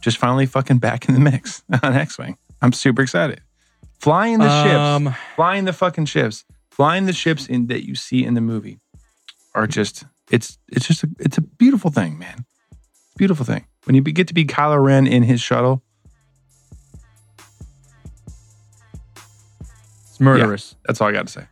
Just 0.02 0.18
finally 0.18 0.46
fucking 0.46 0.78
back 0.80 1.08
in 1.08 1.14
the 1.14 1.20
mix 1.22 1.64
on 1.84 1.94
X 1.94 2.18
Wing. 2.18 2.38
I'm 2.62 2.74
super 2.74 3.02
excited. 3.02 3.42
Flying 4.00 4.40
the 4.40 4.50
Um, 4.50 5.06
ships, 5.06 5.18
flying 5.36 5.66
the 5.66 5.74
fucking 5.74 6.06
ships, 6.06 6.44
flying 6.78 7.08
the 7.08 7.14
ships 7.14 7.48
in 7.48 7.66
that 7.66 7.88
you 7.88 7.96
see 7.96 8.24
in 8.24 8.36
the 8.36 8.42
movie 8.42 8.80
are 9.56 9.66
just 9.66 10.06
it's 10.30 10.60
it's 10.68 10.88
just 10.88 11.04
a, 11.04 11.10
it's 11.20 11.38
a 11.38 11.42
beautiful 11.42 11.90
thing, 11.90 12.20
man. 12.20 12.46
Beautiful 13.18 13.46
thing 13.46 13.66
when 13.86 13.96
you 13.96 14.02
get 14.02 14.28
to 14.28 14.36
be 14.36 14.46
Kylo 14.46 14.82
Ren 14.82 15.08
in 15.08 15.24
his 15.24 15.42
shuttle. 15.42 15.82
It's 20.08 20.20
murderous. 20.20 20.76
That's 20.86 21.02
all 21.02 21.08
I 21.08 21.14
got 21.14 21.26
to 21.26 21.34
say. 21.34 21.48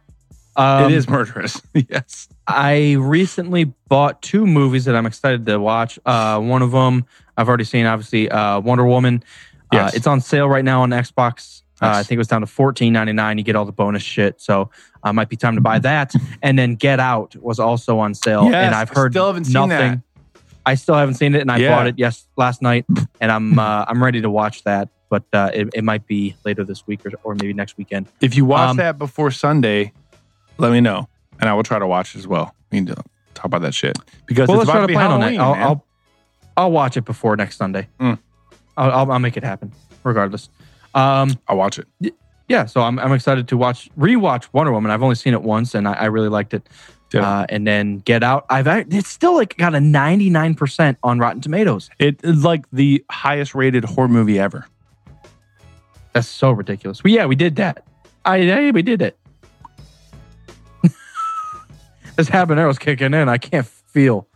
Um, 0.56 0.92
it 0.92 0.96
is 0.96 1.10
murderous. 1.10 1.60
yes. 1.74 2.30
I 2.48 2.94
recently 3.00 3.64
bought 3.88 4.22
two 4.22 4.46
movies 4.46 4.86
that 4.86 4.96
I'm 4.96 5.08
excited 5.08 5.48
to 5.48 5.60
watch. 5.60 5.98
Uh, 6.06 6.40
one 6.40 6.62
of 6.62 6.72
them 6.72 7.06
I've 7.36 7.48
already 7.48 7.64
seen, 7.64 7.88
obviously, 7.88 8.30
uh, 8.30 8.60
Wonder 8.60 8.86
Woman. 8.86 9.24
Uh, 9.72 9.90
it's 9.94 10.08
on 10.08 10.22
sale 10.22 10.48
right 10.48 10.64
now 10.64 10.84
on 10.84 10.92
Xbox. 10.92 11.64
Uh, 11.82 11.88
I 11.88 12.04
think 12.04 12.14
it 12.14 12.20
was 12.20 12.28
down 12.28 12.42
to 12.42 12.48
fourteen 12.48 12.94
ninety 12.94 13.12
nine. 13.12 13.38
You 13.38 13.44
get 13.44 13.56
all 13.56 13.66
the 13.66 13.74
bonus 13.74 14.02
shit, 14.02 14.40
so 14.40 14.70
uh, 15.06 15.14
might 15.14 15.30
be 15.30 15.38
time 15.38 15.56
to 15.56 15.62
buy 15.62 15.80
that. 15.80 16.12
and 16.42 16.60
then 16.60 16.76
Get 16.76 17.00
Out 17.00 17.36
was 17.38 17.60
also 17.60 18.00
on 18.00 18.14
sale, 18.14 18.46
Yes, 18.46 18.56
and 18.56 18.76
I've 18.76 18.90
heard 18.90 19.14
still 19.14 19.28
haven't 19.28 19.46
seen 19.46 19.54
nothing. 19.70 19.92
that. 20.34 20.42
I 20.66 20.74
still 20.76 20.96
haven't 20.96 21.14
seen 21.16 21.36
it, 21.36 21.42
and 21.42 21.52
I 21.52 21.58
Yeah. 21.58 21.76
bought 21.76 21.88
it 21.88 21.96
yes 21.98 22.28
last 22.36 22.62
night, 22.62 22.86
and 23.22 23.32
I'm 23.32 23.58
uh, 23.60 23.86
I'm 23.88 24.04
ready 24.04 24.20
to 24.22 24.30
watch 24.30 24.64
that. 24.64 24.90
but 25.08 25.24
uh, 25.32 25.52
it, 25.54 25.70
it 25.76 25.84
might 25.84 26.08
be 26.08 26.36
later 26.44 26.64
this 26.66 26.86
week 26.88 27.06
or, 27.06 27.12
or 27.24 27.36
maybe 27.36 27.54
next 27.54 27.78
weekend. 27.78 28.08
If 28.22 28.36
you 28.36 28.44
watch 28.44 28.72
Um, 28.72 28.78
that 28.78 28.98
before 28.98 29.30
Sunday, 29.30 29.94
let 30.58 30.72
me 30.72 30.82
know, 30.82 31.08
and 31.40 31.48
I 31.48 31.54
will 31.54 31.62
try 31.64 31.78
to 31.78 31.86
watch 31.88 32.16
it 32.16 32.18
as 32.20 32.28
well. 32.28 32.56
We 32.72 32.80
need 32.82 32.88
to 32.88 32.96
talk 33.36 33.46
about 33.46 33.62
that 33.62 33.76
shit 33.76 33.96
because 34.26 34.50
well, 34.50 34.60
it's 34.62 34.70
about 34.70 34.78
to 34.78 34.82
to 34.82 34.88
be 34.88 34.94
plan 34.96 35.12
on 35.12 35.22
Halloween. 35.22 35.38
that. 35.40 35.44
I'll. 35.46 35.54
I'll 35.70 35.86
I'll 36.58 36.72
watch 36.72 36.98
it 36.98 37.06
before 37.06 37.36
next 37.38 37.58
Sunday. 37.58 37.88
Mm. 38.00 38.18
I'll, 38.76 38.92
I'll 38.92 39.12
I'll 39.12 39.20
make 39.20 39.38
it 39.38 39.44
happen 39.44 39.72
regardless. 40.04 40.50
Um, 40.96 41.38
I'll 41.48 41.58
watch 41.58 41.78
it. 41.78 41.88
Yeah, 42.48 42.66
so 42.66 42.82
I'm 42.82 43.00
I'm 43.00 43.12
excited 43.12 43.48
to 43.48 43.58
watch 43.58 43.90
rewatch 43.98 44.48
Wonder 44.54 44.72
Woman. 44.72 44.92
I've 44.92 45.02
only 45.02 45.16
seen 45.16 45.34
it 45.34 45.42
once, 45.42 45.74
and 45.74 45.88
I, 45.88 45.94
I 45.94 46.06
really 46.06 46.30
liked 46.30 46.54
it. 46.54 46.68
Yeah. 47.14 47.40
Uh, 47.40 47.46
and 47.50 47.66
then 47.66 48.00
Get 48.00 48.24
Out. 48.24 48.46
I've 48.50 48.68
it's 48.68 49.08
still 49.08 49.36
like 49.36 49.58
got 49.58 49.74
a 49.74 49.80
99 49.80 50.56
percent 50.56 50.98
on 51.02 51.18
Rotten 51.18 51.42
Tomatoes. 51.42 51.90
It 51.98 52.20
is 52.24 52.44
like 52.44 52.66
the 52.72 53.04
highest 53.10 53.56
rated 53.56 53.86
horror 53.86 54.08
movie 54.08 54.38
ever. 54.38 54.68
That's 56.14 56.28
so 56.28 56.52
ridiculous. 56.52 57.04
Well, 57.04 57.14
yeah, 57.14 57.26
we 57.26 57.36
did 57.36 57.56
that. 57.56 57.86
I 58.26 58.38
yeah, 58.38 58.72
we 58.72 58.82
did 58.82 59.02
it. 59.02 59.18
this 62.16 62.30
habanero's 62.30 62.80
kicking 62.80 63.14
in. 63.14 63.30
I 63.30 63.38
can't 63.38 63.66
feel 63.66 64.28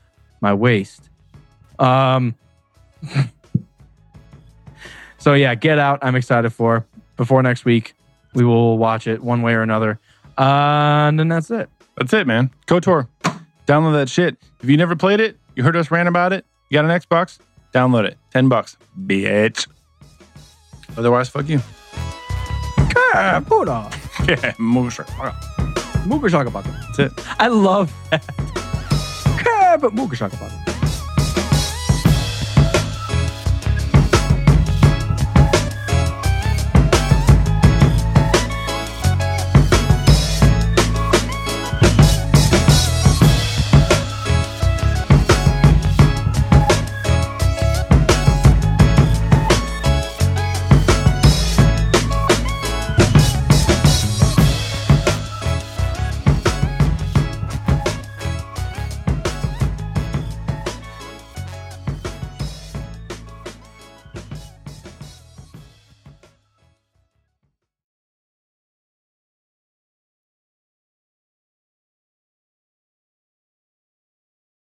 my 0.42 0.54
waist. 0.54 1.10
Um. 1.78 2.36
so 5.20 5.34
yeah, 5.34 5.54
Get 5.56 5.80
Out. 5.80 6.00
I'm 6.02 6.16
excited 6.16 6.50
for. 6.52 6.86
Before 7.18 7.44
next 7.44 7.66
week, 7.66 7.96
we 8.34 8.44
will 8.44 8.78
watch 8.78 9.08
it 9.08 9.22
one 9.24 9.42
way 9.42 9.54
or 9.54 9.62
another. 9.62 10.00
Uh, 10.38 11.08
and 11.10 11.20
then 11.20 11.28
that's 11.28 11.52
it. 11.52 11.70
That's 11.98 12.14
it, 12.14 12.28
man. 12.28 12.50
KOTOR. 12.68 13.08
Download 13.68 13.94
that 13.94 14.10
shit. 14.10 14.38
If 14.62 14.70
you 14.70 14.78
never 14.78 14.96
played 14.96 15.20
it, 15.20 15.38
you 15.56 15.64
heard 15.64 15.76
us 15.76 15.92
rant 15.92 16.08
about 16.08 16.34
it, 16.34 16.46
you 16.70 16.76
got 16.76 16.86
an 16.86 16.92
Xbox, 16.92 17.40
download 17.74 18.06
it. 18.06 18.18
10 18.32 18.48
bucks. 18.50 18.78
Bitch. 19.06 19.68
Otherwise, 20.98 21.30
fuck 21.30 21.48
you. 21.50 21.60
Ah, 23.14 23.44
Buddha. 23.48 23.90
Yeah, 24.28 24.54
Moosh. 24.60 25.00
Mooga 26.06 26.30
shaka 26.30 26.52
baka. 26.52 26.70
That's 26.70 27.00
it. 27.00 27.12
I 27.40 27.48
love 27.48 27.92
that. 28.12 28.24
Ah, 29.48 29.78
but 29.80 29.96
Mooga 29.96 30.14
shaka 30.16 30.36
baka. 30.38 30.69